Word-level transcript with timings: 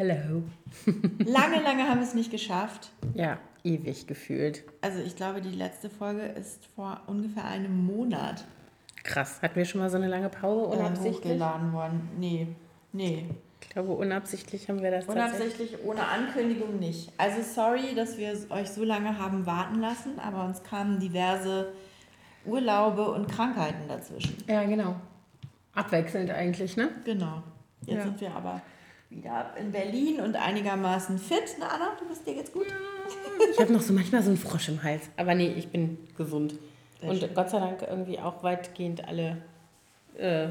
Hello. 0.00 0.42
Lange, 1.26 1.60
lange 1.62 1.86
haben 1.86 1.98
wir 2.00 2.06
es 2.06 2.14
nicht 2.14 2.30
geschafft. 2.30 2.88
Ja, 3.12 3.36
ewig 3.64 4.06
gefühlt. 4.06 4.64
Also 4.80 4.98
ich 5.00 5.14
glaube, 5.14 5.42
die 5.42 5.50
letzte 5.50 5.90
Folge 5.90 6.22
ist 6.22 6.64
vor 6.74 7.02
ungefähr 7.06 7.44
einem 7.44 7.84
Monat 7.84 8.46
Krass. 9.04 9.42
Hatten 9.42 9.56
wir 9.56 9.66
schon 9.66 9.82
mal 9.82 9.90
so 9.90 9.98
eine 9.98 10.08
lange 10.08 10.30
Pause 10.30 10.74
äh, 10.74 10.78
unabsichtlich? 10.78 11.16
hochgeladen 11.16 11.74
worden. 11.74 12.08
Nee, 12.18 12.46
nee. 12.92 13.26
ich 13.60 13.68
glaube, 13.68 13.92
unabsichtlich 13.92 14.70
haben 14.70 14.80
wir 14.82 14.90
das 14.90 15.04
tatsächlich. 15.04 15.34
Unabsichtlich, 15.42 15.84
ohne 15.84 16.08
Ankündigung 16.08 16.78
nicht. 16.78 17.12
Also 17.18 17.42
sorry, 17.42 17.94
dass 17.94 18.16
wir 18.16 18.32
euch 18.48 18.70
so 18.70 18.84
lange 18.84 19.18
haben 19.18 19.44
warten 19.44 19.80
lassen, 19.80 20.18
aber 20.18 20.46
uns 20.46 20.62
kamen 20.62 20.98
diverse 20.98 21.74
Urlaube 22.46 23.10
und 23.10 23.30
Krankheiten 23.30 23.86
dazwischen. 23.86 24.34
Ja, 24.48 24.64
genau. 24.64 24.96
Abwechselnd 25.74 26.30
eigentlich, 26.30 26.78
ne? 26.78 26.88
Genau. 27.04 27.42
Jetzt 27.82 27.98
Ja. 27.98 28.04
sind 28.04 28.18
wir 28.22 28.34
aber 28.34 28.62
wieder 29.10 29.54
in 29.58 29.72
Berlin 29.72 30.20
und 30.20 30.36
einigermaßen 30.36 31.18
fit. 31.18 31.56
Na 31.58 31.68
Anna, 31.68 31.96
du 31.98 32.06
bist 32.06 32.26
dir 32.26 32.34
jetzt 32.34 32.52
gut? 32.52 32.66
Ich 33.52 33.58
habe 33.58 33.72
noch 33.72 33.80
so 33.80 33.92
manchmal 33.92 34.22
so 34.22 34.30
einen 34.30 34.38
Frosch 34.38 34.68
im 34.68 34.82
Hals. 34.82 35.10
Aber 35.16 35.34
nee, 35.34 35.52
ich 35.56 35.68
bin 35.68 35.98
gesund. 36.16 36.54
Sehr 37.00 37.10
und 37.10 37.18
schön. 37.18 37.34
Gott 37.34 37.50
sei 37.50 37.58
Dank 37.58 37.82
irgendwie 37.82 38.18
auch 38.18 38.42
weitgehend 38.42 39.06
alle 39.06 39.38
äh, 40.16 40.48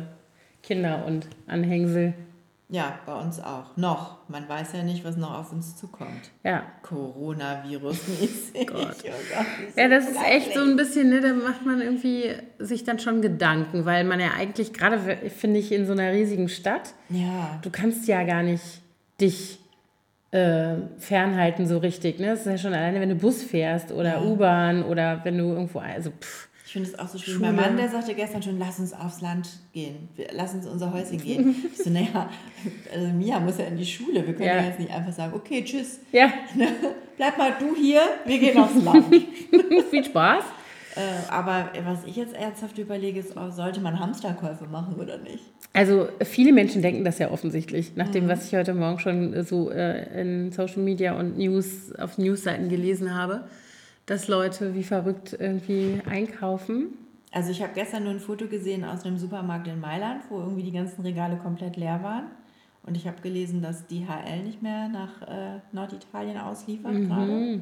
Kinder 0.62 1.06
und 1.06 1.28
Anhängsel. 1.48 2.14
Ja, 2.72 3.00
bei 3.08 3.16
uns 3.16 3.40
auch. 3.42 3.76
Noch. 3.78 4.18
Man 4.30 4.48
weiß 4.48 4.74
ja 4.74 4.84
nicht, 4.84 5.04
was 5.04 5.18
noch 5.18 5.40
auf 5.40 5.52
uns 5.52 5.76
zukommt. 5.76 6.30
Ja. 6.44 6.64
Coronavirus-mäßig. 6.84 8.68
Gott. 8.68 8.96
Oh 9.04 9.10
Gott, 9.36 9.46
Ja, 9.76 9.88
das 9.88 10.08
ist 10.08 10.18
echt 10.24 10.54
so 10.54 10.62
ein 10.62 10.76
bisschen, 10.76 11.10
ne, 11.10 11.20
da 11.22 11.34
macht 11.34 11.66
man 11.66 11.82
irgendwie 11.82 12.32
sich 12.60 12.84
dann 12.84 13.00
schon 13.00 13.22
Gedanken, 13.22 13.86
weil 13.86 14.04
man 14.04 14.20
ja 14.20 14.32
eigentlich 14.38 14.74
gerade, 14.74 15.00
finde 15.30 15.60
ich, 15.60 15.72
in 15.72 15.86
so 15.86 15.94
einer 15.94 16.12
riesigen 16.12 16.48
Stadt, 16.50 16.94
Ja, 17.10 17.58
du 17.62 17.70
kannst 17.72 18.08
ja 18.08 18.24
gar 18.24 18.44
nicht 18.44 18.64
dich 19.20 19.60
äh, 20.32 20.76
fernhalten 21.00 21.66
so 21.68 21.80
richtig. 21.80 22.20
Ne? 22.20 22.28
Das 22.28 22.42
ist 22.42 22.46
ja 22.46 22.58
schon 22.60 22.74
alleine, 22.76 23.02
wenn 23.02 23.10
du 23.10 23.16
Bus 23.16 23.42
fährst 23.42 23.92
oder 23.92 24.16
Ja. 24.16 24.22
U-Bahn 24.22 24.84
oder 24.84 25.22
wenn 25.24 25.38
du 25.40 25.46
irgendwo, 25.46 25.80
also 25.80 26.12
pff, 26.12 26.49
ich 26.70 26.74
finde 26.74 26.88
es 26.90 27.00
auch 27.00 27.08
so 27.08 27.18
schön. 27.18 27.34
Schule. 27.34 27.48
Mein 27.48 27.56
Mann, 27.56 27.78
der 27.78 27.90
sagte 27.90 28.14
gestern 28.14 28.44
schon, 28.44 28.60
lass 28.60 28.78
uns 28.78 28.94
aufs 28.94 29.22
Land 29.22 29.50
gehen. 29.74 30.08
Lass 30.34 30.54
uns 30.54 30.68
unser 30.68 30.94
Häuschen 30.94 31.18
gehen. 31.20 31.56
Ich 31.74 31.84
so, 31.84 31.90
naja, 31.90 32.30
also 32.94 33.08
Mia 33.08 33.40
muss 33.40 33.58
ja 33.58 33.66
in 33.66 33.76
die 33.78 33.86
Schule. 33.88 34.26
Wir 34.28 34.34
können 34.36 34.50
ja. 34.50 34.58
Ja. 34.58 34.64
jetzt 34.66 34.80
nicht 34.80 34.92
einfach 34.92 35.12
sagen, 35.12 35.34
okay, 35.34 35.64
tschüss. 35.64 36.00
ja, 36.12 36.32
Bleib 37.18 37.40
mal 37.40 37.54
du 37.60 37.76
hier, 37.76 38.02
wir 38.26 38.38
gehen 38.38 38.56
aufs 38.60 38.84
Land. 38.84 39.06
viel 39.90 40.04
Spaß. 40.06 40.44
äh, 40.96 41.32
aber 41.32 41.70
was 41.86 42.04
ich 42.06 42.16
jetzt 42.18 42.36
ernsthaft 42.36 42.78
überlege, 42.78 43.20
ist, 43.20 43.36
oh, 43.36 43.50
sollte 43.50 43.80
man 43.82 44.00
Hamsterkäufe 44.00 44.66
machen 44.66 44.94
oder 45.00 45.18
nicht? 45.18 45.44
Also 45.74 46.08
viele 46.24 46.54
Menschen 46.54 46.84
denken 46.84 47.04
das 47.04 47.18
ja 47.18 47.32
offensichtlich, 47.32 47.96
nach 47.96 48.10
Mhm. 48.10 48.12
dem, 48.12 48.28
was 48.28 48.46
ich 48.48 48.56
heute 48.56 48.76
Morgen 48.76 49.00
schon 49.00 49.44
so 49.44 49.72
äh, 49.72 50.22
in 50.22 50.52
Social 50.52 50.84
Media 50.84 51.18
und 51.18 51.36
News 51.40 51.94
auf 51.98 52.20
Newsseiten 52.20 52.70
gelesen 52.70 53.16
habe, 53.16 53.46
dass 54.10 54.28
Leute 54.28 54.74
wie 54.74 54.84
verrückt 54.84 55.38
irgendwie 55.40 56.02
einkaufen. 56.10 56.98
Also 57.32 57.52
ich 57.52 57.62
habe 57.62 57.74
gestern 57.76 58.06
nur 58.06 58.14
ein 58.14 58.20
Foto 58.20 58.48
gesehen 58.48 58.84
aus 58.84 59.06
einem 59.06 59.20
Supermarkt 59.20 59.68
in 59.68 59.80
Mailand, 59.80 60.24
wo 60.30 60.40
irgendwie 60.40 60.64
die 60.64 60.72
ganzen 60.72 61.02
Regale 61.04 61.38
komplett 61.38 61.78
leer 61.78 62.02
waren. 62.02 62.24
Und 62.84 62.96
ich 62.98 63.06
habe 63.08 63.22
gelesen, 63.22 63.62
dass 63.62 63.86
DHL 63.88 64.44
nicht 64.46 64.62
mehr 64.62 64.88
nach 64.88 65.22
äh, 65.22 65.60
Norditalien 65.72 66.38
ausliefert 66.38 66.94
Mhm. 66.94 67.08
gerade. 67.10 67.60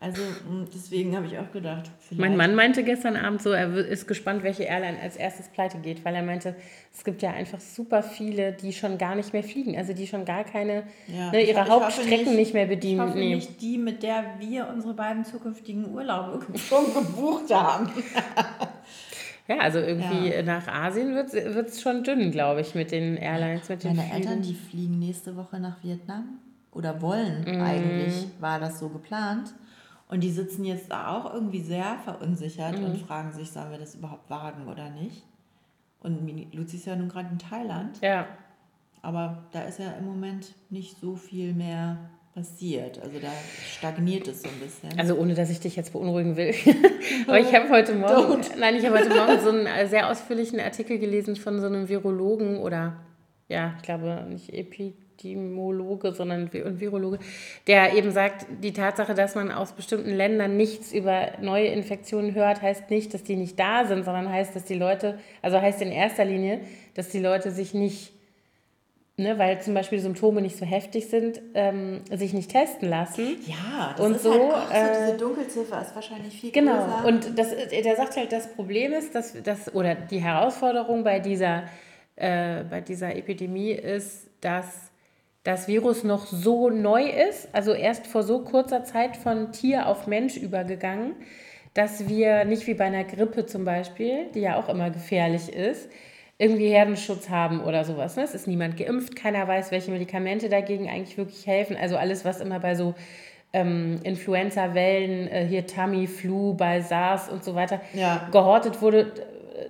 Also 0.00 0.22
mh, 0.22 0.66
deswegen 0.72 1.16
habe 1.16 1.26
ich 1.26 1.36
auch 1.38 1.50
gedacht. 1.52 1.90
Mein 2.12 2.36
Mann 2.36 2.54
meinte 2.54 2.84
gestern 2.84 3.16
Abend 3.16 3.42
so, 3.42 3.50
er 3.50 3.74
ist 3.76 4.06
gespannt, 4.06 4.44
welche 4.44 4.62
Airline 4.62 4.96
als 5.00 5.16
erstes 5.16 5.48
pleite 5.48 5.78
geht, 5.78 6.04
weil 6.04 6.14
er 6.14 6.22
meinte, 6.22 6.54
es 6.96 7.02
gibt 7.02 7.20
ja 7.20 7.30
einfach 7.32 7.58
super 7.58 8.04
viele, 8.04 8.52
die 8.52 8.72
schon 8.72 8.96
gar 8.96 9.16
nicht 9.16 9.32
mehr 9.32 9.42
fliegen, 9.42 9.76
also 9.76 9.92
die 9.94 10.06
schon 10.06 10.24
gar 10.24 10.44
keine, 10.44 10.84
Ja, 11.08 11.32
ne, 11.32 11.42
ich 11.42 11.48
ihre 11.48 11.62
ich 11.64 11.68
hoffe 11.68 11.84
Hauptstrecken 11.86 12.36
nicht, 12.36 12.54
mehr 12.54 12.62
Ich 12.64 12.68
bedienen. 12.70 13.00
hoffe 13.00 13.18
Nee. 13.18 13.34
nicht 13.34 13.60
die, 13.60 13.76
mit 13.76 14.04
der 14.04 14.24
wir 14.38 14.68
unsere 14.72 14.94
beiden 14.94 15.24
zukünftigen 15.24 15.92
Urlaube 15.92 16.46
schon 16.58 16.94
gebucht 16.94 17.52
haben. 17.52 17.90
Ja, 19.48 19.58
also 19.58 19.78
irgendwie 19.78 20.28
Ja. 20.28 20.42
nach 20.42 20.68
Asien 20.68 21.14
wird 21.14 21.32
es 21.34 21.80
schon 21.80 22.04
dünn, 22.04 22.30
glaube 22.30 22.60
ich, 22.60 22.74
mit 22.74 22.90
den 22.92 23.16
Airlines, 23.16 23.68
mit 23.68 23.82
den 23.82 23.96
Meine 23.96 24.12
Eltern, 24.12 24.34
Flügen. 24.34 24.42
die 24.42 24.54
fliegen 24.54 24.98
nächste 24.98 25.36
Woche 25.36 25.58
nach 25.58 25.82
Vietnam 25.82 26.38
oder 26.70 27.00
wollen 27.00 27.44
Mhm. 27.46 27.60
eigentlich, 27.62 28.26
war 28.40 28.60
das 28.60 28.78
so 28.78 28.88
geplant. 28.90 29.54
Und 30.08 30.20
die 30.22 30.30
sitzen 30.30 30.64
jetzt 30.64 30.90
da 30.90 31.16
auch 31.16 31.32
irgendwie 31.34 31.60
sehr 31.62 31.96
verunsichert 32.04 32.78
Mhm. 32.78 32.84
und 32.84 32.98
fragen 32.98 33.32
sich, 33.32 33.50
sollen 33.50 33.70
wir 33.70 33.78
das 33.78 33.94
überhaupt 33.94 34.28
wagen 34.30 34.68
oder 34.68 34.90
nicht? 34.90 35.22
Und 36.00 36.30
Luzi 36.54 36.76
ist 36.76 36.86
ja 36.86 36.94
nun 36.96 37.08
gerade 37.08 37.28
in 37.32 37.38
Thailand, 37.38 37.98
Ja, 38.02 38.26
aber 39.02 39.44
da 39.52 39.62
ist 39.62 39.78
ja 39.78 39.92
im 39.92 40.04
Moment 40.06 40.54
nicht 40.70 40.98
so 41.00 41.16
viel 41.16 41.54
mehr 41.54 41.96
passiert. 42.38 43.00
Also 43.02 43.18
da 43.18 43.32
stagniert 43.78 44.28
es 44.28 44.42
so 44.42 44.48
ein 44.48 44.60
bisschen. 44.60 44.98
also 44.98 45.16
ohne, 45.16 45.34
dass 45.34 45.50
ich 45.50 45.58
dich 45.58 45.74
jetzt 45.74 45.92
beunruhigen 45.92 46.36
will. 46.36 46.54
Aber 47.26 47.40
ich 47.40 47.52
habe 47.52 47.68
heute 47.68 47.94
Morgen, 47.94 48.42
nein, 48.58 48.76
ich 48.76 48.86
habe 48.86 48.98
heute 48.98 49.08
Morgen 49.08 49.40
so 49.40 49.50
einen 49.50 49.66
äh, 49.66 49.88
sehr 49.88 50.08
ausführlichen 50.08 50.60
Artikel 50.60 50.98
gelesen 50.98 51.34
von 51.34 51.60
so 51.60 51.66
einem 51.66 51.88
Virologen 51.88 52.58
oder, 52.58 52.96
ja, 53.48 53.74
ich 53.76 53.82
glaube 53.82 54.24
nicht 54.28 54.52
Epidemiologe, 54.52 56.12
sondern 56.12 56.48
ein 56.52 56.80
Virologe, 56.80 57.18
der 57.66 57.94
eben 57.94 58.12
sagt, 58.12 58.46
die 58.62 58.72
Tatsache, 58.72 59.14
dass 59.14 59.34
man 59.34 59.50
aus 59.50 59.72
bestimmten 59.72 60.10
Ländern 60.10 60.56
nichts 60.56 60.92
über 60.92 61.32
neue 61.40 61.66
Infektionen 61.66 62.34
hört, 62.36 62.62
heißt 62.62 62.88
nicht, 62.90 63.14
dass 63.14 63.24
die 63.24 63.34
nicht 63.34 63.58
da 63.58 63.84
sind, 63.84 64.04
sondern 64.04 64.30
heißt, 64.30 64.54
dass 64.54 64.64
die 64.64 64.74
Leute, 64.74 65.18
also 65.42 65.60
heißt 65.60 65.82
in 65.82 65.90
erster 65.90 66.24
Linie, 66.24 66.60
dass 66.94 67.08
die 67.08 67.20
Leute 67.20 67.50
sich 67.50 67.74
nicht 67.74 68.12
Ne, 69.20 69.36
weil 69.36 69.60
zum 69.60 69.74
Beispiel 69.74 69.98
Symptome 69.98 70.40
nicht 70.40 70.56
so 70.56 70.64
heftig 70.64 71.08
sind, 71.08 71.40
ähm, 71.54 72.02
sich 72.08 72.32
nicht 72.34 72.52
testen 72.52 72.88
lassen. 72.88 73.36
ja, 73.46 73.92
das 73.96 74.06
und 74.06 74.14
ist 74.14 74.22
so, 74.22 74.30
halt 74.32 74.42
auch 74.52 74.66
so, 74.68 74.72
äh, 74.74 75.06
diese 75.06 75.16
Dunkelziffer 75.18 75.82
ist 75.82 75.94
wahrscheinlich 75.96 76.40
viel 76.40 76.52
Genau, 76.52 76.84
größer. 76.84 77.04
und 77.04 77.36
das, 77.36 77.48
der 77.68 77.96
sagt 77.96 78.16
halt, 78.16 78.30
das 78.30 78.54
Problem 78.54 78.92
ist, 78.92 79.16
dass 79.16 79.34
das, 79.42 79.74
oder 79.74 79.96
die 79.96 80.20
Herausforderung 80.22 81.02
bei 81.02 81.18
dieser, 81.18 81.64
äh, 82.14 82.62
bei 82.62 82.80
dieser 82.80 83.16
Epidemie 83.16 83.72
ist, 83.72 84.30
dass 84.40 84.92
das 85.42 85.66
Virus 85.66 86.04
noch 86.04 86.26
so 86.26 86.70
neu 86.70 87.02
ist, 87.08 87.48
also 87.52 87.72
erst 87.72 88.06
vor 88.06 88.22
so 88.22 88.44
kurzer 88.44 88.84
Zeit 88.84 89.16
von 89.16 89.50
Tier 89.50 89.88
auf 89.88 90.06
Mensch 90.06 90.36
übergegangen, 90.36 91.16
dass 91.74 92.08
wir 92.08 92.44
nicht 92.44 92.68
wie 92.68 92.74
bei 92.74 92.84
einer 92.84 93.02
Grippe 93.02 93.46
zum 93.46 93.64
Beispiel, 93.64 94.26
die 94.34 94.40
ja 94.42 94.56
auch 94.60 94.68
immer 94.68 94.90
gefährlich 94.90 95.52
ist, 95.52 95.88
irgendwie 96.38 96.68
Herdenschutz 96.68 97.28
haben 97.28 97.60
oder 97.62 97.84
sowas. 97.84 98.16
Ne? 98.16 98.22
Es 98.22 98.34
ist 98.34 98.46
niemand 98.46 98.76
geimpft, 98.76 99.16
keiner 99.16 99.46
weiß, 99.46 99.72
welche 99.72 99.90
Medikamente 99.90 100.48
dagegen 100.48 100.88
eigentlich 100.88 101.18
wirklich 101.18 101.46
helfen. 101.46 101.76
Also 101.76 101.96
alles, 101.96 102.24
was 102.24 102.40
immer 102.40 102.60
bei 102.60 102.76
so 102.76 102.94
ähm, 103.52 103.98
Influenza-Wellen, 104.04 105.28
äh, 105.28 105.46
hier 105.46 105.66
Tamiflu, 105.66 106.54
bei 106.54 106.80
SARS 106.80 107.28
und 107.28 107.42
so 107.42 107.54
weiter 107.54 107.80
Ja. 107.92 108.28
gehortet 108.30 108.80
wurde, 108.82 109.12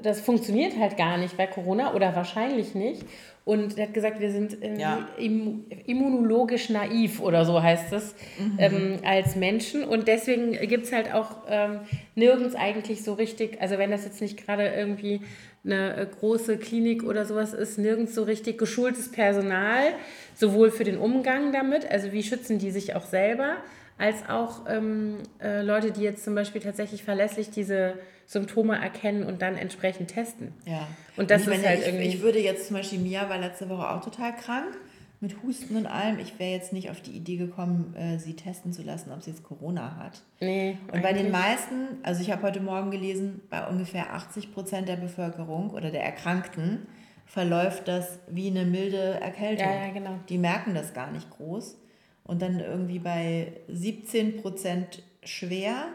das 0.03 0.21
funktioniert 0.21 0.79
halt 0.79 0.97
gar 0.97 1.17
nicht 1.17 1.37
bei 1.37 1.47
Corona 1.47 1.95
oder 1.95 2.15
wahrscheinlich 2.15 2.75
nicht. 2.75 3.05
Und 3.49 3.79
er 3.79 3.87
hat 3.87 3.95
gesagt, 3.95 4.21
wir 4.21 4.31
sind 4.31 4.59
Ja. 4.77 5.09
immu 5.17 5.61
immunologisch 5.87 6.69
naiv 6.69 7.19
oder 7.23 7.47
so 7.47 7.63
heißt 7.63 7.95
es 7.95 8.15
ähm, 8.59 8.99
als 9.03 9.37
Menschen. 9.37 9.85
Und 9.85 10.07
deswegen 10.07 10.53
gibt 10.53 10.85
es 10.85 10.93
halt 10.93 11.15
auch 11.15 11.31
ähm, 11.49 11.81
nirgends 12.15 12.55
eigentlich 12.55 13.03
so 13.03 13.15
richtig, 13.15 13.59
also 13.63 13.79
wenn 13.79 13.91
das 13.91 14.05
jetzt 14.05 14.21
nicht 14.21 14.37
gerade 14.45 14.67
irgendwie 14.69 15.23
eine 15.65 15.97
äh, 15.97 16.07
große 16.21 16.59
Klinik 16.59 17.05
oder 17.05 17.25
sowas 17.25 17.55
ist, 17.55 17.79
nirgends 17.79 18.15
so 18.15 18.25
richtig 18.25 18.59
geschultes 18.59 19.11
Personal, 19.11 19.95
sowohl 20.35 20.71
für 20.71 20.85
den 20.85 20.99
Umgang 20.99 21.51
damit, 21.51 21.91
also 21.91 22.13
wie 22.13 22.23
schützen 22.23 22.59
die 22.59 22.71
sich 22.71 22.97
auch 22.97 23.07
selber, 23.07 23.57
als 23.97 24.29
auch 24.29 24.67
ähm, 24.69 25.21
äh, 25.43 25.63
Leute, 25.63 25.91
die 25.91 26.03
jetzt 26.03 26.23
zum 26.23 26.35
Beispiel 26.35 26.61
tatsächlich 26.61 27.03
verlässlich 27.03 27.49
diese 27.51 27.95
Symptome 28.29 28.77
erkennen 28.79 29.25
und 29.25 29.41
dann 29.41 29.57
entsprechend 29.57 30.11
testen. 30.11 30.53
Ja. 30.67 30.87
Und 31.17 31.31
das 31.31 31.43
ich 31.43 31.49
ist 31.49 31.55
meine, 31.55 31.67
halt 31.69 31.81
ich, 31.81 31.87
irgendwie- 31.87 32.07
Ich 32.09 32.21
würde 32.21 32.39
jetzt 32.39 32.67
zum 32.69 32.77
Beispiel, 32.77 32.99
Mia 32.99 33.27
war 33.31 33.39
letzte 33.39 33.71
Woche 33.71 33.89
auch 33.89 34.05
total 34.05 34.37
krank 34.37 34.77
mit 35.21 35.43
Husten 35.43 35.77
und 35.77 35.87
allem. 35.87 36.19
Ich 36.19 36.39
wäre 36.39 36.51
jetzt 36.53 36.75
nicht 36.75 36.91
auf 36.91 37.01
die 37.01 37.13
Idee 37.13 37.37
gekommen, 37.39 37.95
äh, 37.97 38.19
sie 38.19 38.35
testen 38.37 38.75
zu 38.75 38.83
lassen, 38.83 39.11
ob 39.13 39.23
sie 39.23 39.31
jetzt 39.31 39.43
Corona 39.45 39.97
hat. 39.97 40.21
Nee, 40.41 40.77
Und 40.93 41.01
bei 41.03 41.15
den 41.15 41.31
meisten, 41.31 41.99
also 42.03 42.21
ich 42.21 42.31
habe 42.31 42.43
heute 42.43 42.61
Morgen 42.61 42.91
gelesen, 42.91 43.41
bei 43.49 43.67
ungefähr 43.67 44.13
80 44.13 44.53
Prozent 44.53 44.89
der 44.91 44.97
Bevölkerung 44.97 45.71
oder 45.71 45.91
der 45.91 46.05
Erkrankten 46.05 46.87
verläuft 47.25 47.89
das 47.89 48.19
wie 48.29 48.49
eine 48.49 48.67
milde 48.67 49.21
Erkältung. 49.21 49.67
Ja, 49.67 49.87
ja, 49.87 49.93
genau. 49.93 50.19
Die 50.29 50.39
merken 50.39 50.75
das 50.75 50.93
gar 50.93 51.11
nicht 51.11 51.31
groß. 51.31 51.79
Und 52.25 52.43
dann 52.43 52.61
irgendwie 52.61 52.99
bei 52.99 53.53
17 53.69 54.37
Prozent 54.43 55.03
schwer 55.25 55.87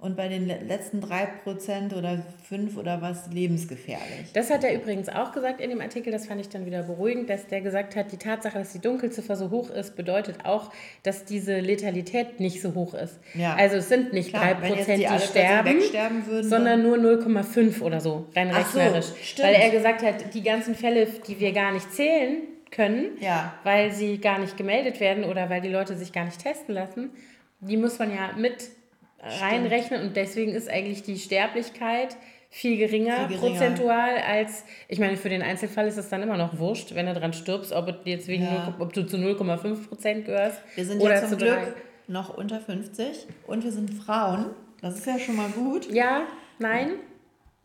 und 0.00 0.16
bei 0.16 0.28
den 0.28 0.46
le- 0.46 0.58
letzten 0.66 1.00
3% 1.00 1.94
oder 1.96 2.22
5 2.48 2.76
oder 2.76 3.00
was 3.00 3.30
lebensgefährlich. 3.32 4.32
Das 4.34 4.50
hat 4.50 4.64
er 4.64 4.74
übrigens 4.74 5.08
auch 5.08 5.32
gesagt 5.32 5.60
in 5.60 5.70
dem 5.70 5.80
Artikel, 5.80 6.12
das 6.12 6.26
fand 6.26 6.40
ich 6.40 6.48
dann 6.48 6.66
wieder 6.66 6.82
beruhigend, 6.82 7.30
dass 7.30 7.46
der 7.46 7.60
gesagt 7.60 7.96
hat, 7.96 8.12
die 8.12 8.16
Tatsache, 8.18 8.58
dass 8.58 8.72
die 8.72 8.80
Dunkelziffer 8.80 9.36
so 9.36 9.50
hoch 9.50 9.70
ist, 9.70 9.96
bedeutet 9.96 10.44
auch, 10.44 10.70
dass 11.02 11.24
diese 11.24 11.60
Letalität 11.60 12.40
nicht 12.40 12.60
so 12.60 12.74
hoch 12.74 12.94
ist. 12.94 13.18
Ja. 13.34 13.54
Also 13.56 13.76
es 13.76 13.88
sind 13.88 14.12
nicht 14.12 14.30
Klar, 14.30 14.44
3%, 14.44 14.60
wenn 14.62 14.74
jetzt 14.76 14.88
die, 14.88 14.94
die 14.96 15.18
sterben, 15.26 15.68
wegsterben 15.78 16.26
würden, 16.26 16.48
sondern 16.48 16.82
nur 16.82 16.96
0,5 16.98 17.80
oder 17.82 18.00
so, 18.00 18.26
rein 18.36 18.50
Ach 18.52 18.66
so, 18.70 18.78
rechnerisch. 18.78 19.06
stimmt. 19.22 19.48
Weil 19.48 19.54
er 19.54 19.70
gesagt 19.70 20.02
hat, 20.02 20.34
die 20.34 20.42
ganzen 20.42 20.74
Fälle, 20.74 21.06
die 21.26 21.40
wir 21.40 21.52
gar 21.52 21.72
nicht 21.72 21.92
zählen 21.92 22.42
können, 22.70 23.16
Ja. 23.20 23.54
weil 23.64 23.92
sie 23.92 24.18
gar 24.18 24.38
nicht 24.38 24.56
gemeldet 24.58 25.00
werden 25.00 25.24
oder 25.24 25.48
weil 25.48 25.60
die 25.62 25.70
Leute 25.70 25.96
sich 25.96 26.12
gar 26.12 26.24
nicht 26.26 26.42
testen 26.42 26.74
lassen, 26.74 27.10
die 27.60 27.76
muss 27.76 27.98
man 27.98 28.10
ja 28.10 28.30
mit 28.36 28.68
reinrechnen 29.20 30.02
und 30.02 30.16
deswegen 30.16 30.52
ist 30.52 30.68
eigentlich 30.68 31.02
die 31.02 31.18
Sterblichkeit 31.18 32.16
viel 32.50 32.78
geringer, 32.78 33.28
Viel 33.28 33.36
geringer. 33.36 33.40
prozentual 33.58 34.16
als, 34.26 34.64
ich 34.88 34.98
meine, 34.98 35.16
für 35.18 35.28
den 35.28 35.42
Einzelfall 35.42 35.86
ist 35.86 35.98
es 35.98 36.08
dann 36.08 36.22
immer 36.22 36.36
noch 36.38 36.58
wurscht, 36.58 36.94
wenn 36.94 37.04
du 37.06 37.12
dran 37.12 37.32
stirbst, 37.34 37.72
ob, 37.72 37.86
du 37.86 38.10
jetzt 38.10 38.26
wegen 38.28 38.44
Ja. 38.44 38.72
0, 38.78 38.82
ob 38.86 38.92
du 38.94 39.06
zu 39.06 39.16
0,5 39.18 39.88
Prozent 39.88 40.24
gehörst 40.24 40.60
Wir 40.74 40.84
sind 40.86 41.00
oder 41.02 41.14
ja 41.14 41.20
zum 41.20 41.30
zu 41.30 41.36
Glück 41.36 41.50
drei. 41.58 41.72
noch 42.06 42.34
unter 42.36 42.58
50 42.60 43.26
und 43.46 43.64
wir 43.64 43.72
sind 43.72 43.92
Frauen. 43.92 44.46
Das 44.80 44.94
ist 44.96 45.06
ja 45.06 45.18
schon 45.18 45.36
mal 45.36 45.48
gut. 45.50 45.92
Ja, 45.92 46.22
nein, 46.58 46.92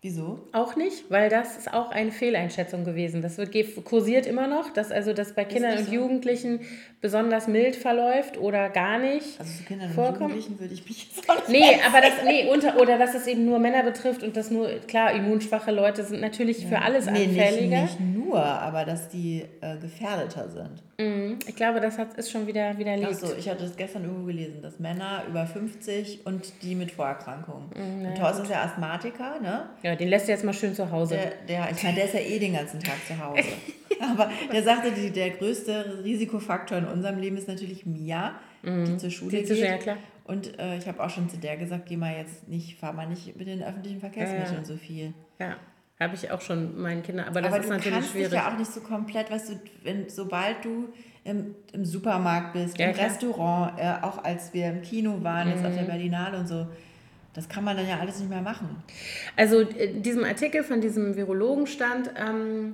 Wieso? 0.03 0.37
auch 0.51 0.75
nicht, 0.75 1.09
weil 1.09 1.29
das 1.29 1.55
ist 1.55 1.73
auch 1.73 1.89
eine 1.89 2.11
Fehleinschätzung 2.11 2.83
gewesen. 2.83 3.21
Das 3.21 3.37
wird 3.37 3.55
kursiert 3.85 4.25
immer 4.25 4.47
noch, 4.47 4.69
dass 4.71 4.91
also 4.91 5.13
das 5.13 5.33
bei 5.33 5.45
Kindern 5.45 5.71
nicht 5.71 5.79
und 5.79 5.87
so? 5.87 5.93
Jugendlichen 5.93 6.59
besonders 6.99 7.47
mild 7.47 7.77
verläuft 7.77 8.37
oder 8.37 8.69
gar 8.69 8.99
nicht. 8.99 9.39
Also 9.39 9.59
zu 9.59 9.63
Kindern 9.63 9.87
und 9.87 9.93
Vorkommen? 9.95 10.35
Jugendlichen 10.35 10.59
würde 10.59 10.73
ich 10.73 10.85
mich 10.85 11.07
jetzt 11.15 11.29
auch 11.29 11.47
nicht 11.47 11.49
Nee, 11.49 11.79
aber 11.87 12.01
das, 12.01 12.11
nee, 12.25 12.49
unter, 12.51 12.81
oder 12.81 12.97
dass 12.97 13.15
es 13.15 13.27
eben 13.27 13.45
nur 13.45 13.59
Männer 13.59 13.83
betrifft 13.83 14.23
und 14.23 14.35
dass 14.35 14.51
nur, 14.51 14.67
klar, 14.87 15.13
immunschwache 15.13 15.71
Leute 15.71 16.03
sind 16.03 16.19
natürlich 16.19 16.65
für 16.67 16.81
alles 16.81 17.05
Nee, 17.05 17.27
nicht, 17.27 17.39
anfälliger. 17.39 17.81
nicht 17.83 17.99
nur, 18.01 18.43
aber 18.43 18.83
dass 18.83 19.07
die 19.07 19.45
äh, 19.61 19.77
gefährdeter 19.77 20.49
sind. 20.49 20.83
Mhm. 20.97 21.39
Ich 21.47 21.55
glaube, 21.55 21.79
das 21.81 21.97
hat, 21.97 22.13
ist 22.15 22.29
schon 22.31 22.45
wieder 22.47 22.77
widerlegt. 22.77 23.09
Achso, 23.09 23.35
ich 23.37 23.49
hatte 23.49 23.63
das 23.63 23.75
gestern 23.75 24.03
irgendwo 24.03 24.25
gelesen, 24.25 24.61
dass 24.61 24.79
Männer 24.79 25.23
über 25.27 25.45
50 25.45 26.25
und 26.25 26.53
die 26.61 26.75
mit 26.75 26.91
Vorerkrankungen. 26.91 27.69
und 27.73 28.15
Thorsten 28.17 28.43
ist 28.43 28.51
ja 28.51 28.63
Asthmatiker, 28.63 29.39
ne? 29.41 29.69
Ja, 29.81 29.92
den 29.95 30.07
lässt 30.09 30.27
du 30.27 30.31
jetzt 30.31 30.43
mal 30.43 30.53
schön 30.53 30.73
zu 30.75 30.89
Hause. 30.91 31.15
Der, 31.15 31.31
der, 31.67 31.71
ich 31.71 31.83
meine, 31.83 31.95
der 31.95 32.05
ist 32.05 32.13
ja 32.13 32.19
eh 32.19 32.39
den 32.39 32.53
ganzen 32.53 32.79
Tag 32.79 32.95
zu 33.07 33.17
Hause. 33.23 33.43
Aber 34.11 34.29
der 34.51 34.63
sagte, 34.63 34.91
die, 34.91 35.11
der 35.11 35.29
größte 35.31 36.01
Risikofaktor 36.03 36.77
in 36.77 36.85
unserem 36.85 37.19
Leben 37.19 37.37
ist 37.37 37.47
natürlich 37.47 37.85
Mia, 37.85 38.33
die 38.63 38.97
zur 38.97 39.09
Schule 39.09 39.37
Mhm. 39.39 39.45
Die 39.45 39.53
geht. 39.53 39.57
Ja, 39.63 39.77
klar. 39.77 39.97
Und 40.25 40.57
äh, 40.57 40.77
ich 40.77 40.87
habe 40.87 41.03
auch 41.03 41.09
schon 41.09 41.29
zu 41.29 41.37
der 41.37 41.57
gesagt, 41.57 41.85
geh 41.87 41.97
mal 41.97 42.15
jetzt 42.15 42.47
nicht, 42.47 42.79
fahr 42.79 42.93
mal 42.93 43.07
nicht 43.07 43.35
mit 43.37 43.47
den 43.47 43.61
öffentlichen 43.61 43.99
Verkehrsmitteln 43.99 44.59
Ja. 44.59 44.63
so 44.63 44.77
viel. 44.77 45.13
Ja, 45.39 45.57
habe 45.99 46.15
ich 46.15 46.31
auch 46.31 46.39
schon 46.41 46.79
meinen 46.81 47.03
Kindern, 47.03 47.27
aber 47.27 47.41
das 47.41 47.49
Aber 47.51 47.59
ist 47.59 47.65
du 47.67 47.73
natürlich 47.73 47.93
kannst 47.93 48.11
schwierig. 48.11 48.29
dich 48.29 48.39
ja 48.39 48.51
auch 48.51 48.57
nicht 48.57 48.71
so 48.71 48.79
komplett, 48.81 49.29
weißt 49.29 49.49
du, 49.49 49.53
wenn, 49.83 50.09
sobald 50.09 50.63
du 50.63 50.89
im, 51.25 51.55
im 51.73 51.83
Supermarkt 51.85 52.53
bist, 52.53 52.77
Ja, 52.79 52.87
im 52.87 52.93
klar. 52.93 53.07
Restaurant, 53.07 53.79
äh, 53.79 53.93
auch 54.01 54.23
als 54.23 54.53
wir 54.53 54.67
im 54.69 54.81
Kino 54.81 55.21
waren, 55.23 55.49
jetzt 55.49 55.59
Mhm. 55.61 55.65
auf 55.67 55.75
der 55.75 55.83
Berlinale 55.83 56.37
und 56.39 56.47
so, 56.47 56.67
das 57.33 57.49
kann 57.49 57.63
man 57.63 57.75
dann 57.75 57.87
ja 57.87 57.99
alles 57.99 58.19
nicht 58.19 58.29
mehr 58.29 58.41
machen. 58.41 58.83
Also 59.35 59.61
in 59.61 60.03
diesem 60.03 60.23
Artikel 60.23 60.63
von 60.63 60.81
diesem 60.81 61.15
Virologen 61.15 61.65
stand, 61.67 62.11
ähm, 62.15 62.73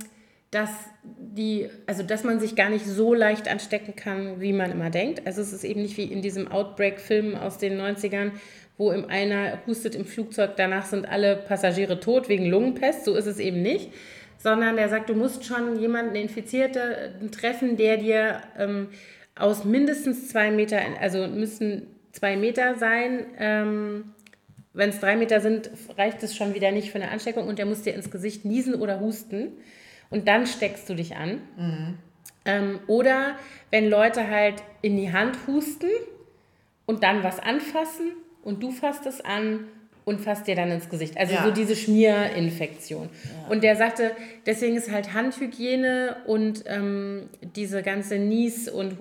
dass 0.52 0.70
die, 1.04 1.70
also 1.86 2.04
dass 2.04 2.24
man 2.24 2.40
sich 2.40 2.56
gar 2.56 2.70
nicht 2.70 2.86
so 2.86 3.14
leicht 3.14 3.48
anstecken 3.50 3.96
kann, 3.96 4.42
wie 4.42 4.52
man 4.52 4.72
immer 4.72 4.90
denkt. 4.90 5.26
Also 5.26 5.42
es 5.42 5.54
ist 5.54 5.64
eben 5.64 5.82
nicht 5.82 5.98
wie 5.98 6.06
in 6.06 6.22
diesem 6.22 6.52
Outbreak-Film 6.52 7.36
aus 7.36 7.58
den 7.58 7.80
90ern, 7.80 8.32
wo 8.78 8.92
im 8.92 9.06
einer 9.06 9.60
hustet 9.68 9.96
im 9.96 10.06
Flugzeug, 10.06 10.52
danach 10.56 10.86
sind 10.86 11.08
alle 11.08 11.36
Passagiere 11.36 12.00
tot 12.00 12.30
wegen 12.30 12.46
Lungenpest. 12.46 13.06
So 13.06 13.16
ist 13.16 13.28
es 13.28 13.40
eben 13.40 13.62
nicht. 13.62 13.92
Sondern 14.38 14.78
der 14.78 14.88
sagt, 14.88 15.10
du 15.10 15.16
musst 15.16 15.44
schon 15.44 15.80
jemanden 15.80 16.16
Infizierten 16.16 17.30
treffen, 17.32 17.76
der 17.76 17.98
dir 17.98 18.42
ähm, 18.58 18.88
aus 19.36 19.66
mindestens 19.66 20.30
zwei 20.30 20.50
Meter, 20.50 20.80
also 21.02 21.28
müssen 21.28 21.88
zwei 22.14 22.38
Meter 22.38 22.76
sein, 22.76 23.26
ähm, 23.38 24.14
wenn 24.80 24.90
es 24.90 25.00
drei 25.00 25.16
Meter 25.16 25.40
sind, 25.42 25.70
reicht 25.98 26.24
es 26.24 26.36
schon 26.36 26.56
wieder 26.56 26.72
nicht 26.72 26.90
für 26.92 26.96
eine 27.00 27.12
Ansteckung 27.12 27.48
und 27.48 27.60
der 27.60 27.66
muss 27.68 27.84
dir 27.84 27.94
ins 27.94 28.10
Gesicht 28.10 28.46
niesen 28.46 28.74
oder 28.76 29.00
husten 29.00 29.50
und 30.10 30.28
dann 30.28 30.48
steckst 30.48 30.90
du 30.90 30.96
dich 30.96 31.16
an. 31.16 31.42
Ähm, 32.46 32.80
oder 32.88 33.36
wenn 33.70 33.90
Leute 33.90 34.28
halt 34.30 34.56
in 34.82 34.98
die 34.98 35.12
Hand 35.12 35.38
husten 35.46 35.90
und 36.88 37.04
dann 37.04 37.24
was 37.24 37.40
anfassen 37.40 38.12
und 38.44 38.64
du 38.64 38.72
fasst 38.72 39.06
es 39.06 39.22
an 39.22 39.66
und 40.06 40.22
fasst 40.22 40.48
dir 40.48 40.56
dann 40.56 40.72
ins 40.72 40.90
Gesicht. 40.90 41.18
Also 41.18 41.36
Ja. 41.36 41.44
so 41.44 41.52
diese 41.52 41.76
Schmierinfektion. 41.76 43.10
Und 43.50 43.64
der 43.64 43.76
sagte, 43.76 44.12
deswegen 44.46 44.76
ist 44.76 44.90
halt 44.90 45.14
Handhygiene 45.14 46.16
und 46.26 46.64
ähm, 46.66 47.30
diese 47.56 47.84
ganze 47.84 48.18
Nies- 48.18 48.70
und 48.70 48.98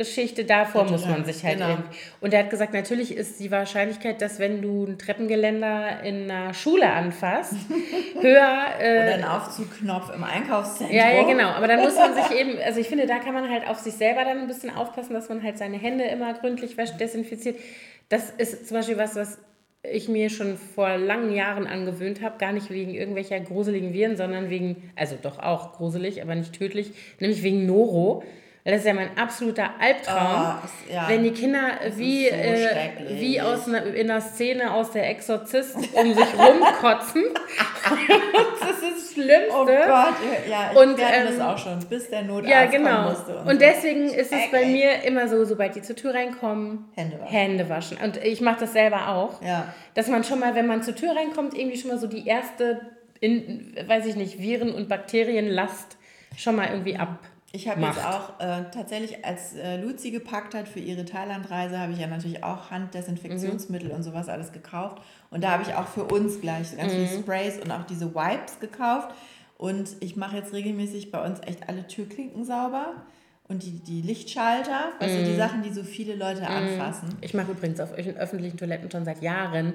Hustengeschichte, 0.00 0.44
davor 0.44 0.84
muss 0.84 1.06
man 1.06 1.24
sich 1.24 1.44
halt 1.44 1.58
Genau. 1.58 1.78
Und 2.20 2.32
er 2.32 2.40
hat 2.40 2.50
gesagt, 2.50 2.72
natürlich 2.72 3.14
ist 3.14 3.40
die 3.40 3.50
Wahrscheinlichkeit, 3.50 4.20
dass 4.22 4.38
wenn 4.38 4.62
du 4.62 4.84
ein 4.84 4.98
Treppengeländer 4.98 6.02
in 6.02 6.30
einer 6.30 6.54
Schule 6.54 6.90
anfasst, 6.90 7.54
höher. 8.20 8.66
Äh, 8.80 9.02
Oder 9.02 9.14
ein 9.14 9.24
Aufzugknopf 9.24 10.10
im 10.14 10.24
Einkaufszentrum. 10.24 10.96
ja, 10.96 11.10
ja, 11.10 11.22
genau. 11.24 11.48
Aber 11.48 11.68
dann 11.68 11.80
muss 11.80 11.96
man 11.96 12.14
sich 12.14 12.30
eben, 12.38 12.58
also 12.64 12.80
ich 12.80 12.88
finde, 12.88 13.06
da 13.06 13.18
kann 13.18 13.34
man 13.34 13.50
halt 13.50 13.68
auf 13.68 13.78
sich 13.78 13.94
selber 13.94 14.24
dann 14.24 14.38
ein 14.38 14.46
bisschen 14.46 14.74
aufpassen, 14.74 15.12
dass 15.12 15.28
man 15.28 15.42
halt 15.42 15.58
seine 15.58 15.78
Hände 15.78 16.04
immer 16.04 16.32
gründlich 16.34 16.76
wäscht, 16.76 16.98
desinfiziert. 17.00 17.58
Das 18.08 18.30
ist 18.30 18.68
zum 18.68 18.76
Beispiel 18.76 18.98
was, 18.98 19.16
was 19.16 19.38
ich 19.82 20.08
mir 20.08 20.28
schon 20.28 20.58
vor 20.58 20.98
langen 20.98 21.32
Jahren 21.32 21.66
angewöhnt 21.66 22.20
habe, 22.20 22.38
gar 22.38 22.52
nicht 22.52 22.70
wegen 22.70 22.94
irgendwelcher 22.94 23.40
gruseligen 23.40 23.94
Viren, 23.94 24.16
sondern 24.16 24.50
wegen, 24.50 24.90
also 24.94 25.16
doch 25.20 25.38
auch 25.38 25.72
gruselig, 25.72 26.20
aber 26.22 26.34
nicht 26.34 26.52
tödlich, 26.52 26.92
nämlich 27.18 27.42
wegen 27.42 27.66
Noro. 27.66 28.22
Weil 28.62 28.74
das 28.74 28.82
ist 28.82 28.86
ja 28.88 28.94
mein 28.94 29.16
absoluter 29.16 29.70
Albtraum, 29.80 30.58
Oh, 30.62 30.92
ja. 30.92 31.08
wenn 31.08 31.22
die 31.24 31.30
Kinder 31.30 31.60
wie, 31.96 32.28
so 32.28 32.34
äh, 32.34 32.90
wie 33.18 33.40
aus 33.40 33.66
einer, 33.66 33.86
in 33.86 34.10
einer 34.10 34.20
Szene 34.20 34.72
aus 34.74 34.90
der 34.90 35.08
Exorzist 35.08 35.76
um 35.94 36.14
sich 36.14 36.26
rumkotzen. 36.38 37.24
das 38.60 38.70
ist 38.70 38.82
das 38.82 39.12
Schlimmste. 39.14 39.50
Oh 39.52 39.64
Gott, 39.64 40.14
ja, 40.48 40.70
ich 40.72 40.76
Und, 40.78 40.98
ähm, 40.98 41.26
das 41.26 41.40
auch 41.40 41.58
schon, 41.58 41.78
bis 41.88 42.10
der 42.10 42.22
Notarzt 42.22 42.50
Ja, 42.50 42.66
kommen 42.66 42.84
genau. 42.84 43.08
musste. 43.08 43.36
Und, 43.38 43.52
so. 43.52 43.58
deswegen 43.58 44.04
ist 44.10 44.32
es 44.32 44.50
bei 44.52 44.66
mir 44.66 45.04
immer 45.04 45.28
so, 45.28 45.44
sobald 45.44 45.74
die 45.74 45.82
zur 45.82 45.96
Tür 45.96 46.14
reinkommen, 46.14 46.84
Hände 46.94 47.18
waschen. 47.18 47.28
Hände 47.32 47.68
waschen. 47.68 47.98
Und 48.02 48.16
ich 48.18 48.40
mache 48.40 48.60
das 48.60 48.72
selber 48.74 49.08
auch. 49.08 49.42
Ja. 49.42 49.72
Dass 49.94 50.08
man 50.08 50.22
schon 50.24 50.38
mal, 50.38 50.54
wenn 50.54 50.66
man 50.66 50.82
zur 50.82 50.94
Tür 50.94 51.16
reinkommt, 51.16 51.56
irgendwie 51.56 51.78
schon 51.78 51.90
mal 51.90 51.98
so 51.98 52.06
die 52.06 52.26
erste, 52.26 52.80
in, 53.20 53.74
weiß 53.86 54.06
ich 54.06 54.16
nicht, 54.16 54.38
Viren- 54.38 54.74
und 54.74 54.88
Bakterienlast 54.88 55.96
schon 56.36 56.56
mal 56.56 56.68
irgendwie 56.70 56.96
ab. 56.96 57.18
Ich 57.52 57.68
habe 57.68 57.80
jetzt 57.80 57.98
auch 58.04 58.38
äh, 58.38 58.64
tatsächlich, 58.72 59.24
als 59.24 59.54
äh, 59.56 59.76
Luzi 59.82 60.12
gepackt 60.12 60.54
hat 60.54 60.68
für 60.68 60.78
ihre 60.78 61.04
Thailandreise, 61.04 61.78
habe 61.80 61.92
ich 61.92 61.98
ja 61.98 62.06
natürlich 62.06 62.44
auch 62.44 62.70
Handdesinfektionsmittel 62.70 63.88
Mhm. 63.88 63.94
und 63.96 64.02
sowas 64.04 64.28
alles 64.28 64.52
gekauft. 64.52 65.02
Und 65.30 65.42
da 65.42 65.50
habe 65.52 65.64
ich 65.64 65.74
auch 65.74 65.88
für 65.88 66.04
uns 66.04 66.40
gleich 66.40 66.68
so 66.68 66.76
ganz 66.76 66.92
Mhm. 66.92 67.06
viele 67.06 67.22
Sprays 67.22 67.58
und 67.58 67.70
auch 67.72 67.84
diese 67.86 68.14
Wipes 68.14 68.60
gekauft. 68.60 69.08
Und 69.58 69.96
ich 70.00 70.14
mache 70.16 70.36
jetzt 70.36 70.52
regelmäßig 70.52 71.10
bei 71.10 71.24
uns 71.24 71.40
echt 71.40 71.68
alle 71.68 71.86
Türklinken 71.88 72.44
sauber 72.44 72.94
und 73.50 73.64
die, 73.64 73.72
die 73.80 74.00
Lichtschalter, 74.00 74.92
also 75.00 75.18
Mhm. 75.18 75.24
die 75.24 75.34
Sachen, 75.36 75.62
die 75.62 75.70
so 75.72 75.82
viele 75.82 76.14
Leute 76.14 76.46
anfassen. 76.46 77.08
Ich 77.20 77.34
mache 77.34 77.50
übrigens 77.50 77.80
auf 77.80 77.92
öffentlichen 77.92 78.56
Toiletten 78.56 78.90
schon 78.90 79.04
seit 79.04 79.20
Jahren 79.22 79.74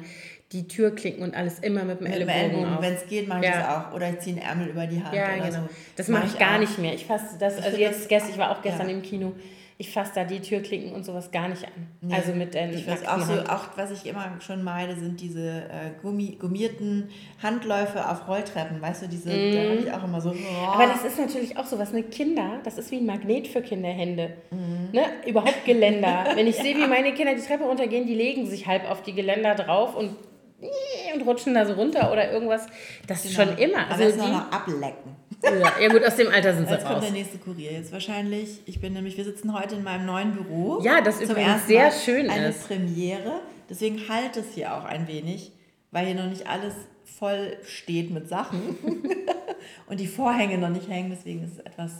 die 0.53 0.67
Türklinken 0.67 1.21
und 1.23 1.35
alles 1.35 1.59
immer 1.59 1.83
mit 1.83 1.99
dem 1.99 2.05
Mit 2.09 2.13
Ellbogen, 2.27 2.77
wenn 2.79 2.93
es 2.93 3.05
geht, 3.05 3.27
mache 3.27 3.41
ich 3.41 3.45
Ja. 3.51 3.59
das 3.59 3.67
auch. 3.91 3.93
Oder 3.93 4.09
ich 4.11 4.19
ziehe 4.19 4.35
einen 4.37 4.45
Ärmel 4.45 4.67
über 4.69 4.87
die 4.87 5.03
Hand 5.03 5.13
Ja, 5.13 5.25
oder 5.35 5.49
genau. 5.49 5.51
so. 5.63 5.69
Das 5.97 6.07
mache 6.07 6.25
ich 6.27 6.39
gar 6.39 6.55
auch. 6.55 6.59
nicht 6.59 6.77
mehr. 6.79 6.93
Ich 6.93 7.05
fasse 7.05 7.37
das, 7.37 7.55
also 7.57 7.63
finde 7.69 7.81
jetzt 7.81 8.07
gestern, 8.07 8.31
ich 8.31 8.37
war 8.37 8.51
auch 8.51 8.61
gestern 8.61 8.87
ja. 8.89 8.95
im 8.95 9.01
Kino, 9.01 9.33
ich 9.77 9.91
fasse 9.91 10.11
da 10.15 10.23
die 10.23 10.39
Türklinken 10.39 10.93
und 10.93 11.03
sowas 11.03 11.31
gar 11.31 11.49
nicht 11.49 11.65
an. 11.65 12.11
Also 12.11 12.31
mit 12.31 12.53
den 12.53 12.73
Ich 12.73 12.87
weiß 12.87 13.05
auch 13.07 13.19
so, 13.19 13.33
auch 13.41 13.75
was 13.75 13.91
ich 13.91 14.05
immer 14.05 14.39
schon 14.39 14.63
meide, 14.63 14.95
sind 14.95 15.19
diese 15.19 15.63
äh, 15.63 15.91
Gummi, 16.01 16.37
gummierten 16.39 17.09
Handläufe 17.43 18.09
auf 18.09 18.25
Rolltreppen. 18.25 18.81
Weißt 18.81 19.03
du, 19.03 19.07
diese, 19.09 19.29
da 19.29 19.63
habe 19.63 19.75
ich 19.75 19.91
auch 19.91 20.03
immer 20.05 20.21
so. 20.21 20.31
Mhm. 20.31 20.45
Aber 20.65 20.87
das 20.87 21.03
ist 21.03 21.19
natürlich 21.19 21.57
auch 21.57 21.65
so 21.65 21.77
was, 21.77 21.91
ne? 21.91 22.03
Kinder, 22.03 22.61
das 22.63 22.77
ist 22.77 22.89
wie 22.91 22.97
ein 22.97 23.05
Magnet 23.05 23.49
für 23.49 23.61
Kinderhände. 23.61 24.37
Mhm. 24.51 24.91
Ne? 24.93 25.03
Überhaupt 25.27 25.65
Geländer. 25.65 26.25
Wenn 26.35 26.47
ich 26.47 26.55
sehe, 26.55 26.77
wie 26.77 26.87
meine 26.87 27.13
Kinder 27.13 27.35
die 27.35 27.41
Treppe 27.41 27.65
runtergehen, 27.65 28.07
die 28.07 28.15
legen 28.15 28.45
sich 28.47 28.67
halb 28.67 28.89
auf 28.89 29.01
die 29.01 29.13
Geländer 29.13 29.55
drauf 29.55 29.97
und, 29.97 30.15
und 31.13 31.21
rutschen 31.27 31.53
da 31.53 31.65
so 31.65 31.73
runter 31.73 32.13
oder 32.13 32.31
irgendwas. 32.31 32.65
Das 33.07 33.25
ist 33.25 33.33
schon 33.33 33.57
immer. 33.57 33.79
Aber 33.79 33.91
Also 33.91 34.03
jetzt 34.05 34.21
die, 34.21 34.31
noch 34.31 34.51
ablecken. 34.53 35.17
Ja, 35.45 35.79
ja 35.79 35.87
gut, 35.89 36.03
aus 36.03 36.15
dem 36.15 36.29
Alter 36.29 36.53
sind 36.55 36.67
sie 36.67 36.73
Jetzt 36.73 36.83
kommt 36.85 36.97
raus. 36.97 37.03
der 37.03 37.11
nächste 37.11 37.37
Kurier. 37.37 37.71
Jetzt 37.71 37.91
wahrscheinlich, 37.91 38.61
ich 38.65 38.79
bin 38.81 38.93
nämlich, 38.93 39.17
wir 39.17 39.23
sitzen 39.23 39.53
heute 39.57 39.75
in 39.75 39.83
meinem 39.83 40.05
neuen 40.05 40.33
Büro. 40.33 40.79
Ja, 40.81 41.01
das 41.01 41.17
Zum 41.19 41.29
übrigens 41.31 41.67
sehr 41.67 41.85
Mal 41.85 41.91
schön 41.91 42.29
eine 42.29 42.49
ist. 42.49 42.67
Premiere. 42.67 43.39
Deswegen 43.69 44.07
halt 44.09 44.37
es 44.37 44.53
hier 44.53 44.73
auch 44.75 44.83
ein 44.83 45.07
wenig, 45.07 45.51
weil 45.91 46.05
hier 46.05 46.15
noch 46.15 46.29
nicht 46.29 46.47
alles 46.47 46.73
voll 47.03 47.57
steht 47.63 48.11
mit 48.11 48.27
Sachen 48.27 48.77
und 49.87 49.99
die 49.99 50.07
Vorhänge 50.07 50.57
noch 50.57 50.69
nicht 50.69 50.89
hängen. 50.89 51.09
Deswegen 51.09 51.43
ist 51.43 51.53
es 51.53 51.59
etwas 51.59 51.91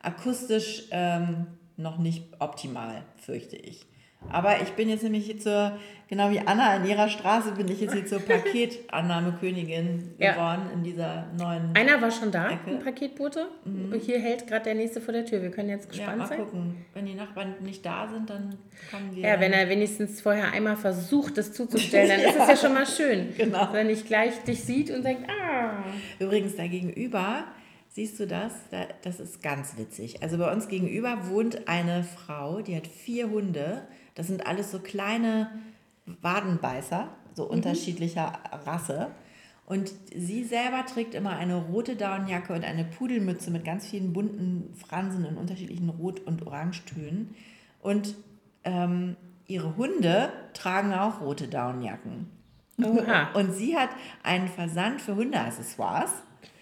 akustisch 0.00 0.84
ähm, 0.90 1.46
noch 1.76 1.98
nicht 1.98 2.24
optimal, 2.40 3.02
fürchte 3.16 3.56
ich. 3.56 3.86
Aber 4.30 4.62
ich 4.62 4.70
bin 4.72 4.88
jetzt 4.88 5.02
nämlich 5.02 5.26
hier 5.26 5.38
zur, 5.38 5.78
genau 6.08 6.30
wie 6.30 6.38
Anna 6.40 6.76
in 6.76 6.86
ihrer 6.86 7.08
Straße, 7.08 7.52
bin 7.52 7.68
ich 7.68 7.80
jetzt 7.80 7.92
hier 7.92 8.06
zur 8.06 8.20
Paketannahmekönigin 8.26 10.14
Ja. 10.18 10.32
geworden 10.32 10.62
in 10.74 10.82
dieser 10.82 11.26
neuen. 11.38 11.70
Einer 11.74 12.00
war 12.00 12.10
schon 12.10 12.30
da, 12.30 12.50
Ecke. 12.50 12.70
ein 12.70 12.78
Paketbote. 12.80 13.48
Hier 14.04 14.18
hält 14.20 14.46
gerade 14.46 14.64
der 14.64 14.74
nächste 14.74 15.00
vor 15.00 15.12
der 15.12 15.26
Tür. 15.26 15.42
Wir 15.42 15.50
können 15.50 15.68
jetzt 15.68 15.86
ja, 15.86 15.90
gespannt 15.98 16.18
mal 16.18 16.26
sein. 16.28 16.38
gucken. 16.38 16.76
Wenn 16.94 17.06
die 17.06 17.14
Nachbarn 17.14 17.54
nicht 17.60 17.84
da 17.84 18.08
sind, 18.08 18.30
dann 18.30 18.56
kommen 18.90 19.14
wir. 19.14 19.22
Ja, 19.28 19.40
wenn 19.40 19.52
er 19.52 19.68
wenigstens 19.68 20.20
vorher 20.20 20.52
einmal 20.52 20.76
versucht, 20.76 21.36
das 21.38 21.52
zuzustellen, 21.52 22.08
dann 22.08 22.20
ist 22.20 22.36
es 22.40 22.48
ja 22.48 22.56
schon 22.56 22.74
mal 22.74 22.86
schön. 22.86 23.28
Genau. 23.36 23.68
Wenn 23.72 23.88
nicht 23.88 24.06
gleich 24.06 24.42
dich 24.44 24.62
sieht 24.64 24.90
und 24.90 25.04
denkt, 25.04 25.28
ah. 25.28 25.82
Übrigens, 26.18 26.54
da 26.56 26.66
gegenüber, 26.66 27.44
siehst 27.88 28.18
du 28.20 28.26
das? 28.26 28.52
Da, 28.70 28.86
das 29.02 29.20
ist 29.20 29.42
ganz 29.42 29.76
witzig. 29.76 30.22
Also 30.22 30.38
bei 30.38 30.50
uns 30.52 30.68
gegenüber 30.68 31.28
wohnt 31.28 31.66
eine 31.68 32.04
Frau, 32.04 32.60
die 32.60 32.76
hat 32.76 32.86
vier 32.86 33.28
Hunde. 33.30 33.82
Das 34.14 34.26
sind 34.26 34.46
alles 34.46 34.70
so 34.70 34.78
kleine 34.78 35.50
Wadenbeißer, 36.06 37.08
so 37.34 37.44
unterschiedlicher 37.44 38.32
Rasse. 38.64 39.10
Und 39.64 39.92
sie 40.14 40.44
selber 40.44 40.84
trägt 40.84 41.14
immer 41.14 41.36
eine 41.36 41.56
rote 41.56 41.96
Daunenjacke 41.96 42.52
und 42.52 42.64
eine 42.64 42.84
Pudelmütze 42.84 43.50
mit 43.50 43.64
ganz 43.64 43.86
vielen 43.86 44.12
bunten 44.12 44.74
Fransen 44.74 45.24
in 45.24 45.36
unterschiedlichen 45.36 45.88
Rot- 45.88 46.20
und 46.20 46.46
Orangetönen. 46.46 47.34
Und 47.80 48.14
ähm, 48.64 49.16
ihre 49.46 49.76
Hunde 49.76 50.32
tragen 50.52 50.92
auch 50.92 51.20
rote 51.20 51.48
Daunenjacken. 51.48 52.26
Oha. 52.82 53.30
Und 53.34 53.52
sie 53.52 53.76
hat 53.76 53.90
einen 54.22 54.48
Versand 54.48 55.00
für 55.00 55.14
Hundeaccessoires. 55.14 56.10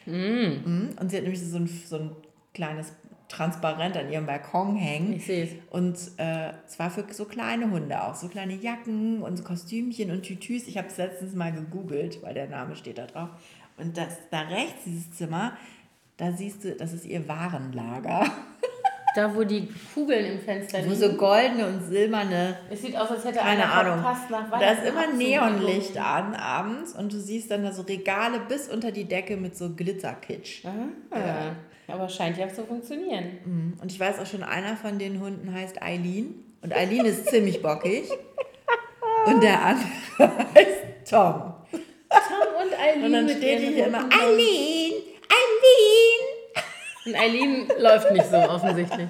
Mm. 0.06 0.90
Und 0.98 1.10
sie 1.10 1.16
hat 1.16 1.22
nämlich 1.22 1.40
so 1.40 1.56
ein, 1.56 1.66
so 1.66 1.96
ein 1.96 2.16
kleines 2.52 2.92
Transparent 3.30 3.96
an 3.96 4.10
ihrem 4.10 4.26
Balkon 4.26 4.76
hängen. 4.76 5.14
Ich 5.14 5.24
sehe 5.24 5.44
es. 5.44 5.50
Und 5.70 5.96
äh, 6.18 6.52
zwar 6.66 6.90
für 6.90 7.04
so 7.12 7.24
kleine 7.24 7.70
Hunde 7.70 8.02
auch, 8.02 8.14
so 8.14 8.28
kleine 8.28 8.54
Jacken 8.54 9.22
und 9.22 9.36
so 9.36 9.44
Kostümchen 9.44 10.10
und 10.10 10.22
Tütüs. 10.22 10.66
Ich 10.66 10.76
habe 10.76 10.88
es 10.88 10.96
letztens 10.96 11.34
mal 11.34 11.52
gegoogelt, 11.52 12.22
weil 12.22 12.34
der 12.34 12.48
Name 12.48 12.76
steht 12.76 12.98
da 12.98 13.06
drauf. 13.06 13.28
Und 13.78 13.96
das 13.96 14.08
da 14.30 14.40
rechts, 14.40 14.84
dieses 14.84 15.12
Zimmer, 15.12 15.52
da 16.16 16.32
siehst 16.32 16.64
du, 16.64 16.74
das 16.74 16.92
ist 16.92 17.06
ihr 17.06 17.26
Warenlager. 17.28 18.26
Da, 19.16 19.34
wo 19.34 19.42
die 19.42 19.68
Kugeln 19.92 20.24
im 20.24 20.38
Fenster 20.38 20.78
Wo 20.78 20.90
liegen. 20.90 20.94
so 20.94 21.14
goldene 21.14 21.66
und 21.66 21.82
silberne 21.82 22.56
es 22.70 22.80
sieht 22.80 22.96
aus, 22.96 23.10
als 23.10 23.24
hätte 23.24 23.40
keine 23.40 23.64
einer 23.64 23.72
Ahnung. 23.72 24.00
verpasst 24.04 24.30
nach 24.30 24.48
Da 24.50 24.70
ist 24.70 24.86
immer. 24.86 25.12
Neonlicht 25.12 25.98
an 25.98 26.32
abends 26.34 26.92
und 26.94 27.12
du 27.12 27.18
siehst 27.18 27.50
dann 27.50 27.64
da 27.64 27.72
so 27.72 27.82
Regale 27.82 28.38
bis 28.48 28.68
unter 28.68 28.92
die 28.92 29.06
Decke 29.06 29.36
mit 29.36 29.56
so 29.56 29.70
Glitzerkitsch. 29.74 30.64
Ah, 30.64 31.56
Aber 31.92 32.08
scheint 32.08 32.36
ja 32.38 32.48
zu 32.48 32.64
funktionieren. 32.64 33.76
Und 33.80 33.90
ich 33.90 33.98
weiß 33.98 34.18
auch 34.18 34.26
schon, 34.26 34.42
einer 34.42 34.76
von 34.76 34.98
den 34.98 35.20
Hunden 35.20 35.52
heißt 35.52 35.82
Eileen. 35.82 36.34
Und 36.62 36.74
Eileen 36.74 37.04
ist 37.04 37.28
ziemlich 37.28 37.62
bockig. 37.62 38.10
Und 39.26 39.42
der 39.42 39.60
andere 39.62 39.88
heißt 40.54 41.10
Tom. 41.10 41.54
Tom 41.70 42.48
und 42.62 42.78
Eileen. 42.78 43.04
Und 43.04 43.12
dann 43.12 43.28
steht 43.28 43.60
die 43.60 43.66
hier 43.74 43.86
immer. 43.86 44.08
Eileen, 44.10 44.92
Eileen. 45.28 46.20
Und 47.06 47.16
Eileen 47.16 47.68
läuft 47.78 48.10
nicht 48.12 48.26
so 48.26 48.36
offensichtlich. 48.36 49.08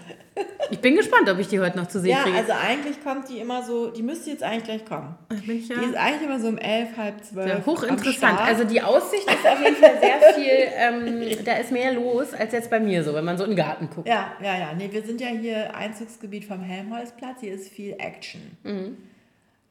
Ich 0.71 0.79
bin 0.81 0.97
gespannt, 0.97 1.29
ob 1.29 1.39
ich 1.39 1.49
die 1.49 1.59
heute 1.61 1.77
noch 1.77 1.87
zu 1.89 2.01
sehen 2.01 2.11
Ja, 2.13 2.23
kriege. 2.23 2.37
also 2.37 2.53
eigentlich 2.53 3.03
kommt 3.03 3.29
die 3.29 3.39
immer 3.39 3.63
so, 3.63 3.89
die 3.91 4.03
müsste 4.03 4.31
jetzt 4.31 4.43
eigentlich 4.43 4.65
gleich 4.65 4.85
kommen. 4.85 5.15
bin 5.47 5.59
ich 5.59 5.69
ja 5.69 5.77
Die 5.79 5.85
ist 5.87 5.97
eigentlich 5.97 6.23
immer 6.23 6.39
so 6.41 6.49
um 6.49 6.59
elf, 6.59 6.97
halb 6.97 7.25
zwölf. 7.25 7.49
ja, 7.49 7.65
hochinteressant. 7.67 8.41
Also 8.41 8.65
die 8.65 8.81
Aussicht 8.81 9.25
ist 9.29 9.47
auf 9.47 9.61
jeden 9.63 9.77
Fall 9.77 9.99
sehr 10.01 10.35
viel, 10.35 10.69
ähm, 10.77 11.45
da 11.45 11.55
ist 11.57 11.73
mehr 11.73 11.93
los 11.93 12.33
als 12.35 12.53
jetzt 12.53 12.71
bei 12.71 12.79
mir 12.81 13.03
so, 13.05 13.15
wenn 13.15 13.25
man 13.25 13.37
so 13.37 13.45
in 13.45 13.51
den 13.51 13.57
Garten 13.57 13.89
guckt. 13.95 14.09
Ja, 14.09 14.33
ja, 14.43 14.59
ja. 14.59 14.73
Nee, 14.77 14.89
wir 14.93 15.03
sind 15.03 15.21
ja 15.21 15.29
hier 15.29 15.75
Einzugsgebiet 15.75 16.45
vom 16.45 16.61
Helmholtzplatz. 16.61 17.41
Hier 17.41 17.55
ist 17.55 17.69
viel 17.69 17.95
Action. 17.99 18.41
Mhm. 18.63 18.97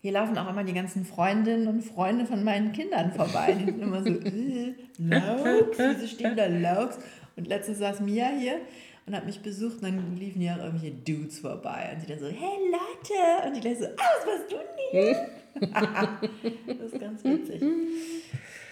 Hier 0.01 0.13
laufen 0.13 0.37
auch 0.37 0.49
immer 0.49 0.63
die 0.63 0.73
ganzen 0.73 1.05
Freundinnen 1.05 1.67
und 1.67 1.81
Freunde 1.81 2.25
von 2.25 2.43
meinen 2.43 2.71
Kindern 2.71 3.11
vorbei. 3.11 3.53
Die 3.59 3.65
sind 3.65 3.81
immer 3.81 4.01
so, 4.01 4.09
äh, 4.09 4.73
Laux, 4.97 5.77
wieso 5.77 6.07
stehen 6.07 6.35
da 6.37 6.45
Laux? 6.45 6.97
Und 7.35 7.47
letztens 7.47 7.79
saß 7.79 7.99
Mia 8.01 8.27
hier 8.37 8.55
und 9.09 9.15
hat 9.15 9.25
mich 9.25 9.41
besucht 9.41 9.77
und 9.81 9.83
dann 9.83 10.15
liefen 10.17 10.41
ja 10.41 10.53
auch 10.55 10.63
irgendwelche 10.65 10.95
Dudes 10.95 11.39
vorbei. 11.39 11.89
Und 11.93 12.01
sie 12.01 12.07
dann 12.07 12.19
so, 12.19 12.27
hey 12.27 12.57
Lotte! 12.71 13.47
Und 13.47 13.55
die 13.55 13.59
gleich 13.61 13.79
so, 13.79 13.85
ah, 13.85 13.89
was 13.97 14.27
warst 14.27 14.51
du 14.51 14.55
denn 14.93 15.15
das 16.79 16.93
ist 16.93 16.99
ganz 16.99 17.23
witzig. 17.23 17.61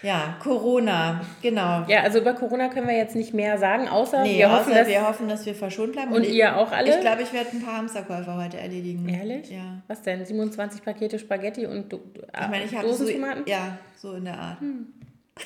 Ja, 0.02 0.36
Corona, 0.40 1.20
genau. 1.42 1.84
Ja, 1.88 2.02
also 2.04 2.20
über 2.20 2.32
Corona 2.34 2.68
können 2.68 2.86
wir 2.86 2.96
jetzt 2.96 3.16
nicht 3.16 3.34
mehr 3.34 3.58
sagen, 3.58 3.88
außer 3.88 4.22
Nee, 4.22 4.38
wir 4.38 4.52
hoffen, 4.52 4.70
außer 4.70 4.78
dass... 4.78 4.88
wir 4.88 5.06
hoffen, 5.08 5.28
dass 5.28 5.44
wir 5.44 5.56
verschont 5.56 5.92
bleiben. 5.92 6.12
und 6.12 6.22
ich- 6.22 6.34
ihr 6.34 6.56
auch 6.56 6.70
alle? 6.70 6.94
Ich 6.94 7.00
glaube, 7.00 7.22
ich 7.22 7.32
werde 7.32 7.50
ein 7.52 7.62
paar 7.62 7.78
Hamsterkäufe 7.78 8.32
heute 8.36 8.58
erledigen. 8.58 9.08
Ehrlich? 9.08 9.50
Ja. 9.50 9.82
Was 9.88 10.02
denn? 10.02 10.24
27 10.24 10.82
Pakete 10.84 11.18
Spaghetti 11.18 11.66
und 11.66 11.92
du, 11.92 11.98
Ich 12.16 12.48
meine, 12.48 12.64
ich 12.64 12.76
habe 12.76 12.86
so, 12.92 13.04
Dosentomaten? 13.04 13.42
ja, 13.46 13.76
so 13.96 14.14
in 14.14 14.24
der 14.26 14.38
Art. 14.38 14.58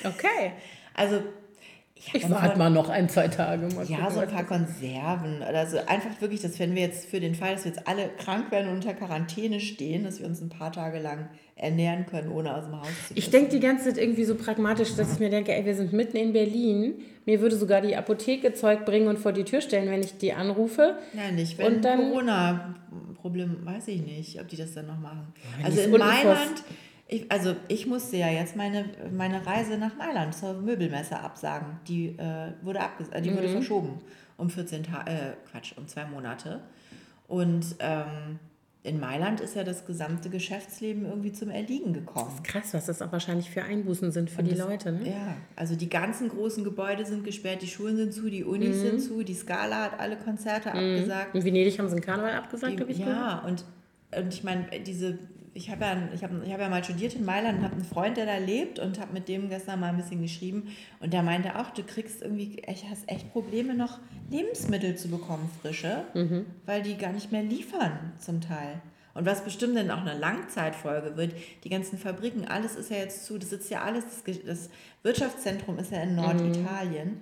Okay. 0.05 0.51
Also, 0.93 1.21
ich, 2.07 2.15
Ich 2.23 2.29
warte 2.29 2.57
mal 2.57 2.69
noch 2.69 2.89
ein, 2.89 3.07
zwei 3.09 3.27
Tage. 3.27 3.67
Mal 3.75 3.85
Ja, 3.85 3.97
gucken, 3.97 4.13
so 4.13 4.19
ein 4.21 4.27
paar 4.29 4.43
Konserven. 4.43 5.37
oder 5.47 5.65
so 5.67 5.77
einfach 5.87 6.19
wirklich, 6.21 6.41
dass 6.41 6.59
wenn 6.59 6.75
wir 6.75 6.81
jetzt 6.81 7.05
für 7.09 7.19
den 7.19 7.35
Fall, 7.35 7.53
dass 7.53 7.65
wir 7.65 7.71
jetzt 7.71 7.87
alle 7.87 8.09
krank 8.17 8.51
werden 8.51 8.69
und 8.69 8.75
unter 8.75 8.93
Quarantäne 8.93 9.59
stehen, 9.59 10.03
dass 10.03 10.19
wir 10.19 10.27
uns 10.27 10.41
ein 10.41 10.49
paar 10.49 10.71
Tage 10.71 10.99
lang 10.99 11.29
ernähren 11.55 12.05
können, 12.07 12.31
ohne 12.31 12.55
aus 12.55 12.65
dem 12.65 12.79
Haus 12.79 12.87
zu 13.07 13.13
Ich 13.13 13.27
müssen. 13.27 13.31
denke 13.31 13.49
die 13.51 13.59
ganze 13.59 13.85
Zeit 13.85 13.97
irgendwie 13.97 14.23
so 14.25 14.35
pragmatisch, 14.35 14.95
dass 14.95 15.13
ich 15.13 15.19
mir 15.19 15.29
denke, 15.29 15.53
ey, 15.53 15.65
wir 15.65 15.75
sind 15.75 15.93
mitten 15.93 16.17
in 16.17 16.33
Berlin. 16.33 16.95
Mir 17.25 17.39
würde 17.41 17.55
sogar 17.55 17.79
die 17.81 17.95
Apotheke 17.95 18.53
Zeug 18.53 18.85
bringen 18.85 19.07
und 19.07 19.17
vor 19.19 19.31
die 19.31 19.43
Tür 19.43 19.61
stellen, 19.61 19.89
wenn 19.89 20.01
ich 20.01 20.17
die 20.17 20.33
anrufe. 20.33 20.97
Nein, 21.13 21.35
nicht. 21.35 21.57
Wenn 21.57 21.75
Und 21.75 21.85
dann- 21.85 21.99
Corona-Problem, 22.09 23.57
weiß 23.65 23.87
ich 23.89 24.01
nicht, 24.01 24.39
ob 24.41 24.47
die 24.47 24.57
das 24.57 24.73
dann 24.73 24.87
noch 24.87 24.99
machen. 24.99 25.33
also 25.63 25.79
in 25.81 25.91
Mailand, 25.91 26.63
ich, 27.07 27.31
also 27.31 27.55
ich 27.67 27.85
musste 27.85 28.17
ja 28.17 28.29
jetzt 28.29 28.55
meine, 28.55 28.85
meine 29.11 29.45
Reise 29.45 29.77
nach 29.77 29.95
Mailand 29.97 30.33
zur 30.35 30.53
Möbelmesse 30.53 31.19
absagen. 31.19 31.79
Die 31.87 32.17
äh, 32.17 32.53
wurde 32.61 32.79
abges 32.81 33.09
äh, 33.09 33.21
die 33.21 33.33
wurde 33.35 33.47
Mhm. 33.47 33.51
verschoben 33.53 34.01
um 34.37 34.49
14 34.49 34.83
Tage, 34.83 35.11
äh, 35.11 35.33
Quatsch, 35.51 35.73
um 35.77 35.87
zwei 35.87 36.05
Monate. 36.05 36.61
Und 37.27 37.75
ähm, 37.79 38.39
in 38.85 38.99
Mailand 38.99 39.39
ist 39.39 39.55
ja 39.55 39.63
das 39.63 39.85
gesamte 39.85 40.29
Geschäftsleben 40.29 41.05
irgendwie 41.05 41.31
zum 41.31 41.49
Erliegen 41.49 41.93
gekommen. 41.93 42.31
Krass, 42.43 42.73
was 42.73 42.87
das 42.87 43.01
auch 43.01 43.11
wahrscheinlich 43.13 43.49
für 43.49 43.63
Einbußen 43.63 44.11
sind 44.11 44.29
für 44.29 44.43
die 44.43 44.55
das- 44.55 44.59
Leute. 44.67 44.91
Ne? 44.91 45.09
Ja, 45.09 45.35
also 45.55 45.75
die 45.75 45.87
ganzen 45.89 46.27
großen 46.29 46.63
Gebäude 46.63 47.05
sind 47.05 47.23
gesperrt, 47.23 47.61
die 47.61 47.67
Schulen 47.67 47.95
sind 47.95 48.13
zu, 48.13 48.29
die 48.29 48.43
Unis 48.43 48.77
Mhm. 48.77 48.81
sind 48.81 48.99
zu, 49.01 49.23
die 49.23 49.35
Scala 49.35 49.83
hat 49.83 49.99
alle 49.99 50.17
Konzerte 50.17 50.71
abgesagt. 50.73 51.33
In 51.35 51.43
Venedig 51.45 51.77
haben 51.79 51.87
sie 51.87 51.93
einen 51.95 52.03
Karneval 52.03 52.33
abgesagt, 52.33 52.79
habe 52.81 52.91
ich 52.91 52.97
gehört. 52.97 53.15
Ja, 53.15 53.39
und, 53.47 53.63
und 54.17 54.33
ich 54.33 54.43
meine, 54.43 54.65
diese, 54.85 55.17
ich 55.55 55.69
habe 55.69 55.85
ja, 55.85 55.97
ich 56.13 56.23
hab, 56.23 56.31
ich 56.43 56.51
hab 56.51 56.59
ja 56.59 56.69
mal 56.69 56.83
studiert 56.83 57.13
in 57.15 57.25
Mailand 57.25 57.59
und 57.59 57.63
habe 57.65 57.75
einen 57.75 57.85
Freund, 57.85 58.17
der 58.17 58.25
da 58.25 58.37
lebt 58.37 58.79
und 58.79 58.99
habe 58.99 59.13
mit 59.13 59.27
dem 59.27 59.49
gestern 59.49 59.79
mal 59.79 59.89
ein 59.89 59.97
bisschen 59.97 60.21
geschrieben 60.21 60.69
und 60.99 61.13
der 61.13 61.21
meinte 61.23 61.59
auch, 61.59 61.69
du 61.71 61.83
kriegst 61.83 62.21
irgendwie, 62.21 62.57
echt, 62.63 62.85
hast 62.89 63.07
echt 63.09 63.31
Probleme 63.31 63.73
noch 63.75 63.99
Lebensmittel 64.31 64.95
zu 64.95 65.09
bekommen, 65.09 65.49
frische, 65.61 66.03
Mhm. 66.15 66.45
weil 66.65 66.81
die 66.81 66.97
gar 66.97 67.11
nicht 67.11 67.31
mehr 67.31 67.43
liefern 67.43 68.13
zum 68.19 68.41
Teil. 68.41 68.81
Und 69.15 69.27
was 69.27 69.43
bestimmt 69.43 69.77
dann 69.77 69.91
auch 69.91 70.01
eine 70.01 70.17
Langzeitfolge 70.17 71.15
wird, 71.17 71.35
die 71.63 71.69
ganzen 71.69 71.99
Fabriken, 71.99 72.47
alles 72.47 72.75
ist 72.75 72.89
ja 72.89 72.97
jetzt 72.97 73.27
zu, 73.27 73.37
das 73.37 73.51
sitzt 73.51 73.69
ja 73.69 73.83
alles, 73.83 74.05
das, 74.43 74.71
Wirtschaftszentrum 75.03 75.77
ist 75.77 75.91
ja 75.91 76.01
in 76.01 76.15
Norditalien. 76.15 77.17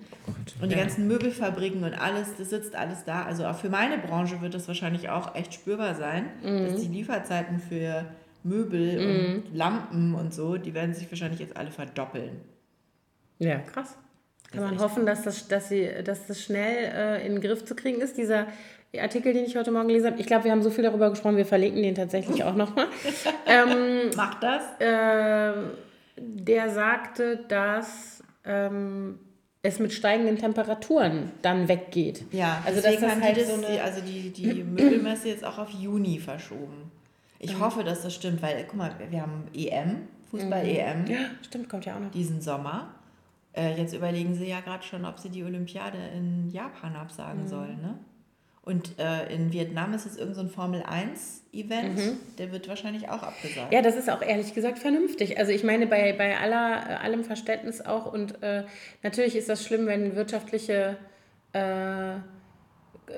Und 0.62 0.70
die 0.70 0.76
Ja. 0.76 0.82
ganzen 0.82 1.06
Möbelfabriken 1.06 1.84
und 1.84 1.92
alles, 1.92 2.28
das 2.38 2.48
sitzt 2.48 2.74
alles 2.76 3.04
da. 3.04 3.24
Also 3.24 3.44
auch 3.44 3.56
für 3.58 3.68
meine 3.68 3.98
Branche 3.98 4.40
wird 4.40 4.54
das 4.54 4.68
wahrscheinlich 4.68 5.10
auch 5.10 5.34
echt 5.34 5.52
spürbar 5.52 5.94
sein, 5.94 6.26
dass 6.42 6.80
die 6.80 6.88
Lieferzeiten 6.88 7.58
für 7.58 8.06
Möbel 8.44 9.42
und 9.44 9.56
Lampen 9.56 10.14
und 10.14 10.34
so, 10.34 10.56
die 10.56 10.74
werden 10.74 10.94
sich 10.94 11.10
wahrscheinlich 11.10 11.40
jetzt 11.40 11.56
alle 11.56 11.70
verdoppeln. 11.70 12.40
Ja, 13.38 13.58
krass. 13.58 13.96
Kann 14.50 14.64
ist 14.64 14.70
man 14.70 14.80
hoffen, 14.80 15.06
dass 15.06 15.22
das, 15.22 15.48
dass, 15.48 15.68
sie, 15.68 15.88
dass 16.04 16.26
das 16.26 16.42
schnell 16.42 16.92
äh, 16.94 17.26
in 17.26 17.34
den 17.34 17.40
Griff 17.40 17.64
zu 17.64 17.74
kriegen 17.74 18.00
ist, 18.00 18.18
dieser 18.18 18.46
Artikel, 19.00 19.32
den 19.32 19.44
ich 19.44 19.56
heute 19.56 19.70
Morgen 19.70 19.88
gelesen 19.88 20.08
habe. 20.10 20.20
Ich 20.20 20.26
glaube, 20.26 20.44
wir 20.44 20.52
haben 20.52 20.62
so 20.62 20.70
viel 20.70 20.84
darüber 20.84 21.08
gesprochen, 21.10 21.36
wir 21.36 21.46
verlinken 21.46 21.82
den 21.82 21.94
tatsächlich 21.94 22.44
auch 22.44 22.54
nochmal. 22.54 22.86
ähm, 23.46 24.10
Macht 24.16 24.42
das? 24.42 24.62
ähm, 24.80 25.70
der 26.16 26.70
sagte, 26.70 27.38
dass 27.48 28.22
ähm, 28.44 29.18
es 29.62 29.78
mit 29.78 29.92
steigenden 29.92 30.36
Temperaturen 30.36 31.30
dann 31.40 31.68
weggeht. 31.68 32.24
Ja, 32.32 32.62
also 32.66 32.82
das 32.82 33.00
haben 33.00 33.22
halt 33.22 33.36
die, 33.36 33.40
das, 33.40 33.48
so 33.48 33.66
eine, 33.66 33.82
also 33.82 34.00
die, 34.02 34.30
die 34.30 34.62
Möbelmesse 34.62 35.28
jetzt 35.28 35.44
auch 35.44 35.58
auf 35.58 35.70
Juni 35.70 36.18
verschoben. 36.18 36.90
Ich 37.42 37.58
hoffe, 37.58 37.84
dass 37.84 38.02
das 38.02 38.14
stimmt, 38.14 38.40
weil, 38.40 38.64
guck 38.64 38.76
mal, 38.76 38.94
wir 39.10 39.20
haben 39.20 39.48
EM, 39.52 40.08
Fußball-EM. 40.30 41.06
ja, 41.06 41.18
stimmt, 41.42 41.68
kommt 41.68 41.84
ja 41.84 41.96
auch 41.96 42.00
noch. 42.00 42.10
diesen 42.10 42.40
Sommer. 42.40 42.94
Äh, 43.52 43.76
jetzt 43.76 43.92
überlegen 43.92 44.34
sie 44.34 44.48
ja 44.48 44.60
gerade 44.60 44.82
schon, 44.82 45.04
ob 45.04 45.18
sie 45.18 45.28
die 45.28 45.44
Olympiade 45.44 45.98
in 46.16 46.48
Japan 46.50 46.96
absagen 46.96 47.46
sollen. 47.46 47.82
Ne? 47.82 47.98
Und 48.62 48.96
äh, 48.98 49.34
in 49.34 49.52
Vietnam 49.52 49.92
ist 49.92 50.04
jetzt 50.04 50.18
irgendein 50.18 50.46
so 50.46 50.48
ein 50.48 50.54
Formel-1-Event, 50.54 52.00
der 52.38 52.52
wird 52.52 52.68
wahrscheinlich 52.68 53.08
auch 53.08 53.24
abgesagt. 53.24 53.72
Ja, 53.72 53.82
das 53.82 53.96
ist 53.96 54.08
auch 54.08 54.22
ehrlich 54.22 54.54
gesagt 54.54 54.78
vernünftig. 54.78 55.38
Also 55.38 55.50
ich 55.50 55.64
meine, 55.64 55.88
bei, 55.88 56.12
bei 56.12 56.38
aller, 56.38 56.88
äh, 56.88 56.94
allem 56.94 57.24
Verständnis 57.24 57.84
auch 57.84 58.10
und 58.10 58.40
äh, 58.42 58.62
natürlich 59.02 59.34
ist 59.34 59.48
das 59.48 59.64
schlimm, 59.66 59.86
wenn 59.86 60.14
wirtschaftliche 60.14 60.96
äh, 61.52 62.14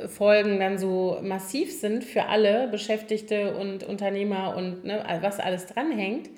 Folgen 0.09 0.61
dann 0.61 0.79
so 0.79 1.19
massiv 1.23 1.73
sind 1.79 2.05
für 2.05 2.27
alle 2.27 2.69
Beschäftigte 2.69 3.57
und 3.57 3.85
Unternehmer 3.85 4.57
und 4.57 4.85
ne, 4.85 5.05
was 5.21 5.41
alles 5.41 5.67
dranhängt. 5.67 6.31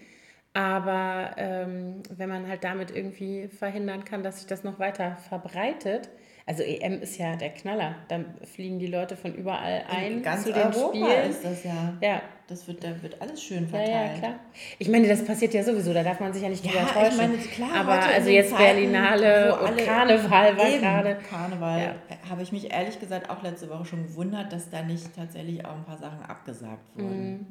Aber 0.54 1.32
ähm, 1.36 2.02
wenn 2.10 2.28
man 2.28 2.48
halt 2.48 2.64
damit 2.64 2.90
irgendwie 2.90 3.48
verhindern 3.48 4.04
kann, 4.04 4.22
dass 4.22 4.38
sich 4.38 4.46
das 4.46 4.64
noch 4.64 4.78
weiter 4.78 5.16
verbreitet, 5.28 6.08
also 6.48 6.62
EM 6.62 7.02
ist 7.02 7.18
ja 7.18 7.34
der 7.34 7.50
Knaller. 7.50 7.96
Da 8.06 8.20
fliegen 8.44 8.78
die 8.78 8.86
Leute 8.86 9.16
von 9.16 9.34
überall 9.34 9.82
ein 9.90 10.12
In 10.12 10.22
ganz 10.22 10.44
zu 10.44 10.52
den 10.52 10.62
Europa 10.62 10.88
Spielen. 10.90 11.30
ist 11.30 11.44
das 11.44 11.64
ja. 11.64 11.94
Ja. 12.00 12.22
Das 12.48 12.68
wird, 12.68 12.84
da 12.84 13.02
wird 13.02 13.20
alles 13.20 13.42
schön 13.42 13.66
verteilt. 13.66 13.90
Ja, 13.90 14.06
ja, 14.06 14.18
klar. 14.18 14.34
Ich 14.78 14.88
meine, 14.88 15.08
das 15.08 15.24
passiert 15.24 15.52
ja 15.54 15.64
sowieso, 15.64 15.92
da 15.92 16.04
darf 16.04 16.20
man 16.20 16.32
sich 16.32 16.44
ja 16.44 16.48
nicht 16.48 16.64
drüber 16.64 16.78
ja, 16.78 16.84
täuschen. 16.84 17.10
Ich 17.10 17.16
meine, 17.16 17.38
klar, 17.38 17.80
Aber 17.80 18.00
also 18.00 18.30
jetzt 18.30 18.50
Zeiten, 18.50 18.62
Berlinale 18.62 19.58
und 19.58 19.76
Karneval 19.78 20.56
war 20.56 20.70
gerade. 20.78 21.18
Karneval 21.28 21.80
ja. 21.80 22.30
habe 22.30 22.42
ich 22.42 22.52
mich 22.52 22.72
ehrlich 22.72 23.00
gesagt 23.00 23.28
auch 23.28 23.42
letzte 23.42 23.68
Woche 23.68 23.84
schon 23.84 24.04
gewundert, 24.04 24.52
dass 24.52 24.70
da 24.70 24.82
nicht 24.82 25.16
tatsächlich 25.16 25.64
auch 25.64 25.74
ein 25.74 25.84
paar 25.84 25.98
Sachen 25.98 26.22
abgesagt 26.22 26.94
wurden. 26.94 27.30
Mhm. 27.30 27.46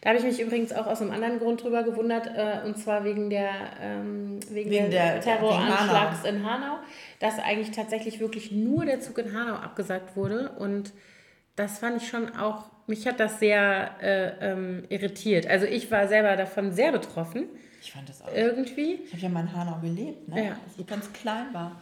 Da 0.00 0.10
habe 0.10 0.18
ich 0.18 0.24
mich 0.24 0.40
übrigens 0.40 0.72
auch 0.72 0.86
aus 0.86 1.00
einem 1.00 1.10
anderen 1.10 1.38
Grund 1.38 1.62
drüber 1.62 1.82
gewundert, 1.82 2.26
äh, 2.26 2.66
und 2.66 2.78
zwar 2.78 3.04
wegen 3.04 3.30
der, 3.30 3.50
ähm, 3.80 4.40
wegen, 4.50 4.70
wegen 4.70 4.90
der, 4.90 5.20
Terroranschlags 5.20 6.24
in 6.24 6.44
Hanau, 6.44 6.78
dass 7.18 7.38
eigentlich 7.38 7.70
tatsächlich 7.70 8.20
wirklich 8.20 8.50
nur 8.50 8.84
der 8.84 9.00
Zug 9.00 9.18
in 9.18 9.34
Hanau 9.34 9.54
abgesagt 9.54 10.16
wurde. 10.16 10.50
Und 10.58 10.92
das 11.56 11.78
fand 11.78 12.02
ich 12.02 12.08
schon 12.08 12.34
auch, 12.36 12.70
mich 12.86 13.06
hat 13.06 13.20
das 13.20 13.38
sehr 13.38 13.90
äh, 14.00 14.52
ähm, 14.52 14.84
irritiert. 14.88 15.46
Also 15.46 15.66
ich 15.66 15.90
war 15.90 16.08
selber 16.08 16.36
davon 16.36 16.72
sehr 16.72 16.92
betroffen. 16.92 17.46
Ich 17.82 17.92
fand 17.92 18.08
das 18.08 18.22
auch. 18.22 18.34
Irgendwie. 18.34 19.00
Ich 19.06 19.12
habe 19.12 19.22
ja 19.22 19.28
mal 19.28 19.40
in 19.40 19.54
Hanau 19.54 19.78
gelebt, 19.80 20.28
ne? 20.28 20.46
ja. 20.46 20.50
als 20.52 20.78
ich 20.78 20.86
ganz 20.86 21.12
klein 21.12 21.46
war. 21.52 21.80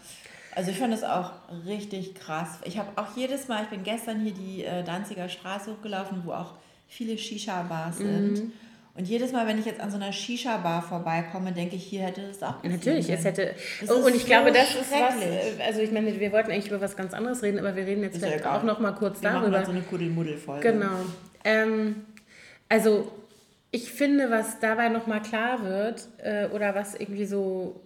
Also 0.54 0.72
ich 0.72 0.78
fand 0.78 0.92
das 0.92 1.04
auch 1.04 1.32
richtig 1.66 2.16
krass. 2.16 2.58
Ich 2.64 2.78
habe 2.78 2.88
auch 2.96 3.16
jedes 3.16 3.46
Mal, 3.46 3.62
ich 3.62 3.68
bin 3.68 3.84
gestern 3.84 4.20
hier 4.20 4.34
die 4.34 4.64
äh, 4.64 4.82
Danziger 4.82 5.28
Straße 5.28 5.70
hochgelaufen, 5.70 6.22
wo 6.24 6.32
auch 6.32 6.54
viele 6.88 7.16
Shisha-Bars 7.16 7.98
sind. 7.98 8.32
Mhm. 8.32 8.52
Und 8.98 9.04
jedes 9.06 9.30
Mal, 9.30 9.46
wenn 9.46 9.60
ich 9.60 9.64
jetzt 9.64 9.80
an 9.80 9.92
so 9.92 9.96
einer 9.96 10.12
Shisha-Bar 10.12 10.82
vorbeikomme, 10.82 11.52
denke 11.52 11.76
ich, 11.76 11.84
hier 11.84 12.02
hätte 12.02 12.22
es 12.22 12.42
auch 12.42 12.64
Natürlich, 12.64 13.08
es 13.08 13.24
hätte. 13.24 13.54
und 13.82 14.12
ich 14.12 14.22
so 14.22 14.26
glaube, 14.26 14.50
das 14.50 14.70
ist 14.74 14.90
was. 14.90 15.14
Also, 15.64 15.82
ich 15.82 15.92
meine, 15.92 16.18
wir 16.18 16.32
wollten 16.32 16.50
eigentlich 16.50 16.66
über 16.66 16.80
was 16.80 16.96
ganz 16.96 17.14
anderes 17.14 17.44
reden, 17.44 17.60
aber 17.60 17.76
wir 17.76 17.86
reden 17.86 18.02
jetzt 18.02 18.18
vielleicht 18.18 18.44
auch 18.44 18.64
noch 18.64 18.80
mal 18.80 18.90
kurz 18.92 19.22
wir 19.22 19.30
darüber. 19.30 19.50
Machen 19.50 19.66
so 19.66 19.70
eine 19.70 19.82
Kuddelmuddel-Folge. 19.82 20.72
Genau. 20.72 20.96
Ähm, 21.44 22.06
also, 22.68 23.12
ich 23.70 23.92
finde, 23.92 24.30
was 24.30 24.58
dabei 24.58 24.88
noch 24.88 25.06
mal 25.06 25.20
klar 25.20 25.62
wird, 25.62 26.08
äh, 26.18 26.48
oder 26.48 26.74
was 26.74 26.96
irgendwie 26.96 27.26
so. 27.26 27.80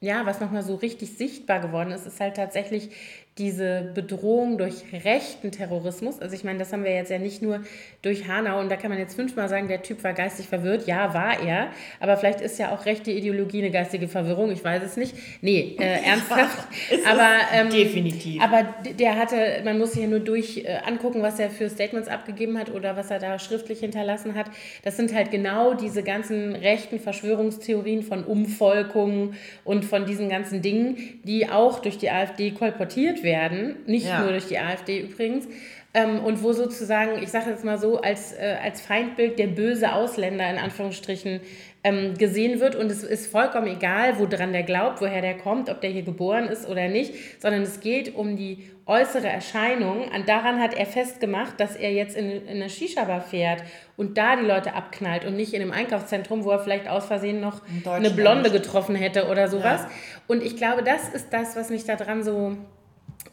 Ja, 0.00 0.24
was 0.24 0.40
nochmal 0.40 0.62
so 0.62 0.76
richtig 0.76 1.18
sichtbar 1.18 1.60
geworden 1.60 1.90
ist, 1.90 2.06
ist 2.06 2.20
halt 2.20 2.36
tatsächlich 2.36 2.90
diese 3.38 3.92
Bedrohung 3.94 4.58
durch 4.58 4.84
rechten 5.04 5.52
Terrorismus, 5.52 6.20
also 6.20 6.34
ich 6.34 6.42
meine, 6.42 6.58
das 6.58 6.72
haben 6.72 6.82
wir 6.82 6.92
jetzt 6.92 7.10
ja 7.10 7.18
nicht 7.18 7.40
nur 7.40 7.60
durch 8.02 8.26
Hanau 8.26 8.58
und 8.58 8.68
da 8.68 8.76
kann 8.76 8.90
man 8.90 8.98
jetzt 8.98 9.14
fünfmal 9.14 9.48
sagen, 9.48 9.68
der 9.68 9.82
Typ 9.82 10.02
war 10.02 10.12
geistig 10.12 10.46
verwirrt. 10.46 10.86
Ja, 10.86 11.14
war 11.14 11.40
er, 11.40 11.68
aber 12.00 12.16
vielleicht 12.16 12.40
ist 12.40 12.58
ja 12.58 12.74
auch 12.74 12.84
rechte 12.84 13.12
Ideologie 13.12 13.58
eine 13.58 13.70
geistige 13.70 14.08
Verwirrung, 14.08 14.50
ich 14.50 14.64
weiß 14.64 14.82
es 14.82 14.96
nicht. 14.96 15.14
Nee, 15.40 15.76
äh, 15.78 16.02
ernsthaft. 16.04 16.68
aber, 17.06 17.28
ähm, 17.54 17.70
definitiv. 17.70 18.42
Aber 18.42 18.66
der 18.98 19.16
hatte, 19.16 19.36
man 19.64 19.78
muss 19.78 19.92
sich 19.92 20.02
ja 20.02 20.08
nur 20.08 20.20
durch 20.20 20.64
äh, 20.64 20.78
angucken, 20.84 21.22
was 21.22 21.38
er 21.38 21.50
für 21.50 21.70
Statements 21.70 22.08
abgegeben 22.08 22.58
hat 22.58 22.70
oder 22.70 22.96
was 22.96 23.10
er 23.10 23.20
da 23.20 23.38
schriftlich 23.38 23.80
hinterlassen 23.80 24.34
hat. 24.34 24.50
Das 24.82 24.96
sind 24.96 25.14
halt 25.14 25.30
genau 25.30 25.74
diese 25.74 26.02
ganzen 26.02 26.56
rechten 26.56 26.98
Verschwörungstheorien 26.98 28.02
von 28.02 28.24
Umvolkungen 28.24 29.34
und 29.64 29.84
von 29.84 30.06
diesen 30.06 30.28
ganzen 30.28 30.60
Dingen, 30.60 31.20
die 31.24 31.48
auch 31.48 31.78
durch 31.78 31.98
die 31.98 32.10
AfD 32.10 32.50
kolportiert 32.50 33.22
werden 33.22 33.27
werden, 33.28 33.76
nicht 33.86 34.06
ja. 34.06 34.22
nur 34.22 34.30
durch 34.30 34.46
die 34.46 34.58
AfD 34.58 35.00
übrigens, 35.00 35.46
ähm, 35.94 36.20
und 36.22 36.42
wo 36.42 36.52
sozusagen, 36.52 37.22
ich 37.22 37.30
sage 37.30 37.50
jetzt 37.50 37.64
mal 37.64 37.78
so, 37.78 38.00
als, 38.00 38.32
äh, 38.32 38.56
als 38.62 38.80
Feindbild 38.80 39.38
der 39.38 39.46
böse 39.46 39.92
Ausländer 39.92 40.48
in 40.48 40.58
Anführungsstrichen 40.58 41.40
ähm, 41.82 42.14
gesehen 42.14 42.60
wird. 42.60 42.76
Und 42.76 42.90
es 42.90 43.02
ist 43.02 43.30
vollkommen 43.30 43.68
egal, 43.68 44.18
woran 44.18 44.52
der 44.52 44.64
glaubt, 44.64 45.00
woher 45.00 45.22
der 45.22 45.38
kommt, 45.38 45.70
ob 45.70 45.80
der 45.80 45.90
hier 45.90 46.02
geboren 46.02 46.46
ist 46.48 46.68
oder 46.68 46.88
nicht, 46.88 47.14
sondern 47.40 47.62
es 47.62 47.80
geht 47.80 48.14
um 48.14 48.36
die 48.36 48.70
äußere 48.84 49.28
Erscheinung. 49.28 50.08
Und 50.14 50.28
daran 50.28 50.60
hat 50.60 50.74
er 50.74 50.84
festgemacht, 50.84 51.58
dass 51.58 51.74
er 51.74 51.92
jetzt 51.92 52.16
in, 52.16 52.30
in 52.30 52.48
eine 52.48 52.68
Shisha-Bar 52.68 53.22
fährt 53.22 53.62
und 53.96 54.18
da 54.18 54.36
die 54.36 54.46
Leute 54.46 54.74
abknallt 54.74 55.24
und 55.24 55.36
nicht 55.36 55.54
in 55.54 55.62
einem 55.62 55.72
Einkaufszentrum, 55.72 56.44
wo 56.44 56.50
er 56.50 56.58
vielleicht 56.58 56.86
aus 56.86 57.06
Versehen 57.06 57.40
noch 57.40 57.62
eine 57.86 58.10
Blonde 58.10 58.50
getroffen 58.50 58.94
hätte 58.94 59.28
oder 59.28 59.48
sowas. 59.48 59.82
Ja. 59.82 59.90
Und 60.26 60.42
ich 60.42 60.56
glaube, 60.56 60.82
das 60.82 61.08
ist 61.08 61.32
das, 61.32 61.56
was 61.56 61.70
mich 61.70 61.84
daran 61.84 62.22
so 62.22 62.58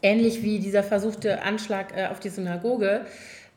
ähnlich 0.02 0.42
wie 0.42 0.58
dieser 0.58 0.82
versuchte 0.82 1.42
Anschlag 1.42 1.96
äh, 1.96 2.06
auf 2.06 2.20
die 2.20 2.28
Synagoge, 2.28 3.06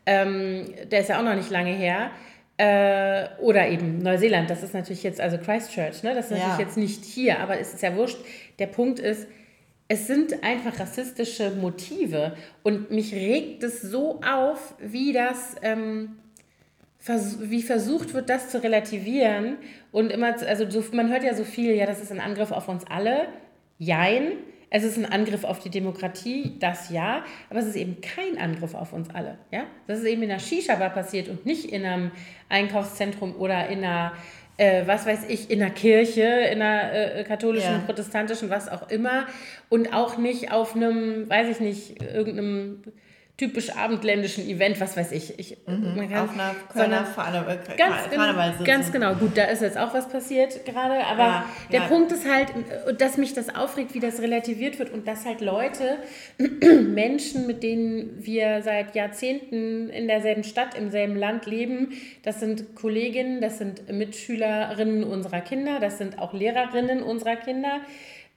ähm, 0.05 0.65
der 0.91 1.01
ist 1.01 1.09
ja 1.09 1.19
auch 1.19 1.23
noch 1.23 1.35
nicht 1.35 1.49
lange 1.49 1.71
her. 1.71 2.11
Äh, 2.57 3.29
oder 3.39 3.69
eben 3.69 3.99
Neuseeland, 3.99 4.49
das 4.49 4.63
ist 4.63 4.73
natürlich 4.73 5.03
jetzt, 5.03 5.21
also 5.21 5.37
Christchurch, 5.37 6.03
ne? 6.03 6.13
das 6.13 6.25
ist 6.25 6.31
natürlich 6.31 6.59
ja. 6.59 6.59
jetzt 6.59 6.75
nicht 6.75 7.05
hier, 7.05 7.39
aber 7.39 7.57
es 7.57 7.73
ist 7.73 7.81
ja 7.81 7.95
wurscht. 7.95 8.17
Der 8.59 8.67
Punkt 8.67 8.99
ist, 8.99 9.27
es 9.87 10.07
sind 10.07 10.43
einfach 10.43 10.79
rassistische 10.79 11.51
Motive 11.51 12.35
und 12.61 12.91
mich 12.91 13.13
regt 13.13 13.63
es 13.63 13.81
so 13.81 14.19
auf, 14.21 14.75
wie 14.79 15.13
das, 15.13 15.55
ähm, 15.61 16.17
vers 16.99 17.37
wie 17.41 17.63
versucht 17.63 18.13
wird, 18.13 18.29
das 18.29 18.49
zu 18.49 18.61
relativieren 18.61 19.57
und 19.91 20.11
immer, 20.11 20.35
also 20.45 20.69
so, 20.69 20.83
man 20.91 21.09
hört 21.09 21.23
ja 21.23 21.33
so 21.33 21.43
viel, 21.43 21.73
ja, 21.73 21.85
das 21.85 22.01
ist 22.01 22.11
ein 22.11 22.19
Angriff 22.19 22.51
auf 22.51 22.67
uns 22.67 22.83
alle, 22.87 23.29
jein, 23.77 24.33
es 24.69 24.83
ist 24.83 24.97
ein 24.97 25.05
Angriff 25.05 25.43
auf 25.43 25.59
die 25.59 25.69
Demokratie, 25.69 26.55
das 26.59 26.89
ja, 26.89 27.23
aber 27.49 27.59
es 27.59 27.65
ist 27.65 27.75
eben 27.75 28.01
kein 28.01 28.37
Angriff 28.37 28.75
auf 28.75 28.93
uns 28.93 29.09
alle. 29.13 29.37
Ja? 29.51 29.63
Das 29.87 29.99
ist 29.99 30.05
eben 30.05 30.21
in 30.23 30.31
einer 30.31 30.39
Shisha-Bar 30.39 30.91
passiert 30.91 31.27
und 31.27 31.45
nicht 31.45 31.71
in 31.71 31.85
einem 31.85 32.11
Einkaufszentrum 32.49 33.35
oder 33.35 33.67
in 33.67 33.79
einer, 33.79 34.13
äh, 34.57 34.83
was 34.85 35.05
weiß 35.05 35.25
ich, 35.27 35.49
in 35.49 35.61
einer 35.61 35.71
Kirche, 35.71 36.23
in 36.23 36.61
einer 36.61 36.93
äh, 36.93 37.23
katholischen, 37.23 37.73
ja. 37.73 37.79
protestantischen, 37.79 38.49
was 38.49 38.69
auch 38.69 38.89
immer. 38.89 39.25
Und 39.69 39.93
auch 39.93 40.17
nicht 40.17 40.51
auf 40.51 40.75
einem, 40.75 41.27
weiß 41.29 41.49
ich 41.49 41.59
nicht, 41.59 42.01
irgendeinem 42.03 42.83
typisch 43.39 43.69
abendländischen 43.69 44.45
Event, 44.49 44.81
was 44.81 44.97
weiß 44.97 45.13
ich. 45.13 45.39
ich 45.39 45.57
mhm. 45.65 45.95
man 45.95 46.09
kann, 46.09 46.25
Auf 46.25 46.33
einer 46.33 46.55
Kölner 46.73 47.07
Karneval, 47.15 47.59
ganz, 47.77 48.63
ganz 48.65 48.91
genau, 48.91 49.15
gut, 49.15 49.37
da 49.37 49.45
ist 49.45 49.61
jetzt 49.61 49.77
auch 49.77 49.93
was 49.93 50.09
passiert 50.09 50.65
gerade, 50.65 51.05
aber 51.05 51.23
ja, 51.23 51.45
der 51.71 51.79
ja. 51.81 51.87
Punkt 51.87 52.11
ist 52.11 52.29
halt, 52.29 52.49
dass 52.97 53.15
mich 53.15 53.33
das 53.33 53.55
aufregt, 53.55 53.93
wie 53.93 54.01
das 54.01 54.21
relativiert 54.21 54.77
wird 54.77 54.91
und 54.91 55.07
dass 55.07 55.25
halt 55.25 55.39
Leute, 55.39 55.99
Menschen, 56.37 57.47
mit 57.47 57.63
denen 57.63 58.17
wir 58.19 58.61
seit 58.61 58.93
Jahrzehnten 58.93 59.89
in 59.89 60.09
derselben 60.09 60.43
Stadt, 60.43 60.77
im 60.77 60.89
selben 60.89 61.15
Land 61.15 61.45
leben, 61.45 61.93
das 62.23 62.41
sind 62.41 62.75
Kolleginnen, 62.75 63.39
das 63.39 63.57
sind 63.57 63.89
Mitschülerinnen 63.89 65.05
unserer 65.05 65.39
Kinder, 65.39 65.79
das 65.79 65.97
sind 65.97 66.19
auch 66.19 66.33
Lehrerinnen 66.33 67.01
unserer 67.01 67.37
Kinder, 67.37 67.79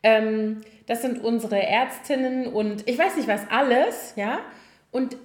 ähm, 0.05 0.61
das 0.87 1.03
sind 1.03 1.25
unsere 1.25 1.61
Ärztinnen 1.61 2.47
und 2.47 2.88
ich 2.88 2.97
weiß 2.97 3.17
nicht 3.17 3.27
was 3.27 3.43
alles, 3.51 4.15
ja, 4.15 4.38
und 4.93 5.17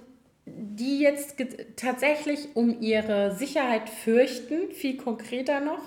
die 0.46 1.00
jetzt 1.00 1.36
tatsächlich 1.76 2.48
um 2.54 2.80
ihre 2.80 3.36
Sicherheit 3.36 3.88
fürchten, 3.88 4.72
viel 4.72 4.96
konkreter 4.96 5.60
noch 5.60 5.82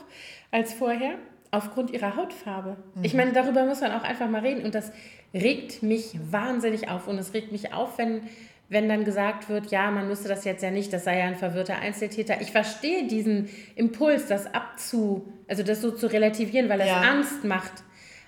als 0.52 0.74
vorher, 0.74 1.16
aufgrund 1.50 1.92
ihrer 1.92 2.16
Hautfarbe. 2.16 2.78
Mhm. 2.96 3.04
Ich 3.04 3.14
meine, 3.14 3.34
darüber 3.34 3.66
muss 3.66 3.82
man 3.82 3.92
auch 3.92 4.04
einfach 4.04 4.30
mal 4.30 4.42
reden 4.42 4.64
und 4.64 4.74
das 4.74 4.92
regt 5.34 5.84
mich 5.84 6.18
wahnsinnig 6.30 6.90
auf 6.90 7.08
und 7.08 7.18
es 7.18 7.34
regt 7.34 7.52
mich 7.52 7.74
auf, 7.74 7.98
wenn, 7.98 8.22
wenn 8.70 8.88
dann 8.88 9.04
gesagt 9.04 9.50
wird, 9.50 9.72
ja, 9.72 9.92
man 9.92 10.08
müsste 10.08 10.30
das 10.30 10.46
jetzt 10.46 10.64
ja 10.64 10.72
nicht, 10.72 10.94
das 10.94 11.04
sei 11.04 11.20
ja 11.20 11.26
ein 11.26 11.36
verwirrter 11.36 11.80
Einzeltäter. 11.80 12.40
Ich 12.42 12.52
verstehe 12.52 13.08
diesen 13.08 13.50
Impuls, 13.76 14.28
das 14.28 14.54
abzu, 14.54 15.28
also 15.48 15.64
das 15.64 15.82
so 15.82 15.92
zu 15.92 16.08
relativieren, 16.08 16.70
weil 16.70 16.82
es 16.82 16.88
ja. 16.88 17.02
Angst 17.02 17.44
macht. 17.44 17.74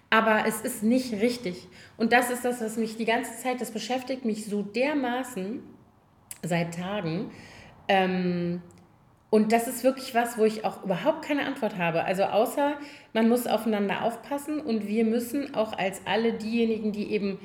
Aber 0.10 0.44
es 0.48 0.62
ist 0.62 0.84
nicht 0.84 1.14
richtig. 1.14 1.68
Und 1.98 2.12
das 2.12 2.30
ist 2.30 2.44
das, 2.44 2.62
was 2.62 2.78
mich 2.78 2.98
die 2.98 3.06
ganze 3.06 3.38
Zeit, 3.38 3.62
das 3.62 3.72
beschäftigt 3.72 4.26
mich 4.26 4.46
so 4.46 4.62
dermaßen 4.62 5.62
seit 6.42 6.76
Tagen. 6.76 7.32
Ähm, 7.88 8.62
und 9.30 9.52
das 9.52 9.68
ist 9.68 9.84
wirklich 9.84 10.14
was, 10.14 10.38
wo 10.38 10.46
ich 10.46 10.64
auch 10.64 10.84
überhaupt 10.84 11.26
keine 11.26 11.46
Antwort 11.46 11.78
habe. 11.78 12.04
Also 12.04 12.24
außer 12.24 12.78
man 13.14 13.30
muss 13.30 13.48
aufeinander 13.48 14.04
aufpassen 14.04 14.60
und 14.60 14.88
wir 14.88 15.06
müssen 15.06 15.56
auch 15.56 15.78
als 15.78 16.02
alle 16.06 16.34
diejenigen, 16.34 16.92
die 16.92 17.12
eben 17.12 17.40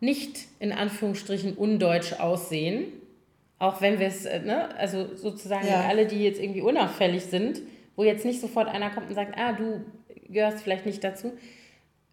nicht 0.00 0.46
in 0.60 0.72
Anführungsstrichen 0.72 1.54
undeutsch 1.54 2.12
aussehen, 2.20 2.92
auch 3.58 3.80
wenn 3.80 3.98
wir 3.98 4.06
es, 4.06 4.26
äh, 4.26 4.40
ne, 4.40 4.76
also 4.76 5.16
sozusagen 5.16 5.66
ja. 5.66 5.86
alle, 5.88 6.06
die 6.06 6.22
jetzt 6.22 6.40
irgendwie 6.40 6.62
unauffällig 6.62 7.24
sind, 7.24 7.62
wo 7.96 8.04
jetzt 8.04 8.24
nicht 8.24 8.40
sofort 8.40 8.68
einer 8.68 8.90
kommt 8.90 9.08
und 9.08 9.14
sagt, 9.14 9.36
ah, 9.36 9.52
du 9.52 9.84
gehörst 10.28 10.62
vielleicht 10.62 10.86
nicht 10.86 11.02
dazu, 11.02 11.32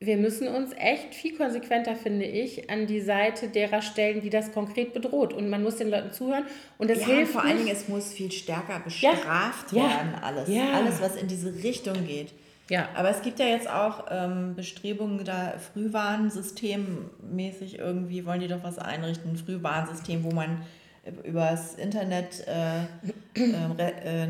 wir 0.06 0.18
müssen 0.18 0.48
uns 0.48 0.72
echt 0.78 1.16
viel 1.16 1.36
konsequenter, 1.38 1.96
finde 1.96 2.26
ich, 2.26 2.70
an 2.70 2.86
die 2.88 3.00
Seite 3.02 3.48
derer 3.48 3.82
stellen, 3.82 4.22
die 4.22 4.30
das 4.30 4.52
konkret 4.52 4.94
bedroht. 4.94 5.34
Und 5.34 5.50
man 5.50 5.64
muss 5.64 5.78
den 5.78 5.90
Leuten 5.90 6.12
zuhören. 6.12 6.44
Und 6.78 6.90
das 6.90 7.00
ja, 7.02 7.08
hilft. 7.08 7.32
vor 7.34 7.44
allen 7.44 7.58
Dingen, 7.58 7.72
es 7.72 7.88
muss 7.88 8.14
viel 8.14 8.32
stärker 8.32 8.80
bestraft 8.80 9.72
ja, 9.72 9.84
werden, 9.84 10.16
alles. 10.22 10.50
Ja. 10.50 10.74
Alles, 10.74 11.02
was 11.02 11.16
in 11.16 11.28
diese 11.28 11.64
Richtung 11.64 12.06
geht. 12.06 12.34
Ja. 12.70 12.90
Aber 12.96 13.10
es 13.10 13.22
gibt 13.22 13.40
ja 13.40 13.46
jetzt 13.46 13.70
auch 13.70 14.06
ähm, 14.10 14.56
Bestrebungen, 14.56 15.24
da 15.24 15.54
Frühwarnsystemmäßig 15.74 17.80
irgendwie 17.80 18.26
wollen 18.26 18.40
die 18.40 18.48
doch 18.48 18.64
was 18.64 18.80
einrichten, 18.80 19.32
ein 19.32 19.38
Frühwarnsystem, 19.38 20.24
wo 20.24 20.32
man 20.32 20.64
übers 21.24 21.76
Internet 21.76 22.44
äh, 22.48 22.86
äh, 23.36 24.30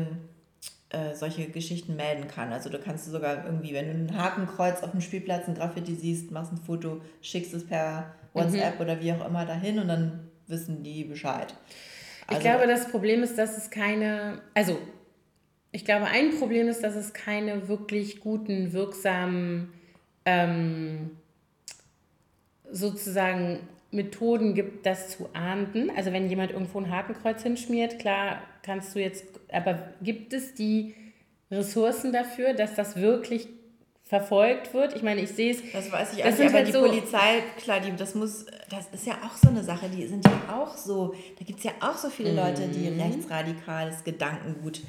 äh, 0.90 1.14
solche 1.14 1.48
Geschichten 1.48 1.96
melden 1.96 2.28
kann. 2.28 2.52
Also 2.52 2.70
du 2.70 2.78
kannst 2.78 3.06
sogar 3.06 3.44
irgendwie, 3.44 3.74
wenn 3.74 3.86
du 3.86 4.12
ein 4.12 4.18
Hakenkreuz 4.18 4.82
auf 4.82 4.92
dem 4.92 5.00
Spielplatz, 5.00 5.48
ein 5.48 5.54
Graffiti 5.54 5.94
siehst, 5.94 6.30
machst 6.30 6.52
ein 6.52 6.58
Foto, 6.58 7.00
schickst 7.20 7.54
es 7.54 7.66
per 7.66 8.14
WhatsApp 8.32 8.76
mhm. 8.76 8.80
oder 8.80 9.00
wie 9.00 9.12
auch 9.12 9.26
immer 9.26 9.44
dahin 9.44 9.78
und 9.78 9.88
dann 9.88 10.28
wissen 10.46 10.82
die 10.82 11.04
Bescheid. 11.04 11.54
Also, 12.28 12.38
ich 12.38 12.40
glaube, 12.40 12.66
das 12.66 12.88
Problem 12.88 13.22
ist, 13.22 13.36
dass 13.36 13.56
es 13.56 13.70
keine, 13.70 14.40
also 14.54 14.78
ich 15.72 15.84
glaube, 15.84 16.06
ein 16.06 16.38
Problem 16.38 16.68
ist, 16.68 16.82
dass 16.82 16.94
es 16.94 17.12
keine 17.12 17.68
wirklich 17.68 18.20
guten, 18.20 18.72
wirksamen 18.72 19.72
ähm, 20.24 21.10
sozusagen 22.70 23.60
Methoden 23.90 24.54
gibt, 24.54 24.86
das 24.86 25.10
zu 25.10 25.28
ahnden. 25.32 25.90
Also 25.96 26.12
wenn 26.12 26.28
jemand 26.28 26.52
irgendwo 26.52 26.78
ein 26.78 26.90
Hakenkreuz 26.90 27.42
hinschmiert, 27.42 27.98
klar 27.98 28.40
kannst 28.66 28.94
du 28.94 29.00
jetzt, 29.00 29.24
aber 29.50 29.78
gibt 30.02 30.32
es 30.32 30.54
die 30.54 30.94
Ressourcen 31.50 32.12
dafür, 32.12 32.52
dass 32.52 32.74
das 32.74 32.96
wirklich 32.96 33.48
verfolgt 34.02 34.74
wird? 34.74 34.94
Ich 34.94 35.02
meine, 35.02 35.20
ich 35.20 35.30
sehe 35.30 35.52
es. 35.52 35.62
Das 35.72 35.90
weiß 35.90 36.14
ich 36.14 36.22
das 36.22 36.38
nicht, 36.38 36.48
aber 36.48 36.58
halt 36.58 36.68
die 36.68 36.72
so 36.72 36.80
Polizei, 36.80 37.42
klar, 37.58 37.80
die, 37.80 37.94
das 37.94 38.14
muss, 38.14 38.46
das 38.68 38.88
ist 38.92 39.06
ja 39.06 39.14
auch 39.24 39.36
so 39.36 39.48
eine 39.48 39.62
Sache, 39.62 39.88
die 39.88 40.06
sind 40.06 40.24
ja 40.24 40.54
auch 40.54 40.76
so, 40.76 41.14
da 41.38 41.44
gibt 41.44 41.60
es 41.60 41.64
ja 41.64 41.72
auch 41.80 41.96
so 41.96 42.10
viele 42.10 42.32
Leute, 42.32 42.68
die 42.68 42.90
mhm. 42.90 43.00
rechtsradikales 43.00 44.04
Gedankengut 44.04 44.82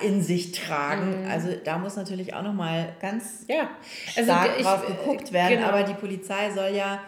in 0.00 0.22
sich 0.22 0.52
tragen. 0.52 1.24
Mhm. 1.24 1.30
Also 1.30 1.48
da 1.62 1.78
muss 1.78 1.96
natürlich 1.96 2.32
auch 2.32 2.42
nochmal 2.42 2.94
ganz 3.00 3.44
ja. 3.48 3.68
also 4.16 4.30
stark 4.30 4.50
ich, 4.56 4.64
drauf 4.64 4.86
geguckt 4.86 5.32
werden. 5.32 5.58
Genau. 5.58 5.68
Aber 5.68 5.82
die 5.82 5.94
Polizei 5.94 6.50
soll 6.54 6.74
ja 6.74 7.00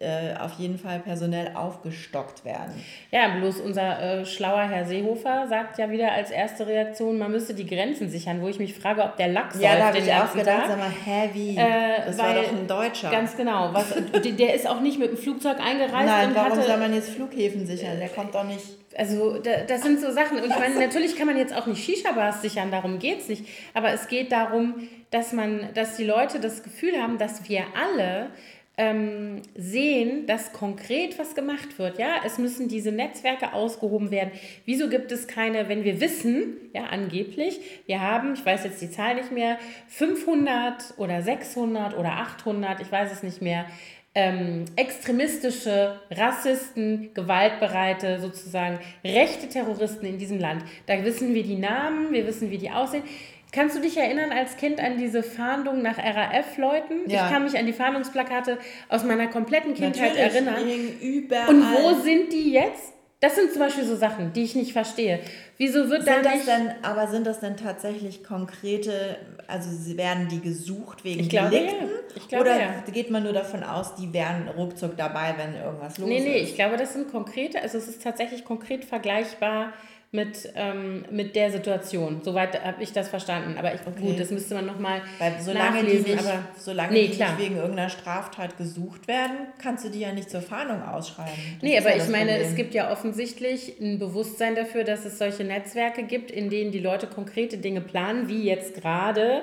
äh, 0.00 0.36
auf 0.38 0.52
jeden 0.58 0.78
Fall 0.78 1.00
personell 1.00 1.52
aufgestockt 1.56 2.44
werden. 2.44 2.72
Ja, 3.10 3.36
bloß 3.36 3.58
unser 3.60 4.20
äh, 4.20 4.26
schlauer 4.26 4.62
Herr 4.62 4.84
Seehofer 4.84 5.46
sagt 5.48 5.76
ja 5.78 5.90
wieder 5.90 6.12
als 6.12 6.30
erste 6.30 6.68
Reaktion, 6.68 7.18
man 7.18 7.32
müsste 7.32 7.52
die 7.52 7.66
Grenzen 7.66 8.08
sichern, 8.08 8.40
wo 8.40 8.46
ich 8.46 8.60
mich 8.60 8.74
frage, 8.74 9.02
ob 9.02 9.16
der 9.16 9.26
Lachs 9.26 9.60
ja, 9.60 9.76
da 9.76 9.86
habe 9.86 9.98
ich 9.98 10.12
auch 10.12 10.32
gedacht, 10.32 10.66
Tag. 10.66 10.68
sag 10.68 10.78
mal, 10.78 10.90
hä, 11.04 11.30
wie? 11.32 11.56
Äh, 11.56 12.06
das 12.06 12.16
weil, 12.16 12.36
war 12.36 12.42
doch 12.42 12.52
ein 12.52 12.66
Deutscher. 12.68 13.10
Ganz 13.10 13.36
genau. 13.36 13.70
Was, 13.72 13.92
der 14.22 14.54
ist 14.54 14.68
auch 14.68 14.80
nicht 14.80 15.00
mit 15.00 15.10
dem 15.10 15.16
Flugzeug 15.16 15.58
eingereist. 15.58 16.06
Nein, 16.06 16.30
warum 16.32 16.52
hatte, 16.52 16.62
soll 16.62 16.76
man 16.76 16.94
jetzt 16.94 17.10
Flughäfen 17.10 17.66
sichern? 17.66 17.98
Der 17.98 18.08
kommt 18.08 18.34
doch 18.34 18.44
nicht... 18.44 18.64
Also 18.96 19.38
das 19.38 19.82
sind 19.82 20.00
so 20.00 20.10
Sachen. 20.12 20.38
Und 20.38 20.44
ich 20.48 20.58
meine, 20.58 20.76
natürlich 20.78 21.16
kann 21.16 21.26
man 21.26 21.36
jetzt 21.36 21.56
auch 21.56 21.66
nicht 21.66 21.84
Shisha-Bars 21.84 22.42
sichern, 22.42 22.70
darum 22.70 22.98
geht 22.98 23.20
es 23.20 23.28
nicht. 23.28 23.44
Aber 23.74 23.92
es 23.92 24.08
geht 24.08 24.32
darum, 24.32 24.88
dass 25.10 25.32
man, 25.32 25.68
dass 25.74 25.96
die 25.96 26.04
Leute 26.04 26.40
das 26.40 26.62
Gefühl 26.62 27.00
haben, 27.00 27.18
dass 27.18 27.48
wir 27.48 27.64
alle 27.74 28.30
ähm, 28.78 29.42
sehen, 29.56 30.26
dass 30.26 30.52
konkret 30.52 31.18
was 31.18 31.34
gemacht 31.34 31.78
wird. 31.78 31.98
Ja, 31.98 32.20
es 32.24 32.38
müssen 32.38 32.68
diese 32.68 32.92
Netzwerke 32.92 33.52
ausgehoben 33.52 34.12
werden. 34.12 34.30
Wieso 34.64 34.88
gibt 34.88 35.10
es 35.10 35.26
keine, 35.26 35.68
wenn 35.68 35.82
wir 35.82 36.00
wissen, 36.00 36.56
ja, 36.72 36.84
angeblich, 36.84 37.60
wir 37.86 38.00
haben, 38.00 38.34
ich 38.34 38.46
weiß 38.46 38.64
jetzt 38.64 38.80
die 38.80 38.90
Zahl 38.90 39.16
nicht 39.16 39.32
mehr, 39.32 39.58
500 39.88 40.94
oder 40.96 41.20
600 41.20 41.98
oder 41.98 42.12
800, 42.12 42.80
ich 42.80 42.90
weiß 42.90 43.10
es 43.12 43.24
nicht 43.24 43.42
mehr, 43.42 43.66
ähm, 44.14 44.64
extremistische, 44.76 46.00
Rassisten, 46.10 47.10
gewaltbereite, 47.14 48.20
sozusagen 48.20 48.78
rechte 49.04 49.48
Terroristen 49.48 50.06
in 50.06 50.18
diesem 50.18 50.38
Land. 50.38 50.64
Da 50.86 51.04
wissen 51.04 51.34
wir 51.34 51.42
die 51.42 51.56
Namen, 51.56 52.12
wir 52.12 52.26
wissen, 52.26 52.50
wie 52.50 52.58
die 52.58 52.70
aussehen. 52.70 53.02
Kannst 53.50 53.76
du 53.76 53.80
dich 53.80 53.96
erinnern 53.96 54.30
als 54.30 54.56
Kind 54.56 54.78
an 54.80 54.98
diese 54.98 55.22
Fahndung 55.22 55.80
nach 55.80 55.96
RAF-Leuten? 55.98 57.08
Ja. 57.08 57.24
Ich 57.24 57.32
kann 57.32 57.44
mich 57.44 57.58
an 57.58 57.66
die 57.66 57.72
Fahndungsplakate 57.72 58.58
aus 58.88 59.04
meiner 59.04 59.28
kompletten 59.28 59.74
Kindheit 59.74 60.16
Natürlich, 60.16 60.34
erinnern. 60.34 60.98
Überall. 61.00 61.48
Und 61.48 61.62
wo 61.62 62.02
sind 62.02 62.32
die 62.32 62.52
jetzt? 62.52 62.92
Das 63.20 63.34
sind 63.34 63.50
zum 63.50 63.60
Beispiel 63.60 63.84
so 63.84 63.96
Sachen, 63.96 64.32
die 64.32 64.44
ich 64.44 64.54
nicht 64.54 64.72
verstehe. 64.72 65.18
Wieso 65.56 65.90
wird 65.90 66.04
sind 66.04 66.24
da 66.24 66.30
nicht... 66.30 66.46
Denn, 66.46 66.72
aber 66.82 67.08
sind 67.08 67.26
das 67.26 67.40
denn 67.40 67.56
tatsächlich 67.56 68.22
konkrete, 68.22 69.16
also 69.48 69.96
werden 69.96 70.28
die 70.28 70.40
gesucht 70.40 71.02
wegen 71.02 71.20
ich 71.20 71.28
glaube, 71.28 71.50
Delikten? 71.50 71.88
Ja. 71.88 71.94
Ich 72.14 72.28
glaube, 72.28 72.44
Oder 72.44 72.60
ja. 72.60 72.84
geht 72.92 73.10
man 73.10 73.24
nur 73.24 73.32
davon 73.32 73.64
aus, 73.64 73.96
die 73.96 74.12
wären 74.12 74.46
ruckzuck 74.48 74.96
dabei, 74.96 75.34
wenn 75.36 75.56
irgendwas 75.56 75.98
los 75.98 76.08
nee, 76.08 76.18
ist? 76.18 76.24
Nee, 76.24 76.30
nee, 76.30 76.38
ich 76.38 76.54
glaube, 76.54 76.76
das 76.76 76.92
sind 76.92 77.10
konkrete, 77.10 77.60
also 77.60 77.76
es 77.78 77.88
ist 77.88 78.04
tatsächlich 78.04 78.44
konkret 78.44 78.84
vergleichbar 78.84 79.72
mit, 80.10 80.50
ähm, 80.54 81.04
mit 81.10 81.36
der 81.36 81.50
Situation. 81.50 82.22
Soweit 82.22 82.64
habe 82.64 82.82
ich 82.82 82.92
das 82.92 83.10
verstanden. 83.10 83.58
Aber 83.58 83.74
ich, 83.74 83.80
okay. 83.86 84.00
gut, 84.00 84.18
das 84.18 84.30
müsste 84.30 84.54
man 84.54 84.64
nochmal 84.64 85.02
solange 85.40 85.82
nachlesen. 85.82 86.04
Die 86.04 86.10
nicht, 86.12 86.26
aber, 86.26 86.44
solange 86.56 86.92
nee, 86.92 87.08
die 87.08 87.16
klar. 87.16 87.32
nicht 87.32 87.44
wegen 87.44 87.56
irgendeiner 87.56 87.90
Straftat 87.90 88.56
gesucht 88.56 89.06
werden, 89.06 89.36
kannst 89.62 89.84
du 89.84 89.90
die 89.90 90.00
ja 90.00 90.12
nicht 90.12 90.30
zur 90.30 90.40
Fahndung 90.40 90.82
ausschreiben. 90.82 91.34
Das 91.60 91.62
nee, 91.62 91.76
aber 91.76 91.94
ja 91.94 92.02
ich 92.02 92.08
meine, 92.08 92.30
Problem. 92.32 92.48
es 92.48 92.54
gibt 92.56 92.72
ja 92.72 92.90
offensichtlich 92.90 93.78
ein 93.80 93.98
Bewusstsein 93.98 94.54
dafür, 94.54 94.84
dass 94.84 95.04
es 95.04 95.18
solche 95.18 95.44
Netzwerke 95.44 96.04
gibt, 96.04 96.30
in 96.30 96.48
denen 96.48 96.72
die 96.72 96.80
Leute 96.80 97.06
konkrete 97.06 97.58
Dinge 97.58 97.82
planen, 97.82 98.28
wie 98.28 98.44
jetzt 98.44 98.74
gerade 98.74 99.42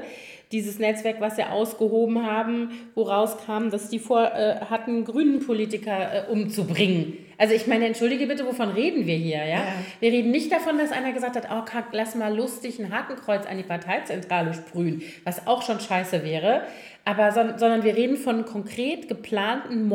dieses 0.51 0.79
Netzwerk, 0.79 1.21
was 1.21 1.35
sie 1.35 1.43
ausgehoben 1.43 2.25
haben, 2.25 2.71
woraus 2.95 3.37
kam, 3.45 3.69
dass 3.69 3.89
die 3.89 3.99
vor 3.99 4.31
äh, 4.33 4.61
hatten, 4.69 5.03
grünen 5.03 5.45
Politiker 5.45 6.27
äh, 6.27 6.31
umzubringen. 6.31 7.17
Also 7.37 7.53
ich 7.53 7.67
meine, 7.67 7.85
entschuldige 7.85 8.27
bitte, 8.27 8.45
wovon 8.45 8.69
reden 8.69 9.05
wir 9.05 9.15
hier? 9.15 9.37
Ja? 9.37 9.45
ja? 9.45 9.63
Wir 9.99 10.11
reden 10.11 10.31
nicht 10.31 10.51
davon, 10.51 10.77
dass 10.77 10.91
einer 10.91 11.11
gesagt 11.11 11.35
hat, 11.35 11.47
oh, 11.51 11.63
lass 11.91 12.15
mal 12.15 12.35
lustig 12.35 12.79
ein 12.79 12.91
Hakenkreuz 12.91 13.45
an 13.45 13.57
die 13.57 13.63
Parteizentrale 13.63 14.53
sprühen, 14.53 15.01
was 15.23 15.47
auch 15.47 15.61
schon 15.61 15.79
scheiße 15.79 16.23
wäre. 16.23 16.63
Aber, 17.03 17.31
sondern 17.31 17.83
wir 17.83 17.95
reden 17.95 18.17
von 18.17 18.45
konkret 18.45 19.07
geplanten 19.07 19.87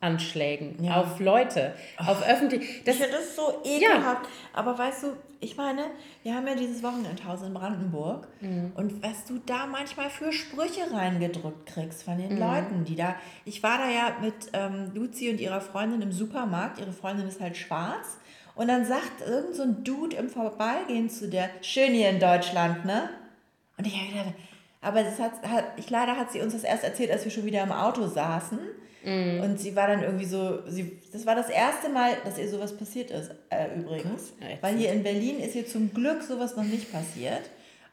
Mordanschlägen 0.00 0.82
ja. 0.82 1.00
auf 1.00 1.20
Leute, 1.20 1.74
oh. 2.00 2.10
auf 2.10 2.26
öffentlich. 2.26 2.82
Das, 2.84 2.96
ich 2.96 3.02
finde 3.02 3.16
das 3.18 3.36
so 3.36 3.60
ekelhaft. 3.64 4.24
Ja. 4.24 4.30
Aber 4.52 4.78
weißt 4.78 5.04
du, 5.04 5.06
ich 5.40 5.56
meine, 5.56 5.82
wir 6.22 6.34
haben 6.34 6.46
ja 6.46 6.54
dieses 6.54 6.82
Wochenendhaus 6.82 7.42
in 7.42 7.54
Brandenburg 7.54 8.28
mhm. 8.40 8.72
und 8.74 9.02
was 9.02 9.24
du 9.24 9.38
da 9.44 9.66
manchmal 9.66 10.10
für 10.10 10.32
Sprüche 10.32 10.92
reingedrückt 10.92 11.66
kriegst 11.66 12.02
von 12.02 12.18
den 12.18 12.34
mhm. 12.34 12.40
Leuten, 12.40 12.84
die 12.84 12.96
da. 12.96 13.16
Ich 13.44 13.62
war 13.62 13.78
da 13.78 13.90
ja 13.90 14.16
mit 14.20 14.34
ähm, 14.52 14.92
Luzi 14.94 15.30
und 15.30 15.40
ihrer 15.40 15.60
Freundin 15.60 16.02
im 16.02 16.12
Supermarkt. 16.12 16.80
Ihre 16.80 16.92
Freundin 16.92 17.28
ist 17.28 17.40
halt 17.40 17.56
schwarz. 17.56 18.18
Und 18.54 18.66
dann 18.66 18.84
sagt 18.84 19.20
irgend 19.24 19.54
so 19.54 19.62
ein 19.62 19.84
Dude 19.84 20.16
im 20.16 20.28
Vorbeigehen 20.28 21.08
zu 21.08 21.28
der, 21.28 21.48
schön 21.60 21.92
hier 21.92 22.10
in 22.10 22.18
Deutschland, 22.18 22.84
ne? 22.84 23.08
Und 23.76 23.86
ich 23.86 23.94
habe 23.94 24.08
gedacht, 24.08 24.34
aber 24.80 25.04
das 25.04 25.20
hat, 25.20 25.48
hat, 25.48 25.64
ich, 25.76 25.88
leider 25.90 26.16
hat 26.16 26.32
sie 26.32 26.40
uns 26.40 26.54
das 26.54 26.64
erst 26.64 26.82
erzählt, 26.82 27.12
als 27.12 27.24
wir 27.24 27.30
schon 27.30 27.44
wieder 27.44 27.62
im 27.62 27.70
Auto 27.70 28.08
saßen. 28.08 28.58
Mm. 29.04 29.40
Und 29.40 29.60
sie 29.60 29.74
war 29.76 29.86
dann 29.86 30.02
irgendwie 30.02 30.24
so, 30.24 30.60
sie, 30.66 30.98
das 31.12 31.24
war 31.24 31.34
das 31.34 31.48
erste 31.48 31.88
Mal, 31.88 32.16
dass 32.24 32.38
ihr 32.38 32.48
sowas 32.48 32.76
passiert 32.76 33.10
ist, 33.10 33.30
äh, 33.50 33.78
übrigens. 33.78 34.32
Krass, 34.38 34.58
Weil 34.60 34.76
hier 34.76 34.92
in 34.92 35.02
Berlin 35.02 35.40
ist 35.40 35.54
ihr 35.54 35.66
zum 35.66 35.92
Glück 35.92 36.22
sowas 36.22 36.56
noch 36.56 36.64
nicht 36.64 36.92
passiert. 36.92 37.42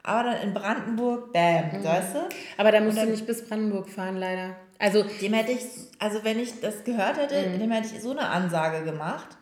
Aber 0.02 0.30
dann 0.30 0.40
in 0.42 0.54
Brandenburg, 0.54 1.32
bam, 1.32 1.80
mhm. 1.80 1.84
weißt 1.84 2.14
du? 2.14 2.28
Aber 2.58 2.70
da 2.70 2.80
musst 2.80 2.96
dann, 2.96 3.06
du 3.06 3.12
nicht 3.12 3.26
bis 3.26 3.46
Brandenburg 3.46 3.88
fahren, 3.88 4.16
leider. 4.16 4.56
Also, 4.78 5.04
dem 5.20 5.32
hätte 5.32 5.52
ich, 5.52 5.64
also 5.98 6.22
wenn 6.22 6.38
ich 6.38 6.60
das 6.60 6.84
gehört 6.84 7.18
hätte, 7.18 7.48
mhm. 7.48 7.58
dem 7.58 7.70
hätte 7.72 7.88
ich 7.94 8.02
so 8.02 8.10
eine 8.10 8.28
Ansage 8.28 8.84
gemacht. 8.84 9.36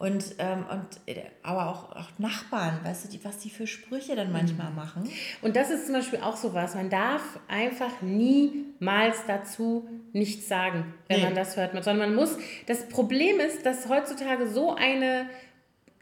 Und, 0.00 0.36
ähm, 0.38 0.64
und 0.70 1.14
äh, 1.14 1.24
aber 1.42 1.68
auch, 1.68 1.94
auch 1.94 2.08
Nachbarn, 2.16 2.80
weißt 2.84 3.04
du, 3.04 3.08
die, 3.10 3.22
was 3.22 3.36
die 3.36 3.50
für 3.50 3.66
Sprüche 3.66 4.16
dann 4.16 4.32
manchmal 4.32 4.70
mhm. 4.70 4.76
machen. 4.76 5.10
Und 5.42 5.56
das 5.56 5.70
ist 5.70 5.84
zum 5.84 5.94
Beispiel 5.94 6.20
auch 6.20 6.38
so 6.38 6.54
was. 6.54 6.74
Man 6.74 6.88
darf 6.88 7.38
einfach 7.48 8.00
niemals 8.00 9.18
dazu 9.26 9.86
nichts 10.14 10.48
sagen, 10.48 10.94
wenn 11.06 11.18
nee. 11.18 11.26
man 11.26 11.34
das 11.34 11.58
hört. 11.58 11.72
Sondern 11.84 11.98
man 11.98 12.14
muss. 12.14 12.38
Das 12.66 12.88
Problem 12.88 13.40
ist, 13.40 13.66
dass 13.66 13.90
heutzutage 13.90 14.48
so 14.48 14.74
eine 14.74 15.26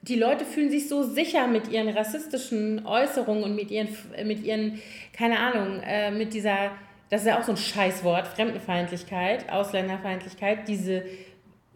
die 0.02 0.14
Leute 0.14 0.44
fühlen 0.44 0.70
sich 0.70 0.88
so 0.88 1.02
sicher 1.02 1.48
mit 1.48 1.66
ihren 1.66 1.88
rassistischen 1.88 2.86
Äußerungen 2.86 3.42
und 3.42 3.56
mit 3.56 3.72
ihren, 3.72 3.88
mit 4.24 4.44
ihren 4.44 4.80
keine 5.12 5.40
Ahnung, 5.40 5.80
äh, 5.84 6.12
mit 6.12 6.34
dieser, 6.34 6.70
das 7.10 7.22
ist 7.22 7.26
ja 7.26 7.40
auch 7.40 7.42
so 7.42 7.50
ein 7.50 7.56
Scheißwort, 7.56 8.28
Fremdenfeindlichkeit, 8.28 9.50
Ausländerfeindlichkeit, 9.50 10.68
diese 10.68 11.02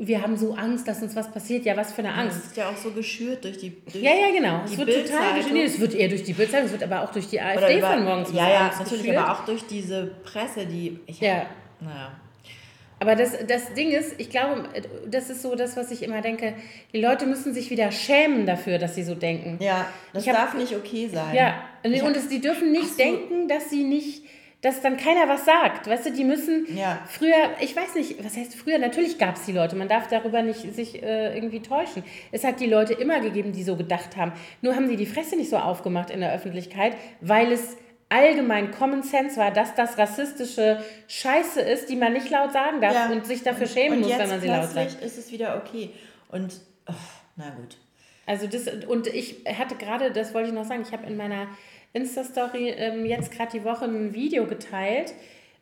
wir 0.06 0.20
haben 0.20 0.36
so 0.36 0.54
Angst, 0.54 0.88
dass 0.88 1.00
uns 1.00 1.14
was 1.14 1.30
passiert. 1.30 1.64
Ja, 1.64 1.76
was 1.76 1.92
für 1.92 2.00
eine 2.00 2.12
Angst. 2.12 2.36
Das 2.36 2.46
ist 2.46 2.56
ja 2.56 2.68
auch 2.68 2.76
so 2.76 2.90
geschürt 2.90 3.44
durch 3.44 3.58
die. 3.58 3.70
Durch 3.70 4.02
ja, 4.02 4.10
ja, 4.10 4.32
genau. 4.32 4.62
Es 4.64 4.76
wird 4.76 5.06
total 5.06 5.36
geschürt. 5.36 5.54
Nee, 5.54 5.64
es 5.64 5.78
wird 5.78 5.94
eher 5.94 6.08
durch 6.08 6.24
die 6.24 6.32
Bildzeitung, 6.32 6.66
es 6.66 6.72
wird 6.72 6.82
aber 6.82 7.02
auch 7.02 7.12
durch 7.12 7.28
die 7.28 7.40
AfD 7.40 7.78
über, 7.78 7.92
von 7.92 8.04
morgens 8.04 8.32
Ja, 8.32 8.50
ja, 8.50 8.70
natürlich, 8.78 9.02
geschürt. 9.02 9.16
aber 9.16 9.32
auch 9.32 9.44
durch 9.44 9.64
diese 9.66 10.10
Presse, 10.24 10.66
die. 10.66 10.98
Ich 11.06 11.20
ja. 11.20 11.46
naja. 11.80 12.12
Aber 12.98 13.16
das, 13.16 13.32
das 13.48 13.74
Ding 13.74 13.90
ist, 13.90 14.14
ich 14.18 14.30
glaube, 14.30 14.68
das 15.10 15.28
ist 15.28 15.42
so 15.42 15.56
das, 15.56 15.76
was 15.76 15.90
ich 15.90 16.04
immer 16.04 16.20
denke, 16.20 16.54
die 16.92 17.00
Leute 17.00 17.26
müssen 17.26 17.52
sich 17.52 17.68
wieder 17.68 17.90
schämen 17.90 18.46
dafür, 18.46 18.78
dass 18.78 18.94
sie 18.94 19.02
so 19.02 19.16
denken. 19.16 19.58
Ja, 19.60 19.88
das 20.12 20.24
hab, 20.28 20.36
darf 20.36 20.54
nicht 20.54 20.76
okay 20.76 21.08
sein. 21.12 21.34
Ja, 21.34 21.64
und, 21.82 22.00
und 22.00 22.16
es, 22.16 22.28
die 22.28 22.40
dürfen 22.40 22.70
nicht 22.70 22.90
so. 22.90 22.98
denken, 22.98 23.48
dass 23.48 23.70
sie 23.70 23.82
nicht 23.82 24.22
dass 24.62 24.80
dann 24.80 24.96
keiner 24.96 25.28
was 25.28 25.44
sagt. 25.44 25.88
Weißt 25.88 26.06
du, 26.06 26.12
die 26.12 26.24
müssen 26.24 26.66
ja. 26.74 27.00
früher, 27.08 27.50
ich 27.60 27.76
weiß 27.76 27.96
nicht, 27.96 28.24
was 28.24 28.36
heißt 28.36 28.54
früher, 28.54 28.78
natürlich 28.78 29.18
gab 29.18 29.36
es 29.36 29.44
die 29.44 29.52
Leute, 29.52 29.76
man 29.76 29.88
darf 29.88 30.08
darüber 30.08 30.40
nicht 30.40 30.74
sich 30.74 31.02
äh, 31.02 31.34
irgendwie 31.34 31.60
täuschen. 31.60 32.04
Es 32.30 32.44
hat 32.44 32.60
die 32.60 32.66
Leute 32.66 32.94
immer 32.94 33.20
gegeben, 33.20 33.52
die 33.52 33.64
so 33.64 33.76
gedacht 33.76 34.16
haben. 34.16 34.32
Nur 34.62 34.74
haben 34.76 34.88
sie 34.88 34.96
die 34.96 35.06
Fresse 35.06 35.36
nicht 35.36 35.50
so 35.50 35.58
aufgemacht 35.58 36.10
in 36.10 36.20
der 36.20 36.32
Öffentlichkeit, 36.32 36.96
weil 37.20 37.50
es 37.50 37.76
allgemein 38.08 38.70
Common 38.70 39.02
Sense 39.02 39.36
war, 39.36 39.50
dass 39.50 39.74
das 39.74 39.98
rassistische 39.98 40.84
Scheiße 41.08 41.60
ist, 41.60 41.88
die 41.88 41.96
man 41.96 42.12
nicht 42.12 42.30
laut 42.30 42.52
sagen 42.52 42.80
darf 42.80 42.94
ja. 42.94 43.10
und 43.10 43.26
sich 43.26 43.42
dafür 43.42 43.66
schämen 43.66 43.98
und 43.98 44.08
muss, 44.08 44.18
wenn 44.18 44.28
man 44.28 44.40
sie 44.40 44.48
laut 44.48 44.70
sagt. 44.70 45.02
ist 45.02 45.18
es 45.18 45.32
wieder 45.32 45.56
okay. 45.56 45.90
Und, 46.28 46.60
oh, 46.88 46.92
na 47.36 47.50
gut. 47.50 47.78
Also 48.26 48.46
das, 48.46 48.68
und 48.86 49.08
ich 49.08 49.44
hatte 49.58 49.74
gerade, 49.74 50.12
das 50.12 50.32
wollte 50.34 50.50
ich 50.50 50.54
noch 50.54 50.64
sagen, 50.64 50.82
ich 50.86 50.92
habe 50.92 51.06
in 51.06 51.16
meiner 51.16 51.48
Insta-Story 51.92 52.70
ähm, 52.70 53.04
jetzt 53.04 53.32
gerade 53.32 53.52
die 53.52 53.64
Woche 53.64 53.84
ein 53.84 54.14
Video 54.14 54.46
geteilt, 54.46 55.14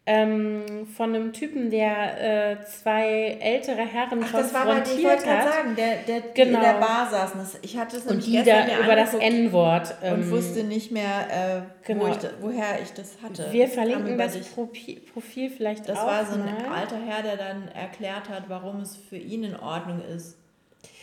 ähm, 0.07 0.87
von 0.97 1.15
einem 1.15 1.33
Typen, 1.33 1.71
der 1.71 2.53
äh, 2.53 2.65
zwei 2.65 3.37
ältere 3.41 3.83
Herren 3.83 4.25
Ach, 4.25 4.33
das 4.33 4.53
war 4.53 4.65
bei, 4.65 4.83
ich 4.83 5.05
wollte 5.05 5.25
gerade 5.25 5.49
sagen, 5.49 5.77
der, 5.77 5.97
der 5.99 6.21
genau. 6.33 6.59
in 6.59 6.65
der 6.65 6.81
Bar 6.81 7.09
saßen. 7.11 7.41
Ich 7.63 7.77
hatte 7.77 7.99
es 7.99 8.07
und 8.07 8.27
die 8.27 8.43
da 8.43 8.83
über 8.83 8.97
das 8.97 9.15
N-Wort 9.15 9.95
ähm, 10.03 10.15
und 10.15 10.31
wusste 10.31 10.65
nicht 10.65 10.91
mehr, 10.91 11.63
äh, 11.63 11.87
genau. 11.87 12.07
wo 12.07 12.09
ich, 12.09 12.17
woher 12.41 12.81
ich 12.83 12.93
das 12.93 13.19
hatte. 13.23 13.53
Wir 13.53 13.69
verlinken 13.69 14.17
das 14.17 14.39
Profil, 14.49 15.01
Profil 15.13 15.51
vielleicht 15.51 15.89
das 15.89 15.99
auch 15.99 16.07
Das 16.07 16.29
war 16.29 16.35
so 16.39 16.43
ein 16.43 16.47
mal. 16.47 16.81
alter 16.81 16.99
Herr, 17.07 17.23
der 17.23 17.37
dann 17.37 17.69
erklärt 17.69 18.29
hat, 18.31 18.45
warum 18.49 18.81
es 18.81 18.97
für 18.97 19.19
ihn 19.19 19.45
in 19.45 19.55
Ordnung 19.55 20.03
ist, 20.17 20.40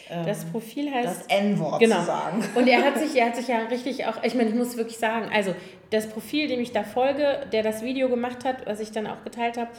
das 0.09 0.43
ähm, 0.43 0.51
Profil 0.51 0.93
heißt. 0.93 1.07
Das 1.07 1.27
N-Wort 1.27 1.79
genau. 1.79 1.99
zu 1.99 2.05
sagen. 2.05 2.43
Und 2.55 2.67
er 2.67 2.83
hat 2.83 2.97
sich, 2.97 3.15
er 3.15 3.27
hat 3.27 3.35
sich 3.35 3.47
ja 3.47 3.59
richtig 3.65 4.05
auch, 4.05 4.23
ich 4.23 4.35
meine, 4.35 4.49
ich 4.49 4.55
muss 4.55 4.77
wirklich 4.77 4.97
sagen, 4.97 5.29
also 5.33 5.53
das 5.89 6.07
Profil, 6.07 6.47
dem 6.47 6.59
ich 6.59 6.71
da 6.71 6.83
folge, 6.83 7.41
der 7.51 7.63
das 7.63 7.81
Video 7.81 8.09
gemacht 8.09 8.45
hat, 8.45 8.65
was 8.65 8.79
ich 8.79 8.91
dann 8.91 9.07
auch 9.07 9.23
geteilt 9.23 9.57
habe, 9.57 9.69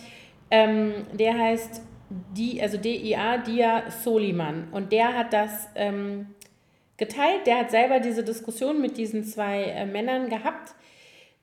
ähm, 0.51 1.07
der 1.13 1.39
heißt 1.39 1.83
die, 2.11 2.61
also 2.63 2.79
DIA, 2.79 3.39
Dia 3.39 3.91
Soliman. 4.03 4.69
Und 4.73 4.93
der 4.93 5.17
hat 5.17 5.33
das 5.33 5.69
ähm, 5.75 6.29
geteilt, 6.97 7.47
der 7.47 7.59
hat 7.59 7.71
selber 7.71 8.01
diese 8.01 8.25
Diskussion 8.25 8.81
mit 8.81 8.97
diesen 8.97 9.25
zwei 9.25 9.65
äh, 9.65 9.87
Männern 9.87 10.29
gehabt 10.29 10.75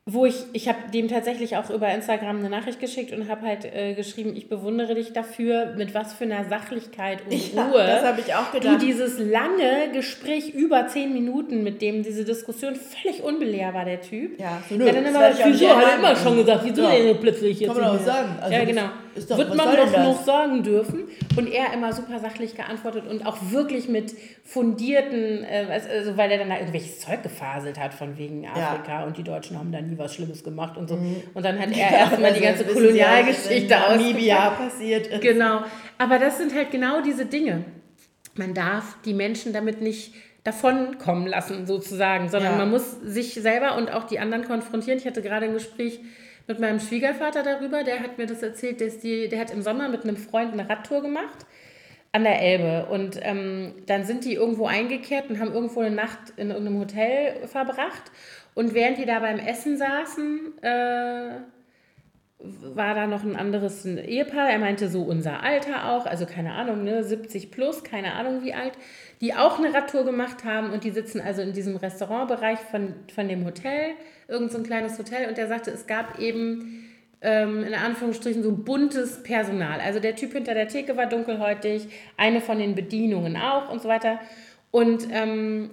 wo 0.07 0.27
ich, 0.27 0.35
ich 0.53 0.67
habe 0.67 0.77
dem 0.93 1.07
tatsächlich 1.07 1.57
auch 1.57 1.71
über 1.71 1.91
Instagram 1.91 2.37
eine 2.37 2.49
Nachricht 2.49 2.79
geschickt 2.79 3.11
und 3.11 3.27
habe 3.27 3.41
halt 3.47 3.65
äh, 3.65 3.95
geschrieben, 3.95 4.35
ich 4.35 4.47
bewundere 4.47 4.93
dich 4.93 5.13
dafür, 5.13 5.73
mit 5.75 5.95
was 5.95 6.13
für 6.13 6.25
einer 6.25 6.47
Sachlichkeit 6.47 7.23
und 7.25 7.33
ja, 7.55 7.65
Ruhe 7.65 7.87
das 7.87 8.19
ich 8.19 8.35
auch 8.35 8.51
gedacht. 8.51 8.81
du 8.81 8.85
dieses 8.85 9.17
lange 9.17 9.91
Gespräch 9.93 10.53
über 10.53 10.87
zehn 10.87 11.11
Minuten, 11.11 11.63
mit 11.63 11.81
dem 11.81 12.03
diese 12.03 12.23
Diskussion 12.23 12.75
völlig 12.75 13.23
unbelehr 13.23 13.73
war, 13.73 13.83
der 13.83 13.99
Typ. 13.99 14.39
Ja, 14.39 14.61
so 14.69 14.75
nö, 14.75 14.83
der 14.83 14.93
dann 14.93 15.05
immer, 15.07 15.31
wieso, 15.43 15.69
hat 15.69 15.83
er 15.83 15.97
immer 15.97 16.15
schon 16.15 16.37
gesagt, 16.37 16.61
wieso 16.65 16.83
ja. 16.83 16.91
denn 16.91 17.19
plötzlich 17.19 17.59
jetzt? 17.59 17.73
Kann 17.73 17.81
man 17.81 17.97
auch 17.97 18.05
sagen. 18.05 18.37
Also 18.39 18.53
ja, 18.53 18.63
genau. 18.63 18.89
Doch, 19.29 19.37
Wird 19.37 19.55
man 19.55 19.75
doch 19.75 19.97
noch 19.97 20.23
sagen 20.23 20.63
dürfen. 20.63 21.05
Und 21.37 21.47
er 21.47 21.73
immer 21.73 21.93
super 21.93 22.19
sachlich 22.19 22.55
geantwortet 22.55 23.07
und 23.07 23.25
auch 23.25 23.37
wirklich 23.51 23.87
mit 23.87 24.13
fundierten, 24.43 25.43
äh, 25.43 25.81
also 25.89 26.17
weil 26.17 26.31
er 26.31 26.39
dann 26.39 26.49
da 26.49 26.57
irgendwelches 26.57 26.99
Zeug 26.99 27.23
gefaselt 27.23 27.79
hat 27.79 27.93
von 27.93 28.17
wegen 28.17 28.45
Afrika 28.45 28.99
ja. 28.99 29.05
und 29.05 29.17
die 29.17 29.23
Deutschen 29.23 29.57
haben 29.57 29.71
da 29.71 29.81
nie 29.81 29.97
was 29.97 30.13
Schlimmes 30.13 30.43
gemacht 30.43 30.77
und 30.77 30.89
so. 30.89 30.97
Mhm. 30.97 31.23
Und 31.33 31.45
dann 31.45 31.59
hat 31.59 31.71
er 31.77 31.77
ja, 31.77 31.97
erstmal 31.97 32.33
die 32.33 32.41
ganze 32.41 32.65
Kolonialgeschichte 32.65 33.77
aus. 33.77 33.95
Namibia 33.95 34.49
passiert 34.51 35.07
ist. 35.07 35.21
Genau. 35.21 35.61
Aber 35.97 36.19
das 36.19 36.37
sind 36.37 36.53
halt 36.53 36.71
genau 36.71 37.01
diese 37.01 37.25
Dinge. 37.25 37.63
Man 38.35 38.53
darf 38.53 38.97
die 39.05 39.13
Menschen 39.13 39.53
damit 39.53 39.81
nicht 39.81 40.13
davonkommen 40.43 41.25
lassen, 41.25 41.65
sozusagen, 41.65 42.29
sondern 42.29 42.53
ja. 42.53 42.57
man 42.57 42.69
muss 42.69 42.99
sich 43.01 43.33
selber 43.33 43.77
und 43.77 43.91
auch 43.91 44.03
die 44.03 44.19
anderen 44.19 44.45
konfrontieren. 44.45 44.99
Ich 44.99 45.05
hatte 45.05 45.21
gerade 45.21 45.45
ein 45.45 45.53
Gespräch 45.53 45.99
mit 46.47 46.59
meinem 46.59 46.79
Schwiegervater 46.79 47.43
darüber, 47.43 47.83
der 47.83 47.99
hat 48.01 48.17
mir 48.17 48.27
das 48.27 48.43
erzählt, 48.43 48.81
dass 48.81 48.99
die, 48.99 49.27
der 49.29 49.39
hat 49.39 49.51
im 49.51 49.61
Sommer 49.61 49.89
mit 49.89 50.03
einem 50.03 50.17
Freund 50.17 50.53
eine 50.53 50.69
Radtour 50.69 51.01
gemacht 51.01 51.45
an 52.11 52.23
der 52.23 52.41
Elbe. 52.41 52.87
Und 52.89 53.19
ähm, 53.21 53.73
dann 53.87 54.05
sind 54.05 54.25
die 54.25 54.35
irgendwo 54.35 54.67
eingekehrt 54.67 55.29
und 55.29 55.39
haben 55.39 55.53
irgendwo 55.53 55.81
eine 55.81 55.95
Nacht 55.95 56.33
in 56.37 56.49
irgendeinem 56.49 56.79
Hotel 56.79 57.47
verbracht. 57.47 58.11
Und 58.53 58.73
während 58.73 58.97
die 58.97 59.05
da 59.05 59.19
beim 59.19 59.39
Essen 59.39 59.77
saßen, 59.77 60.63
äh, 60.63 61.29
war 62.39 62.95
da 62.95 63.07
noch 63.07 63.23
ein 63.23 63.35
anderes 63.35 63.85
Ehepaar. 63.85 64.49
Er 64.49 64.59
meinte 64.59 64.87
so 64.87 65.03
unser 65.03 65.43
Alter 65.43 65.89
auch, 65.89 66.05
also 66.05 66.25
keine 66.25 66.53
Ahnung, 66.53 66.83
ne, 66.83 67.03
70 67.03 67.51
plus, 67.51 67.83
keine 67.83 68.13
Ahnung 68.13 68.43
wie 68.43 68.53
alt, 68.53 68.73
die 69.21 69.33
auch 69.33 69.59
eine 69.59 69.73
Radtour 69.73 70.05
gemacht 70.05 70.43
haben 70.43 70.71
und 70.71 70.83
die 70.83 70.91
sitzen 70.91 71.21
also 71.21 71.41
in 71.41 71.53
diesem 71.53 71.75
Restaurantbereich 71.75 72.59
von, 72.59 72.93
von 73.13 73.27
dem 73.27 73.45
Hotel, 73.45 73.93
irgend 74.27 74.51
so 74.51 74.57
ein 74.57 74.63
kleines 74.63 74.97
Hotel. 74.97 75.27
Und 75.27 75.37
er 75.37 75.47
sagte, 75.47 75.71
es 75.71 75.87
gab 75.87 76.19
eben 76.19 76.85
ähm, 77.21 77.63
in 77.63 77.73
Anführungsstrichen 77.73 78.43
so 78.43 78.51
buntes 78.51 79.23
Personal. 79.23 79.79
Also 79.79 79.99
der 79.99 80.15
Typ 80.15 80.33
hinter 80.33 80.53
der 80.53 80.67
Theke 80.67 80.95
war 80.97 81.07
dunkelhäutig, 81.07 81.87
eine 82.17 82.41
von 82.41 82.59
den 82.59 82.75
Bedienungen 82.75 83.37
auch 83.37 83.69
und 83.71 83.81
so 83.81 83.89
weiter. 83.89 84.19
Und 84.71 85.07
ähm, 85.11 85.71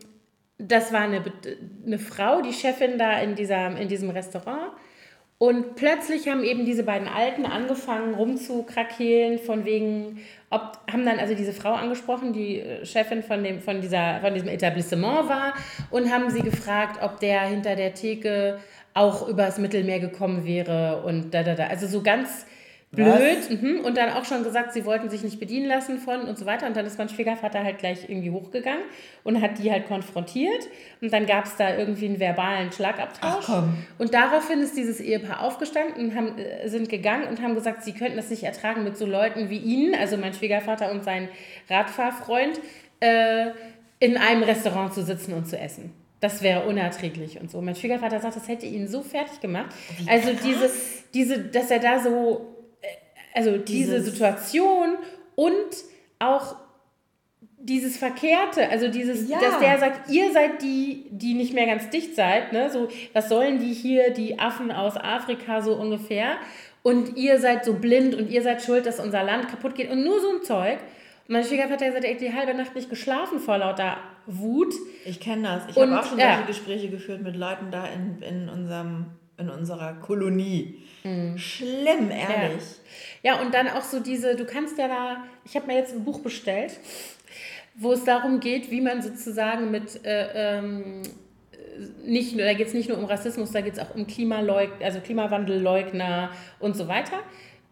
das 0.59 0.93
war 0.93 1.01
eine, 1.01 1.23
eine 1.85 1.99
Frau, 1.99 2.41
die 2.41 2.53
Chefin 2.53 2.99
da 2.99 3.19
in, 3.21 3.35
dieser, 3.35 3.77
in 3.77 3.89
diesem 3.89 4.11
Restaurant. 4.11 4.73
Und 5.39 5.75
plötzlich 5.75 6.29
haben 6.29 6.45
eben 6.45 6.65
diese 6.65 6.85
beiden 6.85 7.09
Alten 7.09 7.47
angefangen 7.47 8.15
rumzukrakeelen, 8.15 9.41
von 9.41 9.65
wegen, 9.65 10.21
ob, 10.53 10.79
haben 10.91 11.05
dann 11.05 11.19
also 11.19 11.35
diese 11.35 11.53
Frau 11.53 11.73
angesprochen, 11.73 12.33
die 12.33 12.61
äh, 12.61 12.85
Chefin 12.85 13.23
von, 13.23 13.43
dem, 13.43 13.61
von, 13.61 13.81
dieser, 13.81 14.21
von 14.21 14.35
diesem 14.35 14.49
Etablissement 14.49 15.29
war, 15.29 15.55
und 15.91 16.13
haben 16.13 16.31
sie 16.31 16.43
gefragt, 16.43 17.03
ob 17.03 17.19
der 17.21 17.41
hinter 17.43 17.75
der 17.75 17.95
Theke 17.95 18.59
auch 18.95 19.27
übers 19.27 19.59
Mittelmeer 19.59 20.01
gekommen 20.01 20.45
wäre 20.45 21.03
und 21.03 21.33
da, 21.33 21.43
da, 21.43 21.55
da. 21.55 21.67
Also 21.69 21.87
so 21.87 22.03
ganz 22.03 22.47
blöd. 22.93 23.63
Mhm. 23.63 23.81
Und 23.81 23.97
dann 23.97 24.11
auch 24.11 24.25
schon 24.25 24.45
gesagt, 24.45 24.75
sie 24.75 24.85
wollten 24.85 25.09
sich 25.09 25.25
nicht 25.25 25.41
bedienen 25.41 25.67
lassen 25.67 25.99
von 25.99 26.23
und 26.23 26.39
so 26.39 26.45
weiter. 26.45 26.67
Und 26.67 26.77
dann 26.77 26.85
ist 26.85 26.99
mein 26.99 27.09
Schwiegervater 27.09 27.65
halt 27.65 27.79
gleich 27.79 28.09
irgendwie 28.09 28.31
hochgegangen 28.31 28.85
und 29.25 29.41
hat 29.41 29.59
die 29.59 29.73
halt 29.73 29.89
konfrontiert. 29.89 30.69
Und 31.01 31.13
dann 31.13 31.27
gab 31.27 31.47
es 31.47 31.57
da 31.57 31.75
irgendwie 31.75 32.07
einen 32.07 32.21
verbalen 32.21 32.71
Schlagabtausch. 32.71 33.47
Ach. 33.49 33.65
Und 33.99 34.13
daraufhin 34.13 34.61
ist 34.61 34.77
dieses 34.77 35.01
Ehepaar 35.01 35.41
aufgestanden 35.43 36.05
und 36.05 36.15
haben, 36.15 36.39
äh, 36.39 36.69
sind 36.69 36.89
gegangen 36.91 37.29
und 37.29 37.41
haben 37.41 37.55
gesagt, 37.55 37.83
sie 37.83 37.93
könnten 37.93 38.17
das 38.17 38.29
nicht 38.29 38.43
ertragen 38.43 38.85
mit 38.85 38.99
so 38.99 39.07
Leuten 39.07 39.49
wie 39.49 39.59
ihnen, 39.59 39.95
also 39.95 40.19
mein 40.19 40.35
Schwiegervater 40.35 40.91
und 40.91 41.03
sein 41.03 41.29
Radfahrfreund, 41.71 42.61
äh, 43.01 43.47
in 44.01 44.17
einem 44.17 44.43
Restaurant 44.43 44.93
zu 44.93 45.03
sitzen 45.03 45.33
und 45.33 45.49
zu 45.49 45.59
essen. 45.59 45.93
Das 46.21 46.43
wäre 46.43 46.67
unerträglich 46.67 47.41
und 47.41 47.51
so. 47.51 47.61
Mein 47.63 47.75
Schwiegervater 47.75 48.21
sagt, 48.21 48.37
das 48.37 48.49
hätte 48.49 48.67
ihn 48.67 48.87
so 48.87 49.03
fertig 49.03 49.41
gemacht. 49.41 49.75
Wie 49.99 50.09
also 50.09 50.31
diese, 50.45 50.71
diese, 51.15 51.39
dass 51.39 51.71
er 51.71 51.79
da 51.79 51.99
so 51.99 52.53
also 53.35 53.59
diese 53.59 53.97
dieses 53.97 54.07
Situation 54.07 54.97
und 55.35 55.53
auch 56.19 56.57
dieses 57.63 57.97
Verkehrte, 57.97 58.69
also 58.71 58.89
dieses, 58.89 59.29
ja. 59.29 59.39
dass 59.41 59.61
der 59.61 59.79
sagt, 59.79 60.11
ihr 60.11 60.33
seid 60.33 60.63
die, 60.63 61.07
die 61.11 61.35
nicht 61.35 61.55
mehr 61.55 61.67
ganz 61.67 61.91
dicht 61.91 62.17
seid, 62.17 62.53
ne? 62.53 62.71
So, 62.71 62.89
was 63.13 63.29
sollen 63.29 63.61
die 63.61 63.73
hier, 63.73 64.11
die 64.11 64.39
Affen 64.39 64.73
aus 64.73 64.97
Afrika 64.97 65.63
so 65.63 65.75
ungefähr? 65.75 66.37
Und 66.83 67.17
ihr 67.17 67.39
seid 67.39 67.65
so 67.65 67.75
blind 67.75 68.17
und 68.17 68.31
ihr 68.31 68.43
seid 68.43 68.63
schuld, 68.63 68.87
dass 68.87 68.99
unser 68.99 69.23
Land 69.23 69.49
kaputt 69.49 69.77
geht 69.77 69.91
und 69.91 70.03
nur 70.03 70.21
so 70.21 70.29
ein 70.31 70.43
Zeug. 70.43 70.79
Und 71.29 71.35
mein 71.35 71.45
Schwiegervater 71.45 71.87
hat 71.87 71.95
gesagt, 71.95 72.21
die 72.21 72.33
halbe 72.33 72.55
Nacht 72.55 72.75
nicht 72.75 72.91
geschlafen 72.91 73.39
vor 73.39 73.59
lauter 73.59 73.99
Wut. 74.27 74.75
Ich 75.05 75.21
kenne 75.21 75.45
das. 75.45 75.63
Ich 75.69 75.81
habe 75.81 76.01
auch 76.01 76.05
schon 76.05 76.19
ja. 76.19 76.35
solche 76.35 76.49
Gespräche 76.49 76.89
geführt 76.89 77.23
mit 77.23 77.37
Leuten 77.37 77.71
da 77.71 77.87
in, 77.87 78.21
in, 78.23 78.49
unserem, 78.49 79.07
in 79.37 79.49
unserer 79.49 79.95
Kolonie. 79.95 80.83
Mhm. 81.05 81.39
Schlimm, 81.39 82.11
ehrlich. 82.11 82.63
Ja. 83.23 83.35
ja, 83.35 83.41
und 83.41 83.55
dann 83.55 83.69
auch 83.69 83.83
so 83.83 84.01
diese, 84.01 84.37
du 84.37 84.45
kannst 84.45 84.79
ja 84.79 84.89
da, 84.89 85.25
ich 85.45 85.57
habe 85.57 85.67
mir 85.67 85.77
jetzt 85.77 85.95
ein 85.95 86.05
Buch 86.05 86.21
bestellt, 86.21 86.79
wo 87.75 87.93
es 87.93 88.05
darum 88.05 88.41
geht, 88.41 88.71
wie 88.71 88.81
man 88.81 89.03
sozusagen 89.03 89.71
mit, 89.71 90.05
äh, 90.05 90.59
ähm, 90.59 91.03
nicht, 92.05 92.39
da 92.39 92.53
geht 92.53 92.69
es 92.69 92.75
nicht 92.75 92.89
nur 92.89 92.99
um 92.99 93.07
Rassismus, 93.07 93.51
da 93.51 93.61
geht 93.61 93.75
es 93.75 93.79
auch 93.79 93.95
um 93.95 94.07
Klimaleug 94.07 94.71
also 94.81 95.01
Klimawandelleugner 95.01 96.31
und 96.61 96.77
so 96.77 96.87
weiter. 96.87 97.21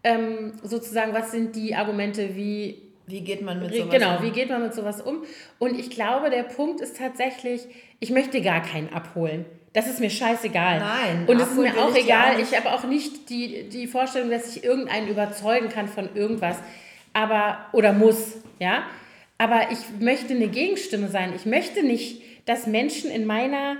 Ähm, 0.02 0.54
sozusagen, 0.62 1.12
was 1.12 1.30
sind 1.30 1.54
die 1.54 1.74
Argumente, 1.74 2.34
wie 2.34 2.90
wie 3.10 3.22
geht 3.22 3.42
man 3.42 3.60
mit 3.60 3.74
sowas 3.74 3.90
genau, 3.90 4.10
um? 4.10 4.16
Genau, 4.18 4.22
wie 4.22 4.30
geht 4.30 4.48
man 4.48 4.62
mit 4.62 4.72
sowas 4.72 5.02
um? 5.02 5.24
Und 5.58 5.78
ich 5.78 5.90
glaube, 5.90 6.30
der 6.30 6.44
Punkt 6.44 6.80
ist 6.80 6.96
tatsächlich, 6.96 7.66
ich 7.98 8.10
möchte 8.10 8.40
gar 8.40 8.62
keinen 8.62 8.92
abholen. 8.92 9.44
Das 9.72 9.87
ist 9.87 10.00
mir 10.00 10.11
scheißegal. 10.11 10.80
Nein. 10.80 11.24
Und 11.28 11.40
es 11.40 11.48
ist 11.48 11.59
mir 11.59 11.80
auch 11.80 11.94
egal. 11.94 12.40
Ich, 12.40 12.50
ich 12.50 12.56
habe 12.56 12.72
auch 12.72 12.85
nicht 12.85 13.30
die, 13.30 13.68
die 13.68 13.87
Vorstellung, 13.87 14.30
dass 14.30 14.56
ich 14.56 14.64
irgendeinen 14.64 15.09
überzeugen 15.09 15.68
kann 15.68 15.87
von 15.87 16.09
irgendwas. 16.14 16.56
Aber, 17.12 17.66
oder 17.72 17.92
muss, 17.92 18.38
ja. 18.59 18.83
Aber 19.38 19.70
ich 19.70 19.78
möchte 20.00 20.35
eine 20.35 20.48
Gegenstimme 20.48 21.09
sein. 21.09 21.33
Ich 21.37 21.46
möchte 21.46 21.85
nicht, 21.85 22.22
dass 22.46 22.66
Menschen 22.66 23.11
in 23.11 23.26
meiner 23.26 23.76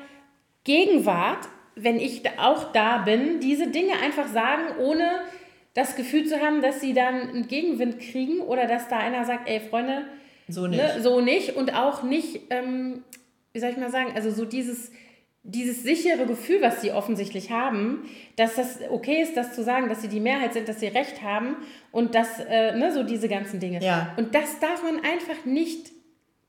Gegenwart, 0.65 1.49
wenn 1.75 1.99
ich 1.99 2.23
auch 2.39 2.73
da 2.73 2.99
bin, 2.99 3.41
diese 3.41 3.67
Dinge 3.67 3.95
einfach 4.03 4.29
sagen, 4.29 4.63
ohne 4.79 5.23
das 5.75 5.97
Gefühl 5.97 6.27
zu 6.27 6.41
haben, 6.41 6.63
dass 6.63 6.81
sie 6.81 6.95
dann 6.95 7.29
einen 7.29 7.49
Gegenwind 7.49 7.99
kriegen 8.01 8.41
oder 8.41 8.67
dass 8.67 8.89
da 8.89 8.99
einer 8.99 9.25
sagt, 9.25 9.49
ey 9.49 9.61
Freunde, 9.61 10.05
so 10.49 10.63
ne, 10.63 10.69
nicht. 10.69 10.97
Ne, 10.97 11.03
so 11.03 11.21
nicht. 11.21 11.57
Und 11.57 11.75
auch 11.75 12.03
nicht, 12.03 12.43
ähm, 12.51 13.03
wie 13.53 13.61
soll 13.61 13.71
ich 13.71 13.77
mal 13.77 13.91
sagen, 13.91 14.13
also 14.15 14.31
so 14.31 14.45
dieses 14.45 14.93
dieses 15.43 15.83
sichere 15.83 16.27
Gefühl, 16.27 16.61
was 16.61 16.83
sie 16.83 16.93
offensichtlich 16.93 17.51
haben, 17.51 18.09
dass 18.37 18.57
das 18.57 18.79
okay 18.91 19.23
ist, 19.23 19.37
das 19.37 19.55
zu 19.55 19.65
sagen, 19.65 19.89
dass 19.89 20.03
sie 20.03 20.09
die 20.09 20.21
Mehrheit 20.21 20.53
sind, 20.53 20.69
dass 20.69 20.81
sie 20.81 20.89
Recht 20.89 21.23
haben 21.23 21.57
und 21.93 22.15
dass, 22.15 22.41
äh, 22.41 22.77
ne, 22.77 22.93
so 22.93 23.03
diese 23.03 23.29
ganzen 23.29 23.59
Dinge. 23.59 23.83
Ja. 23.83 24.13
Und 24.17 24.35
das 24.35 24.61
darf 24.61 24.83
man 24.83 24.97
einfach 24.97 25.45
nicht 25.45 25.93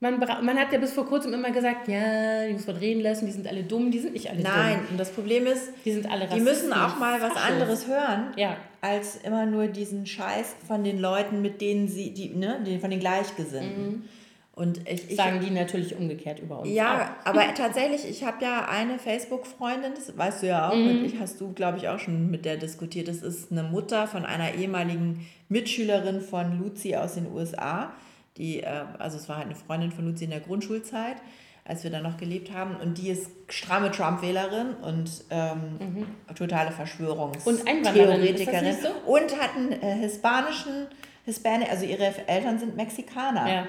Man, 0.00 0.18
man 0.18 0.58
hat 0.58 0.72
ja 0.72 0.80
bis 0.80 0.92
vor 0.92 1.06
kurzem 1.06 1.32
immer 1.32 1.52
gesagt, 1.52 1.86
ja, 1.86 2.48
die 2.48 2.54
muss 2.54 2.66
man 2.66 2.74
reden 2.74 3.02
lassen, 3.02 3.24
die 3.26 3.30
sind 3.30 3.46
alle 3.46 3.62
dumm, 3.62 3.92
die 3.92 4.00
sind 4.00 4.14
nicht 4.14 4.28
alle 4.28 4.42
Nein, 4.42 4.52
dumm. 4.52 4.62
Nein, 4.64 4.80
und 4.90 4.98
das 4.98 5.12
Problem 5.12 5.46
ist, 5.46 5.72
die 5.84 5.92
sind 5.92 6.10
alle 6.10 6.26
Die 6.26 6.40
müssen 6.40 6.72
auch 6.72 6.98
mal 6.98 7.20
was 7.20 7.36
anderes 7.36 7.86
hören, 7.86 8.32
ja. 8.36 8.56
als 8.80 9.18
immer 9.22 9.46
nur 9.46 9.68
diesen 9.68 10.04
Scheiß 10.04 10.56
von 10.66 10.82
den 10.82 10.98
Leuten, 10.98 11.40
mit 11.40 11.60
denen 11.60 11.86
sie, 11.86 12.12
die, 12.12 12.30
ne, 12.30 12.58
von 12.80 12.90
den 12.90 12.98
Gleichgesinnten. 12.98 13.86
Mhm. 13.86 14.04
Und 14.54 14.86
ich, 14.86 15.10
ich, 15.10 15.16
Sagen 15.16 15.40
die 15.40 15.50
natürlich 15.50 15.96
umgekehrt 15.96 16.38
über 16.38 16.60
uns. 16.60 16.70
Ja, 16.70 17.16
auch. 17.22 17.26
aber 17.26 17.54
tatsächlich, 17.54 18.06
ich 18.08 18.22
habe 18.24 18.44
ja 18.44 18.66
eine 18.68 18.98
Facebook-Freundin, 18.98 19.92
das 19.94 20.16
weißt 20.16 20.42
du 20.42 20.48
ja 20.48 20.68
auch, 20.68 20.76
mhm. 20.76 21.04
ich, 21.06 21.18
hast 21.18 21.40
du, 21.40 21.52
glaube 21.52 21.78
ich, 21.78 21.88
auch 21.88 21.98
schon 21.98 22.30
mit 22.30 22.44
der 22.44 22.58
diskutiert. 22.58 23.08
Das 23.08 23.22
ist 23.22 23.50
eine 23.50 23.62
Mutter 23.62 24.06
von 24.06 24.26
einer 24.26 24.54
ehemaligen 24.54 25.26
Mitschülerin 25.48 26.20
von 26.20 26.58
Luzi 26.58 26.96
aus 26.96 27.14
den 27.14 27.32
USA. 27.32 27.92
Die, 28.36 28.62
äh, 28.62 28.84
also 28.98 29.16
es 29.16 29.28
war 29.28 29.36
halt 29.36 29.46
eine 29.46 29.54
Freundin 29.54 29.90
von 29.90 30.04
Luzi 30.04 30.24
in 30.24 30.30
der 30.30 30.40
Grundschulzeit, 30.40 31.16
als 31.64 31.82
wir 31.82 31.90
da 31.90 32.00
noch 32.00 32.18
gelebt 32.18 32.52
haben. 32.52 32.76
Und 32.76 32.98
die 32.98 33.08
ist 33.08 33.30
stramme 33.48 33.90
Trump-Wählerin 33.90 34.74
und 34.82 35.10
ähm, 35.30 35.60
mhm. 35.78 36.34
totale 36.34 36.72
Verschwörungstheoretikerin. 36.72 38.66
Und, 38.66 38.82
so? 38.82 39.10
und 39.10 39.40
hat 39.40 39.56
einen 39.56 39.72
äh, 39.72 39.96
hispanischen, 39.96 40.88
Hispanic, 41.24 41.70
also 41.70 41.86
ihre 41.86 42.12
Eltern 42.26 42.58
sind 42.58 42.76
Mexikaner. 42.76 43.48
Ja. 43.50 43.68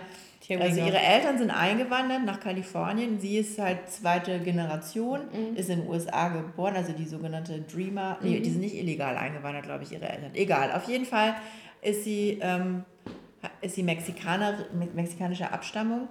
Also 0.50 0.82
ihre 0.82 1.00
Eltern 1.00 1.38
sind 1.38 1.52
eingewandert 1.52 2.26
nach 2.26 2.40
Kalifornien. 2.40 3.20
Sie 3.20 3.38
ist 3.38 3.58
halt 3.60 3.90
zweite 3.90 4.40
Generation, 4.40 5.22
mhm. 5.32 5.56
ist 5.56 5.70
in 5.70 5.82
den 5.82 5.90
USA 5.90 6.30
geboren, 6.30 6.76
also 6.76 6.92
die 6.92 7.06
sogenannte 7.06 7.62
Dreamer. 7.62 8.18
Mhm. 8.22 8.30
Nee, 8.30 8.40
die 8.42 8.50
sind 8.50 8.62
nicht 8.62 8.76
illegal 8.76 9.16
eingewandert, 9.16 9.64
glaube 9.64 9.84
ich, 9.84 9.92
ihre 9.94 10.08
Eltern. 10.10 10.32
Egal, 10.34 10.72
auf 10.74 10.88
jeden 10.88 11.06
Fall 11.06 11.36
ist 11.82 12.04
sie, 12.04 12.40
ähm, 12.42 12.84
ist 13.62 13.76
sie 13.76 13.84
Mexikaner, 13.84 14.66
mexikanischer 14.94 15.54
Abstammung 15.54 16.10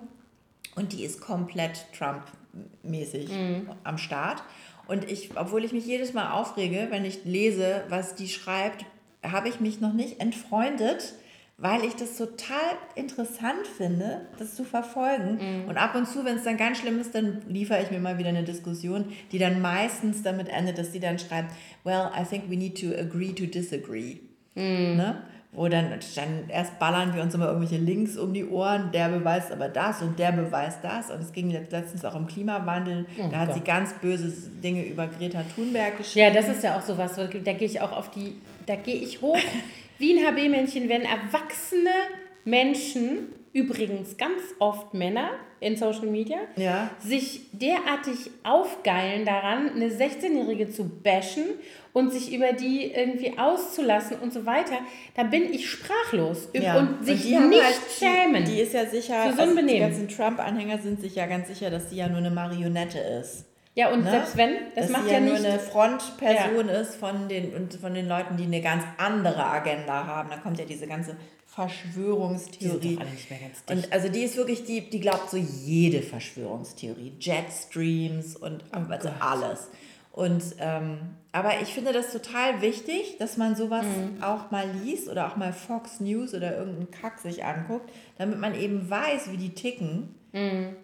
und 0.76 0.92
die 0.92 1.04
ist 1.04 1.20
komplett 1.20 1.86
Trump-mäßig 1.96 3.30
mhm. 3.30 3.70
am 3.84 3.98
Start. 3.98 4.42
Und 4.88 5.10
ich, 5.10 5.30
obwohl 5.36 5.64
ich 5.64 5.72
mich 5.72 5.86
jedes 5.86 6.12
Mal 6.12 6.32
aufrege, 6.32 6.88
wenn 6.90 7.04
ich 7.04 7.24
lese, 7.24 7.84
was 7.88 8.14
die 8.14 8.28
schreibt, 8.28 8.84
habe 9.22 9.48
ich 9.48 9.60
mich 9.60 9.80
noch 9.80 9.92
nicht 9.92 10.20
entfreundet 10.20 11.14
weil 11.62 11.84
ich 11.84 11.94
das 11.94 12.16
total 12.16 12.58
interessant 12.96 13.68
finde, 13.76 14.22
das 14.36 14.56
zu 14.56 14.64
verfolgen. 14.64 15.38
Mhm. 15.62 15.68
Und 15.68 15.76
ab 15.76 15.94
und 15.94 16.08
zu, 16.08 16.24
wenn 16.24 16.36
es 16.36 16.42
dann 16.42 16.56
ganz 16.56 16.78
schlimm 16.78 17.00
ist, 17.00 17.14
dann 17.14 17.40
liefere 17.46 17.80
ich 17.80 17.92
mir 17.92 18.00
mal 18.00 18.18
wieder 18.18 18.30
eine 18.30 18.42
Diskussion, 18.42 19.12
die 19.30 19.38
dann 19.38 19.62
meistens 19.62 20.24
damit 20.24 20.48
endet, 20.48 20.78
dass 20.78 20.90
sie 20.90 20.98
dann 20.98 21.20
schreibt, 21.20 21.52
well, 21.84 22.10
I 22.20 22.24
think 22.24 22.50
we 22.50 22.56
need 22.56 22.80
to 22.80 22.88
agree 22.98 23.32
to 23.32 23.46
disagree. 23.46 24.16
Mhm. 24.56 24.96
Ne? 24.96 25.22
Wo 25.52 25.68
dann, 25.68 25.90
dann 26.16 26.48
erst 26.48 26.80
ballern 26.80 27.14
wir 27.14 27.22
uns 27.22 27.32
immer 27.34 27.46
irgendwelche 27.46 27.76
Links 27.76 28.16
um 28.16 28.34
die 28.34 28.44
Ohren, 28.44 28.90
der 28.90 29.10
beweist 29.10 29.52
aber 29.52 29.68
das 29.68 30.02
und 30.02 30.18
der 30.18 30.32
beweist 30.32 30.80
das. 30.82 31.12
Und 31.12 31.20
es 31.20 31.30
ging 31.30 31.50
letztens 31.50 32.04
auch 32.04 32.16
um 32.16 32.26
Klimawandel. 32.26 33.06
Oh 33.20 33.28
da 33.30 33.38
hat 33.38 33.48
Gott. 33.48 33.56
sie 33.58 33.62
ganz 33.62 33.92
böse 34.00 34.32
Dinge 34.64 34.84
über 34.84 35.06
Greta 35.06 35.44
Thunberg 35.54 35.98
geschrieben. 35.98 36.26
Ja, 36.26 36.32
das 36.32 36.48
ist 36.48 36.64
ja 36.64 36.76
auch 36.76 36.82
sowas, 36.82 37.14
da 37.14 37.26
gehe 37.52 37.68
ich 37.68 37.80
auch 37.80 37.92
auf 37.92 38.10
die, 38.10 38.34
da 38.66 38.74
gehe 38.74 38.96
ich 38.96 39.20
hoch 39.20 39.38
wie 40.02 40.18
ein 40.18 40.26
HB-Männchen, 40.26 40.88
wenn 40.88 41.02
erwachsene 41.02 41.90
Menschen, 42.44 43.28
übrigens 43.52 44.16
ganz 44.16 44.42
oft 44.58 44.94
Männer 44.94 45.30
in 45.60 45.76
Social 45.76 46.06
Media, 46.06 46.38
ja. 46.56 46.90
sich 46.98 47.42
derartig 47.52 48.30
aufgeilen 48.42 49.24
daran, 49.24 49.70
eine 49.70 49.88
16-Jährige 49.88 50.70
zu 50.70 50.88
bashen 50.88 51.44
und 51.92 52.12
sich 52.12 52.34
über 52.34 52.52
die 52.52 52.90
irgendwie 52.90 53.38
auszulassen 53.38 54.18
und 54.18 54.32
so 54.32 54.44
weiter, 54.44 54.78
da 55.14 55.22
bin 55.22 55.52
ich 55.52 55.70
sprachlos 55.70 56.48
ja. 56.52 56.78
und 56.78 57.04
sich 57.04 57.32
und 57.36 57.50
nicht 57.50 57.62
halt, 57.62 57.80
schämen. 57.96 58.44
Die, 58.44 58.52
die, 58.52 58.60
ist 58.60 58.74
ja 58.74 58.86
sicher, 58.86 59.28
für 59.28 59.36
so 59.36 59.42
also 59.42 59.66
die 59.66 59.78
ganzen 59.78 60.08
Trump-Anhänger 60.08 60.78
sind 60.78 61.00
sich 61.00 61.14
ja 61.14 61.26
ganz 61.26 61.46
sicher, 61.46 61.70
dass 61.70 61.90
sie 61.90 61.96
ja 61.96 62.08
nur 62.08 62.18
eine 62.18 62.30
Marionette 62.32 62.98
ist. 62.98 63.44
Ja, 63.74 63.90
und 63.90 64.04
ne? 64.04 64.10
selbst 64.10 64.36
wenn, 64.36 64.54
das 64.74 64.86
Dass 64.86 64.90
macht 64.90 65.06
ja, 65.06 65.14
ja 65.14 65.20
nur 65.20 65.36
eine 65.36 65.58
Frontperson 65.58 66.68
ja. 66.68 66.74
ist 66.74 66.96
von 66.96 67.28
den, 67.28 67.54
und 67.54 67.74
von 67.74 67.94
den 67.94 68.06
Leuten, 68.06 68.36
die 68.36 68.44
eine 68.44 68.60
ganz 68.60 68.84
andere 68.98 69.44
Agenda 69.46 70.06
haben. 70.06 70.28
Da 70.30 70.36
kommt 70.36 70.58
ja 70.58 70.66
diese 70.66 70.86
ganze 70.86 71.16
Verschwörungstheorie. 71.46 72.98
Die 72.98 73.72
und 73.72 73.92
also 73.92 74.08
die 74.08 74.22
ist 74.22 74.36
wirklich, 74.36 74.64
die, 74.64 74.88
die 74.88 75.00
glaubt 75.00 75.30
so 75.30 75.36
jede 75.36 76.02
Verschwörungstheorie. 76.02 77.12
Jetstreams 77.18 78.36
und 78.36 78.64
oh 78.74 78.90
also 78.90 79.10
alles. 79.20 79.68
Und 80.12 80.42
ähm, 80.58 80.98
aber 81.32 81.62
ich 81.62 81.68
finde 81.68 81.94
das 81.94 82.12
total 82.12 82.60
wichtig, 82.60 83.16
dass 83.18 83.38
man 83.38 83.56
sowas 83.56 83.84
mhm. 83.84 84.22
auch 84.22 84.50
mal 84.50 84.68
liest 84.82 85.08
oder 85.08 85.28
auch 85.28 85.36
mal 85.36 85.54
Fox 85.54 86.00
News 86.00 86.34
oder 86.34 86.56
irgendeinen 86.56 86.90
Kack 86.90 87.18
sich 87.18 87.44
anguckt, 87.44 87.90
damit 88.18 88.38
man 88.38 88.54
eben 88.54 88.88
weiß, 88.88 89.32
wie 89.32 89.38
die 89.38 89.54
ticken. 89.54 90.14
Mhm. 90.32 90.76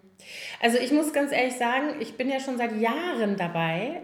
Also 0.61 0.77
ich 0.77 0.91
muss 0.91 1.13
ganz 1.13 1.31
ehrlich 1.31 1.55
sagen, 1.55 1.95
ich 1.99 2.15
bin 2.15 2.29
ja 2.29 2.39
schon 2.39 2.57
seit 2.57 2.79
Jahren 2.79 3.37
dabei, 3.37 4.01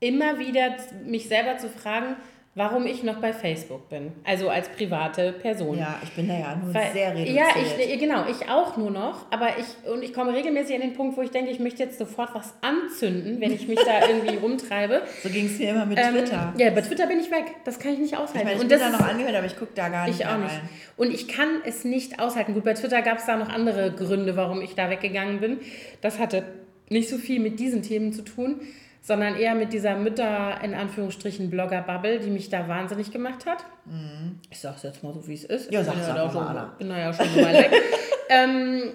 immer 0.00 0.38
wieder 0.38 0.76
mich 1.04 1.28
selber 1.28 1.58
zu 1.58 1.68
fragen, 1.68 2.16
warum 2.56 2.86
ich 2.86 3.02
noch 3.02 3.16
bei 3.16 3.32
Facebook 3.32 3.88
bin. 3.88 4.12
Also 4.22 4.48
als 4.48 4.68
private 4.68 5.32
Person. 5.32 5.78
Ja, 5.78 5.98
ich 6.02 6.12
bin 6.12 6.28
da 6.28 6.38
ja 6.38 6.56
nur 6.56 6.72
Weil, 6.72 6.92
sehr 6.92 7.12
reduziert. 7.14 7.36
Ja, 7.36 7.46
ich, 7.78 7.98
genau, 7.98 8.26
ich 8.28 8.48
auch 8.48 8.76
nur 8.76 8.90
noch. 8.90 9.26
Aber 9.32 9.48
ich, 9.58 9.90
und 9.90 10.02
ich 10.04 10.12
komme 10.12 10.32
regelmäßig 10.32 10.76
an 10.76 10.82
den 10.82 10.94
Punkt, 10.94 11.16
wo 11.16 11.22
ich 11.22 11.30
denke, 11.30 11.50
ich 11.50 11.58
möchte 11.58 11.82
jetzt 11.82 11.98
sofort 11.98 12.34
was 12.34 12.54
anzünden, 12.60 13.40
wenn 13.40 13.52
ich 13.52 13.66
mich 13.66 13.80
da 13.80 14.06
irgendwie 14.08 14.36
rumtreibe. 14.36 15.02
So 15.22 15.28
ging 15.28 15.46
es 15.46 15.58
mir 15.58 15.70
immer 15.70 15.84
mit 15.84 15.98
ähm, 15.98 16.14
Twitter. 16.14 16.54
Ja, 16.56 16.70
bei 16.70 16.80
Twitter 16.80 17.06
bin 17.08 17.18
ich 17.18 17.30
weg. 17.30 17.56
Das 17.64 17.78
kann 17.78 17.92
ich 17.92 17.98
nicht 17.98 18.16
aushalten. 18.16 18.38
Ich, 18.38 18.44
meine, 18.44 18.56
ich 18.56 18.62
und 18.62 18.68
bin 18.68 18.78
das 18.78 18.92
da 18.92 18.96
noch 18.96 19.06
angehört, 19.06 19.34
aber 19.34 19.46
ich 19.46 19.58
gucke 19.58 19.72
da 19.74 19.88
gar 19.88 20.06
nicht 20.06 20.20
Ich 20.20 20.26
auch 20.26 20.38
nicht. 20.38 20.52
Rein. 20.52 20.68
Und 20.96 21.12
ich 21.12 21.26
kann 21.26 21.48
es 21.64 21.84
nicht 21.84 22.20
aushalten. 22.20 22.54
Gut, 22.54 22.64
bei 22.64 22.74
Twitter 22.74 23.02
gab 23.02 23.18
es 23.18 23.26
da 23.26 23.36
noch 23.36 23.48
andere 23.48 23.90
Gründe, 23.92 24.36
warum 24.36 24.62
ich 24.62 24.76
da 24.76 24.90
weggegangen 24.90 25.40
bin. 25.40 25.58
Das 26.00 26.20
hatte 26.20 26.44
nicht 26.88 27.08
so 27.08 27.18
viel 27.18 27.40
mit 27.40 27.58
diesen 27.58 27.82
Themen 27.82 28.12
zu 28.12 28.22
tun 28.22 28.60
sondern 29.04 29.36
eher 29.36 29.54
mit 29.54 29.74
dieser 29.74 29.96
Mütter, 29.96 30.58
in 30.62 30.72
Anführungsstrichen, 30.72 31.50
Blogger-Bubble, 31.50 32.20
die 32.20 32.30
mich 32.30 32.48
da 32.48 32.66
wahnsinnig 32.68 33.12
gemacht 33.12 33.44
hat. 33.44 33.58
Mhm. 33.84 34.40
Ich 34.48 34.58
sag's 34.58 34.82
jetzt 34.82 35.04
mal 35.04 35.12
so, 35.12 35.28
wie 35.28 35.34
es 35.34 35.44
ist. 35.44 35.70
Ja, 35.70 35.84
sag's 35.84 36.08
ja 36.08 36.24
auch 36.24 36.32
schon, 36.32 36.46
bin 36.78 36.88
da 36.88 36.98
ja 36.98 37.12
schon 37.12 37.26
so 37.28 37.42
weit 37.42 37.70
weg. 37.70 37.82
ähm, 38.30 38.92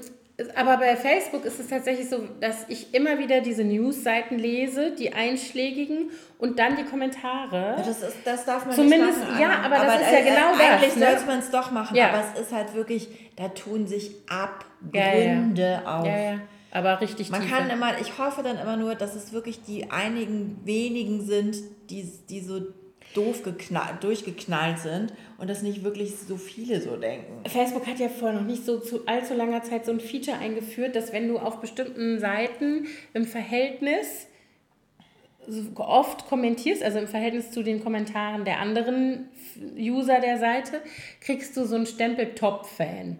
aber 0.56 0.78
bei 0.78 0.96
Facebook 0.96 1.46
ist 1.46 1.60
es 1.60 1.68
tatsächlich 1.68 2.10
so, 2.10 2.28
dass 2.40 2.66
ich 2.70 2.92
immer 2.96 3.20
wieder 3.20 3.42
diese 3.42 3.64
News-Seiten 3.64 4.40
lese, 4.40 4.96
die 4.98 5.14
einschlägigen 5.14 6.10
und 6.40 6.58
dann 6.58 6.76
die 6.76 6.86
Kommentare. 6.86 7.76
Das, 7.78 8.02
ist, 8.02 8.18
das 8.26 8.46
darf 8.46 8.66
man 8.66 8.74
Zumindest, 8.74 9.20
nicht 9.20 9.30
machen. 9.30 9.42
Ja, 9.42 9.60
aber, 9.64 9.76
aber 9.76 9.86
das 9.86 10.02
ist 10.02 10.12
ja 10.12 10.22
genau 10.22 10.52
das. 10.58 10.62
Eigentlich 10.62 10.96
ne? 10.96 11.06
sollte 11.06 11.26
man 11.28 11.40
es 11.40 11.52
doch 11.52 11.70
machen, 11.70 11.96
ja. 11.96 12.10
aber 12.10 12.24
es 12.34 12.42
ist 12.42 12.52
halt 12.52 12.74
wirklich, 12.74 13.10
da 13.36 13.50
tun 13.50 13.86
sich 13.86 14.12
Abgründe 14.28 15.62
ja, 15.62 15.82
ja. 15.84 16.00
auf. 16.00 16.08
Aber 16.72 17.02
richtig 17.02 17.30
Man 17.32 17.42
tiefer. 17.42 17.58
kann 17.58 17.70
immer, 17.70 18.00
ich 18.00 18.18
hoffe 18.18 18.44
dann 18.44 18.58
immer 18.58 18.78
nur, 18.78 18.96
dass 18.96 19.16
es 19.16 19.34
wirklich 19.34 19.62
die 19.62 19.90
einigen 19.90 20.60
wenigen 20.66 21.26
sind, 21.26 21.58
die, 21.90 22.08
die 22.30 22.42
so 22.42 22.62
doof 23.16 23.42
geknallt, 23.44 24.04
durchgeknallt 24.04 24.80
sind 24.80 25.14
und 25.40 25.50
dass 25.50 25.64
nicht 25.64 25.84
wirklich 25.84 26.16
so 26.16 26.38
viele 26.38 26.80
so 26.80 26.96
denken. 26.96 27.48
Facebook 27.50 27.88
hat 27.88 28.00
ja 28.00 28.08
vor 28.08 28.32
noch 28.32 28.44
nicht 28.44 28.66
so 28.66 28.80
zu 28.80 29.08
allzu 29.08 29.34
langer 29.34 29.64
Zeit 29.64 29.86
so 29.86 29.92
ein 29.92 30.00
Feature 30.00 30.38
eingeführt, 30.38 30.96
dass 30.96 31.12
wenn 31.12 31.28
du 31.28 31.40
auf 31.40 31.60
bestimmten 31.60 32.20
Seiten 32.20 32.86
im 33.14 33.26
Verhältnis 33.26 34.28
oft 35.76 36.28
kommentierst, 36.28 36.84
also 36.84 37.00
im 37.00 37.08
Verhältnis 37.08 37.50
zu 37.50 37.64
den 37.64 37.84
Kommentaren 37.84 38.46
der 38.46 38.60
anderen 38.60 39.30
User 39.76 40.20
der 40.20 40.38
Seite, 40.38 40.82
kriegst 41.22 41.58
du 41.58 41.66
so 41.66 41.76
einen 41.76 41.88
Stempel 41.88 42.36
Top-Fan. 42.36 43.18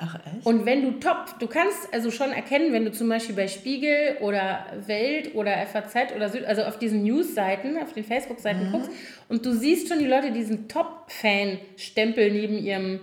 Ach 0.00 0.14
echt? 0.14 0.46
Und 0.46 0.64
wenn 0.64 0.82
du 0.82 1.00
top, 1.00 1.40
du 1.40 1.48
kannst 1.48 1.92
also 1.92 2.12
schon 2.12 2.30
erkennen, 2.30 2.72
wenn 2.72 2.84
du 2.84 2.92
zum 2.92 3.08
Beispiel 3.08 3.34
bei 3.34 3.48
Spiegel 3.48 4.16
oder 4.20 4.64
Welt 4.86 5.34
oder 5.34 5.56
FAZ 5.66 6.14
oder 6.14 6.28
Süd, 6.28 6.44
also 6.44 6.62
auf 6.62 6.78
diesen 6.78 7.02
News-Seiten, 7.02 7.76
auf 7.78 7.92
den 7.92 8.04
Facebook-Seiten 8.04 8.68
mhm. 8.68 8.72
guckst 8.72 8.90
und 9.28 9.44
du 9.44 9.52
siehst 9.52 9.88
schon 9.88 9.98
die 9.98 10.06
Leute, 10.06 10.28
die 10.28 10.38
diesen 10.38 10.68
Top-Fan-Stempel 10.68 12.30
neben 12.30 12.58
ihrem 12.58 13.00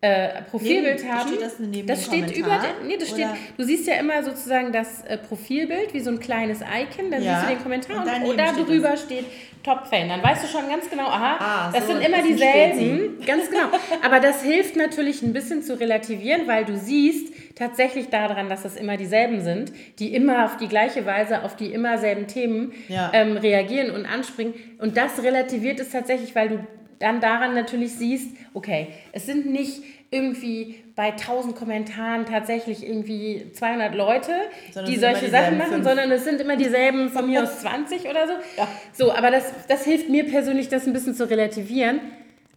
äh, 0.00 0.42
Profilbild 0.42 1.00
neben, 1.00 1.12
haben. 1.12 1.28
Steht 1.28 1.42
das 1.42 1.58
neben 1.58 1.86
das 1.86 2.04
steht 2.06 2.36
über, 2.36 2.60
nee, 2.86 2.96
das 2.96 3.08
steht, 3.08 3.26
du 3.56 3.64
siehst 3.64 3.86
ja 3.86 3.94
immer 3.94 4.22
sozusagen 4.22 4.72
das 4.72 5.02
äh, 5.02 5.18
Profilbild 5.18 5.92
wie 5.92 6.00
so 6.00 6.10
ein 6.10 6.20
kleines 6.20 6.60
Icon, 6.60 7.10
dann 7.10 7.22
ja. 7.22 7.40
siehst 7.40 7.50
du 7.50 7.54
den 7.56 7.62
Kommentar 7.62 8.04
und, 8.04 8.22
und, 8.22 8.30
und 8.30 8.36
da 8.38 8.52
drüber 8.52 8.96
steht 8.96 9.26
Top-Fan. 9.62 10.08
Dann 10.08 10.22
weißt 10.22 10.44
du 10.44 10.48
schon 10.48 10.68
ganz 10.68 10.88
genau, 10.88 11.06
aha, 11.06 11.36
ah, 11.40 11.70
das 11.72 11.86
so, 11.86 11.92
sind 11.92 12.02
immer 12.02 12.22
dieselben. 12.22 13.20
Ganz 13.26 13.50
genau. 13.50 13.66
Aber 14.04 14.20
das 14.20 14.42
hilft 14.42 14.76
natürlich 14.76 15.22
ein 15.22 15.32
bisschen 15.32 15.62
zu 15.62 15.78
relativieren, 15.78 16.46
weil 16.46 16.64
du 16.64 16.76
siehst 16.76 17.32
tatsächlich 17.56 18.08
daran, 18.08 18.48
dass 18.48 18.62
das 18.62 18.76
immer 18.76 18.96
dieselben 18.96 19.40
sind, 19.40 19.72
die 19.98 20.14
immer 20.14 20.44
auf 20.44 20.56
die 20.56 20.68
gleiche 20.68 21.04
Weise 21.04 21.44
auf 21.44 21.56
die 21.56 21.72
immer 21.72 21.98
selben 21.98 22.26
Themen 22.26 22.72
ja. 22.88 23.10
ähm, 23.12 23.36
reagieren 23.36 23.90
und 23.90 24.06
anspringen. 24.06 24.54
Und 24.78 24.96
das 24.96 25.22
relativiert 25.22 25.80
es 25.80 25.90
tatsächlich, 25.90 26.34
weil 26.34 26.48
du 26.48 26.66
dann 26.98 27.20
daran 27.20 27.54
natürlich 27.54 27.94
siehst, 27.94 28.36
okay, 28.54 28.88
es 29.12 29.26
sind 29.26 29.46
nicht 29.46 29.82
irgendwie 30.10 30.82
bei 30.96 31.12
1000 31.12 31.54
Kommentaren 31.54 32.24
tatsächlich 32.24 32.86
irgendwie 32.86 33.50
200 33.52 33.94
Leute, 33.94 34.32
sondern 34.72 34.92
die 34.92 34.98
solche 34.98 35.28
Sachen 35.28 35.58
machen, 35.58 35.72
fünf. 35.72 35.84
sondern 35.84 36.10
es 36.10 36.24
sind 36.24 36.40
immer 36.40 36.56
dieselben 36.56 37.10
von 37.10 37.26
mir 37.26 37.42
aus 37.42 37.60
20 37.60 38.08
oder 38.08 38.26
so. 38.26 38.32
Ja. 38.56 38.68
So, 38.92 39.12
aber 39.12 39.30
das, 39.30 39.52
das 39.68 39.84
hilft 39.84 40.08
mir 40.08 40.24
persönlich, 40.24 40.68
das 40.68 40.86
ein 40.86 40.94
bisschen 40.94 41.14
zu 41.14 41.28
relativieren. 41.28 42.00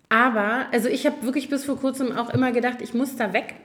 Aber, 0.07 0.67
also 0.71 0.87
ich 0.87 1.05
habe 1.05 1.23
wirklich 1.23 1.49
bis 1.49 1.65
vor 1.65 1.77
kurzem 1.77 2.17
auch 2.17 2.29
immer 2.33 2.51
gedacht, 2.51 2.81
ich 2.81 2.93
muss 2.93 3.15
da 3.15 3.33
weg. 3.33 3.55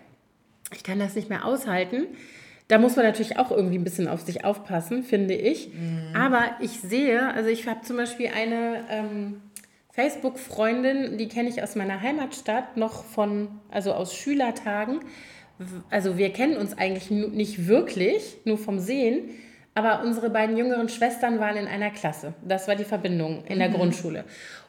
ich 0.75 0.83
kann 0.83 0.99
das 0.99 1.15
nicht 1.15 1.29
mehr 1.29 1.45
aushalten. 1.45 2.07
Da 2.69 2.79
muss 2.79 2.97
man 2.97 3.05
natürlich 3.05 3.39
auch 3.39 3.53
irgendwie 3.53 3.79
ein 3.79 3.85
bisschen 3.85 4.09
auf 4.09 4.23
sich 4.23 4.45
aufpassen, 4.45 5.05
finde 5.05 5.35
ich. 5.35 5.69
Mhm. 5.69 6.17
Aber 6.17 6.43
ich 6.61 6.81
sehe, 6.81 7.33
also 7.35 7.49
ich 7.49 7.69
habe 7.69 7.83
zum 7.83 7.97
Beispiel 7.97 8.31
eine 8.35 8.85
ähm, 8.91 9.41
Facebook-Freundin, 9.97 11.17
die 11.17 11.27
kenne 11.27 11.49
ich 11.49 11.63
aus 11.63 11.75
meiner 11.75 12.03
Heimatstadt, 12.03 12.77
noch 12.77 13.03
von, 13.03 13.49
also 13.71 13.95
aus 13.95 14.15
Schülertagen. 14.15 15.01
Also 15.89 16.19
wir 16.19 16.35
kennen 16.35 16.59
uns 16.59 16.77
eigentlich 16.77 17.11
nicht 17.11 17.67
wirklich, 17.67 18.37
nur 18.45 18.59
vom 18.59 18.79
Sehen. 18.79 19.31
Aber 19.75 20.03
unsere 20.03 20.29
beiden 20.29 20.57
jüngeren 20.57 20.91
Schwestern 20.91 21.41
waren 21.41 21.57
in 21.57 21.67
einer 21.67 21.91
Klasse. 21.91 22.35
Das 22.47 22.69
war 22.69 22.77
die 22.77 22.85
Verbindung 22.85 23.45
in 23.47 23.59
der 23.59 23.71
mhm. 23.71 23.75
Grundschule. 23.75 24.25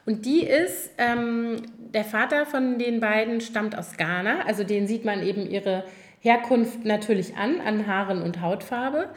Und 0.05 0.25
die 0.25 0.43
ist, 0.43 0.91
ähm, 0.97 1.57
der 1.77 2.05
Vater 2.05 2.45
von 2.45 2.79
den 2.79 3.01
beiden 3.01 3.41
stammt 3.41 3.77
aus 3.77 3.97
Ghana. 3.97 4.45
Also 4.45 4.63
den 4.63 4.87
sieht 4.87 5.03
man 5.03 5.23
eben 5.23 5.45
ihre 5.45 5.83
Herkunft 6.19 6.85
natürlich 6.85 7.35
an, 7.35 7.59
an 7.59 7.85
Haaren 7.85 8.21
und 8.21 8.41
Hautfarbe. 8.41 9.09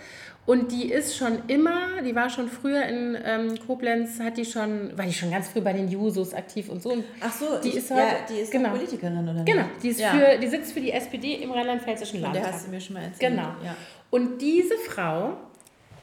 Und 0.51 0.72
die 0.72 0.90
ist 0.90 1.16
schon 1.16 1.42
immer, 1.46 2.03
die 2.05 2.12
war 2.16 2.28
schon 2.28 2.48
früher 2.48 2.82
in 2.86 3.16
ähm, 3.24 3.55
Koblenz, 3.68 4.18
hat 4.18 4.36
die 4.36 4.44
schon, 4.44 4.90
war 4.98 5.07
die 5.07 5.12
schon 5.12 5.30
ganz 5.30 5.46
früh 5.46 5.61
bei 5.61 5.72
den 5.72 5.88
Jusos 5.88 6.34
aktiv 6.34 6.68
und 6.70 6.82
so. 6.82 6.90
Und 6.90 7.05
Ach 7.20 7.32
so, 7.32 7.61
die 7.62 7.68
ich, 7.68 7.76
ist 7.76 7.92
heute, 7.92 8.01
ja, 8.01 8.16
die 8.28 8.40
ist 8.40 8.51
genau, 8.51 8.70
Politikerin 8.70 9.16
oder 9.22 9.32
nicht? 9.32 9.46
Genau, 9.46 9.66
die, 9.80 9.88
ist 9.90 10.01
ja. 10.01 10.11
für, 10.11 10.38
die 10.38 10.48
sitzt 10.48 10.72
für 10.72 10.80
die 10.80 10.90
SPD 10.90 11.34
im 11.34 11.53
rheinland-pfälzischen 11.53 12.20
Landtag. 12.20 12.42
Der 12.42 12.53
hast 12.53 12.66
du 12.66 12.72
mir 12.72 12.80
schon 12.80 12.94
mal 12.94 13.05
erzählt. 13.05 13.30
Genau. 13.30 13.51
Ja. 13.64 13.76
Und 14.11 14.42
diese 14.42 14.74
Frau, 14.74 15.34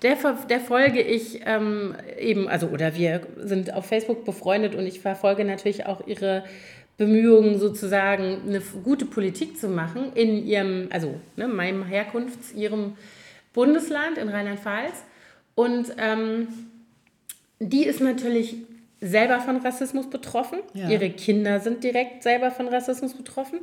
der, 0.01 0.15
der 0.49 0.59
folge 0.61 1.01
ich 1.01 1.41
ähm, 1.45 1.97
eben, 2.17 2.47
also 2.47 2.67
oder 2.67 2.95
wir 2.95 3.27
sind 3.39 3.73
auf 3.73 3.85
Facebook 3.87 4.23
befreundet 4.23 4.75
und 4.75 4.85
ich 4.85 5.01
verfolge 5.01 5.43
natürlich 5.43 5.87
auch 5.87 6.07
ihre 6.07 6.45
Bemühungen 6.95 7.59
sozusagen 7.59 8.43
eine 8.47 8.61
gute 8.61 9.03
Politik 9.03 9.59
zu 9.59 9.67
machen 9.67 10.13
in 10.15 10.47
ihrem, 10.47 10.87
also 10.89 11.15
ne, 11.35 11.49
meinem 11.49 11.83
Herkunfts, 11.83 12.53
ihrem 12.53 12.95
Bundesland 13.53 14.17
in 14.17 14.29
Rheinland-Pfalz. 14.29 15.03
Und 15.55 15.93
ähm, 15.97 16.47
die 17.59 17.85
ist 17.85 18.01
natürlich 18.01 18.55
selber 18.99 19.39
von 19.39 19.57
Rassismus 19.57 20.09
betroffen. 20.09 20.59
Ja. 20.73 20.89
Ihre 20.89 21.09
Kinder 21.09 21.59
sind 21.59 21.83
direkt 21.83 22.23
selber 22.23 22.51
von 22.51 22.67
Rassismus 22.67 23.13
betroffen. 23.13 23.59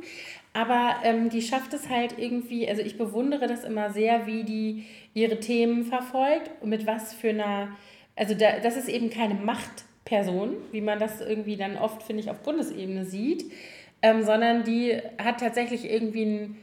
Aber 0.53 0.95
ähm, 1.03 1.29
die 1.29 1.41
schafft 1.41 1.73
es 1.73 1.89
halt 1.89 2.17
irgendwie, 2.17 2.67
also 2.69 2.81
ich 2.81 2.97
bewundere 2.97 3.47
das 3.47 3.63
immer 3.63 3.91
sehr, 3.91 4.25
wie 4.27 4.43
die 4.43 4.85
ihre 5.13 5.39
Themen 5.39 5.85
verfolgt 5.85 6.51
und 6.61 6.69
mit 6.69 6.87
was 6.87 7.13
für 7.13 7.29
einer, 7.29 7.69
also 8.15 8.33
da, 8.33 8.59
das 8.63 8.77
ist 8.77 8.87
eben 8.87 9.09
keine 9.09 9.33
Machtperson, 9.33 10.55
wie 10.71 10.81
man 10.81 10.99
das 10.99 11.19
irgendwie 11.19 11.57
dann 11.57 11.77
oft, 11.77 12.03
finde 12.03 12.23
ich, 12.23 12.29
auf 12.29 12.39
Bundesebene 12.39 13.03
sieht, 13.03 13.51
ähm, 14.01 14.23
sondern 14.23 14.63
die 14.63 14.97
hat 15.21 15.41
tatsächlich 15.41 15.89
irgendwie 15.91 16.25
ein, 16.25 16.57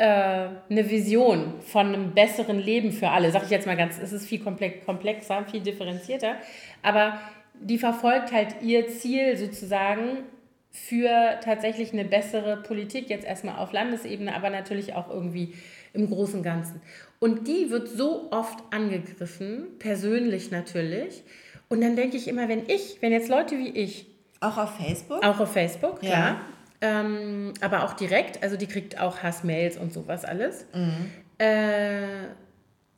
eine 0.00 0.90
Vision 0.90 1.54
von 1.60 1.88
einem 1.88 2.12
besseren 2.12 2.58
Leben 2.58 2.92
für 2.92 3.10
alle. 3.10 3.30
Sag 3.30 3.44
ich 3.44 3.50
jetzt 3.50 3.66
mal 3.66 3.76
ganz, 3.76 3.98
es 4.02 4.12
ist 4.12 4.26
viel 4.26 4.40
komplexer, 4.40 5.44
viel 5.44 5.60
differenzierter, 5.60 6.36
aber 6.82 7.18
die 7.60 7.78
verfolgt 7.78 8.32
halt 8.32 8.62
ihr 8.62 8.88
Ziel 8.88 9.36
sozusagen 9.36 10.24
für 10.72 11.40
tatsächlich 11.42 11.92
eine 11.92 12.04
bessere 12.04 12.56
Politik, 12.56 13.10
jetzt 13.10 13.26
erstmal 13.26 13.58
auf 13.58 13.72
Landesebene, 13.72 14.34
aber 14.34 14.50
natürlich 14.50 14.94
auch 14.94 15.10
irgendwie 15.10 15.54
im 15.92 16.08
Großen 16.08 16.36
und 16.38 16.42
Ganzen. 16.44 16.80
Und 17.18 17.48
die 17.48 17.70
wird 17.70 17.88
so 17.88 18.28
oft 18.30 18.58
angegriffen, 18.70 19.66
persönlich 19.78 20.50
natürlich. 20.50 21.22
Und 21.68 21.80
dann 21.82 21.96
denke 21.96 22.16
ich 22.16 22.28
immer, 22.28 22.48
wenn 22.48 22.68
ich, 22.68 22.98
wenn 23.00 23.12
jetzt 23.12 23.28
Leute 23.28 23.58
wie 23.58 23.68
ich. 23.68 24.06
Auch 24.40 24.56
auf 24.56 24.76
Facebook? 24.76 25.24
Auch 25.24 25.40
auf 25.40 25.52
Facebook, 25.52 26.02
ja. 26.02 26.40
Ähm, 26.82 27.52
aber 27.60 27.84
auch 27.84 27.92
direkt, 27.92 28.42
also 28.42 28.56
die 28.56 28.66
kriegt 28.66 28.98
auch 28.98 29.22
Hassmails 29.22 29.76
und 29.76 29.92
sowas 29.92 30.24
alles. 30.24 30.66
Mhm. 30.72 31.10
Äh, 31.38 32.28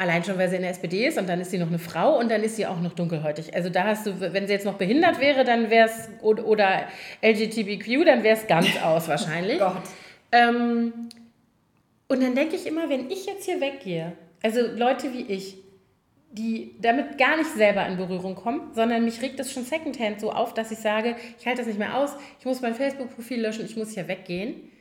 Allein 0.03 0.25
schon, 0.25 0.37
weil 0.37 0.49
sie 0.49 0.57
in 0.57 0.63
der 0.63 0.73
SPD 0.73 1.07
ist 1.07 1.17
und 1.17 1.29
dann 1.29 1.41
ist 1.41 1.53
sie 1.53 1.59
noch 1.59 1.69
eine 1.69 1.79
Frau 1.79 2.19
und 2.19 2.29
dann 2.29 2.43
ist 2.43 2.57
sie 2.57 2.67
auch 2.67 2.81
noch 2.81 2.93
dunkelhäutig. 2.93 3.55
Also 3.55 3.69
da 3.69 3.85
hast 3.85 4.05
du, 4.05 4.21
wenn 4.21 4.49
sie 4.49 4.53
jetzt 4.53 4.67
noch 4.67 4.75
behindert 4.75 5.21
wäre, 5.21 5.45
dann 5.45 5.71
wäre 5.71 5.89
es, 5.89 6.09
oder, 6.23 6.45
oder 6.45 6.89
LGBTQ, 7.23 8.05
dann 8.05 8.25
wäre 8.25 8.37
es 8.37 8.49
ganz 8.49 8.67
aus 8.83 9.07
wahrscheinlich. 9.07 9.61
Gott. 9.61 9.77
Ähm, 10.33 10.93
und 12.09 12.21
dann 12.21 12.35
denke 12.35 12.57
ich 12.57 12.67
immer, 12.67 12.89
wenn 12.89 13.13
ich 13.13 13.27
jetzt 13.27 13.45
hier 13.45 13.61
weggehe, 13.61 14.11
also 14.43 14.61
Leute 14.75 15.13
wie 15.13 15.23
ich, 15.23 15.59
die 16.33 16.75
damit 16.81 17.19
gar 17.19 17.37
nicht 17.37 17.51
selber 17.51 17.87
in 17.87 17.97
Berührung 17.97 18.35
kommen, 18.35 18.71
sondern 18.75 19.05
mich 19.05 19.21
regt 19.23 19.39
das 19.39 19.53
schon 19.53 19.65
secondhand 19.65 20.21
so 20.21 20.33
auf, 20.33 20.55
dass 20.55 20.71
ich 20.71 20.79
sage, 20.79 21.17
ich 21.39 21.47
halte 21.47 21.59
das 21.59 21.67
nicht 21.67 21.79
mehr 21.79 21.97
aus, 21.97 22.13
ich 22.39 22.45
muss 22.45 22.61
mein 22.61 22.75
Facebook-Profil 22.75 23.41
löschen, 23.41 23.65
ich 23.65 23.77
muss 23.77 23.93
hier 23.93 24.09
weggehen 24.09 24.73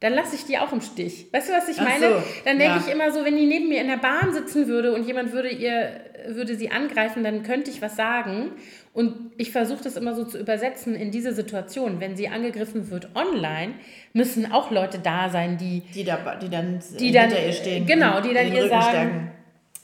dann 0.00 0.14
lasse 0.14 0.34
ich 0.34 0.46
die 0.46 0.58
auch 0.58 0.72
im 0.72 0.80
Stich. 0.80 1.26
Weißt 1.30 1.50
du, 1.50 1.52
was 1.52 1.68
ich 1.68 1.78
meine? 1.78 2.08
So, 2.08 2.22
dann 2.46 2.58
denke 2.58 2.76
ja. 2.76 2.82
ich 2.84 2.92
immer 2.92 3.12
so, 3.12 3.22
wenn 3.22 3.36
die 3.36 3.46
neben 3.46 3.68
mir 3.68 3.82
in 3.82 3.88
der 3.88 3.98
Bahn 3.98 4.32
sitzen 4.32 4.66
würde 4.66 4.94
und 4.94 5.06
jemand 5.06 5.32
würde 5.32 5.50
ihr 5.50 5.90
würde 6.26 6.54
sie 6.56 6.70
angreifen, 6.70 7.22
dann 7.22 7.42
könnte 7.42 7.70
ich 7.70 7.80
was 7.80 7.96
sagen 7.96 8.52
und 8.92 9.32
ich 9.36 9.52
versuche 9.52 9.82
das 9.84 9.96
immer 9.96 10.14
so 10.14 10.24
zu 10.24 10.38
übersetzen 10.38 10.94
in 10.94 11.10
diese 11.10 11.32
Situation. 11.34 12.00
Wenn 12.00 12.16
sie 12.16 12.28
angegriffen 12.28 12.90
wird 12.90 13.14
online, 13.14 13.74
müssen 14.12 14.50
auch 14.52 14.70
Leute 14.70 14.98
da 14.98 15.28
sein, 15.28 15.58
die 15.58 15.82
die, 15.94 16.04
da, 16.04 16.34
die 16.36 16.48
dann 16.48 16.80
die 16.98 17.12
dann 17.12 17.30
ihr 17.30 17.52
stehen. 17.52 17.86
Genau, 17.86 18.20
die 18.20 18.34
dann 18.34 18.52
ihr 18.52 18.68
sagen. 18.68 18.88
Stärken. 18.88 19.30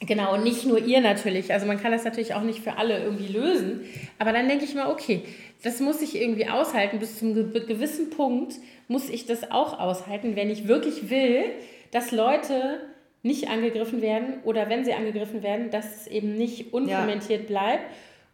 Genau, 0.01 0.35
und 0.35 0.45
nicht 0.45 0.67
nur 0.67 0.79
ihr 0.79 1.01
natürlich. 1.01 1.53
Also 1.53 1.67
man 1.67 1.81
kann 1.81 1.91
das 1.91 2.05
natürlich 2.05 2.35
auch 2.35 2.43
nicht 2.43 2.61
für 2.61 2.77
alle 2.77 3.03
irgendwie 3.03 3.33
lösen. 3.33 3.81
Aber 4.19 4.33
dann 4.33 4.47
denke 4.47 4.65
ich 4.65 4.75
mal, 4.75 4.91
okay, 4.91 5.23
das 5.63 5.81
muss 5.81 6.03
ich 6.03 6.21
irgendwie 6.21 6.49
aushalten 6.49 6.99
bis 6.99 7.19
zum 7.19 7.35
gewissen 7.35 8.11
Punkt 8.11 8.55
muss 8.89 9.09
ich 9.09 9.27
das 9.27 9.51
auch 9.51 9.81
aushalten, 9.81 10.37
wenn 10.37 10.51
ich 10.51 10.69
wirklich 10.69 11.11
will, 11.11 11.45
dass 11.91 12.13
Leute 12.13 12.81
nicht 13.23 13.49
angegriffen 13.49 14.03
werden 14.03 14.35
oder 14.45 14.69
wenn 14.69 14.85
sie 14.85 14.93
angegriffen 14.93 15.43
werden, 15.43 15.71
dass 15.71 16.03
es 16.03 16.07
eben 16.07 16.37
nicht 16.37 16.73
unkommentiert 16.73 17.43
ja. 17.43 17.47
bleibt 17.47 17.85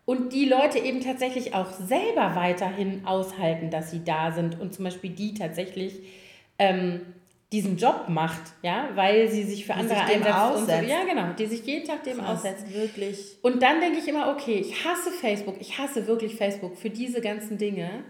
und 0.04 0.32
die 0.32 0.46
Leute 0.46 0.78
eben 0.78 1.00
tatsächlich 1.00 1.54
auch 1.54 1.70
selber 1.70 2.32
weiterhin 2.34 3.06
aushalten, 3.06 3.70
dass 3.70 3.90
sie 3.90 4.04
da 4.04 4.32
sind 4.32 4.60
und 4.60 4.74
zum 4.74 4.84
Beispiel 4.84 5.10
die 5.10 5.32
tatsächlich 5.32 5.94
ähm, 6.58 7.00
diesen 7.52 7.76
Job 7.76 8.08
macht, 8.08 8.40
ja, 8.62 8.88
weil 8.94 9.28
sie 9.28 9.44
sich 9.44 9.66
für 9.66 9.74
die 9.74 9.78
andere 9.80 10.06
sich 10.06 10.16
einsetzt 10.16 10.56
und 10.56 10.66
so. 10.66 10.90
Ja, 10.90 11.04
genau, 11.04 11.32
die 11.38 11.46
sich 11.46 11.64
jeden 11.66 11.86
Tag 11.86 12.02
dem 12.04 12.18
Krass, 12.18 12.38
aussetzt. 12.38 12.72
Wirklich. 12.72 13.36
Und 13.42 13.62
dann 13.62 13.80
denke 13.80 13.98
ich 13.98 14.08
immer, 14.08 14.30
okay, 14.30 14.58
ich 14.58 14.84
hasse 14.84 15.10
Facebook, 15.10 15.56
ich 15.60 15.78
hasse 15.78 16.06
wirklich 16.06 16.34
Facebook 16.34 16.76
für 16.76 16.90
diese 16.90 17.20
ganzen 17.20 17.58
Dinge. 17.58 18.04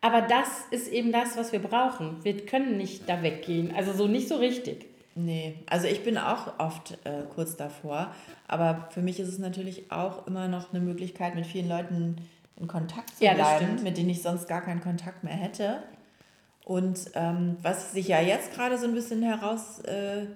Aber 0.00 0.22
das 0.22 0.48
ist 0.70 0.88
eben 0.88 1.12
das, 1.12 1.36
was 1.36 1.52
wir 1.52 1.60
brauchen. 1.60 2.22
Wir 2.24 2.44
können 2.44 2.76
nicht 2.76 3.08
da 3.08 3.22
weggehen. 3.22 3.74
Also 3.74 3.92
so 3.92 4.06
nicht 4.06 4.28
so 4.28 4.36
richtig. 4.36 4.86
Nee, 5.14 5.54
also 5.66 5.86
ich 5.86 6.02
bin 6.02 6.18
auch 6.18 6.58
oft 6.58 6.98
äh, 7.04 7.22
kurz 7.34 7.56
davor. 7.56 8.12
Aber 8.48 8.88
für 8.90 9.00
mich 9.00 9.20
ist 9.20 9.28
es 9.28 9.38
natürlich 9.38 9.90
auch 9.90 10.26
immer 10.26 10.48
noch 10.48 10.72
eine 10.72 10.82
Möglichkeit, 10.82 11.34
mit 11.34 11.46
vielen 11.46 11.68
Leuten 11.68 12.16
in 12.56 12.68
Kontakt 12.68 13.16
zu 13.16 13.24
ja, 13.24 13.34
bleiben, 13.34 13.82
mit 13.82 13.96
denen 13.96 14.10
ich 14.10 14.22
sonst 14.22 14.48
gar 14.48 14.60
keinen 14.60 14.80
Kontakt 14.80 15.24
mehr 15.24 15.34
hätte. 15.34 15.82
Und 16.64 17.10
ähm, 17.14 17.56
was 17.62 17.92
sich 17.92 18.08
ja 18.08 18.20
jetzt 18.20 18.54
gerade 18.54 18.78
so 18.78 18.86
ein 18.86 18.94
bisschen 18.94 19.22
heraus... 19.22 19.80
Äh, 19.80 20.26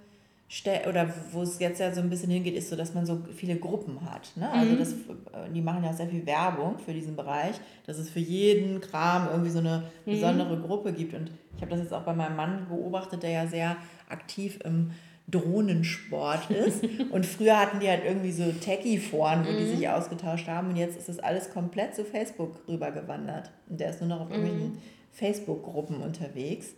oder 0.89 1.13
wo 1.33 1.43
es 1.43 1.59
jetzt 1.59 1.79
ja 1.79 1.93
so 1.93 2.01
ein 2.01 2.09
bisschen 2.09 2.31
hingeht, 2.31 2.55
ist 2.55 2.71
so, 2.71 2.77
dass 2.77 2.95
man 2.95 3.05
so 3.05 3.21
viele 3.37 3.57
Gruppen 3.57 4.01
hat. 4.11 4.31
Ne? 4.35 4.51
Also 4.51 4.73
mhm. 4.73 4.79
das, 4.79 4.93
äh, 4.93 5.53
die 5.55 5.61
machen 5.61 5.85
ja 5.85 5.93
sehr 5.93 6.09
viel 6.09 6.25
Werbung 6.25 6.79
für 6.79 6.95
diesen 6.95 7.17
Bereich, 7.17 7.57
dass 7.87 7.99
es 7.99 8.09
für 8.09 8.21
jeden 8.21 8.81
Kram 8.81 9.29
irgendwie 9.31 9.51
so 9.51 9.59
eine 9.59 9.85
mhm. 10.07 10.11
besondere 10.11 10.59
Gruppe 10.59 10.95
gibt. 10.95 11.13
Und 11.13 11.31
ich 11.55 11.61
habe 11.61 11.73
das 11.73 11.81
jetzt 11.81 11.93
auch 11.93 12.03
bei 12.03 12.15
meinem 12.15 12.37
Mann 12.37 12.67
beobachtet, 12.69 13.23
der 13.23 13.31
ja 13.31 13.47
sehr 13.47 13.77
aktiv 14.09 14.59
im 14.65 14.93
Drohnensport 15.31 16.51
ist. 16.51 16.83
und 17.11 17.27
früher 17.27 17.59
hatten 17.59 17.81
die 17.81 17.89
halt 17.89 18.05
irgendwie 18.07 18.33
so 18.33 18.51
Techie-Foren, 18.51 19.45
wo 19.45 19.51
mhm. 19.51 19.59
die 19.59 19.67
sich 19.67 19.87
ausgetauscht 19.87 20.49
haben. 20.49 20.71
Und 20.71 20.77
jetzt 20.77 20.97
ist 20.97 21.11
das 21.11 21.19
alles 21.19 21.51
komplett 21.51 21.95
zu 21.95 22.07
Facebook 22.07 22.67
rübergewandert. 22.67 23.51
Und 23.69 23.81
der 23.81 23.91
ist 23.91 24.01
nur 24.01 24.09
noch 24.09 24.23
auf 24.23 24.31
irgendwelchen 24.31 24.73
mhm. 24.73 24.79
Facebook-Gruppen 25.13 26.01
unterwegs. 26.01 26.75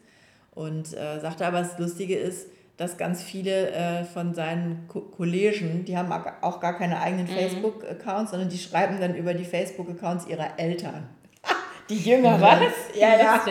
Und 0.52 0.92
äh, 0.94 1.20
sagte 1.20 1.46
aber, 1.46 1.60
das 1.60 1.78
Lustige 1.78 2.16
ist, 2.16 2.48
dass 2.76 2.96
ganz 2.96 3.22
viele 3.22 3.70
äh, 3.72 4.04
von 4.04 4.34
seinen 4.34 4.88
Ko 4.88 5.00
Kollegen, 5.02 5.84
die 5.84 5.98
haben 5.98 6.10
auch 6.40 6.60
gar 6.60 6.78
keine 6.78 6.98
eigenen 7.00 7.26
mhm. 7.26 7.30
Facebook-Accounts, 7.30 8.30
sondern 8.30 8.48
die 8.48 8.56
schreiben 8.56 8.98
dann 8.98 9.14
über 9.14 9.34
die 9.34 9.44
Facebook-Accounts 9.44 10.26
ihrer 10.26 10.58
Eltern. 10.58 11.08
die 11.90 11.98
Jüngeren. 11.98 12.40
Was? 12.40 12.98
Ja, 12.98 13.16
ja. 13.18 13.44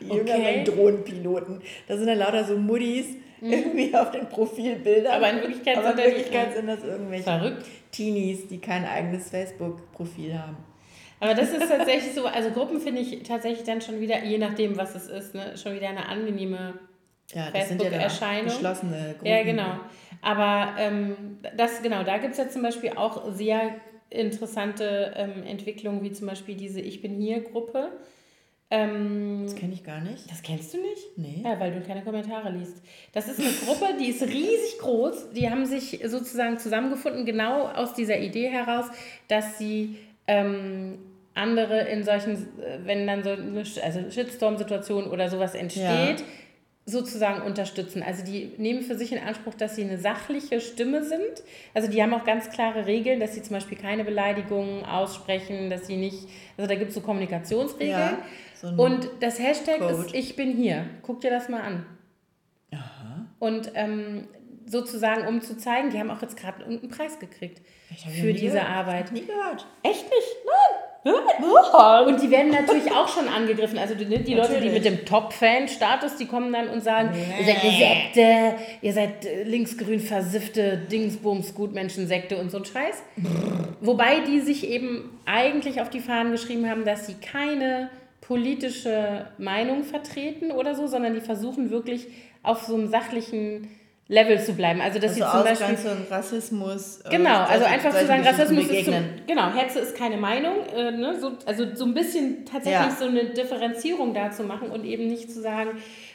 Die 0.00 0.10
okay. 0.10 0.16
jüngeren 0.16 0.64
Drohnenpiloten. 0.64 1.60
Das 1.86 1.98
sind 1.98 2.06
dann 2.06 2.18
lauter 2.18 2.44
so 2.44 2.56
Muddis 2.56 3.08
mhm. 3.42 3.52
irgendwie 3.52 3.94
auf 3.94 4.10
den 4.10 4.26
Profilbildern. 4.28 5.16
Aber 5.16 5.30
in 5.30 5.36
Wirklichkeit, 5.36 5.76
Aber 5.76 5.90
in 5.90 5.96
Wirklichkeit 5.98 6.54
sind 6.54 6.66
das 6.66 6.82
irgendwelche 6.82 7.24
Verrückt. 7.24 7.66
Teenies, 7.90 8.48
die 8.48 8.58
kein 8.58 8.86
eigenes 8.86 9.28
Facebook-Profil 9.28 10.38
haben. 10.38 10.56
Aber 11.22 11.34
das 11.34 11.52
ist 11.52 11.68
tatsächlich 11.68 12.14
so, 12.14 12.26
also 12.26 12.50
Gruppen 12.50 12.80
finde 12.80 13.00
ich 13.00 13.22
tatsächlich 13.22 13.62
dann 13.64 13.80
schon 13.80 14.00
wieder, 14.00 14.24
je 14.24 14.38
nachdem, 14.38 14.76
was 14.76 14.96
es 14.96 15.06
ist, 15.06 15.36
ne, 15.36 15.56
schon 15.56 15.72
wieder 15.72 15.88
eine 15.88 16.08
angenehme 16.08 16.74
ja, 17.32 17.48
das 17.52 17.68
sind 17.68 17.80
ja 17.80 17.90
Erscheinung. 17.90 18.46
geschlossene 18.46 19.12
Gruppen. 19.12 19.26
Ja, 19.26 19.44
genau. 19.44 19.76
Aber 20.20 20.74
ähm, 20.80 21.38
das, 21.56 21.80
genau, 21.80 22.02
da 22.02 22.18
gibt 22.18 22.32
es 22.32 22.38
ja 22.38 22.48
zum 22.48 22.62
Beispiel 22.62 22.90
auch 22.96 23.32
sehr 23.32 23.76
interessante 24.10 25.14
ähm, 25.16 25.44
Entwicklungen, 25.46 26.02
wie 26.02 26.10
zum 26.10 26.26
Beispiel 26.26 26.56
diese 26.56 26.80
Ich 26.80 27.00
bin 27.00 27.14
hier 27.20 27.40
Gruppe. 27.40 27.92
Ähm, 28.72 29.42
Das 29.44 29.54
kenne 29.54 29.74
ich 29.74 29.84
gar 29.84 30.00
nicht. 30.00 30.28
das 30.28 30.42
kennst 30.42 30.74
du 30.74 30.78
nicht? 30.78 31.16
Nee. 31.18 31.42
Ja, 31.44 31.60
weil 31.60 31.70
du 31.72 31.82
keine 31.86 32.02
Kommentare 32.02 32.50
liest. 32.50 32.82
Das 33.12 33.28
ist 33.28 33.38
eine 33.38 33.52
Gruppe, 33.64 33.94
die 34.00 34.08
ist 34.08 34.22
riesig 34.22 34.78
groß. 34.80 35.30
Die 35.30 35.48
haben 35.48 35.66
sich 35.66 36.00
sozusagen 36.04 36.58
zusammengefunden, 36.58 37.24
genau 37.24 37.68
aus 37.68 37.94
dieser 37.94 38.18
Idee 38.18 38.48
heraus, 38.48 38.86
dass 39.28 39.56
sie 39.56 39.98
ähm, 40.26 40.98
andere 41.34 41.80
in 41.88 42.04
solchen, 42.04 42.34
äh, 42.60 42.78
wenn 42.84 43.06
dann 43.06 43.22
so 43.24 43.30
eine 43.30 43.64
also 43.82 44.10
Shitstorm-Situation 44.10 45.06
oder 45.06 45.28
sowas 45.30 45.54
entsteht, 45.54 46.24
sozusagen 46.84 47.42
unterstützen. 47.42 48.02
Also 48.02 48.24
die 48.24 48.52
nehmen 48.56 48.82
für 48.82 48.96
sich 48.96 49.12
in 49.12 49.18
Anspruch, 49.18 49.54
dass 49.54 49.76
sie 49.76 49.82
eine 49.84 49.98
sachliche 49.98 50.60
Stimme 50.60 51.04
sind. 51.04 51.42
Also 51.74 51.88
die 51.88 52.02
haben 52.02 52.12
auch 52.12 52.24
ganz 52.24 52.50
klare 52.50 52.86
Regeln, 52.86 53.20
dass 53.20 53.34
sie 53.34 53.42
zum 53.42 53.54
Beispiel 53.54 53.78
keine 53.78 54.04
Beleidigungen 54.04 54.84
aussprechen, 54.84 55.70
dass 55.70 55.86
sie 55.86 55.96
nicht, 55.96 56.28
also 56.56 56.68
da 56.68 56.74
gibt 56.74 56.88
es 56.88 56.94
so 56.96 57.00
Kommunikationsregeln. 57.00 57.90
Ja, 57.90 58.18
so 58.60 58.68
Und 58.68 59.08
das 59.20 59.38
Hashtag 59.38 59.78
Code. 59.78 60.06
ist 60.06 60.14
Ich 60.14 60.34
bin 60.34 60.56
hier. 60.56 60.86
Guck 61.02 61.20
dir 61.20 61.30
das 61.30 61.48
mal 61.48 61.60
an. 61.62 61.86
Und 63.38 63.72
ähm, 63.74 64.28
sozusagen, 64.66 65.26
um 65.26 65.40
zu 65.40 65.56
zeigen, 65.56 65.90
die 65.90 65.98
haben 65.98 66.10
auch 66.10 66.22
jetzt 66.22 66.36
gerade 66.36 66.60
irgendeinen 66.62 66.90
Preis 66.90 67.18
gekriegt 67.18 67.60
für 68.20 68.32
diese 68.32 68.58
gehört. 68.58 68.70
Arbeit. 68.70 69.12
Nie 69.12 69.24
gehört. 69.24 69.66
Echt 69.82 70.04
nicht? 70.04 70.36
Nein. 70.44 70.91
Und 72.06 72.22
die 72.22 72.30
werden 72.30 72.52
natürlich 72.52 72.92
auch 72.92 73.08
schon 73.08 73.26
angegriffen. 73.28 73.78
Also 73.78 73.94
die, 73.94 74.04
die 74.04 74.34
Leute, 74.34 74.60
die 74.60 74.68
mit 74.68 74.84
dem 74.84 75.04
Top-Fan-Status, 75.04 76.16
die 76.16 76.26
kommen 76.26 76.52
dann 76.52 76.68
und 76.68 76.82
sagen, 76.82 77.10
ihr 77.38 77.44
seid 77.44 77.62
eine 77.62 77.72
Sekte, 77.72 78.54
ihr 78.82 78.92
seid 78.92 79.26
äh, 79.26 79.42
linksgrün 79.42 79.98
versiffte 79.98 80.76
Dingsbums, 80.76 81.54
Gutmenschen-Sekte 81.54 82.36
und 82.36 82.50
so 82.52 82.58
ein 82.58 82.64
Scheiß. 82.64 83.02
Wobei 83.80 84.20
die 84.20 84.40
sich 84.40 84.68
eben 84.68 85.18
eigentlich 85.26 85.80
auf 85.80 85.90
die 85.90 86.00
Fahnen 86.00 86.30
geschrieben 86.30 86.70
haben, 86.70 86.84
dass 86.84 87.06
sie 87.06 87.14
keine 87.14 87.90
politische 88.20 89.26
Meinung 89.38 89.82
vertreten 89.82 90.52
oder 90.52 90.76
so, 90.76 90.86
sondern 90.86 91.14
die 91.14 91.20
versuchen 91.20 91.70
wirklich 91.70 92.06
auf 92.44 92.62
so 92.62 92.74
einem 92.74 92.88
sachlichen 92.88 93.68
Level 94.08 94.38
zu 94.42 94.52
bleiben. 94.54 94.80
Also 94.80 94.98
dass 94.98 95.12
Also 95.12 95.24
sie 95.24 95.30
zum 95.30 95.44
Beispiel 95.44 95.66
Ausgrenzung, 95.74 96.06
Rassismus. 96.10 97.00
äh, 97.02 97.10
Genau, 97.10 97.38
also 97.40 97.52
solche- 97.60 97.66
einfach 97.66 97.90
zu 97.98 98.06
sagen, 98.06 98.22
Rassismus 98.26 98.66
ist 98.68 98.84
zum, 98.84 98.94
genau, 99.26 99.52
Hetze 99.54 99.78
ist 99.78 99.96
keine 99.96 100.16
Meinung, 100.16 100.66
äh, 100.76 100.90
ne, 100.90 101.18
so, 101.18 101.32
also 101.46 101.64
so 101.74 101.84
ein 101.86 101.94
bisschen 101.94 102.44
tatsächlich 102.44 102.72
Ja. 102.74 102.90
so 102.90 103.06
eine 103.06 103.26
Differenzierung 103.26 104.12
da 104.12 104.30
zu 104.30 104.42
machen 104.42 104.70
und 104.70 104.84
eben 104.84 105.06
nicht 105.06 105.30
zu 105.30 105.40
sagen, 105.40 105.70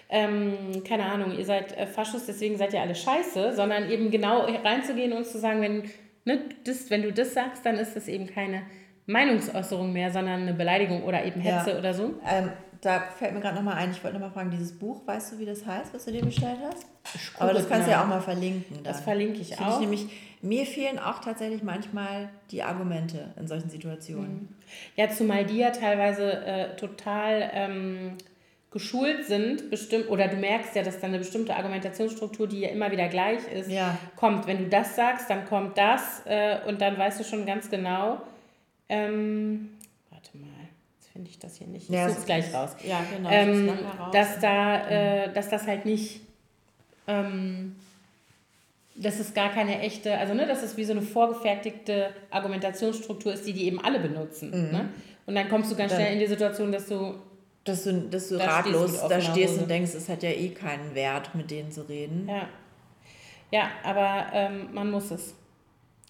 ähm, 0.10 0.84
keine 0.88 1.06
Ahnung, 1.06 1.38
ihr 1.38 1.46
seid 1.46 1.76
äh, 1.78 1.88
Faschos, 1.88 2.26
deswegen 2.28 2.58
seid 2.58 2.74
ihr 2.74 2.82
alle 2.82 2.94
scheiße, 2.96 3.54
sondern 3.54 3.90
eben 3.90 4.12
genau 4.12 4.42
reinzugehen 4.64 5.14
und 5.14 5.26
zu 5.26 5.40
sagen, 5.40 5.62
wenn, 5.62 5.84
ne, 6.26 6.42
das, 6.66 6.90
wenn 6.90 7.02
du 7.02 7.12
das 7.12 7.34
sagst, 7.34 7.66
dann 7.66 7.78
ist 7.78 7.96
das 7.96 8.08
eben 8.08 8.28
keine 8.28 8.62
Meinungsäußerung 9.08 9.92
mehr, 9.94 10.12
sondern 10.12 10.42
eine 10.42 10.54
Beleidigung 10.54 11.04
oder 11.04 11.24
eben 11.26 11.42
Ja. 11.42 11.60
Hetze 11.64 11.78
oder 11.80 11.94
so. 11.94 12.14
Ähm, 12.30 12.52
da 12.82 13.00
fällt 13.18 13.34
mir 13.34 13.40
gerade 13.42 13.56
nochmal 13.56 13.76
ein, 13.76 13.92
ich 13.92 14.04
wollte 14.04 14.16
nochmal 14.18 14.32
fragen, 14.32 14.52
dieses 14.52 14.78
Buch, 14.78 15.02
weißt 15.06 15.34
du, 15.34 15.40
wie 15.40 15.46
das 15.46 15.66
heißt, 15.66 15.94
was 15.94 16.06
du 16.06 16.12
dir 16.12 16.24
bestellt 16.24 16.58
hast? 16.70 16.86
Aber 17.40 17.54
das 17.54 17.68
kannst 17.70 17.88
du 17.88 17.92
ja 17.92 18.04
auch 18.04 18.08
mal 18.08 18.22
verlinken. 18.22 18.76
Dann. 18.76 18.84
Das 18.84 19.02
verlinke 19.02 19.40
ich 19.40 19.56
Finde 19.56 19.66
auch. 19.72 19.76
Ich 19.76 19.80
nämlich, 19.82 20.08
mir 20.42 20.66
fehlen 20.66 21.00
auch 21.00 21.20
tatsächlich 21.20 21.64
manchmal 21.64 22.30
die 22.52 22.64
Argumente 22.64 23.34
in 23.40 23.48
solchen 23.48 23.68
Mhm. 23.68 23.72
Situationen. 23.72 24.56
Ja, 24.96 25.10
zumal 25.10 25.46
die 25.46 25.58
ja 25.58 25.72
teilweise 25.72 26.32
äh, 26.46 26.76
total 26.76 27.50
ähm, 27.54 28.12
geschult 28.72 29.26
sind, 29.26 29.70
bestimmt, 29.72 30.10
oder 30.10 30.28
du 30.28 30.36
merkst 30.36 30.76
ja, 30.76 30.84
dass 30.84 31.00
dann 31.00 31.12
eine 31.12 31.20
bestimmte 31.20 31.56
Argumentationsstruktur, 31.56 32.48
die 32.48 32.60
ja 32.60 32.70
immer 32.70 32.92
wieder 32.92 33.08
gleich 33.08 33.40
ist, 33.52 33.72
Ja. 33.72 33.98
kommt. 34.18 34.46
Wenn 34.46 34.58
du 34.60 34.66
das 34.68 34.96
sagst, 34.96 35.30
dann 35.30 35.46
kommt 35.46 35.78
das 35.78 36.22
äh, 36.26 36.58
und 36.68 36.82
dann 36.82 36.98
weißt 36.98 37.20
du 37.20 37.24
schon 37.24 37.46
ganz 37.46 37.70
genau. 37.70 38.22
Ähm, 38.90 39.70
finde 41.18 41.32
ich 41.32 41.40
das 41.40 41.56
hier 41.58 41.66
nicht. 41.66 41.90
Ich 41.90 41.96
Ja, 41.96 42.08
suche 42.10 42.20
es 42.20 42.26
gleich 42.26 42.54
raus. 42.54 42.76
Ja, 42.88 43.02
genau. 43.16 43.30
Ähm, 43.32 43.70
raus. 43.70 44.10
dass, 44.14 44.40
da, 44.40 44.88
äh, 44.88 45.34
dass 45.34 45.50
das 45.50 45.66
halt 45.66 45.84
nicht, 45.86 46.22
ähm, 47.08 47.76
dass 48.96 49.20
es 49.20 49.34
gar 49.34 49.50
keine 49.50 49.80
echte, 49.80 50.16
also 50.16 50.36
ne, 50.36 50.46
dass 50.46 50.62
es 50.62 50.78
wie 50.78 50.84
so 50.84 50.92
eine 50.92 51.02
vorgefertigte 51.02 52.12
Argumentationsstruktur 52.30 53.34
ist, 53.34 53.48
die 53.48 53.54
die 53.54 53.66
eben 53.66 53.84
alle 53.84 54.00
benutzen. 54.00 54.52
Ne? 54.72 54.90
Und 55.26 55.34
dann 55.34 55.50
kommst 55.50 55.72
du 55.72 55.76
ganz 55.76 55.92
Dann- 55.92 56.02
schnell 56.02 56.14
in 56.14 56.20
die 56.20 56.28
Situation, 56.28 56.72
dass 56.72 56.86
du, 56.88 57.16
dass 57.64 57.84
du, 57.84 57.94
dass 58.10 58.30
du 58.30 58.38
Da 58.38 58.44
stehst 58.44 58.56
ratlos 58.58 59.02
mit 59.02 59.12
da 59.12 59.22
stehst 59.22 59.54
Hose. 59.54 59.62
und 59.64 59.70
denkst, 59.72 59.94
es 59.96 60.08
hat 60.08 60.22
ja 60.22 60.30
eh 60.30 60.50
keinen 60.50 60.94
Wert, 60.94 61.34
mit 61.34 61.50
denen 61.50 61.72
zu 61.72 61.82
reden. 61.90 62.28
ja, 62.30 62.48
ja 63.52 63.70
aber 63.84 64.28
ähm, 64.34 64.70
man 64.72 64.92
muss 64.92 65.10
es. 65.10 65.34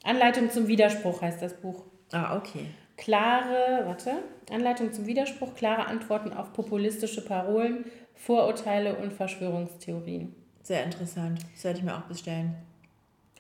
Anleitung 0.04 0.52
zum 0.52 0.68
Widerspruch 0.68 1.22
heißt 1.22 1.42
das 1.42 1.54
Buch. 1.54 1.84
Ah, 2.12 2.36
okay. 2.38 2.66
Klare, 2.98 3.84
warte, 3.86 4.12
Anleitung 4.52 4.92
zum 4.92 5.06
Widerspruch, 5.06 5.54
klare 5.56 5.86
Antworten 5.86 6.34
auf 6.34 6.52
populistische 6.54 7.24
Parolen, 7.24 7.86
Vorurteile 8.16 8.96
und 8.96 9.14
Verschwörungstheorien. 9.14 10.34
Sehr 10.64 10.84
interessant. 10.84 11.40
Das 11.54 11.64
werde 11.64 11.80
ich 11.80 11.86
mir 11.86 11.96
auch 11.96 12.02
bestellen. 12.02 12.56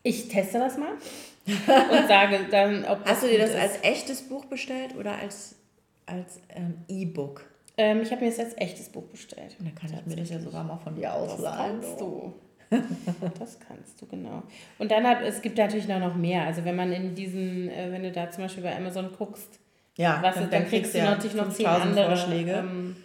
Ich 0.03 0.29
teste 0.29 0.59
das 0.59 0.77
mal 0.77 0.91
und 1.45 2.07
sage 2.07 2.39
dann, 2.51 2.85
ob 2.85 3.03
das 3.03 3.13
Hast 3.13 3.23
du 3.23 3.27
dir 3.27 3.39
das 3.39 3.49
ist. 3.49 3.59
als 3.59 3.83
echtes 3.83 4.21
Buch 4.29 4.45
bestellt 4.45 4.95
oder 4.95 5.17
als, 5.17 5.55
als 6.05 6.39
ähm, 6.49 6.75
E-Book? 6.87 7.43
Ähm, 7.77 8.01
ich 8.01 8.11
habe 8.11 8.21
mir 8.21 8.27
jetzt 8.27 8.39
als 8.39 8.55
echtes 8.57 8.89
Buch 8.89 9.03
bestellt. 9.05 9.55
Dann 9.59 9.73
kann 9.75 9.91
ich 9.93 10.05
mir 10.05 10.15
das 10.15 10.29
ja 10.29 10.39
sogar 10.39 10.63
mal 10.63 10.77
von 10.77 10.95
dir 10.95 11.03
Das 11.09 11.13
ausleihen. 11.33 11.81
kannst 11.81 11.99
du. 11.99 12.33
Das 13.39 13.59
kannst 13.59 14.01
du, 14.01 14.05
genau. 14.07 14.43
Und 14.78 14.91
dann 14.91 15.05
hat, 15.07 15.22
es 15.22 15.41
gibt 15.41 15.57
natürlich 15.57 15.88
noch 15.88 16.15
mehr. 16.15 16.43
Also 16.43 16.65
wenn 16.65 16.76
man 16.76 16.91
in 16.91 17.15
diesen, 17.15 17.70
äh, 17.70 17.91
wenn 17.91 18.03
du 18.03 18.11
da 18.11 18.30
zum 18.30 18.43
Beispiel 18.43 18.63
bei 18.63 18.76
Amazon 18.76 19.09
guckst, 19.18 19.59
Ja, 19.95 20.20
was 20.22 20.38
ist, 20.38 20.51
dann, 20.51 20.68
kriegst 20.68 20.93
du 20.93 20.99
natürlich 20.99 21.36
noch 21.36 21.49
zehn 21.49 21.65
5000 21.65 21.86
andere 21.88 22.07
Vorschläge. 22.18 22.51
ähm, 22.51 22.95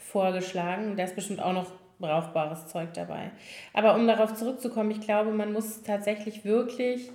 vorgeschlagen. 0.00 0.96
Da 0.96 1.04
ist 1.04 1.14
bestimmt 1.14 1.42
auch 1.42 1.52
noch 1.52 1.70
brauchbares 1.98 2.66
Zeug 2.68 2.92
dabei. 2.94 3.30
Aber 3.72 3.94
um 3.94 4.06
darauf 4.06 4.34
zurückzukommen, 4.34 4.90
ich 4.90 5.00
glaube, 5.00 5.30
man 5.32 5.52
muss 5.52 5.82
tatsächlich 5.82 6.44
wirklich 6.44 7.10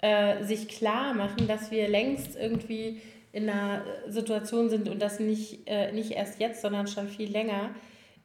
äh, 0.00 0.42
sich 0.44 0.68
klar 0.68 1.14
machen, 1.14 1.46
dass 1.48 1.70
wir 1.70 1.88
längst 1.88 2.36
irgendwie 2.36 3.00
in 3.32 3.48
einer 3.48 3.82
Situation 4.08 4.68
sind 4.70 4.88
und 4.88 5.00
das 5.00 5.20
nicht, 5.20 5.66
äh, 5.66 5.92
nicht 5.92 6.12
erst 6.12 6.40
jetzt, 6.40 6.62
sondern 6.62 6.86
schon 6.86 7.08
viel 7.08 7.30
länger, 7.30 7.70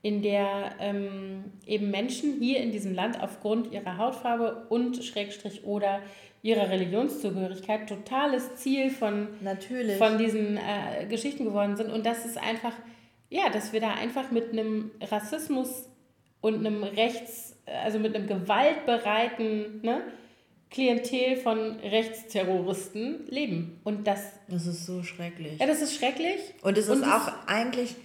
in 0.02 0.22
der 0.22 0.76
ähm, 0.80 1.46
eben 1.66 1.92
Menschen 1.92 2.40
hier 2.40 2.60
in 2.60 2.72
diesem 2.72 2.94
Land 2.94 3.22
aufgrund 3.22 3.72
ihrer 3.72 3.98
Hautfarbe 3.98 4.66
und 4.70 5.04
Schrägstrich 5.04 5.64
oder 5.64 6.02
ihrer 6.42 6.70
Religionszugehörigkeit 6.70 7.88
totales 7.88 8.56
Ziel 8.56 8.90
von 8.90 9.28
Natürlich. 9.42 9.98
von 9.98 10.18
diesen 10.18 10.58
äh, 10.58 11.06
Geschichten 11.08 11.46
geworden 11.46 11.76
sind 11.76 11.92
und 11.92 12.06
das 12.06 12.26
ist 12.26 12.38
einfach, 12.38 12.74
ja, 13.30 13.50
dass 13.50 13.74
wir 13.74 13.80
da 13.80 13.92
einfach 13.94 14.32
mit 14.32 14.52
einem 14.52 14.90
Rassismus 15.02 15.88
und 16.42 16.66
einem 16.66 16.84
Rechts, 16.84 17.56
also 17.84 18.00
mit 18.00 18.16
einem 18.16 18.26
gewaltbereiten 18.26 19.82
ne, 19.84 20.02
Klientel 20.72 21.36
von 21.36 21.78
Rechtsterroristen 21.80 23.28
leben. 23.28 23.80
Und 23.84 24.08
das, 24.08 24.22
das 24.48 24.66
ist 24.66 24.88
so 24.88 25.04
schrecklich. 25.04 25.60
ja, 25.60 25.68
das 25.68 25.82
ist 25.82 25.96
schrecklich. 25.96 26.40
Und 26.64 26.78
es 26.78 26.86
ist 26.86 26.92
Und 26.92 27.04
auch 27.04 27.32
eigentlich 27.46 27.96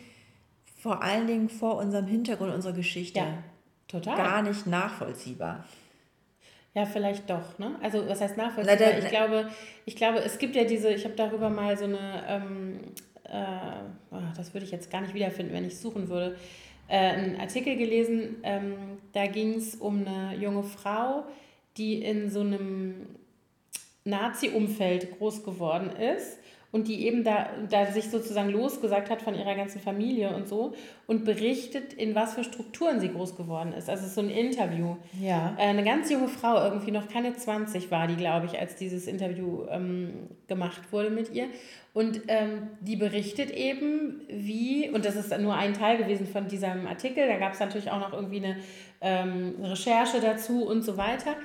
vor 0.87 1.03
allen 1.03 1.27
Dingen 1.27 1.49
vor 1.49 1.79
unserem 1.79 2.07
Hintergrund 2.07 2.55
unserer 2.55 2.73
Geschichte 2.73 3.19
Ja, 3.19 3.43
total. 3.89 4.17
gar 4.17 4.43
nicht 4.43 4.69
nachvollziehbar. 4.69 5.65
Ja, 6.75 6.85
vielleicht 6.87 7.29
doch. 7.29 7.59
Ne? 7.59 7.75
Also 7.83 8.07
was 8.07 8.21
heißt 8.21 8.37
nachvollziehbar? 8.37 8.77
Na, 8.81 8.93
da- 8.93 8.99
ich, 8.99 9.09
glaube, 9.09 9.49
ich 9.85 9.97
glaube, 9.97 10.19
es 10.21 10.39
gibt 10.39 10.55
ja 10.55 10.63
diese, 10.65 10.91
ich 10.93 11.05
habe 11.05 11.15
darüber 11.17 11.51
mal 11.51 11.77
so 11.77 11.85
eine, 11.87 12.23
ähm, 12.29 12.81
äh, 13.25 14.15
oh, 14.15 14.19
das 14.37 14.55
würde 14.55 14.65
ich 14.65 14.71
jetzt 14.71 14.93
gar 14.93 15.01
nicht 15.01 15.13
wiederfinden, 15.15 15.53
wenn 15.53 15.65
ich 15.65 15.77
suchen 15.77 16.09
würde, 16.09 16.37
äh, 16.87 16.97
einen 16.99 17.41
Artikel 17.41 17.77
gelesen, 17.77 18.37
ähm, 18.45 18.75
da 19.13 19.27
ging 19.27 19.55
es 19.55 19.75
um 19.75 20.07
eine 20.07 20.37
junge 20.37 20.63
Frau, 20.63 21.25
die 21.79 22.01
in 22.01 22.31
so 22.31 22.41
einem 22.43 23.07
Nazi-Umfeld 24.05 25.19
groß 25.19 25.43
geworden 25.45 25.91
ist 25.97 26.39
und 26.77 26.89
die 26.89 27.07
eben 27.07 27.25
da, 27.25 27.49
da 27.71 27.87
sich 27.87 28.11
sozusagen 28.11 28.51
losgesagt 28.51 29.09
hat 29.09 29.23
von 29.23 29.35
ihrer 29.35 29.55
ganzen 29.55 29.81
Familie 29.81 30.37
und 30.37 30.47
so 30.47 30.75
und 31.07 31.25
berichtet, 31.25 31.95
in 31.95 32.15
was 32.15 32.35
für 32.35 32.45
Strukturen 32.45 33.01
sie 33.01 33.09
groß 33.09 33.35
geworden 33.35 33.73
ist. 33.73 33.89
Also 33.89 34.03
es 34.03 34.09
ist 34.09 34.15
so 34.17 34.21
ein 34.21 34.29
Interview. 34.29 34.97
Ja. 35.19 35.57
Äh, 35.59 35.69
Eine 35.69 35.85
ganz 35.85 36.11
junge 36.11 36.29
Frau, 36.29 36.63
irgendwie 36.63 36.91
noch 36.91 37.09
keine 37.09 37.35
20 37.35 37.91
war 37.91 38.07
die, 38.07 38.17
glaube 38.17 38.45
ich, 38.45 38.61
als 38.61 38.77
dieses 38.77 39.07
Interview 39.07 39.65
ähm, 39.71 40.29
gemacht 40.49 40.83
wurde 40.93 41.09
mit 41.09 41.33
ihr. 41.33 41.47
Und 41.95 42.21
ähm, 42.29 42.69
die 42.83 42.97
berichtet 42.97 43.51
eben, 43.53 44.21
wie, 44.29 44.91
und 44.91 45.07
das 45.07 45.17
ist 45.17 45.37
nur 45.39 45.55
ein 45.55 45.73
Teil 45.73 45.97
gewesen 45.97 46.27
von 46.27 46.47
diesem 46.47 46.87
Artikel, 46.87 47.27
da 47.27 47.39
gab 47.39 47.55
es 47.55 47.61
natürlich 47.61 47.91
auch 47.91 48.01
noch 48.01 48.13
irgendwie 48.13 48.45
eine 48.45 48.57
ähm, 49.01 49.55
Recherche 49.63 50.21
dazu 50.21 50.67
und 50.67 50.83
so 50.83 50.99
weiter, 50.99 51.37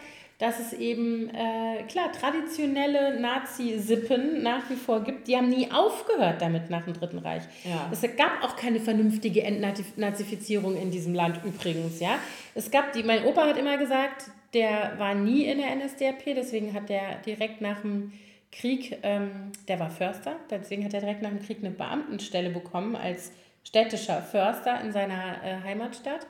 dass 0.42 0.60
es 0.60 0.74
eben, 0.74 1.30
äh, 1.30 1.84
klar, 1.84 2.12
traditionelle 2.12 3.20
Nazi-Sippen 3.20 4.42
nach 4.42 4.68
wie 4.72 4.76
vor 4.76 5.04
gibt. 5.04 5.28
Die 5.28 5.38
haben 5.38 5.50
nie 5.50 5.72
aufgehört 5.72 6.42
damit 6.42 6.72
nach 6.72 6.86
dem 6.86 6.94
Dritten 6.96 7.20
Reich. 7.20 7.44
Ja. 7.64 7.88
Es 7.92 8.02
gab 8.18 8.44
auch 8.44 8.56
keine 8.56 8.80
vernünftige 8.80 9.44
Entnazifizierung 9.44 10.76
in 10.76 10.90
diesem 10.90 11.14
Land 11.14 11.42
übrigens, 11.46 12.00
ja. 12.00 12.18
Es 12.56 12.72
gab 12.72 12.92
die, 12.94 13.04
mein 13.04 13.24
Opa 13.26 13.46
hat 13.46 13.58
immer 13.60 13.78
gesagt, 13.78 14.32
der 14.56 14.94
war 14.98 15.14
nie 15.14 15.46
in 15.46 15.60
der 15.60 15.76
NSDAP, 15.76 16.26
deswegen 16.36 16.74
hat 16.74 16.90
der 16.90 17.18
direkt 17.24 17.62
nach 17.62 17.82
dem 17.82 18.12
Krieg, 18.52 18.98
ähm, 19.04 19.52
der 19.68 19.80
war 19.80 19.92
Förster, 19.92 20.38
deswegen 20.50 20.84
hat 20.84 20.96
er 20.96 21.02
direkt 21.02 21.22
nach 21.22 21.30
dem 21.30 21.42
Krieg 21.42 21.60
eine 21.60 21.70
Beamtenstelle 21.70 22.50
bekommen 22.50 22.96
als 22.96 23.32
städtischer 23.64 24.24
Förster 24.24 24.82
in 24.82 24.92
seiner 24.92 25.44
äh, 25.44 25.64
Heimatstadt. 25.64 26.26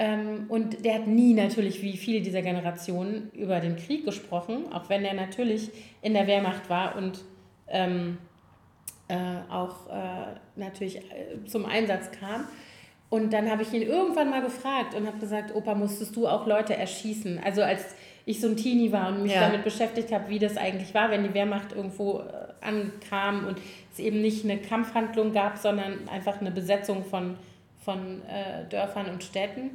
Ähm, 0.00 0.46
und 0.48 0.82
der 0.82 0.94
hat 0.94 1.06
nie 1.06 1.34
natürlich, 1.34 1.82
wie 1.82 1.98
viele 1.98 2.22
dieser 2.22 2.40
Generationen, 2.40 3.30
über 3.34 3.60
den 3.60 3.76
Krieg 3.76 4.06
gesprochen, 4.06 4.72
auch 4.72 4.88
wenn 4.88 5.04
er 5.04 5.12
natürlich 5.12 5.70
in 6.00 6.14
der 6.14 6.26
Wehrmacht 6.26 6.70
war 6.70 6.96
und 6.96 7.20
ähm, 7.68 8.16
äh, 9.08 9.14
auch 9.50 9.90
äh, 9.90 10.38
natürlich 10.56 10.96
äh, 10.96 11.44
zum 11.44 11.66
Einsatz 11.66 12.10
kam. 12.18 12.46
Und 13.10 13.34
dann 13.34 13.50
habe 13.50 13.60
ich 13.62 13.74
ihn 13.74 13.82
irgendwann 13.82 14.30
mal 14.30 14.40
gefragt 14.40 14.94
und 14.94 15.06
habe 15.06 15.18
gesagt, 15.18 15.54
Opa, 15.54 15.74
musstest 15.74 16.16
du 16.16 16.26
auch 16.26 16.46
Leute 16.46 16.74
erschießen? 16.74 17.38
Also 17.44 17.60
als 17.62 17.94
ich 18.24 18.40
so 18.40 18.48
ein 18.48 18.56
Teenie 18.56 18.92
war 18.92 19.08
und 19.08 19.22
mich 19.22 19.34
ja. 19.34 19.50
damit 19.50 19.64
beschäftigt 19.64 20.12
habe, 20.12 20.30
wie 20.30 20.38
das 20.38 20.56
eigentlich 20.56 20.94
war, 20.94 21.10
wenn 21.10 21.24
die 21.24 21.34
Wehrmacht 21.34 21.72
irgendwo 21.72 22.20
äh, 22.20 22.66
ankam 22.66 23.46
und 23.46 23.58
es 23.92 23.98
eben 23.98 24.22
nicht 24.22 24.44
eine 24.44 24.56
Kampfhandlung 24.56 25.34
gab, 25.34 25.58
sondern 25.58 26.08
einfach 26.08 26.40
eine 26.40 26.52
Besetzung 26.52 27.04
von, 27.04 27.36
von 27.84 28.22
äh, 28.22 28.64
Dörfern 28.70 29.10
und 29.10 29.22
Städten. 29.22 29.72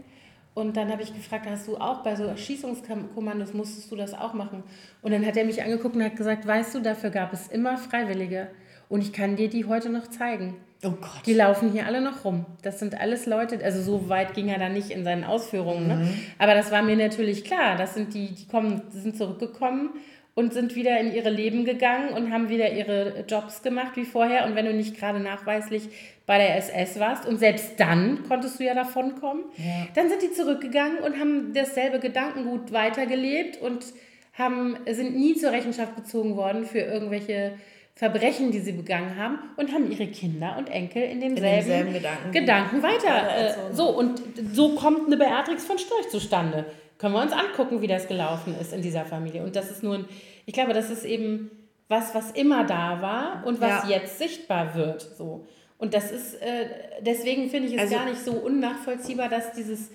Und 0.56 0.78
dann 0.78 0.90
habe 0.90 1.04
ich 1.04 1.14
gefragt, 1.14 1.46
hast 1.50 1.68
du 1.68 1.76
auch 1.76 2.02
bei 2.02 2.16
so 2.16 2.24
Erschießungskommandos, 2.24 3.54
musstest 3.54 3.92
du 3.92 3.98
das 3.98 4.14
auch 4.14 4.34
machen? 4.34 4.64
Und 5.02 5.12
dann 5.12 5.26
hat 5.26 5.36
er 5.36 5.44
mich 5.44 5.62
angeguckt 5.62 5.98
und 5.98 6.04
hat 6.04 6.16
gesagt, 6.16 6.48
weißt 6.48 6.74
du, 6.74 6.80
dafür 6.80 7.10
gab 7.10 7.34
es 7.34 7.50
immer 7.50 7.78
Freiwillige. 7.78 8.48
Und 8.88 9.02
ich 9.02 9.12
kann 9.12 9.36
dir 9.36 9.50
die 9.50 9.66
heute 9.66 9.90
noch 9.90 10.08
zeigen. 10.08 10.56
Oh 10.82 10.92
Gott. 10.92 11.26
Die 11.26 11.34
laufen 11.34 11.74
hier 11.74 11.86
alle 11.86 12.00
noch 12.00 12.24
rum. 12.24 12.46
Das 12.62 12.80
sind 12.80 13.00
alles 13.00 13.26
Leute, 13.26 13.60
also 13.66 13.82
so 13.82 14.08
weit 14.08 14.34
ging 14.34 14.48
er 14.48 14.60
da 14.60 14.70
nicht 14.70 14.92
in 14.92 15.04
seinen 15.04 15.26
Ausführungen. 15.26 15.88
Ne? 15.88 15.96
Mhm. 15.96 16.02
Ne? 16.04 16.14
Aber 16.38 16.54
das 16.54 16.72
war 16.72 16.82
mir 16.84 16.96
natürlich 16.96 17.44
klar. 17.44 17.76
Das 17.76 17.94
sind 17.94 18.14
die, 18.14 18.34
die 18.34 18.48
kommen, 18.48 18.82
die 18.94 19.00
sind 19.00 19.18
zurückgekommen 19.18 19.90
und 20.36 20.54
sind 20.54 20.76
wieder 20.76 21.00
in 21.00 21.14
ihre 21.14 21.30
Leben 21.30 21.64
gegangen 21.64 22.10
und 22.10 22.32
haben 22.32 22.50
wieder 22.50 22.72
ihre 22.72 23.24
Jobs 23.28 23.64
gemacht 23.64 23.94
wie 23.96 24.04
vorher. 24.04 24.46
Und 24.46 24.56
wenn 24.56 24.66
du 24.66 24.74
nicht 24.74 24.98
gerade 24.98 25.20
nachweislich 25.20 25.88
bei 26.26 26.38
der 26.38 26.58
SS 26.58 27.00
warst 27.00 27.26
und 27.26 27.38
selbst 27.40 27.80
dann 27.80 28.24
konntest 28.28 28.60
du 28.60 28.66
ja 28.66 28.74
davon 28.74 29.16
kommen, 29.16 29.46
ja. 29.58 29.88
dann 29.96 30.10
sind 30.10 30.22
die 30.22 30.32
zurückgegangen 30.34 30.98
und 30.98 31.18
haben 31.20 31.54
dasselbe 31.54 32.00
Gedankengut 32.00 32.74
weitergelebt 32.74 33.62
und 33.62 33.86
haben, 34.34 34.78
sind 34.92 35.16
nie 35.16 35.36
zur 35.36 35.52
Rechenschaft 35.52 35.96
gezogen 35.96 36.36
worden 36.36 36.66
für 36.66 36.80
irgendwelche 36.80 37.54
Verbrechen, 37.98 38.52
die 38.52 38.60
sie 38.60 38.74
begangen 38.74 39.16
haben 39.16 39.40
und 39.56 39.72
haben 39.72 39.90
ihre 39.90 40.08
Kinder 40.08 40.58
und 40.58 40.70
Enkel 40.70 41.04
in 41.04 41.22
demselben, 41.22 41.48
in 41.48 41.94
demselben 41.94 41.94
Gedanken, 41.94 42.32
Gedanken 42.34 42.84
weiter. 42.84 43.70
Äh, 43.72 43.74
so, 43.74 43.88
und 43.88 44.22
so 44.52 44.76
kommt 44.76 45.08
eine 45.08 45.16
Beatrix 45.16 45.64
von 45.64 45.78
Storch 45.78 46.10
zustande. 46.10 46.66
Können 46.98 47.14
wir 47.14 47.22
uns 47.22 47.34
angucken, 47.34 47.82
wie 47.82 47.88
das 47.88 48.08
gelaufen 48.08 48.56
ist 48.60 48.74
in 48.74 48.82
dieser 48.82 49.06
Familie. 49.06 49.44
Und 49.44 49.56
das 49.56 49.70
ist 49.70 49.84
nun, 49.84 50.06
ich 50.46 50.54
glaube, 50.54 50.74
das 50.74 50.90
ist 50.90 51.04
eben 51.04 51.52
was, 51.88 52.16
was 52.16 52.32
immer 52.32 52.66
da 52.66 53.02
war 53.02 53.44
und 53.46 53.62
was 53.62 53.90
ja. 53.90 53.98
jetzt 53.98 54.18
sichtbar 54.18 54.76
wird. 54.76 55.02
So. 55.02 55.46
Und 55.78 55.94
das 55.94 56.12
ist, 56.12 56.36
äh, 56.42 56.68
deswegen 57.02 57.50
finde 57.50 57.68
ich 57.68 57.76
es 57.76 57.82
also, 57.82 57.96
gar 57.96 58.06
nicht 58.06 58.24
so 58.24 58.32
unnachvollziehbar, 58.32 59.30
dass 59.30 59.52
dieses 59.52 59.92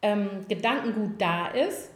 ähm, 0.00 0.46
Gedankengut 0.48 1.20
da 1.20 1.48
ist 1.48 1.90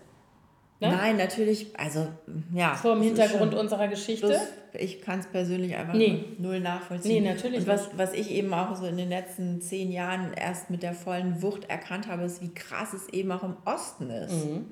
Ne? 0.81 0.93
Nein, 0.93 1.17
natürlich, 1.17 1.77
also 1.77 2.07
ja. 2.55 2.75
Vor 2.75 2.95
dem 2.95 3.03
Hintergrund 3.03 3.53
unserer 3.55 3.89
Geschichte. 3.89 4.29
Das, 4.29 4.49
ich 4.75 5.03
kann 5.03 5.19
es 5.19 5.27
persönlich 5.27 5.75
einfach 5.75 5.95
nee. 5.95 6.25
null 6.39 6.61
nachvollziehen. 6.61 7.25
Nee, 7.25 7.31
natürlich. 7.31 7.61
Und 7.61 7.67
was, 7.67 7.89
was 7.97 8.13
ich 8.13 8.31
eben 8.31 8.55
auch 8.55 8.77
so 8.77 8.87
in 8.87 8.97
den 8.97 9.09
letzten 9.09 9.61
zehn 9.61 9.91
Jahren 9.91 10.33
erst 10.35 10.71
mit 10.71 10.85
der 10.85 10.95
vollen 10.95 11.43
Wucht 11.43 11.69
erkannt 11.69 12.07
habe, 12.07 12.23
ist, 12.23 12.43
wie 12.43 12.55
krass 12.55 12.93
es 12.93 13.09
eben 13.09 13.33
auch 13.33 13.43
im 13.43 13.57
Osten 13.65 14.09
ist. 14.11 14.47
Mhm. 14.47 14.67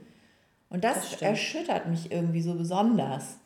Und 0.68 0.84
das, 0.84 1.11
das 1.11 1.22
erschüttert 1.22 1.88
mich 1.88 2.12
irgendwie 2.12 2.42
so 2.42 2.54
besonders. 2.54 3.38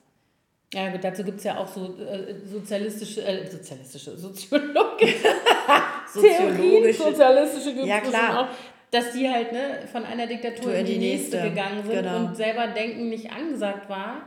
Ja, 0.74 0.90
gut, 0.90 1.02
dazu 1.02 1.24
gibt 1.24 1.38
es 1.38 1.44
ja 1.44 1.56
auch 1.58 1.66
so 1.66 1.96
äh, 1.98 2.46
sozialistische, 2.46 3.24
äh, 3.24 3.50
sozialistische, 3.50 4.16
soziologische, 4.16 5.28
soziologische, 6.14 7.02
sozialistische 7.02 7.70
ja, 7.86 8.00
klar. 8.00 8.40
auch 8.40 8.48
dass 8.90 9.12
die 9.12 9.28
halt 9.28 9.52
ne, 9.52 9.80
von 9.90 10.04
einer 10.04 10.26
Diktatur 10.26 10.74
in 10.74 10.86
die, 10.86 10.98
nächste, 10.98 11.36
nächste 11.36 11.50
gegangen 11.50 11.84
sind 11.84 12.02
genau. 12.02 12.26
und 12.26 12.36
selber 12.36 12.66
Denken 12.68 13.08
nicht 13.08 13.30
angesagt 13.32 13.88
war. 13.88 14.22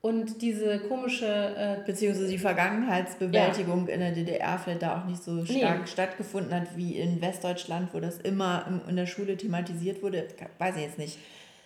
Und 0.00 0.42
diese 0.42 0.78
komische. 0.78 1.26
Äh, 1.26 1.84
Beziehungsweise 1.84 2.28
die 2.28 2.38
Vergangenheitsbewältigung 2.38 3.88
ja. 3.88 3.94
in 3.94 4.00
der 4.00 4.12
DDR 4.12 4.58
vielleicht 4.58 4.82
da 4.82 5.00
auch 5.00 5.04
nicht 5.06 5.22
so 5.22 5.44
stark 5.44 5.80
nee. 5.80 5.86
stattgefunden 5.86 6.54
hat 6.54 6.76
wie 6.76 6.96
in 6.96 7.20
Westdeutschland, 7.20 7.92
wo 7.92 7.98
das 7.98 8.18
immer 8.18 8.80
in 8.88 8.94
der 8.94 9.06
Schule 9.06 9.36
thematisiert 9.36 10.02
wurde. 10.02 10.28
Weiß 10.58 10.76
ich 10.76 10.82
jetzt 10.82 10.98
nicht. 10.98 11.18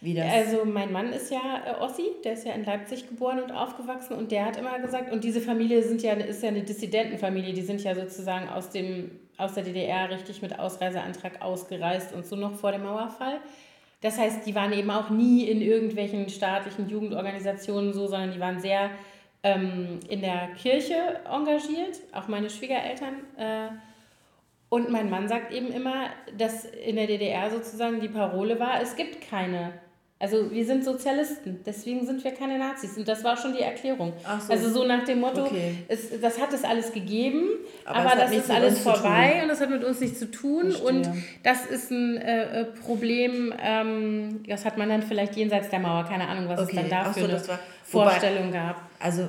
Wie 0.03 0.14
das 0.14 0.26
also 0.32 0.64
mein 0.64 0.90
Mann 0.90 1.12
ist 1.12 1.30
ja 1.30 1.62
äh, 1.64 1.80
Ossi, 1.80 2.11
der 2.24 2.32
ist 2.32 2.45
ja 2.45 2.55
in 2.55 2.64
Leipzig 2.64 3.09
geboren 3.09 3.40
und 3.40 3.53
aufgewachsen 3.53 4.14
und 4.14 4.32
der 4.32 4.47
hat 4.47 4.57
immer 4.57 4.76
gesagt, 4.80 5.12
und 5.12 5.22
diese 5.22 5.40
Familie 5.40 5.82
sind 5.84 6.03
ja, 6.03 6.14
ist 6.14 6.43
ja 6.43 6.49
eine 6.49 6.62
Dissidentenfamilie, 6.62 7.53
die 7.53 7.62
sind 7.62 7.84
ja 7.84 7.95
sozusagen 7.95 8.49
aus 8.49 8.70
dem 8.70 9.12
aus 9.39 9.55
der 9.55 9.64
DDR 9.64 10.11
richtig 10.11 10.43
mit 10.43 10.59
Ausreiseantrag 10.59 11.43
ausgereist 11.43 12.12
und 12.12 12.26
so 12.26 12.37
noch 12.37 12.55
vor 12.55 12.72
dem 12.72 12.85
Mauerfall. 12.85 13.41
Das 14.01 14.18
heißt, 14.18 14.47
die 14.47 14.55
waren 14.55 14.72
eben 14.72 14.91
auch 14.91 15.11
nie 15.11 15.45
in 15.45 15.62
irgendwelchen 15.62 16.28
staatlichen 16.28 16.89
Jugendorganisationen 16.89 17.93
so, 17.93 18.07
sondern 18.09 18.33
die 18.33 18.41
waren 18.41 18.61
sehr 18.61 18.91
ähm, 19.43 20.01
in 20.09 20.20
der 20.20 20.49
Kirche 20.61 21.20
engagiert, 21.24 22.01
auch 22.12 22.28
meine 22.28 22.51
Schwiegereltern. 22.51 23.14
Äh, 23.37 23.68
und 24.68 24.91
mein 24.91 25.11
Mann 25.11 25.28
sagt 25.28 25.53
eben 25.53 25.70
immer, 25.70 26.07
dass 26.37 26.64
in 26.64 26.97
der 26.97 27.07
DDR 27.07 27.51
sozusagen 27.51 28.01
die 28.01 28.09
Parole 28.09 28.59
war, 28.59 28.80
es 28.80 28.97
gibt 28.97 29.20
keine 29.20 29.72
also 30.22 30.52
wir 30.52 30.64
sind 30.64 30.84
Sozialisten, 30.84 31.64
deswegen 31.66 32.06
sind 32.06 32.22
wir 32.22 32.30
keine 32.30 32.56
Nazis. 32.56 32.96
Und 32.96 33.08
das 33.08 33.24
war 33.24 33.36
schon 33.36 33.54
die 33.54 33.60
Erklärung. 33.60 34.12
So. 34.46 34.52
Also 34.52 34.70
so 34.70 34.84
nach 34.84 35.04
dem 35.04 35.18
Motto, 35.18 35.46
okay. 35.46 35.78
es, 35.88 36.20
das 36.20 36.40
hat 36.40 36.52
es 36.52 36.62
alles 36.62 36.92
gegeben, 36.92 37.48
aber, 37.84 38.12
aber 38.12 38.20
das 38.20 38.30
ist 38.30 38.48
alles 38.48 38.78
vorbei 38.78 39.40
und 39.42 39.48
das 39.48 39.60
hat 39.60 39.70
mit 39.70 39.82
uns 39.82 39.98
nichts 39.98 40.20
zu 40.20 40.30
tun. 40.30 40.70
Verstehe. 40.70 40.86
Und 40.86 41.08
das 41.42 41.66
ist 41.66 41.90
ein 41.90 42.18
äh, 42.18 42.60
äh, 42.60 42.64
Problem, 42.66 43.52
ähm, 43.60 44.44
das 44.46 44.64
hat 44.64 44.78
man 44.78 44.90
dann 44.90 45.02
vielleicht 45.02 45.34
jenseits 45.34 45.70
der 45.70 45.80
Mauer, 45.80 46.04
keine 46.04 46.28
Ahnung, 46.28 46.48
was 46.48 46.60
okay. 46.60 46.70
es 46.70 46.76
dann 46.76 46.88
dafür 46.88 47.40
so, 47.40 47.50
eine 47.50 47.58
Vorstellung 47.82 48.46
wobei, 48.46 48.58
gab. 48.58 48.80
Also 49.00 49.28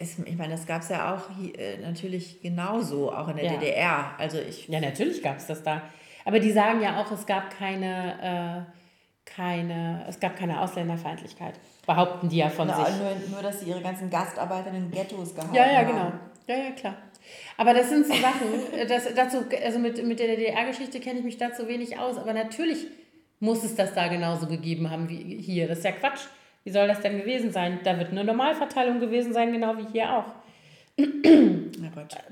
ich 0.00 0.36
meine, 0.36 0.54
das 0.54 0.66
gab 0.66 0.82
es 0.82 0.88
ja 0.88 1.14
auch 1.14 1.30
hier, 1.38 1.56
äh, 1.56 1.78
natürlich 1.78 2.42
genauso, 2.42 3.12
auch 3.12 3.28
in 3.28 3.36
der 3.36 3.44
ja. 3.44 3.52
DDR. 3.52 4.10
Also 4.18 4.38
ich 4.38 4.66
ja, 4.66 4.80
natürlich 4.80 5.22
gab 5.22 5.36
es 5.36 5.46
das 5.46 5.62
da. 5.62 5.82
Aber 6.24 6.40
die 6.40 6.50
sagen 6.50 6.82
ja 6.82 7.00
auch, 7.00 7.12
es 7.12 7.24
gab 7.24 7.56
keine... 7.56 8.66
Äh, 8.66 8.83
keine, 9.24 10.04
es 10.08 10.20
gab 10.20 10.36
keine 10.36 10.60
Ausländerfeindlichkeit. 10.60 11.54
Behaupten 11.86 12.28
die 12.28 12.36
ja 12.38 12.48
von 12.48 12.68
Na, 12.68 12.84
sich. 12.84 12.94
Nur, 12.96 13.30
nur, 13.30 13.42
dass 13.42 13.60
sie 13.60 13.70
ihre 13.70 13.80
ganzen 13.80 14.10
Gastarbeiter 14.10 14.68
in 14.68 14.74
den 14.74 14.90
Ghettos 14.90 15.34
gehalten 15.34 15.48
haben. 15.48 15.56
Ja, 15.56 15.72
ja, 15.72 15.82
genau. 15.82 16.12
Ja, 16.46 16.56
ja, 16.56 16.70
klar. 16.72 16.96
Aber 17.56 17.72
das 17.72 17.88
sind 17.88 18.06
so 18.06 18.14
Sachen, 18.14 18.48
das, 18.88 19.14
dazu, 19.14 19.44
also 19.64 19.78
mit, 19.78 20.04
mit 20.06 20.18
der 20.18 20.28
DDR-Geschichte 20.28 21.00
kenne 21.00 21.20
ich 21.20 21.24
mich 21.24 21.38
dazu 21.38 21.68
wenig 21.68 21.98
aus, 21.98 22.18
aber 22.18 22.32
natürlich 22.32 22.86
muss 23.40 23.64
es 23.64 23.74
das 23.74 23.94
da 23.94 24.08
genauso 24.08 24.46
gegeben 24.46 24.90
haben 24.90 25.08
wie 25.08 25.38
hier. 25.40 25.68
Das 25.68 25.78
ist 25.78 25.84
ja 25.84 25.92
Quatsch. 25.92 26.26
Wie 26.64 26.70
soll 26.70 26.88
das 26.88 27.00
denn 27.00 27.18
gewesen 27.18 27.52
sein? 27.52 27.80
Da 27.84 27.98
wird 27.98 28.10
eine 28.10 28.24
Normalverteilung 28.24 29.00
gewesen 29.00 29.32
sein, 29.32 29.52
genau 29.52 29.76
wie 29.76 29.86
hier 29.92 30.16
auch. 30.16 30.24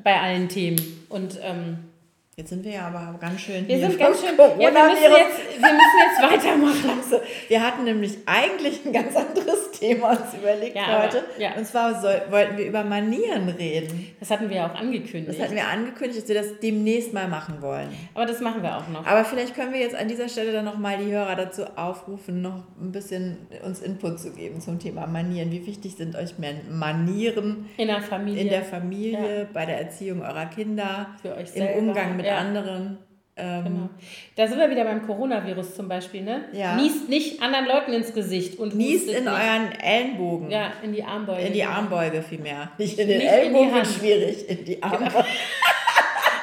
Bei 0.03 0.21
allen 0.21 0.49
Themen. 0.49 1.07
Und 1.11 1.39
ähm, 1.43 1.92
Jetzt 2.35 2.49
sind 2.49 2.65
wir 2.65 2.73
ja 2.73 2.87
aber 2.87 3.19
ganz 3.19 3.43
schön. 3.43 3.69
Wir 3.69 3.79
sind 3.79 3.99
ganz 3.99 4.19
schön. 4.21 4.31
Ja, 4.39 4.49
wir, 4.59 4.71
müssen 4.71 5.03
jetzt, 5.03 5.61
wir 5.61 5.73
müssen 5.73 5.99
jetzt 6.01 6.33
weitermachen. 6.33 6.99
Also, 6.99 7.21
wir 7.47 7.63
hatten 7.63 7.85
nämlich 7.85 8.17
eigentlich 8.25 8.87
ein 8.87 8.93
ganz 8.95 9.15
anderes 9.15 9.71
Thema 9.73 10.13
uns 10.13 10.33
überlegt 10.41 10.75
ja, 10.75 11.03
heute. 11.03 11.19
Aber, 11.19 11.39
ja. 11.39 11.55
Und 11.55 11.67
zwar 11.67 12.01
soll, 12.01 12.23
wollten 12.31 12.57
wir 12.57 12.65
über 12.65 12.85
Manieren 12.85 13.51
reden. 13.51 14.17
Das 14.19 14.31
hatten 14.31 14.49
wir 14.49 14.57
ja 14.57 14.71
auch 14.71 14.75
angekündigt. 14.75 15.29
Das 15.29 15.45
hatten 15.45 15.55
wir 15.55 15.69
angekündigt, 15.69 16.23
dass 16.23 16.29
wir 16.29 16.37
das 16.37 16.59
demnächst 16.63 17.13
mal 17.13 17.29
machen 17.29 17.61
wollen. 17.61 17.89
Aber 18.15 18.25
das 18.25 18.41
machen 18.41 18.63
wir 18.63 18.79
auch 18.79 18.89
noch. 18.89 19.05
Aber 19.05 19.27
vielleicht 19.27 19.55
können 19.55 19.75
wir 19.75 19.81
jetzt 19.81 19.95
an 19.95 20.09
dieser 20.09 20.31
Stelle 20.31 20.53
dann 20.53 20.65
nochmal 20.65 20.97
die 20.97 21.13
Hörer 21.13 21.37
dazu 21.37 21.65
aufrufen, 21.77 22.41
noch 22.41 22.63
ein 22.81 22.93
bisschen 22.93 23.47
uns 23.63 23.83
Input 23.83 24.19
zu 24.19 24.33
geben 24.33 24.63
zum 24.63 24.79
Thema 24.79 25.07
Manieren. 25.07 25.51
Wie 25.51 25.67
wichtig 25.67 25.97
sind 25.97 26.17
euch 26.17 26.37
Manieren 26.39 27.69
in 27.77 27.89
der 27.89 28.01
Familie, 28.01 28.41
in 28.41 28.49
der 28.49 28.63
Familie 28.63 29.41
ja. 29.41 29.47
bei 29.53 29.67
der 29.67 29.81
Erziehung 29.81 30.23
eurer 30.23 30.47
Kinder, 30.47 31.09
Für 31.21 31.37
euch 31.37 31.51
selber. 31.51 31.73
im 31.73 31.89
Umgang 31.89 32.17
mit 32.17 32.22
ja. 32.25 32.39
anderen? 32.39 32.99
Ähm, 33.35 33.65
genau. 33.65 33.89
Da 34.37 34.47
sind 34.47 34.59
wir 34.59 34.71
wieder 34.71 34.85
beim 34.85 35.07
Coronavirus 35.07 35.75
zum 35.75 35.89
Beispiel, 35.89 36.23
ne? 36.23 36.45
Ja. 36.53 36.77
Niest 36.77 37.09
nicht 37.09 37.41
anderen 37.41 37.67
Leuten 37.67 37.93
ins 37.95 38.13
Gesicht 38.13 38.59
und 38.59 38.75
Niest 38.75 39.09
in 39.09 39.25
nicht. 39.25 39.33
euren 39.33 39.73
Ellenbogen. 39.81 40.51
Ja, 40.51 40.73
in 40.83 40.93
die 40.93 41.03
Armbeuge. 41.03 41.47
In 41.47 41.53
die 41.55 41.65
Armbeuge 41.65 42.23
vielmehr. 42.23 42.73
Nicht 42.77 42.99
in 42.99 43.09
den 43.09 43.19
nicht 43.19 43.31
Ellenbogen 43.31 43.79
in 43.79 43.85
schwierig, 43.87 44.49
in 44.49 44.65
die 44.65 44.75
genau. 44.75 44.87
Armbeuge. 44.87 45.13
Genau. 45.13 45.25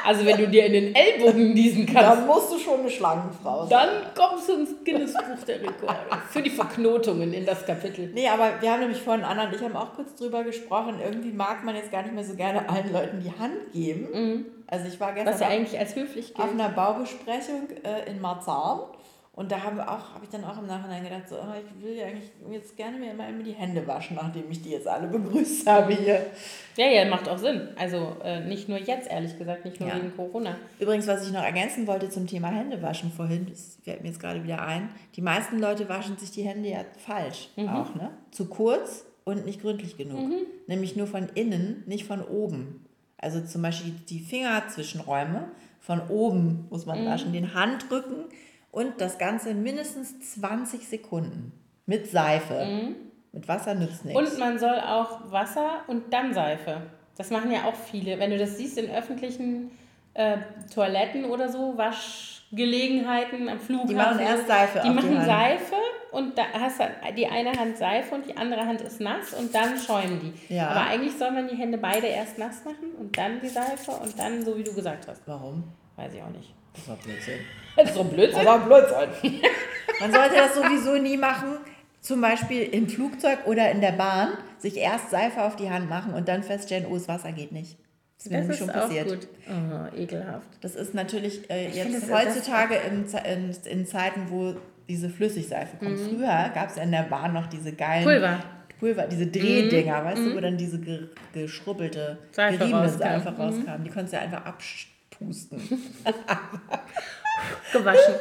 Also 0.06 0.26
wenn 0.26 0.38
du 0.38 0.48
dir 0.48 0.66
in 0.66 0.74
den 0.74 0.96
Ellbogen 0.96 1.54
niesen 1.54 1.86
kannst. 1.86 2.04
Dann 2.04 2.28
musst 2.28 2.52
du 2.52 2.60
schon 2.60 2.82
eine 2.82 2.90
Schlangenfrau 2.90 3.66
sein. 3.66 3.70
Dann 3.70 3.90
kommst 4.16 4.50
du 4.50 4.54
ins 4.54 4.70
Guinness-Buch 4.84 5.44
der 5.48 5.62
Rekorde. 5.62 5.98
Für 6.30 6.42
die 6.42 6.50
Verknotungen 6.50 7.34
in 7.34 7.46
das 7.46 7.66
Kapitel. 7.66 8.12
Nee, 8.14 8.28
aber 8.28 8.62
wir 8.62 8.72
haben 8.72 8.80
nämlich 8.80 9.02
vorhin 9.02 9.24
Anna 9.24 9.48
und 9.48 9.56
ich 9.56 9.62
haben 9.62 9.76
auch 9.76 9.94
kurz 9.96 10.16
drüber 10.16 10.44
gesprochen. 10.44 10.96
Irgendwie 11.04 11.32
mag 11.32 11.64
man 11.64 11.76
jetzt 11.76 11.92
gar 11.92 12.04
nicht 12.04 12.14
mehr 12.14 12.24
so 12.24 12.36
gerne 12.36 12.68
allen 12.70 12.92
Leuten 12.92 13.22
die 13.22 13.32
Hand 13.40 13.74
geben. 13.74 14.08
Mhm. 14.14 14.46
Also 14.68 14.88
ich 14.88 15.00
war 15.00 15.14
gestern 15.14 15.34
Was 15.34 15.42
ja 15.42 15.48
eigentlich 15.48 15.80
als 15.80 15.96
höflich 15.96 16.34
gilt. 16.34 16.40
auf 16.40 16.52
einer 16.54 16.70
Baubesprechung 16.70 17.68
äh, 17.84 18.10
in 18.10 18.22
Marzahn 18.22 18.82
Und 19.40 19.50
da 19.54 19.64
habe 19.64 19.86
hab 19.86 20.22
ich 20.22 20.28
dann 20.28 20.44
auch 20.44 20.58
im 20.58 20.68
Nachhinein 20.68 21.02
gedacht, 21.02 21.30
so, 21.30 21.38
oh, 21.38 21.54
ich 21.58 21.82
will 21.82 21.96
ja 21.96 22.08
eigentlich 22.08 22.30
jetzt 22.52 22.76
gerne 22.76 22.98
mir 22.98 23.12
immer 23.12 23.32
die 23.42 23.54
Hände 23.54 23.88
waschen, 23.88 24.18
nachdem 24.18 24.52
ich 24.52 24.62
die 24.62 24.72
jetzt 24.72 24.86
alle 24.86 25.08
begrüßt 25.08 25.66
habe 25.66 25.94
hier. 25.94 26.26
Ja, 26.76 26.88
ja, 26.88 27.06
macht 27.06 27.30
auch 27.30 27.38
Sinn. 27.38 27.70
Also 27.78 28.18
äh, 28.22 28.42
nicht 28.42 28.68
nur 28.68 28.80
jetzt, 28.80 29.10
ehrlich 29.10 29.38
gesagt, 29.38 29.64
nicht 29.64 29.80
nur 29.80 29.88
ja. 29.88 29.96
wegen 29.96 30.14
Corona. 30.14 30.58
Übrigens, 30.78 31.08
was 31.08 31.26
ich 31.26 31.32
noch 31.32 31.42
ergänzen 31.42 31.88
wollte 31.88 32.10
zum 32.10 32.28
Thema 32.28 32.50
Händewaschen 32.50 33.14
vorhin, 33.14 33.48
das 33.50 33.78
fällt 33.82 34.02
mir 34.02 34.10
jetzt 34.10 34.20
gerade 34.20 34.44
wieder 34.44 34.62
ein, 34.62 34.90
die 35.16 35.22
meisten 35.22 35.58
Leute 35.58 35.88
waschen 35.88 36.18
sich 36.18 36.32
die 36.32 36.44
Hände 36.44 36.68
ja 36.68 36.84
falsch 36.98 37.48
mhm. 37.56 37.70
auch, 37.70 37.96
ne? 37.96 38.10
Zu 38.32 38.48
kurz 38.50 39.06
und 39.24 39.46
nicht 39.46 39.62
gründlich 39.62 39.96
genug. 39.96 40.20
Mhm. 40.20 40.48
Nämlich 40.68 40.98
nur 40.98 41.08
von 41.08 41.30
innen, 41.36 41.86
nicht 41.88 42.06
von 42.06 42.22
oben. 42.22 42.86
Also 43.18 43.40
zum 43.40 43.62
Beispiel 43.62 43.94
die 44.10 44.20
Fingerzwischenräume, 44.20 45.46
von 45.80 46.02
oben 46.10 46.68
muss 46.70 46.86
man 46.86 47.06
mhm. 47.06 47.08
waschen, 47.08 47.32
den 47.32 47.54
Handrücken 47.54 48.26
und 48.72 49.02
das 49.02 49.18
Ganze 49.18 49.54
mindestens 49.54 50.34
20 50.34 50.88
Sekunden 50.88 51.52
mit 51.86 52.10
Seife. 52.10 52.66
Mhm. 52.66 52.96
Mit 53.32 53.48
Wasser 53.48 53.76
nützt 53.76 54.06
nichts. 54.06 54.20
Und 54.20 54.40
man 54.40 54.58
soll 54.58 54.80
auch 54.80 55.32
Wasser 55.32 55.84
und 55.88 56.12
dann 56.14 56.34
Seife. 56.34 56.82
Das 57.16 57.30
machen 57.30 57.52
ja 57.52 57.66
auch 57.66 57.76
viele. 57.76 58.18
Wenn 58.20 58.32
du 58.32 58.38
das 58.38 58.58
siehst 58.58 58.78
in 58.78 58.90
öffentlichen 58.90 59.72
äh, 60.14 60.38
Toiletten 60.74 61.26
oder 61.26 61.50
so, 61.50 61.78
Waschgelegenheiten 61.78 63.50
am 63.50 63.60
Flughafen. 63.60 63.90
Die 63.90 63.96
machen 63.96 64.20
erst 64.20 64.48
Seife. 64.48 64.82
Die 64.84 64.90
machen 64.90 65.12
die 65.12 65.26
Seife 65.26 65.76
und 66.12 66.38
da 66.38 66.44
hast 66.60 66.80
du 66.80 66.84
die 67.16 67.28
eine 67.28 67.52
Hand 67.52 67.78
Seife 67.78 68.16
und 68.16 68.26
die 68.26 68.36
andere 68.38 68.66
Hand 68.66 68.82
ist 68.82 69.00
nass 69.00 69.34
und 69.34 69.54
dann 69.54 69.78
schäumen 69.78 70.20
die. 70.20 70.56
Ja. 70.56 70.70
Aber 70.70 70.88
eigentlich 70.88 71.18
soll 71.18 71.32
man 71.32 71.48
die 71.48 71.56
Hände 71.56 71.78
beide 71.78 72.08
erst 72.08 72.38
nass 72.38 72.64
machen 72.66 72.92
und 73.00 73.18
dann 73.18 73.40
die 73.42 73.50
Seife 73.50 73.92
und 73.92 74.18
dann 74.18 74.44
so 74.44 74.58
wie 74.58 74.64
du 74.64 74.74
gesagt 74.74 75.08
hast. 75.08 75.22
Warum? 75.26 75.64
Weiß 75.96 76.14
ich 76.14 76.22
auch 76.22 76.30
nicht. 76.30 76.54
Das 76.74 76.88
war 76.88 76.96
Blödsinn. 76.98 77.40
Das 77.76 77.90
ist 77.90 77.98
doch 77.98 78.06
Blödsinn. 78.06 78.36
Das 78.38 78.46
war 78.46 78.60
Blödsinn. 78.60 79.42
Man 80.00 80.12
sollte 80.12 80.36
das 80.36 80.56
sowieso 80.56 81.02
nie 81.02 81.18
machen, 81.18 81.58
zum 82.02 82.22
Beispiel 82.22 82.64
im 82.64 82.88
Flugzeug 82.88 83.40
oder 83.46 83.72
in 83.72 83.82
der 83.82 83.92
Bahn, 83.92 84.30
sich 84.58 84.78
erst 84.78 85.10
Seife 85.10 85.44
auf 85.44 85.56
die 85.56 85.70
Hand 85.70 85.90
machen 85.90 86.14
und 86.14 86.28
dann 86.28 86.44
feststellen, 86.44 86.86
oh, 86.90 86.94
das 86.94 87.08
Wasser 87.08 87.32
geht 87.32 87.52
nicht. 87.52 87.78
Das 88.18 88.26
ist 88.26 88.32
mir 88.32 88.48
das 88.48 88.58
schon 88.58 88.68
passiert. 88.68 89.08
Auch 89.08 89.12
gut. 89.12 89.28
Oh, 89.48 89.98
ekelhaft. 89.98 90.48
Das 90.62 90.76
ist 90.76 90.94
natürlich 90.94 91.50
äh, 91.50 91.70
jetzt 91.70 92.02
finde, 92.02 92.14
heutzutage 92.14 92.76
in, 92.76 93.06
in, 93.06 93.56
in, 93.64 93.86
Zeiten, 93.86 94.26
wo 94.30 94.56
diese 94.90 95.10
Flüssigseife 95.10 95.78
kommt. 95.78 95.92
Mhm. 95.92 96.18
Früher 96.18 96.52
gab 96.54 96.70
es 96.70 96.76
ja 96.76 96.84
in 96.84 96.92
der 96.92 97.04
Bahn 97.04 97.34
noch 97.34 97.48
diese 97.48 97.72
geilen 97.72 98.04
Pulver. 98.04 98.40
Pulver, 98.80 99.08
diese 99.08 99.28
Drehdinger, 99.28 100.02
mhm. 100.02 100.06
weißt 100.06 100.18
du, 100.18 100.32
wo 100.32 100.38
mhm. 100.38 100.42
dann 100.42 100.58
diese 100.58 100.80
ge 100.80 101.08
geschrubbelte, 101.34 102.18
Seife 102.32 102.58
geriebene 102.58 102.84
rauskam. 102.84 103.00
Seife 103.00 103.30
rauskam. 103.38 103.84
Die 103.84 103.90
konntest 103.90 104.14
du 104.14 104.18
ja 104.18 104.24
einfach 104.24 104.46
abpusten. 105.20 105.60
Gewaschen. 107.74 108.16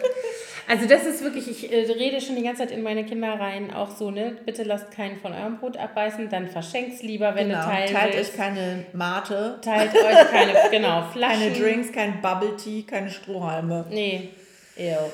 Also 0.68 0.86
das 0.86 1.06
ist 1.06 1.22
wirklich, 1.22 1.48
ich 1.50 1.72
äh, 1.72 1.90
rede 1.92 2.20
schon 2.20 2.36
die 2.36 2.42
ganze 2.42 2.62
Zeit 2.62 2.70
in 2.72 2.82
meine 2.82 3.04
Kinder 3.04 3.40
rein, 3.40 3.72
auch 3.72 3.90
so, 3.90 4.10
ne? 4.10 4.36
Bitte 4.44 4.64
lasst 4.64 4.90
keinen 4.90 5.18
von 5.18 5.32
eurem 5.32 5.56
Brot 5.56 5.78
abbeißen, 5.78 6.28
dann 6.28 6.46
verschenkt's 6.48 7.02
lieber, 7.02 7.34
wenn 7.34 7.48
genau. 7.48 7.62
du 7.62 7.70
teilen 7.70 7.94
Teilt 7.94 8.14
willst. 8.14 8.32
euch 8.32 8.36
keine 8.36 8.84
Mate. 8.92 9.58
Teilt 9.62 9.94
euch 9.94 10.30
keine, 10.30 10.52
genau, 10.70 11.02
Flaschen. 11.12 11.54
Keine 11.54 11.58
Drinks, 11.58 11.90
kein 11.90 12.20
Bubble 12.20 12.54
Tea, 12.56 12.82
keine 12.82 13.08
Strohhalme. 13.08 13.86
Nee. 13.88 14.28
Ew. 14.78 15.10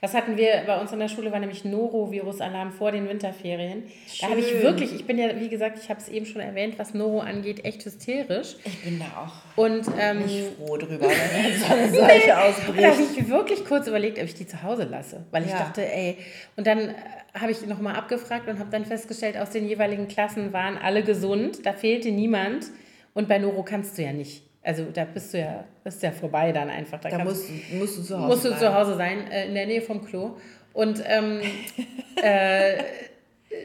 Das 0.00 0.14
hatten 0.14 0.36
wir 0.36 0.62
bei 0.66 0.80
uns 0.80 0.92
in 0.92 1.00
der 1.00 1.08
Schule, 1.08 1.32
war 1.32 1.40
nämlich 1.40 1.64
Norovirus-Alarm 1.64 2.72
vor 2.72 2.92
den 2.92 3.08
Winterferien. 3.08 3.84
Schön. 4.06 4.18
Da 4.20 4.28
habe 4.28 4.40
ich 4.40 4.62
wirklich, 4.62 4.94
ich 4.94 5.06
bin 5.06 5.18
ja, 5.18 5.38
wie 5.40 5.48
gesagt, 5.48 5.78
ich 5.82 5.90
habe 5.90 6.00
es 6.00 6.08
eben 6.08 6.24
schon 6.24 6.40
erwähnt, 6.40 6.78
was 6.78 6.94
Noro 6.94 7.20
angeht, 7.20 7.64
echt 7.64 7.84
hysterisch. 7.84 8.56
Ich 8.64 8.84
bin 8.84 9.00
da 9.00 9.24
auch 9.24 9.62
und, 9.62 9.84
ähm, 9.98 10.24
nicht 10.24 10.44
froh 10.56 10.76
drüber, 10.76 11.08
wenn 11.08 11.58
so 11.58 11.66
eine 11.66 11.90
Seuche 11.90 12.26
nee, 12.26 12.32
ausbricht. 12.32 12.82
Da 12.82 12.92
habe 12.92 13.02
ich 13.02 13.28
wirklich 13.28 13.64
kurz 13.64 13.88
überlegt, 13.88 14.18
ob 14.18 14.24
ich 14.24 14.34
die 14.34 14.46
zu 14.46 14.62
Hause 14.62 14.84
lasse. 14.84 15.24
Weil 15.32 15.44
ich 15.44 15.50
ja. 15.50 15.58
dachte, 15.58 15.84
ey, 15.84 16.16
und 16.56 16.66
dann 16.66 16.78
äh, 16.90 16.94
habe 17.34 17.50
ich 17.50 17.66
nochmal 17.66 17.96
abgefragt 17.96 18.48
und 18.48 18.60
habe 18.60 18.70
dann 18.70 18.84
festgestellt, 18.84 19.36
aus 19.36 19.50
den 19.50 19.68
jeweiligen 19.68 20.06
Klassen 20.06 20.52
waren 20.52 20.78
alle 20.78 21.02
gesund, 21.02 21.66
da 21.66 21.72
fehlte 21.72 22.10
niemand. 22.10 22.66
Und 23.14 23.26
bei 23.26 23.38
Noro 23.38 23.64
kannst 23.64 23.98
du 23.98 24.02
ja 24.02 24.12
nicht 24.12 24.47
also 24.68 24.84
da 24.92 25.06
bist 25.06 25.32
du 25.32 25.38
ja, 25.38 25.64
bist 25.82 26.02
ja 26.02 26.12
vorbei 26.12 26.52
dann 26.52 26.68
einfach. 26.68 27.00
Da, 27.00 27.08
da 27.08 27.24
musst, 27.24 27.48
musst, 27.72 27.96
du 27.96 28.02
zu 28.02 28.18
Hause 28.18 28.26
musst 28.28 28.44
du 28.44 28.50
sein. 28.50 28.58
zu 28.58 28.74
Hause 28.74 28.96
sein, 28.96 29.30
äh, 29.30 29.46
in 29.46 29.54
der 29.54 29.66
Nähe 29.66 29.80
vom 29.80 30.04
Klo. 30.04 30.36
Und 30.74 31.02
ähm, 31.06 31.40
äh, 32.22 32.82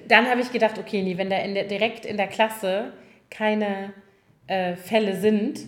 dann 0.07 0.29
habe 0.29 0.39
ich 0.39 0.51
gedacht, 0.53 0.79
okay, 0.79 1.03
nee, 1.03 1.17
wenn 1.17 1.29
da 1.29 1.39
in 1.39 1.55
der, 1.55 1.65
direkt 1.65 2.05
in 2.05 2.15
der 2.15 2.27
Klasse 2.27 2.93
keine 3.29 3.93
äh, 4.47 4.77
Fälle 4.77 5.19
sind, 5.19 5.59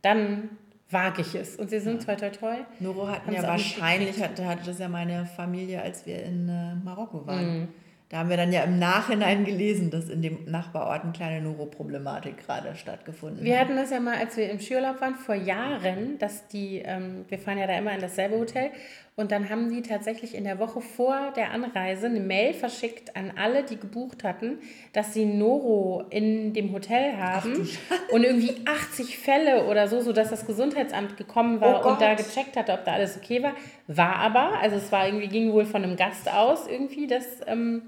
dann 0.00 0.50
wage 0.90 1.22
ich 1.22 1.34
es. 1.34 1.56
Und 1.56 1.70
sie 1.70 1.80
sind 1.80 2.06
ja. 2.06 2.14
toi 2.14 2.30
toi 2.30 2.30
toi. 2.30 2.56
Noro 2.78 3.08
hatten 3.08 3.32
ja 3.32 3.42
wahrscheinlich, 3.42 4.22
hatte, 4.22 4.46
hatte 4.46 4.64
das 4.64 4.78
ja 4.78 4.88
meine 4.88 5.26
Familie, 5.26 5.82
als 5.82 6.06
wir 6.06 6.22
in 6.22 6.48
äh, 6.48 6.76
Marokko 6.84 7.26
waren. 7.26 7.58
Mhm. 7.62 7.68
Da 8.14 8.20
haben 8.20 8.30
wir 8.30 8.36
dann 8.36 8.52
ja 8.52 8.62
im 8.62 8.78
Nachhinein 8.78 9.44
gelesen, 9.44 9.90
dass 9.90 10.08
in 10.08 10.22
dem 10.22 10.44
Nachbarort 10.44 11.02
eine 11.02 11.10
kleine 11.10 11.40
Neuroproblematik 11.42 12.46
gerade 12.46 12.76
stattgefunden 12.76 13.38
hat. 13.38 13.44
Wir 13.44 13.58
hatten 13.58 13.74
das 13.74 13.90
ja 13.90 13.98
mal, 13.98 14.16
als 14.16 14.36
wir 14.36 14.48
im 14.50 14.60
Skiurlaub 14.60 15.00
waren, 15.00 15.16
vor 15.16 15.34
Jahren, 15.34 16.16
dass 16.20 16.46
die, 16.46 16.78
ähm, 16.78 17.24
wir 17.28 17.40
fahren 17.40 17.58
ja 17.58 17.66
da 17.66 17.76
immer 17.76 17.92
in 17.92 18.00
dasselbe 18.00 18.38
Hotel, 18.38 18.70
und 19.16 19.32
dann 19.32 19.50
haben 19.50 19.68
die 19.68 19.82
tatsächlich 19.82 20.36
in 20.36 20.44
der 20.44 20.60
Woche 20.60 20.80
vor 20.80 21.32
der 21.36 21.50
Anreise 21.50 22.06
eine 22.06 22.20
Mail 22.20 22.52
verschickt 22.52 23.16
an 23.16 23.32
alle, 23.36 23.64
die 23.64 23.78
gebucht 23.78 24.22
hatten, 24.22 24.58
dass 24.92 25.12
sie 25.12 25.24
Noro 25.24 26.04
in 26.10 26.52
dem 26.52 26.72
Hotel 26.72 27.16
haben 27.16 27.68
und 28.12 28.22
irgendwie 28.22 28.54
80 28.64 29.18
Fälle 29.18 29.66
oder 29.66 29.88
so, 29.88 30.00
sodass 30.00 30.30
das 30.30 30.46
Gesundheitsamt 30.46 31.16
gekommen 31.16 31.60
war 31.60 31.84
oh 31.84 31.90
und 31.90 32.00
da 32.00 32.14
gecheckt 32.14 32.56
hatte, 32.56 32.72
ob 32.72 32.84
da 32.84 32.92
alles 32.92 33.16
okay 33.16 33.42
war. 33.42 33.54
War 33.88 34.16
aber, 34.16 34.60
also 34.60 34.76
es 34.76 34.92
war 34.92 35.06
irgendwie, 35.06 35.26
ging 35.26 35.52
wohl 35.52 35.66
von 35.66 35.82
einem 35.82 35.96
Gast 35.96 36.32
aus 36.32 36.68
irgendwie, 36.68 37.08
das... 37.08 37.24
Ähm, 37.48 37.82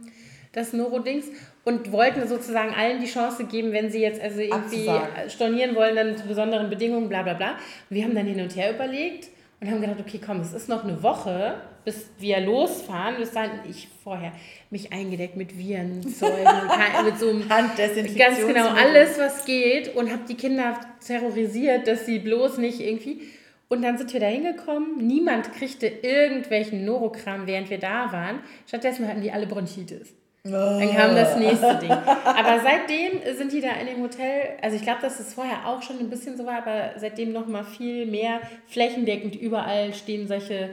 das 0.57 0.73
Noro-Dings, 0.73 1.27
und 1.65 1.93
wollten 1.93 2.27
sozusagen 2.27 2.73
allen 2.75 3.01
die 3.01 3.07
Chance 3.07 3.45
geben, 3.45 3.73
wenn 3.73 3.91
sie 3.91 4.01
jetzt 4.01 4.21
also 4.21 4.41
irgendwie 4.41 4.89
Abzusagen. 4.89 5.31
stornieren 5.31 5.77
wollen, 5.77 5.97
dann 5.97 6.17
zu 6.17 6.27
besonderen 6.27 6.71
Bedingungen, 6.71 7.09
bla 7.09 7.23
bla 7.23 7.35
bla. 7.35 7.51
Und 7.91 7.97
wir 7.97 8.05
haben 8.05 8.15
dann 8.15 8.27
hin 8.27 8.41
und 8.41 8.55
her 8.57 8.73
überlegt 8.73 9.29
und 9.61 9.71
haben 9.71 9.81
gedacht, 9.81 9.99
okay, 10.01 10.21
komm, 10.25 10.41
es 10.41 10.53
ist 10.53 10.69
noch 10.69 10.85
eine 10.85 11.03
Woche, 11.03 11.57
bis 11.85 12.09
wir 12.19 12.41
losfahren. 12.41 13.17
Bis 13.17 13.33
dann 13.33 13.51
ich 13.69 13.89
vorher 14.05 14.33
mich 14.71 14.93
eingedeckt 14.93 15.37
mit 15.37 15.59
Virenzeugen, 15.59 16.45
mit 17.05 17.19
so 17.19 17.31
einem 17.31 17.49
ganz 17.49 18.47
genau 18.47 18.69
alles, 18.69 19.19
was 19.19 19.45
geht 19.45 19.95
und 19.95 20.11
habe 20.11 20.23
die 20.29 20.37
Kinder 20.37 20.79
terrorisiert, 21.05 21.89
dass 21.89 22.07
sie 22.07 22.21
bloß 22.21 22.59
nicht 22.59 22.81
irgendwie 22.81 23.23
und 23.69 23.83
dann 23.83 23.99
sind 23.99 24.13
wir 24.13 24.21
da 24.21 24.27
hingekommen. 24.27 25.05
Niemand 25.05 25.53
kriegte 25.53 25.89
irgendwelchen 25.89 26.85
Norokram, 26.85 27.49
während 27.49 27.69
wir 27.69 27.79
da 27.79 28.13
waren. 28.13 28.39
Stattdessen 28.67 29.09
hatten 29.09 29.23
die 29.23 29.33
alle 29.33 29.49
Bronchitis. 29.49 30.15
Dann 30.53 30.95
kam 30.95 31.15
das 31.15 31.37
nächste 31.37 31.75
Ding. 31.77 31.91
Aber 31.91 32.61
seitdem 32.63 33.37
sind 33.37 33.53
die 33.53 33.61
da 33.61 33.71
in 33.81 33.87
dem 33.87 34.03
Hotel, 34.03 34.57
also 34.63 34.77
ich 34.77 34.83
glaube, 34.83 35.01
dass 35.03 35.21
es 35.21 35.35
vorher 35.35 35.67
auch 35.67 35.83
schon 35.83 35.99
ein 35.99 36.11
bisschen 36.11 36.37
so 36.37 36.47
war, 36.47 36.59
aber 36.59 36.93
seitdem 36.97 37.33
noch 37.33 37.47
mal 37.47 37.65
viel 37.65 38.07
mehr 38.07 38.41
flächendeckend 38.67 39.37
überall 39.37 39.95
stehen 39.95 40.27
solche 40.29 40.71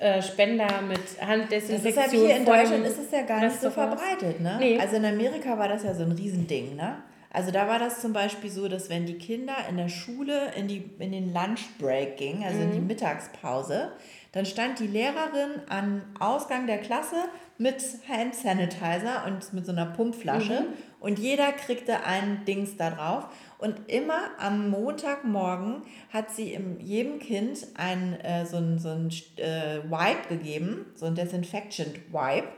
äh, 0.00 0.22
Spender 0.22 0.68
mit 0.88 1.00
Handdesinfektion. 1.20 1.94
Das 1.94 2.06
ist 2.06 2.12
ja 2.12 2.18
hier 2.18 2.36
in 2.36 2.44
Deutschland 2.44 2.86
ist 2.86 2.98
es 2.98 3.10
ja 3.10 3.22
gar 3.22 3.40
nicht 3.40 3.60
so 3.60 3.70
verbreitet, 3.70 4.40
ne? 4.40 4.56
Nee. 4.58 4.78
Also 4.78 4.96
in 4.96 5.04
Amerika 5.04 5.58
war 5.58 5.68
das 5.68 5.84
ja 5.84 5.94
so 5.94 6.04
ein 6.04 6.12
Riesending, 6.12 6.76
ne? 6.76 6.96
Also 7.34 7.50
da 7.50 7.66
war 7.66 7.80
das 7.80 8.00
zum 8.00 8.12
Beispiel 8.12 8.48
so, 8.48 8.68
dass 8.68 8.88
wenn 8.88 9.06
die 9.06 9.18
Kinder 9.18 9.56
in 9.68 9.76
der 9.76 9.88
Schule 9.88 10.52
in, 10.56 10.68
die, 10.68 10.88
in 11.00 11.10
den 11.10 11.34
Lunchbreak 11.34 12.16
gingen, 12.16 12.44
also 12.44 12.58
mhm. 12.58 12.62
in 12.62 12.72
die 12.72 12.78
mhm. 12.78 12.86
Mittagspause, 12.86 13.90
dann 14.34 14.46
stand 14.46 14.80
die 14.80 14.88
Lehrerin 14.88 15.62
am 15.68 16.02
Ausgang 16.18 16.66
der 16.66 16.78
Klasse 16.78 17.28
mit 17.56 17.76
Hand 18.08 18.34
Sanitizer 18.34 19.24
und 19.26 19.52
mit 19.52 19.64
so 19.64 19.70
einer 19.70 19.86
Pumpflasche 19.86 20.62
mhm. 20.62 20.66
und 20.98 21.20
jeder 21.20 21.52
kriegte 21.52 22.04
ein 22.04 22.44
Dings 22.44 22.76
da 22.76 22.90
drauf. 22.90 23.28
Und 23.58 23.76
immer 23.86 24.30
am 24.40 24.70
Montagmorgen 24.70 25.82
hat 26.12 26.34
sie 26.34 26.52
im, 26.52 26.80
jedem 26.80 27.20
Kind 27.20 27.64
ein, 27.76 28.18
äh, 28.22 28.44
so 28.44 28.56
ein, 28.56 28.80
so 28.80 28.88
ein 28.88 29.08
äh, 29.36 29.84
Wipe 29.88 30.28
gegeben, 30.28 30.86
so 30.96 31.06
ein 31.06 31.14
Disinfection 31.14 31.86
Wipe. 32.10 32.48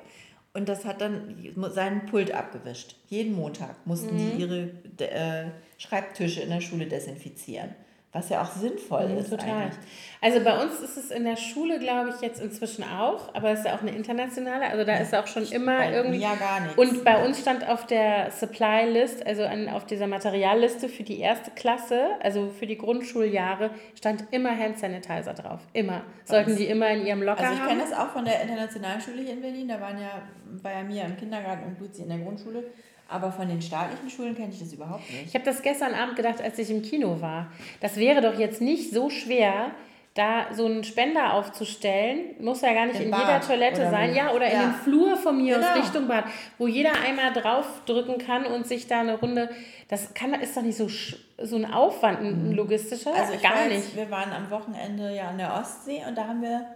Und 0.54 0.70
das 0.70 0.86
hat 0.86 1.02
dann 1.02 1.36
seinen 1.74 2.06
Pult 2.06 2.32
abgewischt. 2.32 2.96
Jeden 3.08 3.34
Montag 3.34 3.86
mussten 3.86 4.14
mhm. 4.14 4.18
die 4.18 4.42
ihre 4.42 4.70
äh, 5.04 5.50
Schreibtische 5.76 6.40
in 6.40 6.48
der 6.48 6.62
Schule 6.62 6.86
desinfizieren. 6.86 7.74
Was 8.16 8.30
ja 8.30 8.40
auch 8.40 8.50
sinnvoll 8.50 9.08
mhm, 9.08 9.18
ist. 9.18 9.28
Total. 9.28 9.50
Eigentlich. 9.50 9.76
Also 10.22 10.40
bei 10.40 10.58
uns 10.62 10.80
ist 10.80 10.96
es 10.96 11.10
in 11.10 11.24
der 11.24 11.36
Schule, 11.36 11.78
glaube 11.78 12.08
ich, 12.08 12.22
jetzt 12.22 12.40
inzwischen 12.40 12.82
auch, 12.82 13.34
aber 13.34 13.50
es 13.50 13.58
ist 13.58 13.66
ja 13.66 13.76
auch 13.76 13.82
eine 13.82 13.90
internationale, 13.90 14.66
also 14.70 14.84
da 14.84 14.96
ist 14.96 15.14
auch 15.14 15.26
schon 15.26 15.44
immer 15.44 15.76
bei 15.76 15.92
irgendwie. 15.92 16.18
Ja, 16.18 16.34
gar 16.34 16.60
nichts. 16.60 16.78
Und 16.78 17.04
bei 17.04 17.22
uns 17.22 17.38
stand 17.38 17.68
auf 17.68 17.86
der 17.86 18.30
Supply 18.30 18.90
List, 18.90 19.26
also 19.26 19.44
an, 19.44 19.68
auf 19.68 19.84
dieser 19.84 20.06
Materialliste 20.06 20.88
für 20.88 21.02
die 21.02 21.20
erste 21.20 21.50
Klasse, 21.50 22.08
also 22.22 22.48
für 22.48 22.66
die 22.66 22.78
Grundschuljahre, 22.78 23.70
stand 23.94 24.24
immer 24.30 24.56
Hand 24.56 24.78
Sanitizer 24.78 25.34
drauf. 25.34 25.60
Immer. 25.74 26.02
Sollten 26.24 26.56
die 26.56 26.64
immer 26.64 26.88
in 26.88 27.04
ihrem 27.04 27.22
Locker 27.22 27.44
haben. 27.44 27.48
Also 27.48 27.62
ich 27.62 27.68
kenne 27.68 27.82
das 27.82 27.92
auch 27.92 28.08
von 28.08 28.24
der 28.24 28.40
internationalen 28.40 29.00
Schule 29.02 29.20
hier 29.20 29.34
in 29.34 29.42
Berlin, 29.42 29.68
da 29.68 29.78
waren 29.78 30.00
ja, 30.00 30.22
war 30.62 30.72
ja 30.72 30.82
Mia 30.82 31.04
im 31.04 31.18
Kindergarten 31.18 31.66
und 31.66 31.78
Luzi 31.78 32.02
in 32.02 32.08
der 32.08 32.18
Grundschule. 32.18 32.64
Aber 33.08 33.30
von 33.30 33.46
den 33.48 33.62
staatlichen 33.62 34.10
Schulen 34.10 34.34
kenne 34.34 34.50
ich 34.52 34.58
das 34.58 34.72
überhaupt 34.72 35.08
nicht. 35.10 35.26
Ich 35.26 35.34
habe 35.34 35.44
das 35.44 35.62
gestern 35.62 35.94
Abend 35.94 36.16
gedacht, 36.16 36.42
als 36.42 36.58
ich 36.58 36.70
im 36.70 36.82
Kino 36.82 37.20
war. 37.20 37.46
Das 37.80 37.96
wäre 37.96 38.20
doch 38.20 38.38
jetzt 38.38 38.60
nicht 38.60 38.92
so 38.92 39.10
schwer, 39.10 39.70
da 40.14 40.46
so 40.54 40.64
einen 40.64 40.82
Spender 40.82 41.34
aufzustellen, 41.34 42.20
muss 42.40 42.62
ja 42.62 42.72
gar 42.72 42.86
nicht 42.86 42.98
in 43.00 43.10
Bad 43.10 43.20
jeder 43.20 43.40
Toilette 43.42 43.90
sein, 43.90 44.14
ja, 44.14 44.32
oder 44.32 44.46
in 44.46 44.52
Ja. 44.52 44.62
den 44.64 44.72
Flur 44.74 45.14
von 45.16 45.36
mir 45.36 45.58
aus 45.58 45.64
Genau. 45.66 45.78
Richtung 45.84 46.08
Bad, 46.08 46.24
wo 46.58 46.66
jeder 46.66 46.92
einmal 47.06 47.32
draufdrücken 47.34 48.16
kann 48.18 48.46
und 48.46 48.66
sich 48.66 48.86
da 48.86 49.00
eine 49.00 49.18
Runde, 49.18 49.50
das 49.88 50.14
kann, 50.14 50.32
ist 50.34 50.56
doch 50.56 50.62
nicht 50.62 50.76
so, 50.78 50.88
so 50.88 51.56
ein 51.56 51.70
Aufwand, 51.70 52.20
ein 52.22 52.52
logistischer, 52.52 53.14
Also 53.14 53.34
gar 53.42 53.56
weiß, 53.56 53.72
nicht. 53.72 53.94
wir 53.96 54.10
waren 54.10 54.32
am 54.32 54.50
Wochenende 54.50 55.14
ja 55.14 55.28
an 55.28 55.38
der 55.38 55.54
Ostsee 55.54 56.02
und 56.08 56.16
da 56.16 56.26
haben 56.28 56.40
wir 56.40 56.66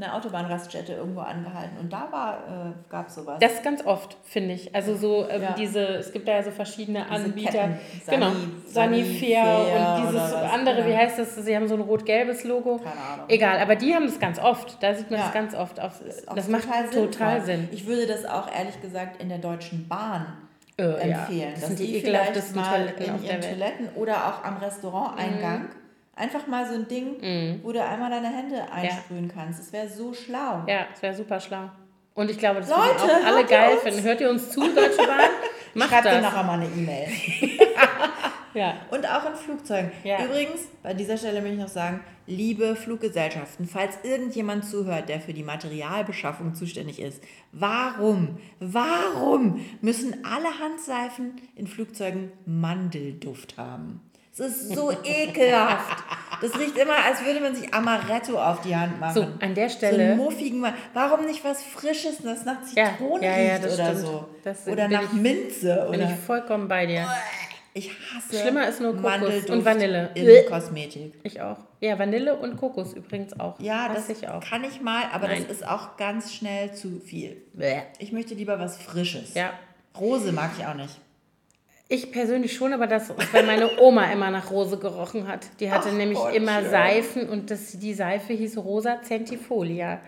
der 0.00 0.14
Autobahnraststätte 0.14 0.92
irgendwo 0.94 1.20
angehalten 1.20 1.76
und 1.78 1.92
da 1.92 2.08
war, 2.10 2.38
äh, 2.68 2.90
gab 2.90 3.08
es 3.08 3.14
sowas. 3.14 3.38
Das 3.40 3.52
ist 3.54 3.62
ganz 3.62 3.84
oft, 3.84 4.16
finde 4.24 4.54
ich. 4.54 4.74
Also 4.74 4.96
so 4.96 5.28
ähm, 5.28 5.42
Ja. 5.42 5.52
diese, 5.52 5.80
es 5.80 6.12
gibt 6.12 6.26
da 6.28 6.32
ja 6.32 6.42
so 6.42 6.50
verschiedene 6.50 7.04
Diese 7.10 7.24
Anbieter. 7.24 7.50
Ketten, 7.52 7.78
genau. 8.08 8.26
Sani- 8.26 8.62
Sanifair 8.66 9.44
Sanifair 9.44 9.98
und 9.98 10.08
dieses 10.08 10.32
andere, 10.34 10.78
wie 10.84 10.88
genau. 10.90 10.98
heißt 11.02 11.18
das? 11.18 11.34
Sie 11.36 11.54
haben 11.56 11.68
so 11.68 11.74
ein 11.74 11.80
rot-gelbes 11.80 12.44
Logo. 12.44 12.78
Keine 12.78 13.00
Ahnung. 13.00 13.26
Egal, 13.28 13.58
aber 13.60 13.76
die 13.76 13.94
haben 13.94 14.06
das 14.06 14.18
ganz 14.18 14.38
oft. 14.38 14.82
Da 14.82 14.94
sieht 14.94 15.10
man 15.10 15.20
Ja. 15.20 15.26
das 15.26 15.34
ganz 15.34 15.54
oft. 15.54 15.80
Auf, 15.80 16.00
Auch 16.26 16.34
das 16.34 16.48
macht 16.48 16.62
sinnvoll. 16.64 17.10
total 17.10 17.40
Sinn. 17.42 17.68
Ich 17.72 17.86
würde 17.86 18.06
das 18.06 18.24
auch 18.26 18.48
ehrlich 18.56 18.80
gesagt 18.80 19.20
in 19.22 19.28
der 19.28 19.38
Deutschen 19.38 19.88
Bahn 19.88 20.26
Äh, 20.78 20.84
ja. 21.10 21.18
empfehlen. 21.18 21.50
Das 21.52 21.60
dass 21.60 21.68
sind 21.70 21.78
die 21.80 21.92
die 21.94 22.00
vielleicht 22.00 22.54
mal 22.56 22.86
in 22.98 23.22
ihren. 23.24 23.40
Toiletten 23.40 23.88
oder 23.96 24.14
auch 24.28 24.44
am 24.44 24.56
Restauranteingang 24.58 25.68
einfach 26.20 26.46
mal 26.46 26.66
so 26.68 26.74
ein 26.74 26.86
Ding, 26.88 27.18
Mhm. 27.20 27.60
wo 27.62 27.72
du 27.72 27.82
einmal 27.84 28.10
deine 28.10 28.28
Hände 28.28 28.70
einsprühen 28.72 29.28
kannst. 29.34 29.58
Das 29.58 29.72
wäre 29.72 29.88
so 29.88 30.12
schlau. 30.14 30.64
Ja, 30.68 30.86
das 30.90 31.02
wäre 31.02 31.14
super 31.14 31.40
schlau. 31.40 31.70
Und 32.14 32.30
ich 32.30 32.38
glaube, 32.38 32.60
das 32.60 32.68
Leute, 32.68 32.82
würden 33.00 33.22
auch 33.24 33.26
alle 33.26 33.44
geil 33.46 33.72
uns? 33.74 33.82
finden. 33.82 34.02
Hört 34.02 34.20
ihr 34.20 34.30
uns 34.30 34.50
zu, 34.50 34.60
Deutsche 34.60 34.96
Bahn? 34.98 35.30
Macht 35.74 35.90
Schreibt 35.90 36.04
dir 36.06 36.10
das. 36.10 36.22
nachher 36.22 36.42
mal 36.42 36.54
eine 36.60 36.66
E-Mail. 36.66 37.08
Ja. 38.52 38.74
Und 38.90 39.06
auch 39.08 39.24
in 39.26 39.36
Flugzeugen. 39.36 39.92
Ja. 40.02 40.24
Übrigens, 40.24 40.62
bei 40.82 40.92
dieser 40.92 41.16
Stelle 41.16 41.40
möchte 41.40 41.54
ich 41.54 41.60
noch 41.60 41.68
sagen, 41.68 42.00
liebe 42.26 42.74
Fluggesellschaften, 42.74 43.64
falls 43.68 44.00
irgendjemand 44.02 44.64
zuhört, 44.64 45.08
der 45.08 45.20
für 45.20 45.32
die 45.32 45.44
Materialbeschaffung 45.44 46.56
zuständig 46.56 46.98
ist, 47.00 47.22
warum, 47.52 48.38
warum 48.58 49.64
müssen 49.82 50.24
alle 50.24 50.48
Handseifen 50.58 51.36
in 51.54 51.68
Flugzeugen 51.68 52.32
Mandelduft 52.44 53.56
haben? 53.56 54.00
Es 54.40 54.56
ist 54.62 54.74
so 54.74 54.90
ekelhaft. 55.04 56.02
Das 56.40 56.58
riecht 56.58 56.76
immer, 56.78 56.94
als 57.04 57.22
würde 57.24 57.40
man 57.40 57.54
sich 57.54 57.72
Amaretto 57.74 58.38
auf 58.40 58.62
die 58.62 58.74
Hand 58.74 58.98
machen. 58.98 59.14
So, 59.14 59.44
an 59.44 59.54
der 59.54 59.68
So 59.68 59.76
Stelle. 59.76 60.02
einen 60.04 60.16
muffigen, 60.16 60.60
Ma- 60.60 60.72
warum 60.94 61.26
nicht 61.26 61.44
was 61.44 61.62
Frisches, 61.62 62.18
das 62.22 62.44
nach 62.46 62.56
Ja, 62.74 62.90
Zitrone 62.96 63.24
ja, 63.26 63.36
ja, 63.38 63.52
riecht 63.54 63.64
das 63.66 63.74
oder 63.74 63.84
stimmt. 63.84 64.00
so? 64.00 64.28
Das 64.42 64.66
oder 64.66 64.88
nach 64.88 65.02
ich- 65.02 65.12
Minze 65.12 65.86
Bin 65.90 66.00
oder 66.00 66.10
ich 66.10 66.16
vollkommen 66.24 66.66
bei 66.68 66.86
dir. 66.86 67.06
ich 67.74 67.90
hasse 67.90 68.40
Schlimmer 68.40 68.66
ist 68.68 68.80
nur 68.80 68.92
Kokos 68.96 69.02
Mandelduft 69.10 69.50
und 69.50 69.64
Vanille. 69.66 70.10
in 70.14 70.24
Bäh. 70.24 70.42
Kosmetik. 70.44 71.12
Ich 71.24 71.40
auch. 71.42 71.58
Ja, 71.80 71.98
Vanille 71.98 72.34
und 72.36 72.56
Kokos 72.56 72.94
übrigens 72.94 73.38
auch. 73.38 73.60
Ja, 73.60 73.90
das 73.92 74.08
ich 74.08 74.26
auch. 74.26 74.40
kann 74.42 74.64
ich 74.64 74.80
mal, 74.80 75.02
aber 75.12 75.28
Nein. 75.28 75.44
das 75.46 75.58
ist 75.58 75.66
auch 75.68 75.98
ganz 75.98 76.32
schnell 76.32 76.72
zu 76.72 77.00
viel. 77.00 77.42
Ich 77.98 78.12
möchte 78.12 78.34
lieber 78.34 78.58
was 78.58 78.78
Frisches. 78.78 79.34
Ja. 79.34 79.52
Rose 79.98 80.32
mag 80.32 80.52
ich 80.58 80.64
auch 80.64 80.74
nicht. 80.74 80.98
Ich 81.92 82.12
persönlich 82.12 82.54
schon, 82.54 82.72
aber 82.72 82.86
das 82.86 83.10
ist, 83.10 83.34
weil 83.34 83.44
meine 83.44 83.80
Oma 83.80 84.12
immer 84.12 84.30
nach 84.30 84.52
Rose 84.52 84.78
gerochen 84.78 85.26
hat. 85.26 85.48
Die 85.58 85.72
hatte 85.72 85.88
Ach 85.90 85.92
nämlich 85.96 86.18
Gott, 86.18 86.32
immer 86.32 86.60
schön. 86.60 86.70
Seifen 86.70 87.28
und 87.28 87.50
das, 87.50 87.72
die 87.80 87.94
Seife 87.94 88.32
hieß 88.32 88.58
Rosa 88.58 89.02
Centifolia. 89.02 89.98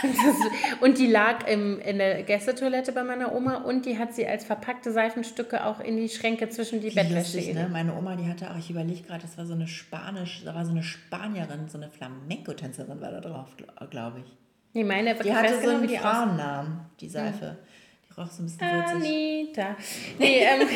das, 0.00 0.80
und 0.80 0.96
die 0.96 1.08
lag 1.08 1.48
im, 1.48 1.80
in 1.80 1.98
der 1.98 2.22
Gästetoilette 2.22 2.92
bei 2.92 3.02
meiner 3.02 3.34
Oma 3.34 3.56
und 3.64 3.84
die 3.84 3.98
hat 3.98 4.14
sie 4.14 4.24
als 4.28 4.44
verpackte 4.44 4.92
Seifenstücke 4.92 5.66
auch 5.66 5.80
in 5.80 5.96
die 5.96 6.08
Schränke 6.08 6.50
zwischen 6.50 6.80
die 6.80 6.90
Bettwäsche 6.90 7.52
ne? 7.52 7.68
Meine 7.68 7.96
Oma, 7.96 8.14
die 8.14 8.28
hatte 8.28 8.52
auch, 8.52 8.56
ich 8.56 8.70
überlege 8.70 9.02
gerade, 9.02 9.22
das 9.22 9.36
war 9.36 9.44
so 9.44 9.54
eine 9.54 9.66
Spanisch, 9.66 10.42
da 10.44 10.54
war 10.54 10.64
so 10.64 10.70
eine 10.70 10.84
Spanierin, 10.84 11.68
so 11.68 11.78
eine 11.78 11.90
Flamenco-Tänzerin 11.90 13.00
war 13.00 13.10
da 13.10 13.20
drauf, 13.20 13.48
glaube 13.90 14.20
ich. 14.20 14.36
Nee, 14.72 14.84
meine, 14.84 15.16
Die 15.16 15.34
hatte 15.34 15.60
so 15.60 15.70
einen. 15.70 15.88
Frauennamen, 15.88 16.80
die 17.00 17.08
Seife. 17.08 17.56
Die 17.60 17.73
roch 18.18 18.30
so 18.30 18.42
ein 18.42 18.46
bisschen 18.46 18.60
würzig. 18.60 18.94
Anita. 18.94 19.76
Nee, 20.18 20.38
ähm, 20.44 20.68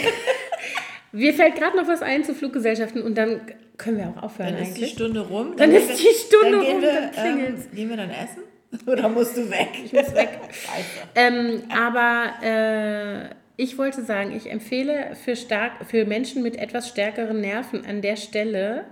mir 1.13 1.35
fällt 1.35 1.57
gerade 1.57 1.77
noch 1.77 1.89
was 1.89 2.03
ein 2.03 2.25
zu 2.25 2.35
Fluggesellschaften 2.35 3.03
und 3.03 3.17
dann 3.17 3.41
können 3.77 3.99
wir 3.99 4.09
auch 4.09 4.23
aufhören 4.25 4.55
Dann 4.55 4.63
ist 4.63 4.77
die. 4.77 4.87
Stunde 4.87 5.21
rum. 5.21 5.55
Dann 5.57 5.71
gehen 5.71 5.81
ist 5.81 5.89
wir- 5.89 5.97
die 5.97 6.15
Stunde 6.19 6.51
dann 6.57 6.61
gehen 6.61 6.73
rum, 6.75 6.83
wir, 6.83 6.93
dann 6.93 7.13
klingelt's. 7.13 7.65
Ähm, 7.67 7.75
gehen 7.77 7.89
wir 7.91 7.97
dann 7.97 8.11
essen? 8.11 8.43
Oder 8.87 9.09
musst 9.09 9.37
du 9.37 9.49
weg? 9.51 9.69
Ich 9.85 9.93
muss 9.93 10.15
weg. 10.15 10.29
Ähm, 11.15 11.63
aber 11.71 12.33
äh, 12.43 13.35
ich 13.57 13.77
wollte 13.79 14.03
sagen, 14.05 14.37
ich 14.37 14.51
empfehle 14.51 15.17
für, 15.25 15.35
stark, 15.37 15.87
für 15.89 16.05
Menschen 16.05 16.43
mit 16.43 16.57
etwas 16.57 16.89
stärkeren 16.89 17.41
Nerven 17.41 17.85
an 17.87 18.03
der 18.03 18.17
Stelle 18.17 18.85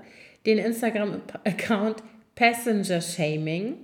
den 0.46 0.58
Instagram-Account 0.58 2.02
Passenger 2.34 3.00
Shaming. 3.00 3.76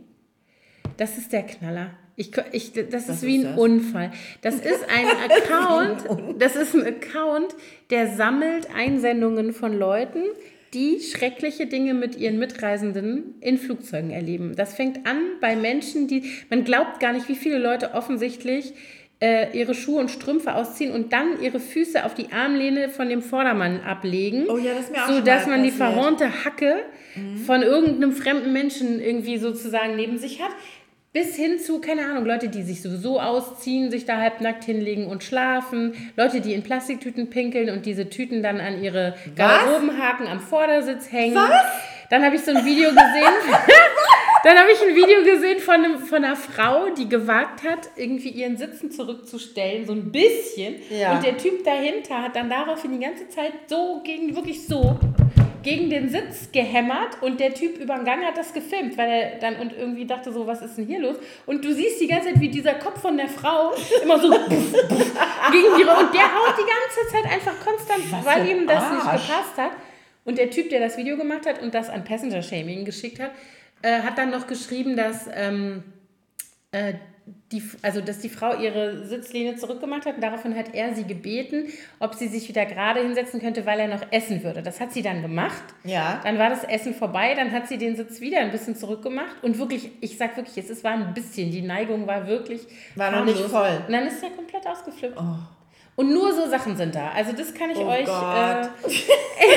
Das 0.97 1.19
ist 1.19 1.33
der 1.33 1.43
Knaller. 1.45 1.91
Ich, 2.17 2.31
ich, 2.53 2.73
das 2.73 3.05
ist 3.05 3.09
Was 3.09 3.23
wie 3.23 3.37
ist 3.39 3.47
ein 3.47 3.53
das? 3.57 3.59
Unfall. 3.61 4.11
Das 4.43 4.55
ist 4.61 4.85
ein 4.89 5.07
Account, 5.31 6.39
das 6.39 6.57
ist 6.57 6.75
ein 6.75 6.87
Account, 6.87 7.55
der 7.91 8.09
sammelt 8.09 8.69
Einsendungen 8.75 9.53
von 9.53 9.79
Leuten, 9.79 10.25
die 10.75 11.01
schreckliche 11.01 11.67
Dinge 11.67 11.95
mit 11.95 12.17
ihren 12.17 12.39
Mitreisenden 12.39 13.35
in 13.41 13.59
Flugzeugen 13.59 14.11
erleben. 14.11 14.55
Das 14.57 14.75
fängt 14.75 15.07
an 15.07 15.19
bei 15.41 15.55
Menschen, 15.57 16.09
die, 16.09 16.25
man 16.49 16.65
glaubt 16.65 16.99
gar 17.01 17.13
nicht, 17.13 17.29
wie 17.29 17.35
viele 17.35 17.59
Leute 17.59 17.93
offensichtlich 17.93 18.73
äh, 19.23 19.57
ihre 19.57 19.75
Schuhe 19.75 20.01
und 20.01 20.11
Strümpfe 20.11 20.55
ausziehen 20.55 20.93
und 20.93 21.13
dann 21.13 21.41
ihre 21.41 21.61
Füße 21.61 22.05
auf 22.05 22.15
die 22.15 22.33
Armlehne 22.33 22.89
von 22.89 23.09
dem 23.09 23.23
Vordermann 23.23 23.81
ablegen, 23.83 24.47
Oh 24.49 24.57
ja, 24.59 24.73
das 24.75 24.87
ist 24.87 24.93
mir 24.93 25.05
auch 25.05 25.09
so 25.09 25.21
dass 25.21 25.47
man 25.47 25.63
die. 25.63 25.71
Mhm. 25.71 25.75
verhornte 25.77 26.45
Hacke 26.45 26.77
von 27.47 27.63
irgendeinem 27.63 28.13
fremden 28.13 28.53
Menschen 28.53 29.01
irgendwie 29.01 29.37
sozusagen 29.37 29.97
neben 29.97 30.19
sich 30.19 30.41
hat. 30.43 30.51
Bis 31.13 31.37
hin 31.37 31.59
zu, 31.59 31.79
keine 31.79 32.07
Ahnung, 32.07 32.25
Leute, 32.25 32.49
die 32.49 32.63
sich 32.63 32.81
sowieso 32.81 33.21
ausziehen, 33.21 33.91
sich 33.91 34.07
da 34.07 34.17
halbnackt 34.17 34.65
hinlegen 34.65 35.07
und 35.07 35.23
schlafen. 35.23 35.93
Leute, 36.17 36.41
die 36.41 36.55
in 36.55 36.63
Plastiktüten 36.63 37.29
pinkeln 37.29 37.69
und 37.69 37.85
diese 37.85 38.09
Tüten 38.09 38.43
dann 38.43 38.61
an 38.61 38.83
ihre 38.83 39.15
Garderobenhaken 39.37 40.27
am 40.27 40.41
Vordersitz 40.41 41.13
hängen. 41.13 41.35
Was? 41.35 41.67
Dann 42.09 42.25
habe 42.25 42.37
ich 42.37 42.43
so 42.43 42.53
ein 42.53 42.65
Video 42.65 42.89
gesehen. 42.89 43.35
Dann 44.45 44.59
habe 44.59 44.71
ich 44.73 44.83
ein 44.83 44.97
Video 44.97 45.23
gesehen 45.23 45.61
von, 45.61 45.75
einem, 45.75 45.99
von 46.01 46.25
einer 46.25 46.35
Frau, 46.35 46.89
die 46.89 47.09
gewagt 47.09 47.63
hat, 47.63 47.91
irgendwie 47.95 48.31
ihren 48.31 48.57
Sitzen 48.57 48.91
zurückzustellen, 48.91 49.87
so 49.87 49.93
ein 49.93 50.11
bisschen. 50.11 50.77
Ja. 50.91 51.15
Und 51.15 51.25
der 51.25 51.37
Typ 51.37 51.63
dahinter 51.63 52.21
hat 52.23 52.35
dann 52.35 52.51
daraufhin 52.51 52.91
die 52.91 52.99
ganze 52.99 53.29
Zeit 53.29 53.53
so 53.69 54.01
gegen, 54.03 54.35
wirklich 54.35 54.67
so 54.67 54.99
gegen 55.63 55.91
den 55.91 56.09
Sitz 56.09 56.51
gehämmert 56.53 57.23
und 57.23 57.41
der 57.41 57.55
Typ 57.55 57.79
über 57.79 57.95
den 57.97 58.05
Gang 58.05 58.25
hat 58.25 58.37
das 58.37 58.53
gefilmt, 58.53 58.97
weil 58.99 59.11
er 59.11 59.39
dann 59.39 59.57
und 59.57 59.73
irgendwie 59.73 60.07
dachte 60.07 60.33
so, 60.33 60.47
was 60.47 60.63
ist 60.63 60.77
denn 60.77 60.87
hier 60.87 61.01
los? 61.01 61.17
Und 61.47 61.65
du 61.65 61.73
siehst 61.73 62.01
die 62.01 62.07
ganze 62.07 62.29
Zeit, 62.29 62.41
wie 62.41 62.49
dieser 62.49 62.75
Kopf 62.75 63.01
von 63.01 63.17
der 63.17 63.29
Frau 63.29 63.73
immer 64.03 64.19
so 64.19 64.31
gegen 64.31 65.77
die 65.77 65.85
und 65.85 66.15
der 66.15 66.35
haut 66.35 66.55
die 66.59 66.67
ganze 66.67 67.13
Zeit 67.13 67.25
einfach 67.33 67.55
konstant, 67.65 68.11
Was 68.11 68.25
weil 68.25 68.49
ihm 68.49 68.67
das 68.67 68.91
nicht 68.93 69.05
Arsch. 69.05 69.27
gepasst 69.27 69.59
hat. 69.59 69.73
Und 70.25 70.39
der 70.39 70.51
Typ, 70.51 70.71
der 70.71 70.81
das 70.81 70.97
Video 70.97 71.17
gemacht 71.17 71.47
hat 71.47 71.61
und 71.61 71.75
das 71.75 71.91
an 71.91 72.05
Passenger 72.05 72.43
Shaming 72.43 72.85
geschickt 72.85 73.19
hat, 73.19 73.33
äh, 73.83 74.01
hat 74.03 74.19
dann 74.19 74.31
noch 74.31 74.47
geschrieben, 74.47 74.97
dass 74.97 75.29
ähm, 75.35 75.83
äh, 76.71 76.95
die, 77.53 77.62
also 77.83 78.01
dass 78.01 78.18
die 78.20 78.29
Frau 78.29 78.57
ihre 78.59 79.05
Sitzlehne 79.07 79.57
zurückgemacht 79.57 80.07
hat 80.07 80.16
und 80.16 80.20
daraufhin 80.23 80.57
hat 80.57 80.75
er 80.75 80.95
sie 80.95 81.05
gebeten, 81.05 81.66
ob 82.01 82.14
sie 82.14 82.29
sich 82.29 82.49
wieder 82.49 82.64
gerade 82.66 83.01
hinsetzen 83.01 83.41
könnte, 83.41 83.66
weil 83.66 83.79
er 83.79 83.89
noch 83.89 84.03
essen 84.11 84.43
würde. 84.43 84.62
Das 84.62 84.81
hat 84.81 84.93
sie 84.93 85.03
dann 85.03 85.23
gemacht. 85.23 85.62
Ja. 85.85 86.20
Dann 86.25 86.39
war 86.39 86.51
das 86.51 86.64
Essen 86.64 86.95
vorbei, 86.95 87.35
dann 87.35 87.53
hat 87.53 87.68
sie 87.68 87.79
den 87.79 87.95
Sitz 87.97 88.20
wieder 88.20 88.39
ein 88.41 88.51
bisschen 88.51 88.75
zurückgemacht 88.75 89.43
und 89.43 89.59
wirklich, 89.59 89.91
ich 90.01 90.16
sag 90.18 90.37
wirklich, 90.37 90.57
es, 90.59 90.70
es 90.70 90.83
war 90.83 90.93
ein 90.93 91.14
bisschen, 91.14 91.51
die 91.51 91.62
Neigung 91.62 92.07
war 92.07 92.27
wirklich 92.27 92.62
War 92.97 93.11
noch 93.11 93.25
nicht 93.25 93.39
voll. 93.39 93.83
Und 93.87 93.93
dann 93.93 94.07
ist 94.07 94.23
er 94.23 94.31
komplett 94.31 94.66
ausgeflippt. 94.66 95.18
Und 95.95 96.12
nur 96.14 96.33
so 96.33 96.49
Sachen 96.49 96.77
sind 96.77 96.95
da. 96.95 97.11
Also 97.11 97.33
das 97.33 97.53
kann 97.53 97.70
ich 97.70 97.77
Oh 97.79 97.87
euch. 97.87 98.07
Gott. 98.07 98.70
Äh, 98.89 98.89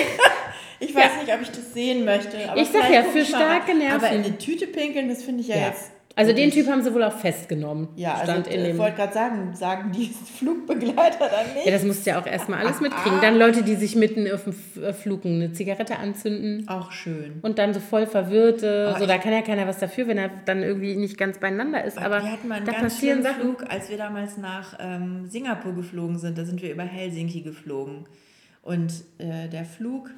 Ich 0.78 0.94
weiß 0.94 1.04
Ja. 1.16 1.22
nicht, 1.24 1.34
ob 1.34 1.42
ich 1.42 1.48
das 1.52 1.74
sehen 1.74 2.04
möchte. 2.04 2.38
Aber 2.50 2.60
Ich 2.60 2.68
sag 2.68 2.90
ja, 2.92 3.04
für 3.04 3.24
starke. 3.24 3.74
Nerven. 3.74 3.96
Aber 3.96 4.10
in 4.10 4.26
eine 4.26 4.38
Tüte 4.38 4.68
pinkeln, 4.68 5.08
das 5.08 5.24
finde 5.24 5.40
ich 5.42 5.48
ja, 5.48 5.56
ja. 5.56 5.68
jetzt. 5.68 5.92
Also 6.18 6.32
den 6.34 6.50
Typ 6.50 6.68
haben 6.68 6.82
sie 6.82 6.94
wohl 6.94 7.04
auch 7.04 7.18
festgenommen. 7.18 7.90
Ja, 7.98 8.14
also 8.14 8.32
stand 8.32 8.48
in 8.48 8.62
ich 8.62 8.68
dem. 8.68 8.78
wollte 8.78 8.96
gerade 8.96 9.14
sagen, 9.14 9.54
sagen 9.54 9.92
die 9.92 10.06
Flugbegleiter 10.38 11.30
dann 11.30 11.54
nicht. 11.54 11.66
Ja, 11.66 11.72
das 11.72 11.84
musst 11.84 12.06
du 12.06 12.12
ja 12.12 12.22
auch 12.22 12.26
erstmal 12.26 12.66
alles 12.66 12.80
mitkriegen. 12.80 13.20
Dann 13.22 13.38
Leute, 13.38 13.64
die 13.64 13.76
sich 13.76 13.96
mitten 13.96 14.32
auf 14.32 14.46
dem 14.46 14.56
äh, 14.82 14.94
Flug 14.94 15.26
eine 15.26 15.52
Zigarette 15.52 15.98
anzünden 15.98 16.68
Auch 16.70 16.92
schön. 16.92 17.40
und 17.42 17.58
dann 17.60 17.74
so 17.74 17.80
voll 17.82 18.08
verwirrte. 18.08 18.88
Aber 18.90 19.00
so, 19.00 19.06
da 19.08 19.18
kann 19.18 19.34
ja 19.34 19.42
keiner 19.42 19.68
was 19.68 19.80
dafür, 19.80 20.08
wenn 20.08 20.18
er 20.18 20.30
dann 20.46 20.64
irgendwie 20.64 20.96
nicht 20.96 21.18
ganz 21.18 21.38
beieinander 21.40 21.84
ist. 21.84 21.98
Aber 21.98 22.24
wir 22.24 22.32
hatten 22.32 22.48
mal 22.48 22.56
einen 22.56 22.66
da 22.66 22.72
ganz 22.72 22.94
passieren 22.94 23.22
schönen 23.22 23.34
Sachen. 23.36 23.42
Flug, 23.58 23.66
als 23.70 23.90
wir 23.90 23.98
damals 23.98 24.38
nach 24.38 24.78
ähm, 24.80 25.28
Singapur 25.28 25.74
geflogen 25.76 26.18
sind. 26.18 26.38
Da 26.38 26.46
sind 26.46 26.62
wir 26.62 26.72
über 26.72 26.84
Helsinki 26.84 27.42
geflogen. 27.42 28.06
Und 28.62 28.94
äh, 29.18 29.50
der 29.50 29.66
Flug 29.66 30.10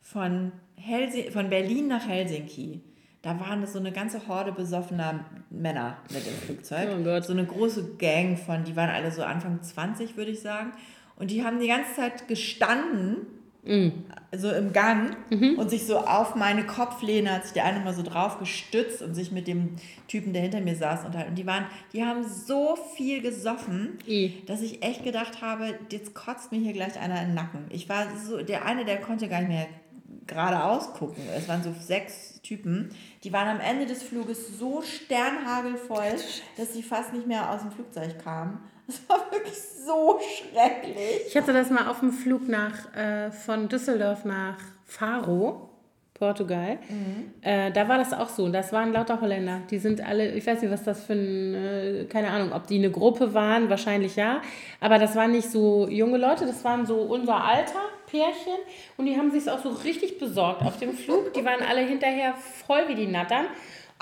von, 0.00 0.52
Helsi 0.76 1.30
von 1.30 1.50
Berlin 1.50 1.88
nach 1.88 2.08
Helsinki, 2.08 2.80
da 3.22 3.38
waren 3.38 3.66
so 3.66 3.78
eine 3.78 3.92
ganze 3.92 4.26
Horde 4.28 4.52
besoffener 4.52 5.24
Männer 5.50 5.98
mit 6.12 6.26
im 6.26 6.34
Flugzeug. 6.34 6.88
Oh 6.98 7.02
Gott. 7.02 7.24
So 7.24 7.32
eine 7.32 7.44
große 7.44 7.96
Gang 7.98 8.38
von, 8.38 8.64
die 8.64 8.76
waren 8.76 8.90
alle 8.90 9.10
so 9.10 9.22
Anfang 9.22 9.62
20, 9.62 10.16
würde 10.16 10.30
ich 10.30 10.40
sagen. 10.40 10.72
Und 11.16 11.30
die 11.30 11.44
haben 11.44 11.60
die 11.60 11.68
ganze 11.68 11.94
Zeit 11.94 12.28
gestanden 12.28 13.26
so 14.34 14.50
im 14.50 14.72
Gang 14.72 15.16
und 15.30 15.68
sich 15.68 15.86
so 15.86 15.98
auf 15.98 16.34
meine 16.34 16.64
Kopflehne 16.64 17.30
hat 17.30 17.44
sich 17.44 17.52
der 17.52 17.66
eine 17.66 17.80
mal 17.80 17.92
so 17.92 18.02
drauf 18.02 18.38
gestützt 18.38 19.02
und 19.02 19.14
sich 19.14 19.32
mit 19.32 19.46
dem 19.46 19.76
Typen, 20.08 20.32
der 20.32 20.42
hinter 20.42 20.60
mir 20.60 20.76
saß, 20.76 21.04
unterhalten. 21.04 21.30
Und 21.30 21.38
die 21.38 21.46
waren, 21.46 21.66
die 21.92 22.02
haben 22.02 22.24
so 22.26 22.78
viel 22.96 23.20
gesoffen, 23.20 23.98
I. 24.08 24.42
dass 24.46 24.62
ich 24.62 24.82
echt 24.82 25.04
gedacht 25.04 25.42
habe, 25.42 25.78
jetzt 25.90 26.14
kotzt 26.14 26.52
mir 26.52 26.58
hier 26.58 26.72
gleich 26.72 26.98
einer 26.98 27.20
in 27.20 27.28
den 27.28 27.34
Nacken. 27.34 27.66
Ich 27.68 27.88
war 27.88 28.06
so, 28.16 28.42
der 28.42 28.64
eine, 28.64 28.86
der 28.86 28.98
konnte 28.98 29.28
gar 29.28 29.40
nicht 29.40 29.50
mehr 29.50 29.66
geradeaus 30.26 30.94
gucken. 30.94 31.22
Es 31.36 31.48
waren 31.48 31.62
so 31.62 31.74
sechs 31.78 32.40
Typen, 32.42 32.90
die 33.24 33.32
waren 33.32 33.48
am 33.48 33.60
Ende 33.60 33.86
des 33.86 34.02
Fluges 34.02 34.58
so 34.58 34.82
sternhagelvoll, 34.82 36.14
dass 36.56 36.72
sie 36.72 36.82
fast 36.82 37.12
nicht 37.12 37.26
mehr 37.26 37.50
aus 37.50 37.60
dem 37.60 37.70
Flugzeug 37.72 38.22
kamen. 38.22 38.60
Das 38.90 39.08
war 39.08 39.30
wirklich 39.30 39.54
so 39.86 40.18
schrecklich. 40.18 41.28
Ich 41.28 41.36
hatte 41.36 41.52
das 41.52 41.70
mal 41.70 41.86
auf 41.86 42.00
dem 42.00 42.10
Flug 42.10 42.48
nach, 42.48 42.92
äh, 42.96 43.30
von 43.30 43.68
Düsseldorf 43.68 44.24
nach 44.24 44.56
Faro, 44.84 45.70
Portugal. 46.20 46.78
Äh, 47.40 47.72
da 47.72 47.88
war 47.88 47.98
das 47.98 48.12
auch 48.12 48.28
so. 48.28 48.44
Und 48.44 48.52
das 48.52 48.72
waren 48.72 48.92
lauter 48.92 49.20
Holländer. 49.20 49.62
Die 49.70 49.78
sind 49.78 50.06
alle, 50.06 50.32
ich 50.32 50.46
weiß 50.46 50.60
nicht, 50.60 50.70
was 50.70 50.84
das 50.84 51.04
für 51.04 51.14
ein, 51.14 51.54
äh, 51.54 52.04
keine 52.08 52.30
Ahnung, 52.30 52.52
ob 52.52 52.66
die 52.66 52.78
eine 52.78 52.90
Gruppe 52.90 53.32
waren, 53.32 53.70
wahrscheinlich 53.70 54.16
ja. 54.16 54.42
Aber 54.80 54.98
das 54.98 55.16
waren 55.16 55.32
nicht 55.32 55.50
so 55.50 55.88
junge 55.88 56.18
Leute, 56.18 56.44
das 56.46 56.62
waren 56.62 56.84
so 56.84 56.96
unser 56.96 57.42
Alter, 57.42 57.80
Pärchen. 58.10 58.58
Und 58.96 59.06
die 59.06 59.16
haben 59.16 59.30
sich 59.30 59.50
auch 59.50 59.58
so 59.62 59.70
richtig 59.70 60.18
besorgt 60.18 60.62
auf 60.62 60.78
dem 60.78 60.92
Flug. 60.94 61.32
Die 61.34 61.44
waren 61.44 61.62
alle 61.62 61.80
hinterher 61.82 62.34
voll 62.66 62.88
wie 62.88 62.94
die 62.94 63.06
Nattern. 63.06 63.46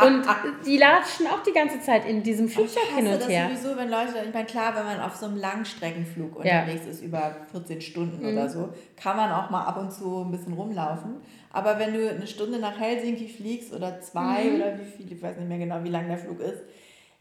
Und 0.01 0.23
die 0.65 0.77
latschen 0.79 1.27
auch 1.27 1.43
die 1.43 1.51
ganze 1.51 1.81
Zeit 1.81 2.05
in 2.07 2.23
diesem 2.23 2.49
Flugzeug 2.49 2.85
Ich 2.89 2.95
hin 2.95 3.07
und 3.09 3.21
das 3.21 3.29
her. 3.29 3.49
sowieso, 3.51 3.77
wenn 3.77 3.91
Leute, 3.91 4.13
ich 4.29 4.33
meine, 4.33 4.47
klar, 4.47 4.73
wenn 4.77 4.85
man 4.85 5.01
auf 5.01 5.17
so 5.17 5.27
einem 5.27 5.37
Langstreckenflug 5.39 6.45
Ja. 6.45 6.61
unterwegs 6.63 6.87
ist, 6.87 7.03
über 7.03 7.35
14 7.51 7.81
Stunden 7.81 8.23
Mhm. 8.25 8.33
oder 8.33 8.49
so, 8.49 8.69
kann 8.97 9.17
man 9.17 9.33
auch 9.33 9.51
mal 9.51 9.65
ab 9.65 9.77
und 9.79 9.93
zu 9.93 10.23
ein 10.25 10.31
bisschen 10.31 10.53
rumlaufen. 10.53 11.17
Aber 11.51 11.81
wenn 11.81 11.95
du 11.95 12.09
eine 12.11 12.29
Stunde 12.29 12.61
nach 12.61 12.79
Helsinki 12.79 13.27
fliegst 13.29 13.73
oder 13.75 14.01
zwei 14.01 14.45
Mhm. 14.45 14.55
oder 14.57 14.79
wie 14.79 14.85
viel, 14.85 15.13
ich 15.13 15.21
weiß 15.21 15.37
nicht 15.37 15.49
mehr 15.49 15.59
genau, 15.59 15.83
wie 15.83 15.89
lang 15.91 16.07
der 16.07 16.19
Flug 16.19 16.39
ist, 16.41 16.63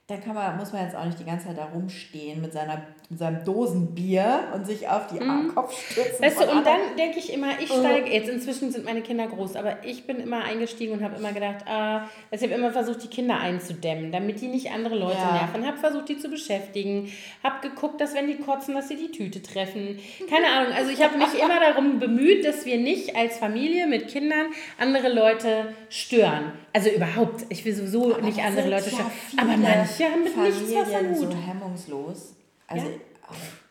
dann 0.06 0.24
kann 0.24 0.36
man, 0.36 0.56
muss 0.58 0.72
man 0.72 0.84
jetzt 0.84 0.96
auch 0.96 1.04
nicht 1.06 1.20
die 1.20 1.26
ganze 1.26 1.48
Zeit 1.48 1.58
da 1.58 1.66
rumstehen 1.66 2.42
mit, 2.42 2.54
seiner, 2.54 2.82
mit 3.10 3.20
seinem 3.20 3.46
Dosenbier 3.46 4.50
und 4.54 4.68
sich 4.68 4.90
auf 4.90 5.08
die 5.08 5.18
Mhm. 5.24 5.56
Kopf 5.56 5.74
stützen. 5.92 6.22
Weißt 6.22 6.40
du, 6.40 6.44
und 6.44 6.50
anderen. 6.50 6.66
dann 6.66 6.98
denke 6.98 7.20
ich 7.20 7.32
immer, 7.32 7.52
ich 7.58 7.68
steige, 7.70 8.12
jetzt 8.12 8.28
inzwischen 8.28 8.70
sind 8.72 8.84
meine 8.84 9.02
Kinder 9.02 9.28
groß, 9.28 9.56
aber 9.56 9.86
ich 9.86 10.06
bin 10.06 10.20
immer 10.20 10.44
eingestiegen 10.44 10.92
und 10.92 11.02
habe 11.04 11.16
immer 11.16 11.32
gedacht, 11.32 11.66
ah, 11.68 12.10
also 12.32 12.44
ich 12.46 12.52
habe 12.52 12.60
immer 12.62 12.72
versucht, 12.74 13.02
die 13.04 13.08
Kinder 13.08 13.40
einzudämmen, 13.40 14.12
damit 14.12 14.42
die 14.42 14.48
nicht 14.50 14.72
andere 14.72 14.96
Leute 14.98 15.18
Ja. 15.20 15.34
nerven, 15.36 15.66
habe 15.66 15.78
versucht, 15.78 16.10
die 16.10 16.18
zu 16.18 16.28
beschäftigen, 16.30 17.10
habe 17.44 17.70
geguckt, 17.70 18.02
dass 18.02 18.14
wenn 18.14 18.28
die 18.28 18.36
kotzen, 18.40 18.76
dass 18.76 18.90
sie 18.90 18.98
die 18.98 19.10
Tüte 19.12 19.42
treffen. 19.42 20.00
Keine 20.30 20.48
Ahnung, 20.48 20.74
also 20.74 20.92
ich 20.92 21.02
habe 21.02 21.18
mich 21.18 21.34
immer 21.42 21.62
darum 21.62 22.00
bemüht, 22.00 22.44
dass 22.46 22.66
wir 22.66 22.78
nicht 22.78 23.16
als 23.16 23.38
Familie 23.38 23.88
mit 23.88 24.10
Kindern 24.10 24.48
andere 24.78 25.14
Leute 25.14 25.74
stören. 25.90 26.52
Also 26.74 26.90
überhaupt, 26.90 27.46
ich 27.48 27.64
will 27.64 27.74
sowieso 27.74 28.14
Aber 28.16 28.22
nicht 28.22 28.40
andere 28.44 28.70
Leute 28.70 28.90
stören. 28.90 29.12
Aber 29.38 29.56
manche 29.56 30.04
haben 30.04 30.24
mit 30.26 30.36
nichts 30.38 30.62
was 30.76 30.88
am 30.88 30.92
Familien 30.92 31.16
Hut. 31.16 31.32
so 31.32 31.38
hemmungslos. 31.38 32.34
Also, 32.68 32.88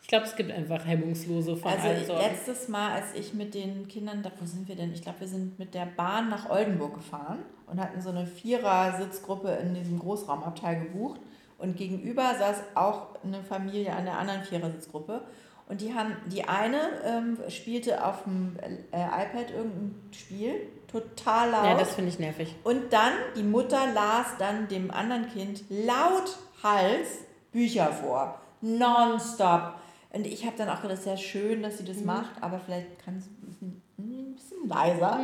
Ich 0.01 0.07
glaube, 0.07 0.25
es 0.25 0.35
gibt 0.37 0.51
einfach 0.51 0.85
Hemmungslose 0.85 1.57
von 1.57 1.69
allen 1.71 1.81
Also 1.81 2.05
Sorten. 2.13 2.21
letztes 2.31 2.67
Mal, 2.69 2.93
als 2.93 3.13
ich 3.15 3.33
mit 3.33 3.53
den 3.53 3.87
Kindern, 3.89 4.23
da- 4.23 4.31
wo 4.39 4.45
sind 4.45 4.67
wir 4.67 4.75
denn? 4.75 4.93
Ich 4.93 5.01
glaube, 5.01 5.19
wir 5.21 5.27
sind 5.27 5.59
mit 5.59 5.73
der 5.73 5.85
Bahn 5.85 6.29
nach 6.29 6.49
Oldenburg 6.49 6.93
gefahren 6.93 7.39
und 7.65 7.81
hatten 7.81 7.99
so 8.01 8.09
eine 8.11 8.25
Vierer-Sitzgruppe 8.25 9.49
in 9.61 9.73
diesem 9.73 9.99
Großraumabteil 9.99 10.79
gebucht. 10.79 11.19
Und 11.57 11.75
gegenüber 11.75 12.35
saß 12.37 12.57
auch 12.75 13.15
eine 13.23 13.43
Familie 13.43 13.93
an 13.93 14.05
der 14.05 14.17
anderen 14.17 14.43
Vierer-Sitzgruppe. 14.43 15.21
Und 15.67 15.81
die 15.81 15.93
haben, 15.93 16.15
die 16.27 16.45
eine 16.47 16.79
ähm, 17.03 17.37
spielte 17.49 18.05
auf 18.05 18.23
dem 18.23 18.55
äh, 18.91 19.01
iPad 19.01 19.51
irgendein 19.51 19.95
Spiel, 20.13 20.53
total 20.89 21.49
laut. 21.49 21.65
Ja, 21.65 21.77
das 21.77 21.95
finde 21.95 22.11
ich 22.11 22.19
nervig. 22.19 22.55
Und 22.63 22.93
dann, 22.93 23.11
die 23.35 23.43
Mutter 23.43 23.91
las 23.93 24.27
dann 24.39 24.69
dem 24.69 24.89
anderen 24.91 25.27
Kind 25.29 25.65
laut 25.69 26.37
Hals 26.63 27.09
Bücher 27.51 27.91
vor. 27.91 28.39
Nonstop. 28.61 29.73
Und 30.11 30.25
ich 30.25 30.45
habe 30.45 30.55
dann 30.57 30.69
auch 30.69 30.81
gedacht, 30.81 30.99
ist 30.99 31.05
ja 31.05 31.17
schön, 31.17 31.61
dass 31.61 31.77
sie 31.77 31.85
das 31.85 32.01
macht, 32.01 32.31
aber 32.41 32.59
vielleicht 32.59 33.03
kann 33.03 33.17
es 33.17 33.25
ein 33.25 33.35
bisschen, 33.45 33.81
ein 33.99 34.35
bisschen 34.35 34.67
leiser. 34.67 35.19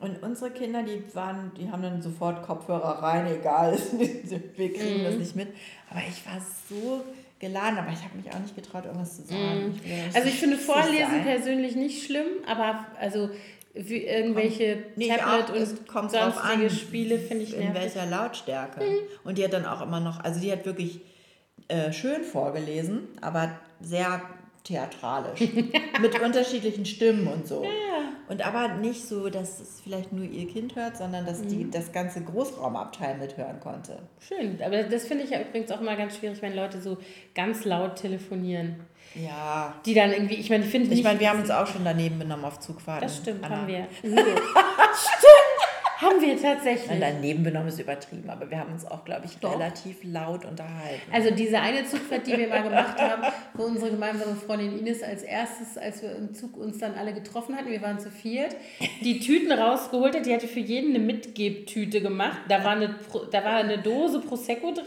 Und 0.00 0.20
unsere 0.22 0.50
Kinder, 0.50 0.82
die 0.82 1.02
waren, 1.14 1.52
die 1.56 1.70
haben 1.70 1.82
dann 1.82 2.02
sofort 2.02 2.42
Kopfhörer 2.42 3.02
rein, 3.02 3.26
egal, 3.28 3.78
wir 4.56 4.72
kriegen 4.72 5.04
das 5.04 5.14
nicht 5.14 5.36
mit. 5.36 5.48
Aber 5.88 6.00
ich 6.00 6.26
war 6.26 6.40
so 6.68 7.02
geladen, 7.38 7.78
aber 7.78 7.92
ich 7.92 8.02
habe 8.02 8.16
mich 8.16 8.28
auch 8.34 8.38
nicht 8.40 8.56
getraut, 8.56 8.84
irgendwas 8.84 9.16
zu 9.16 9.22
sagen. 9.22 9.80
Ich 9.84 9.90
ja 9.90 9.96
nicht 10.04 10.16
Also 10.16 10.28
so 10.28 10.34
ich 10.34 10.40
finde 10.40 10.58
Vorlesen 10.58 11.10
sein. 11.10 11.22
persönlich 11.24 11.76
nicht 11.76 12.04
schlimm, 12.04 12.26
aber 12.46 12.84
also 13.00 13.30
wie 13.74 13.98
irgendwelche 14.04 14.82
Nee, 14.96 15.08
Tablet 15.08 15.50
auch, 15.50 15.54
und 15.68 15.88
kommt 15.88 16.10
sonstige 16.10 16.64
an, 16.64 16.70
Spiele 16.70 17.18
finde 17.18 17.44
ich 17.44 17.54
in 17.54 17.72
nervig. 17.72 17.82
welcher 17.94 18.06
Lautstärke. 18.06 18.80
Und 19.24 19.38
die 19.38 19.44
hat 19.44 19.52
dann 19.52 19.64
auch 19.64 19.80
immer 19.82 20.00
noch, 20.00 20.22
also 20.22 20.40
die 20.40 20.50
hat 20.52 20.66
wirklich 20.66 21.00
äh, 21.68 21.92
schön 21.92 22.24
vorgelesen, 22.24 23.08
aber 23.20 23.58
sehr 23.80 24.22
theatralisch. 24.64 25.40
mit 26.00 26.20
unterschiedlichen 26.20 26.86
Stimmen 26.86 27.26
und 27.26 27.46
so. 27.46 27.66
Und 28.28 28.46
aber 28.46 28.68
nicht 28.76 29.06
so, 29.06 29.28
dass 29.28 29.60
es 29.60 29.80
vielleicht 29.82 30.12
nur 30.12 30.24
ihr 30.24 30.46
Kind 30.46 30.76
hört, 30.76 30.96
sondern 30.96 31.26
dass 31.26 31.42
die 31.42 31.68
das 31.70 31.92
ganze 31.92 32.22
Großraumabteil 32.22 33.18
mithören 33.18 33.58
konnte. 33.60 33.98
Schön, 34.20 34.58
aber 34.64 34.84
das 34.84 35.04
finde 35.04 35.24
ich 35.24 35.30
ja 35.30 35.40
übrigens 35.40 35.70
auch 35.72 35.80
immer 35.80 35.96
ganz 35.96 36.16
schwierig, 36.16 36.40
wenn 36.40 36.54
Leute 36.54 36.80
so 36.80 36.98
ganz 37.34 37.64
laut 37.64 37.96
telefonieren. 37.96 38.76
Ja. 39.14 39.74
Die 39.84 39.94
dann 39.94 40.12
irgendwie, 40.12 40.36
ich 40.36 40.48
meine, 40.48 40.64
ich 40.64 40.70
finde 40.70 40.94
Ich 40.94 41.02
meine, 41.02 41.20
wir 41.20 41.28
haben 41.28 41.40
uns 41.40 41.50
auch 41.50 41.66
schon 41.66 41.84
daneben 41.84 42.18
benommen 42.18 42.44
auf 42.44 42.60
Zugfahrten. 42.60 43.02
das 43.02 43.18
stimmt, 43.18 43.44
Anna. 43.44 43.58
haben 43.58 43.66
wir. 43.66 43.88
haben 46.02 46.20
wir 46.20 46.40
tatsächlich. 46.40 46.88
Nein, 46.88 47.00
daneben 47.00 47.44
benommen 47.44 47.68
ist 47.68 47.78
übertrieben, 47.78 48.28
aber 48.28 48.50
wir 48.50 48.58
haben 48.58 48.72
uns 48.72 48.84
auch, 48.84 49.04
glaube 49.04 49.26
ich, 49.26 49.38
Doch. 49.38 49.54
relativ 49.54 49.98
laut 50.02 50.44
unterhalten. 50.44 51.12
Also 51.12 51.30
diese 51.30 51.60
eine 51.60 51.84
Zugfahrt, 51.84 52.26
die 52.26 52.36
wir 52.36 52.48
mal 52.48 52.62
gemacht 52.62 52.98
haben, 52.98 53.22
wo 53.54 53.64
unsere 53.64 53.90
gemeinsame 53.90 54.34
Freundin 54.34 54.78
Ines 54.78 55.02
als 55.02 55.22
erstes, 55.22 55.78
als 55.78 56.02
wir 56.02 56.16
im 56.16 56.34
Zug 56.34 56.56
uns 56.56 56.78
dann 56.78 56.94
alle 56.94 57.12
getroffen 57.12 57.56
hatten, 57.56 57.70
wir 57.70 57.80
waren 57.82 58.00
zu 58.00 58.10
viert, 58.10 58.56
die 59.00 59.20
Tüten 59.20 59.52
rausgeholt 59.52 60.16
hat, 60.16 60.26
die 60.26 60.34
hatte 60.34 60.48
für 60.48 60.60
jeden 60.60 60.94
eine 60.94 61.04
Mitgebtüte 61.04 62.00
gemacht. 62.00 62.38
Da 62.48 62.64
war 62.64 62.72
eine, 62.72 62.94
da 63.30 63.44
war 63.44 63.56
eine 63.56 63.78
Dose 63.78 64.20
Prosecco 64.20 64.72
drin, 64.72 64.86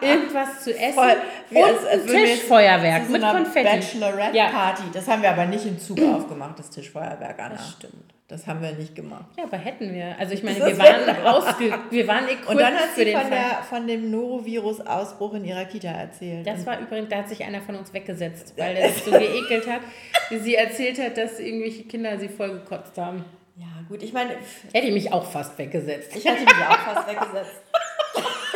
irgendwas 0.00 0.64
zu 0.64 0.76
essen 0.76 0.94
Voll, 0.94 1.16
wie 1.50 1.58
und 1.58 1.86
ein 1.86 2.06
wir 2.06 2.24
Tischfeuerwerk 2.24 3.08
mit 3.08 3.22
Konfetti. 3.22 3.66
Ja. 3.66 3.74
Bachelorette-Party. 3.74 4.82
Das 4.92 5.08
haben 5.08 5.22
wir 5.22 5.30
aber 5.30 5.46
nicht 5.46 5.66
im 5.66 5.78
Zug 5.78 6.00
aufgemacht, 6.02 6.58
das 6.58 6.70
Tischfeuerwerk, 6.70 7.38
Anna. 7.38 7.54
Das 7.54 7.72
stimmt. 7.72 8.12
Das 8.32 8.46
haben 8.46 8.62
wir 8.62 8.72
nicht 8.72 8.94
gemacht. 8.94 9.26
Ja, 9.36 9.44
aber 9.44 9.58
hätten 9.58 9.92
wir. 9.92 10.16
Also 10.18 10.32
ich 10.32 10.42
meine, 10.42 10.58
Das 10.58 10.68
wir 10.68 10.78
waren 10.78 11.26
ausge 11.26 11.78
wir 11.90 12.08
waren 12.08 12.24
equipped 12.24 12.48
Und 12.48 12.58
dann 12.58 12.74
hat 12.74 12.94
sie 12.96 13.12
von, 13.12 13.30
der, 13.30 13.62
von 13.68 13.86
dem 13.86 14.10
Norovirus-Ausbruch 14.10 15.34
in 15.34 15.44
ihrer 15.44 15.66
Kita 15.66 15.88
erzählt. 15.90 16.46
Das 16.46 16.64
war 16.64 16.80
übrigens, 16.80 17.10
da 17.10 17.16
hat 17.18 17.28
sich 17.28 17.44
einer 17.44 17.60
von 17.60 17.74
uns 17.76 17.92
weggesetzt, 17.92 18.54
weil 18.56 18.74
er 18.74 18.88
sich 18.88 19.02
so 19.02 19.10
geekelt 19.10 19.66
hat, 19.66 19.82
wie 20.30 20.38
sie 20.38 20.54
erzählt 20.54 20.98
hat, 20.98 21.18
dass 21.18 21.38
irgendwelche 21.40 21.82
Kinder 21.82 22.18
sie 22.18 22.30
voll 22.30 22.52
gekotzt 22.52 22.96
haben. 22.96 23.22
ja, 23.58 23.66
gut, 23.86 24.02
ich 24.02 24.14
meine, 24.14 24.30
Hätte 24.72 24.86
ich 24.86 24.94
mich 24.94 25.12
auch 25.12 25.26
fast 25.30 25.58
weggesetzt. 25.58 26.16
ich 26.16 26.26
hatte 26.26 26.40
mich 26.40 26.52
auch 26.52 26.78
fast 26.78 27.08
weggesetzt. 27.10 27.60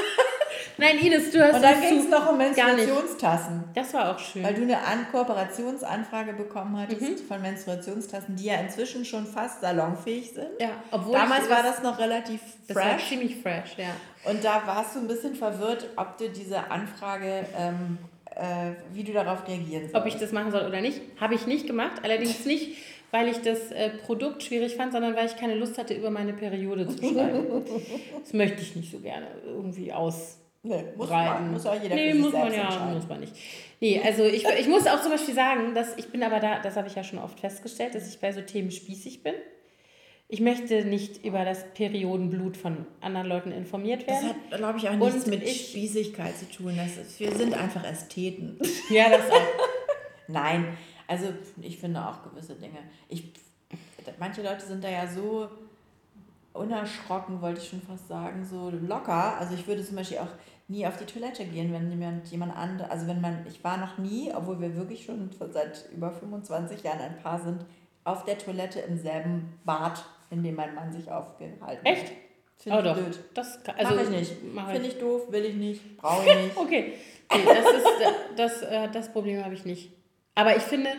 Nein, 0.78 0.98
Ines, 0.98 1.30
du 1.30 1.42
hast 1.42 1.54
Und 1.54 1.62
dann 1.62 1.80
ging 1.80 1.98
es 2.00 2.08
noch 2.08 2.30
um. 2.30 2.36
Menstruationstassen. 2.38 3.64
Das 3.74 3.94
war 3.94 4.14
auch 4.14 4.18
schön. 4.18 4.42
Weil 4.44 4.54
du 4.54 4.62
eine 4.62 4.78
An 4.78 5.06
Kooperationsanfrage 5.10 6.34
bekommen 6.34 6.76
hattest 6.78 7.00
Mhm. 7.00 7.16
von 7.26 7.40
Menstruationstassen, 7.42 8.36
die 8.36 8.44
ja 8.44 8.56
inzwischen 8.60 9.04
schon 9.04 9.26
fast 9.26 9.60
salonfähig 9.62 10.32
sind. 10.32 10.48
ja, 10.60 10.70
obwohl 10.90 11.14
Damals 11.14 11.48
war 11.48 11.62
das 11.62 11.82
noch 11.82 11.98
relativ 11.98 12.40
das 12.68 12.76
war 12.76 12.82
fresh. 12.98 13.08
ziemlich 13.08 13.36
fresh, 13.36 13.76
ja. 13.78 14.30
Und 14.30 14.44
da 14.44 14.62
warst 14.66 14.94
du 14.96 15.00
ein 15.00 15.08
bisschen 15.08 15.34
verwirrt, 15.34 15.88
ob 15.96 16.18
du 16.18 16.28
diese 16.28 16.70
Anfrage, 16.70 17.46
ähm, 17.58 17.98
äh, 18.34 18.72
wie 18.92 19.02
du 19.04 19.12
darauf 19.12 19.46
reagieren 19.48 19.82
sollst. 19.84 19.94
Ob 19.94 20.06
ich 20.06 20.16
das 20.16 20.32
machen 20.32 20.50
soll 20.50 20.66
oder 20.66 20.80
nicht, 20.80 21.00
habe 21.20 21.34
ich 21.34 21.46
nicht 21.46 21.66
gemacht. 21.66 22.02
Allerdings 22.02 22.44
nicht, 22.44 22.76
weil 23.12 23.28
ich 23.28 23.38
das 23.40 23.70
äh, 23.70 23.90
Produkt 24.04 24.42
schwierig 24.42 24.76
fand, 24.76 24.92
sondern 24.92 25.16
weil 25.16 25.24
ich 25.26 25.36
keine 25.36 25.54
Lust 25.54 25.78
hatte, 25.78 25.94
über 25.94 26.10
meine 26.10 26.34
Periode 26.34 26.86
zu 26.88 26.98
schreiben. 26.98 27.64
das 28.22 28.32
möchte 28.34 28.60
ich 28.60 28.76
nicht 28.76 28.90
so 28.92 28.98
gerne 28.98 29.26
irgendwie 29.46 29.92
aus. 29.92 30.38
Nee, 30.68 30.84
muss, 30.96 31.08
breiten. 31.08 31.44
man, 31.44 31.52
muss 31.52 31.66
auch 31.66 31.80
jeder 31.80 31.94
nee, 31.94 32.10
für 32.10 32.16
sich 32.16 32.24
muss 32.24 32.32
man 32.32 32.52
ja, 32.52 32.90
muss 32.92 33.08
man 33.08 33.20
nicht. 33.20 33.32
Nee, 33.80 34.00
also 34.04 34.24
ich, 34.24 34.44
ich 34.58 34.68
muss 34.68 34.86
auch 34.86 35.00
zum 35.00 35.12
Beispiel 35.12 35.34
sagen, 35.34 35.74
dass 35.74 35.96
ich 35.96 36.08
bin 36.08 36.22
aber 36.22 36.40
da, 36.40 36.58
das 36.60 36.76
habe 36.76 36.88
ich 36.88 36.94
ja 36.94 37.04
schon 37.04 37.18
oft 37.18 37.38
festgestellt, 37.38 37.94
dass 37.94 38.08
ich 38.08 38.18
bei 38.20 38.32
so 38.32 38.40
Themen 38.40 38.70
spießig 38.70 39.22
bin. 39.22 39.34
Ich 40.28 40.40
möchte 40.40 40.84
nicht 40.84 41.24
über 41.24 41.44
das 41.44 41.64
Periodenblut 41.74 42.56
von 42.56 42.84
anderen 43.00 43.28
Leuten 43.28 43.52
informiert 43.52 44.02
Das 44.08 44.22
werden. 44.24 44.28
hat, 44.50 44.58
glaube 44.58 44.78
ich, 44.78 44.88
auch 44.88 44.94
nichts 44.96 45.24
Und 45.24 45.28
mit 45.30 45.42
ich- 45.44 45.68
Spießigkeit 45.70 46.36
zu 46.36 46.50
tun. 46.50 46.76
Das 46.76 46.96
ist, 46.96 47.20
wir 47.20 47.32
sind 47.32 47.54
einfach 47.54 47.84
Ästheten. 47.84 48.58
ja, 48.90 49.08
das 49.08 49.30
auch. 49.30 49.40
Nein, 50.26 50.76
also 51.06 51.26
ich 51.62 51.78
finde 51.78 52.00
auch 52.04 52.24
gewisse 52.28 52.56
Dinge. 52.56 52.78
Ich, 53.08 53.22
manche 54.18 54.42
Leute 54.42 54.66
sind 54.66 54.82
da 54.82 54.88
ja 54.90 55.06
so 55.06 55.48
unerschrocken, 56.52 57.40
wollte 57.40 57.60
ich 57.60 57.68
schon 57.68 57.82
fast 57.82 58.08
sagen, 58.08 58.44
so 58.44 58.70
locker. 58.70 59.38
Also 59.38 59.54
ich 59.54 59.66
würde 59.66 59.84
zum 59.84 59.96
Beispiel 59.96 60.18
auch 60.18 60.28
nie 60.68 60.86
auf 60.86 60.96
die 60.96 61.04
Toilette 61.04 61.44
gehen, 61.44 61.72
wenn 61.72 61.90
jemand, 61.90 62.26
jemand 62.28 62.56
andere, 62.56 62.90
also 62.90 63.06
wenn 63.06 63.20
man, 63.20 63.46
ich 63.48 63.62
war 63.62 63.76
noch 63.76 63.98
nie, 63.98 64.32
obwohl 64.34 64.60
wir 64.60 64.74
wirklich 64.76 65.04
schon 65.04 65.30
seit 65.52 65.88
über 65.92 66.10
25 66.10 66.82
Jahren 66.82 67.00
ein 67.00 67.18
Paar 67.18 67.38
sind, 67.40 67.64
auf 68.04 68.24
der 68.24 68.38
Toilette 68.38 68.80
im 68.80 68.98
selben 68.98 69.58
Bad, 69.64 70.04
in 70.30 70.42
dem 70.42 70.54
mein 70.56 70.74
Mann 70.74 70.92
sich 70.92 71.10
aufgehalten 71.10 71.64
hat. 71.64 71.78
Echt? 71.84 72.12
Finde 72.56 72.78
oh 72.78 72.80
ich 72.80 72.86
doch. 72.86 72.96
blöd. 72.96 73.20
Das, 73.34 73.62
kann- 73.62 73.76
Also, 73.76 73.94
mach 73.94 74.02
ich 74.02 74.08
nicht. 74.08 74.32
Finde 74.32 74.88
ich 74.88 74.98
doof, 74.98 75.30
will 75.30 75.44
ich 75.44 75.54
nicht, 75.54 75.96
brauche 75.98 76.28
ich 76.28 76.36
nicht. 76.44 76.56
Okay, 76.56 76.94
nee, 77.32 77.44
das, 77.44 77.72
ist, 77.74 77.86
das, 78.36 78.62
äh, 78.62 78.88
das 78.90 79.12
Problem 79.12 79.44
habe 79.44 79.54
ich 79.54 79.64
nicht. 79.64 79.92
Aber 80.34 80.56
ich 80.56 80.62
finde, 80.62 80.90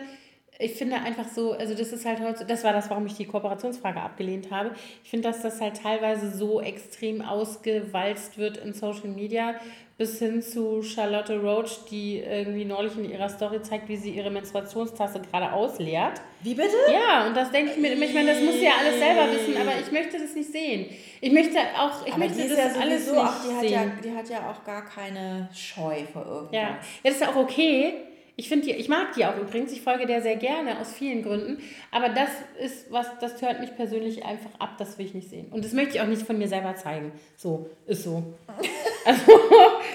ich 0.60 0.74
finde 0.74 0.95
einfach 0.97 1.28
so, 1.28 1.53
also 1.53 1.76
das 1.76 1.91
ist 1.93 2.05
halt 2.05 2.20
heute, 2.20 2.45
das 2.45 2.64
war 2.64 2.74
das, 2.74 2.89
warum 2.89 3.05
ich 3.05 3.14
die 3.14 3.26
Kooperationsfrage 3.26 3.99
abgelehnt 3.99 4.49
habe. 4.51 4.72
Ich 5.03 5.10
finde, 5.10 5.30
dass 5.30 5.41
das 5.41 5.62
halt 5.62 5.82
teilweise 5.82 6.36
so 6.36 6.62
extrem 6.62 7.22
ausgewalzt 7.22 8.38
wird 8.38 8.58
in 8.58 8.74
Social 8.74 9.10
Media, 9.10 9.55
bis 9.97 10.20
hin 10.20 10.43
zu 10.43 10.84
Charlotte 10.84 11.39
Roach, 11.39 11.86
die 11.89 12.20
irgendwie 12.20 12.66
neulich 12.66 12.95
in 12.97 13.10
ihrer 13.12 13.30
Story 13.30 13.62
zeigt, 13.62 13.89
wie 13.89 13.97
sie 13.97 14.12
ihre 14.12 14.30
Menstruationstasse 14.30 15.22
gerade 15.22 15.51
ausleert. 15.51 16.22
Wie 16.41 16.53
bitte? 16.53 16.76
Ja, 16.91 17.26
und 17.26 17.36
das 17.36 17.51
denke 17.51 17.72
ich 17.72 17.78
mir, 17.78 17.93
ich 17.93 18.14
meine, 18.14 18.34
das 18.34 18.41
muss 18.43 18.53
sie 18.53 18.66
ja 18.66 18.74
alles 18.80 18.99
selber 18.99 19.32
wissen, 19.32 19.60
aber 19.60 19.72
ich 19.80 19.91
möchte 19.91 20.20
das 20.20 20.36
nicht 20.36 20.51
sehen. 20.51 20.86
Ich 21.20 21.32
möchte 21.32 21.58
auch, 21.80 22.05
ich 22.05 22.14
Aber 22.14 22.20
möchte 22.20 22.38
die 22.38 22.47
ist 22.47 22.58
das 22.58 22.76
ja 22.76 22.82
alles 22.82 23.08
nicht 23.08 23.18
auch, 23.18 23.34
die 23.43 23.53
hat, 23.55 23.62
sehen. 23.62 23.72
ja, 23.72 23.86
die 24.03 24.16
hat 24.16 24.30
ja 24.30 24.51
auch 24.51 24.64
gar 24.64 24.86
keine 24.86 25.49
Scheu 25.51 26.03
vor 26.14 26.26
irgendwas. 26.26 26.53
Ja, 26.53 26.62
ja 26.62 26.78
das 27.03 27.14
ist 27.14 27.22
ja 27.22 27.30
auch 27.30 27.36
okay. 27.36 27.93
Ich 28.40 28.50
finde 28.50 28.68
die, 28.68 28.72
ich 28.74 28.88
mag 28.88 29.14
die 29.18 29.26
auch 29.26 29.36
übrigens. 29.36 29.72
Ich 29.72 29.82
folge 29.82 30.06
der 30.06 30.22
sehr 30.22 30.36
gerne 30.36 30.80
aus 30.80 30.94
vielen 30.94 31.24
Gründen. 31.24 31.58
Aber 31.92 32.10
das 32.10 32.30
ist 32.64 32.92
was, 32.92 33.08
das 33.20 33.42
hört 33.42 33.60
mich 33.60 33.76
persönlich 33.76 34.24
einfach 34.24 34.52
ab. 34.60 34.76
Das 34.78 35.00
will 35.00 35.08
ich 35.08 35.16
nicht 35.16 35.28
sehen. 35.30 35.48
Und 35.50 35.66
das 35.66 35.74
möchte 35.74 35.96
ich 35.96 36.02
auch 36.02 36.06
nicht 36.08 36.22
von 36.22 36.38
mir 36.38 36.48
selber 36.48 36.76
zeigen. 36.76 37.12
So, 37.36 37.70
ist 37.88 38.04
so. 38.04 38.24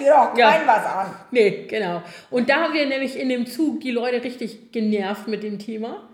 Ja, 0.05 0.32
Ja. 0.36 0.51
kein 0.51 0.66
was 0.66 0.84
an. 0.86 1.14
Nee, 1.30 1.66
genau. 1.68 2.03
Und 2.30 2.49
da 2.49 2.62
haben 2.62 2.74
wir 2.74 2.86
nämlich 2.86 3.18
in 3.18 3.28
dem 3.28 3.47
Zug 3.47 3.80
die 3.80 3.90
Leute 3.90 4.24
richtig 4.24 4.72
genervt 4.72 5.28
mit 5.28 5.43
dem 5.43 5.59
Thema. 5.59 6.09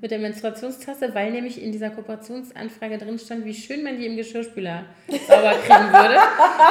Mit 0.00 0.12
der 0.12 0.20
Menstruationstasse, 0.20 1.12
weil 1.12 1.32
nämlich 1.32 1.60
in 1.60 1.72
dieser 1.72 1.90
Kooperationsanfrage 1.90 2.98
drin 2.98 3.18
stand, 3.18 3.44
wie 3.44 3.52
schön 3.52 3.82
man 3.82 3.98
die 3.98 4.06
im 4.06 4.16
Geschirrspüler 4.16 4.84
sauber 5.26 5.54
kriegen 5.66 5.92
würde. 5.92 6.14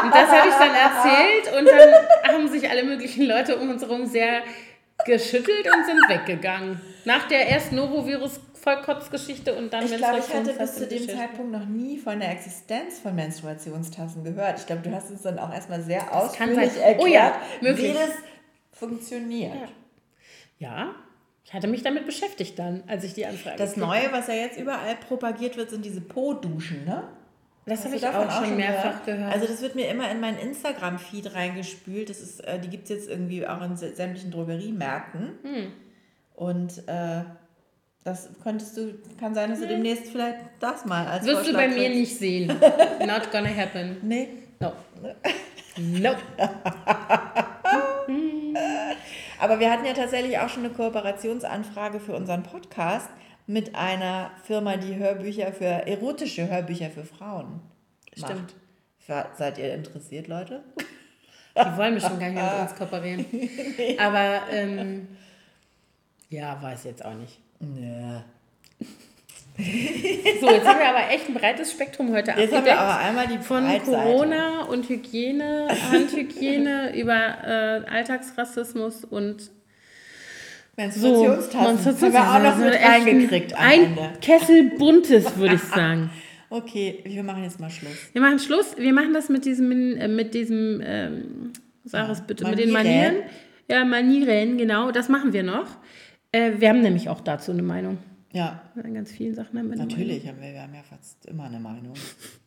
Und 0.04 0.14
das 0.14 0.30
habe 0.30 0.48
ich 0.48 0.56
dann 0.56 0.74
erzählt 0.74 1.60
und 1.60 1.68
dann 1.68 2.34
haben 2.36 2.48
sich 2.48 2.70
alle 2.70 2.84
möglichen 2.84 3.26
Leute 3.26 3.58
um 3.58 3.70
uns 3.70 3.82
herum 3.82 4.06
sehr 4.06 4.44
geschüttelt 5.06 5.66
und 5.76 5.86
sind 5.86 6.00
weggegangen. 6.10 6.80
Nach 7.06 7.28
der 7.28 7.50
ersten 7.50 7.76
Norovirus-Vollkotzgeschichte 7.76 9.56
und 9.56 9.72
dann 9.74 9.86
Ich 9.86 9.96
glaube, 9.96 10.20
ich 10.20 10.34
hatte 10.34 10.54
bis 10.54 10.76
zu 10.76 10.88
dem. 10.88 11.08
Zeitpunkt 11.08 11.52
noch 11.52 11.66
nie 11.66 11.98
von 11.98 12.20
der 12.20 12.32
Existenz 12.32 13.00
von 13.00 13.16
Menstruationstassen 13.16 14.24
gehört. 14.24 14.60
Ich 14.60 14.66
glaube, 14.66 14.82
du 14.82 14.92
hast 14.94 15.10
uns 15.10 15.22
dann 15.22 15.40
auch 15.40 15.54
erstmal 15.54 15.82
sehr 15.82 16.02
kann 16.02 16.12
ausführlich 16.12 16.78
erklärt, 16.78 17.00
Oh 17.02 17.06
ja, 17.08 17.42
möglich. 17.62 17.92
wie 17.92 17.94
das 17.94 18.12
funktioniert. 18.72 19.54
Ja, 20.60 20.94
ich 21.46 21.54
hatte 21.54 21.68
mich 21.68 21.82
damit 21.82 22.06
beschäftigt 22.06 22.60
dann, 22.60 22.84
als 22.88 23.04
ich 23.04 23.14
die 23.14 23.26
Anfrage 23.26 23.58
Das 23.58 23.78
Neue, 23.78 24.12
was 24.12 24.28
ja 24.28 24.36
jetzt 24.36 24.60
überall 24.60 24.96
propagiert 25.08 25.58
wird, 25.58 25.70
sind 25.70 25.84
diese 25.86 26.02
Po-Duschen, 26.02 26.86
ne? 26.86 27.08
Das 27.66 27.80
habe 27.82 27.90
du 27.90 27.96
ich 27.98 28.02
davon 28.02 28.28
auch 28.28 28.44
schon 28.44 28.56
mehrfach 28.56 29.06
gehört. 29.06 29.32
Also 29.34 29.46
das 29.48 29.62
wird 29.62 29.76
mir 29.76 29.90
immer 29.90 30.10
in 30.10 30.20
meinen 30.20 30.40
Instagram-Feed 30.40 31.36
reingespült. 31.36 32.10
Das 32.10 32.20
ist, 32.20 32.40
äh, 32.42 32.60
die 32.60 32.70
gibt 32.70 32.84
es 32.86 32.90
jetzt 32.90 33.10
irgendwie 33.10 33.46
auch 33.48 33.62
in 33.62 33.76
sä- 33.76 33.94
sämtlichen 33.94 34.32
Drogeriemärkten. 34.32 35.40
Hm. 35.44 35.72
Und 36.36 36.88
äh, 36.88 37.22
das 38.04 38.30
könntest 38.44 38.76
du, 38.78 38.94
kann 39.20 39.36
sein, 39.36 39.50
dass 39.52 39.60
du 39.60 39.68
demnächst 39.68 40.08
vielleicht 40.08 40.38
das 40.60 40.86
mal 40.86 41.06
als 41.06 41.26
Wirst 41.26 41.42
du 41.42 41.52
Vorschlag 41.52 41.60
bei 41.60 41.68
mir 41.68 41.90
nicht 41.90 42.18
sehen. 42.18 42.48
Not 43.06 43.32
gonna 43.32 43.50
happen. 43.50 43.98
Nee. 44.02 44.30
No. 44.60 44.74
Nope. 45.78 46.18
Aber 49.40 49.60
wir 49.60 49.72
hatten 49.72 49.86
ja 49.86 49.94
tatsächlich 49.94 50.38
auch 50.40 50.50
schon 50.50 50.66
eine 50.66 50.74
Kooperationsanfrage 50.74 52.00
für 52.00 52.14
unseren 52.14 52.44
Podcast 52.44 53.08
mit 53.50 53.74
einer 53.74 54.30
Firma, 54.44 54.78
die 54.78 54.96
Hörbücher 54.96 55.52
für 55.52 55.66
erotische 55.66 56.48
Hörbücher 56.48 56.92
für 56.92 57.04
Frauen 57.04 57.62
macht. 58.16 58.32
Stimmt. 58.32 58.54
Seid 59.36 59.58
ihr 59.58 59.74
interessiert, 59.74 60.28
Leute? 60.28 60.64
Die 61.58 61.78
wollen 61.78 61.96
bestimmt 61.96 62.20
gar 62.20 62.28
nicht 62.28 62.36
mehr 62.36 62.54
mit 62.54 62.70
uns 62.70 62.76
kooperieren. 62.78 63.26
Aber 63.98 64.42
ähm, 64.52 65.08
ja, 66.30 66.62
weiß 66.62 66.84
jetzt 66.84 67.04
auch 67.04 67.16
nicht. 67.16 67.40
Ja. 67.60 68.24
So, 69.58 70.50
jetzt 70.52 70.68
haben 70.68 70.80
wir 70.80 70.90
aber 70.90 71.10
echt 71.10 71.28
ein 71.28 71.34
breites 71.34 71.72
Spektrum 71.72 72.14
heute 72.14 72.32
Jetzt 72.38 72.54
haben 72.54 72.66
wir 72.66 72.80
aber 72.80 73.00
einmal 73.00 73.28
die 73.28 73.40
Von 73.40 73.66
Breitseite. 73.66 73.98
Corona 73.98 74.66
und 74.66 74.88
Hygiene, 74.88 75.70
Handhygiene 75.92 76.96
über 76.96 77.16
äh, 77.44 77.90
Alltagsrassismus 77.90 79.06
und 79.06 79.50
so. 80.92 81.26
Menstruationstassen. 81.26 82.14
Haben 82.14 82.44
wir 82.44 82.50
auch 82.50 82.58
noch 82.58 82.66
mit 82.66 82.74
reingekriegt 82.74 83.54
am 83.54 83.60
Ein. 83.64 83.98
Kessel 84.22 84.72
buntes, 84.78 85.38
würde 85.38 85.56
ich 85.56 85.62
sagen. 85.76 86.10
Okay, 86.50 87.02
wir 87.06 87.24
machen 87.24 87.44
jetzt 87.44 87.60
mal 87.60 87.70
Schluss. 87.70 88.10
Wir 88.12 88.22
machen 88.22 88.40
Schluss. 88.40 88.76
Wir 88.78 88.94
machen 88.94 89.14
das 89.14 89.30
mit 89.30 89.46
diesem, 89.46 89.98
äh, 89.98 90.08
mit 90.08 90.34
diesem, 90.34 90.82
ähm, 90.84 91.54
sag 91.84 92.10
es 92.10 92.22
bitte, 92.22 92.48
mit 92.48 92.58
den 92.58 92.72
Manieren. 92.72 93.14
Manieren. 93.14 93.30
Ja, 93.70 93.86
Manieren, 93.86 94.58
genau. 94.58 94.92
Das 94.92 95.10
machen 95.10 95.32
wir 95.32 95.44
noch. 95.44 95.68
Äh, 96.32 96.54
wir 96.58 96.70
haben 96.70 96.82
nämlich 96.82 97.10
auch 97.10 97.22
dazu 97.22 97.52
eine 97.52 97.62
Meinung. 97.62 98.00
Ja, 98.32 98.62
An 98.76 98.94
ganz 98.94 99.12
vielen 99.12 99.34
Sachen 99.34 99.58
haben 99.58 99.72
wir 99.72 99.78
natürlich 99.78 100.28
haben 100.28 100.40
wir, 100.40 100.54
wir 100.54 100.62
haben 100.62 100.76
ja 100.76 100.84
fast 100.84 101.26
immer 101.26 101.46
eine 101.46 101.60
Meinung. 101.60 101.94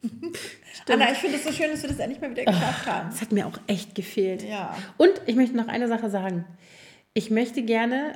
Anna, 0.89 1.11
ich 1.11 1.19
finde 1.19 1.39
es 1.39 1.45
so 1.45 1.51
schön, 1.53 1.73
dass 1.73 1.83
wir 1.83 1.89
das 1.89 1.99
endlich 1.99 2.21
mal 2.21 2.31
wieder 2.31 2.45
geschafft 2.45 2.87
haben. 2.87 3.11
Das 3.11 3.21
hat 3.21 3.33
mir 3.33 3.47
auch 3.49 3.59
echt 3.67 3.97
gefehlt. 3.97 4.45
Ja. 4.49 4.77
Und 4.97 5.11
ich 5.27 5.35
möchte 5.35 5.57
noch 5.57 5.67
eine 5.67 5.89
Sache 5.89 6.09
sagen. 6.09 6.45
Ich 7.15 7.31
möchte 7.31 7.63
gerne 7.63 8.15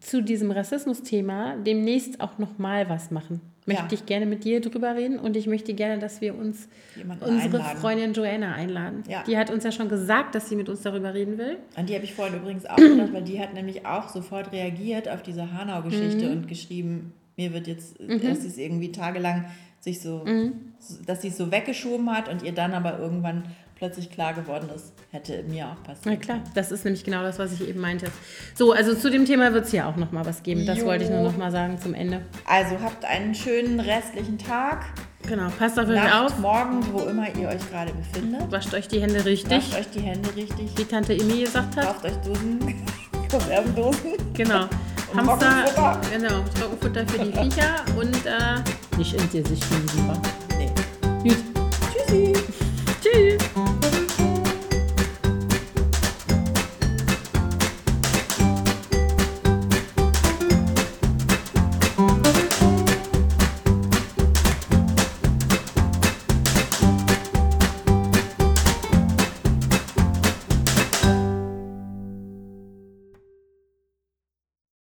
zu 0.00 0.22
diesem 0.22 0.50
Rassismus-Thema 0.50 1.56
demnächst 1.58 2.20
auch 2.20 2.38
noch 2.38 2.58
mal 2.58 2.88
was 2.88 3.10
machen. 3.10 3.40
Möchte 3.66 3.82
Ja. 3.84 3.92
ich 3.92 4.06
gerne 4.06 4.26
mit 4.26 4.42
dir 4.42 4.60
drüber 4.60 4.96
reden 4.96 5.20
und 5.20 5.36
ich 5.36 5.46
möchte 5.46 5.72
gerne, 5.74 6.00
dass 6.00 6.20
wir 6.20 6.34
uns 6.36 6.68
Jemanden 6.96 7.22
unsere 7.24 7.58
einladen. 7.58 7.78
Freundin 7.78 8.12
Joanna 8.12 8.54
einladen. 8.54 9.04
Ja. 9.08 9.22
Die 9.22 9.36
hat 9.38 9.50
uns 9.52 9.62
ja 9.62 9.70
schon 9.70 9.88
gesagt, 9.88 10.34
dass 10.34 10.48
sie 10.48 10.56
mit 10.56 10.68
uns 10.68 10.82
darüber 10.82 11.14
reden 11.14 11.38
will. 11.38 11.58
An 11.76 11.86
die 11.86 11.94
habe 11.94 12.04
ich 12.04 12.12
vorhin 12.14 12.34
übrigens 12.40 12.66
auch 12.66 12.74
gedacht, 12.76 13.12
weil 13.12 13.22
die 13.22 13.38
hat 13.38 13.54
nämlich 13.54 13.86
auch 13.86 14.08
sofort 14.08 14.50
reagiert 14.50 15.08
auf 15.08 15.22
diese 15.22 15.52
Hanau-Geschichte 15.56 16.26
Mhm. 16.26 16.32
und 16.32 16.48
geschrieben, 16.48 17.12
mir 17.36 17.52
wird 17.52 17.68
jetzt, 17.68 17.94
dass 18.00 18.42
sie 18.42 18.48
es 18.48 18.58
irgendwie 18.58 18.90
tagelang 18.90 19.44
sich 19.78 20.00
so, 20.00 20.24
Mhm. 20.26 20.52
dass 21.06 21.22
sie 21.22 21.28
es 21.28 21.36
so 21.36 21.52
weggeschoben 21.52 22.10
hat 22.10 22.28
und 22.28 22.42
ihr 22.42 22.52
dann 22.52 22.72
aber 22.72 22.98
irgendwann 22.98 23.44
plötzlich 23.82 24.10
klar 24.12 24.32
geworden 24.32 24.68
ist, 24.72 24.92
hätte 25.10 25.42
mir 25.42 25.64
auch 25.66 25.76
Na 25.84 25.92
passiert. 25.94 26.22
klar, 26.22 26.38
das 26.54 26.70
ist 26.70 26.84
nämlich 26.84 27.02
genau 27.02 27.22
das, 27.24 27.40
was 27.40 27.50
ich 27.52 27.68
eben 27.68 27.80
meinte. 27.80 28.06
So, 28.54 28.70
also 28.72 28.94
zu 28.94 29.10
dem 29.10 29.24
Thema 29.26 29.52
wird 29.52 29.64
es 29.64 29.72
hier 29.72 29.88
auch 29.88 29.96
noch 29.96 30.12
mal 30.12 30.24
was 30.24 30.44
geben. 30.44 30.64
Das 30.66 30.78
Jo. 30.78 30.84
wollte 30.86 31.02
ich 31.02 31.10
nur 31.10 31.22
noch 31.22 31.36
mal 31.36 31.50
sagen 31.50 31.80
zum 31.80 31.92
Ende. 31.92 32.20
Also 32.46 32.78
habt 32.80 33.04
einen 33.04 33.34
schönen 33.34 33.80
restlichen 33.80 34.38
Tag, 34.38 34.84
Genau, 35.28 35.48
passt 35.58 35.78
auf 35.80 35.88
euch 35.88 36.14
auf. 36.14 36.38
morgen, 36.38 36.80
wo 36.92 37.00
immer 37.08 37.26
ihr 37.36 37.48
euch 37.48 37.70
gerade 37.70 37.92
befindet. 37.92 38.50
Wascht 38.52 38.72
euch 38.74 38.86
die 38.88 39.00
Hände 39.00 39.24
richtig, 39.24 39.50
Wascht 39.72 39.74
euch 39.80 39.90
die 39.90 40.00
Hände 40.00 40.28
richtig, 40.36 40.70
wie 40.76 40.84
Tante 40.84 41.14
Emi 41.14 41.40
gesagt 41.40 41.76
hat. 41.76 41.84
kauft 41.86 42.04
euch 42.04 42.16
Dosen, 42.24 42.58
Konservendosen. 43.30 44.12
Genau. 44.34 44.64
Und 45.12 45.28
Hamster, 45.28 46.00
genau, 46.12 46.40
Trockenfutter 46.58 47.06
für 47.08 47.18
die 47.24 47.32
Viecher 47.32 47.84
und 47.96 48.14
äh, 48.26 48.96
nicht 48.98 49.14
ins 49.14 49.30
Gesicht 49.32 49.64
schieben. 49.64 50.10
Nee. 50.58 50.70
Gut, 51.28 51.36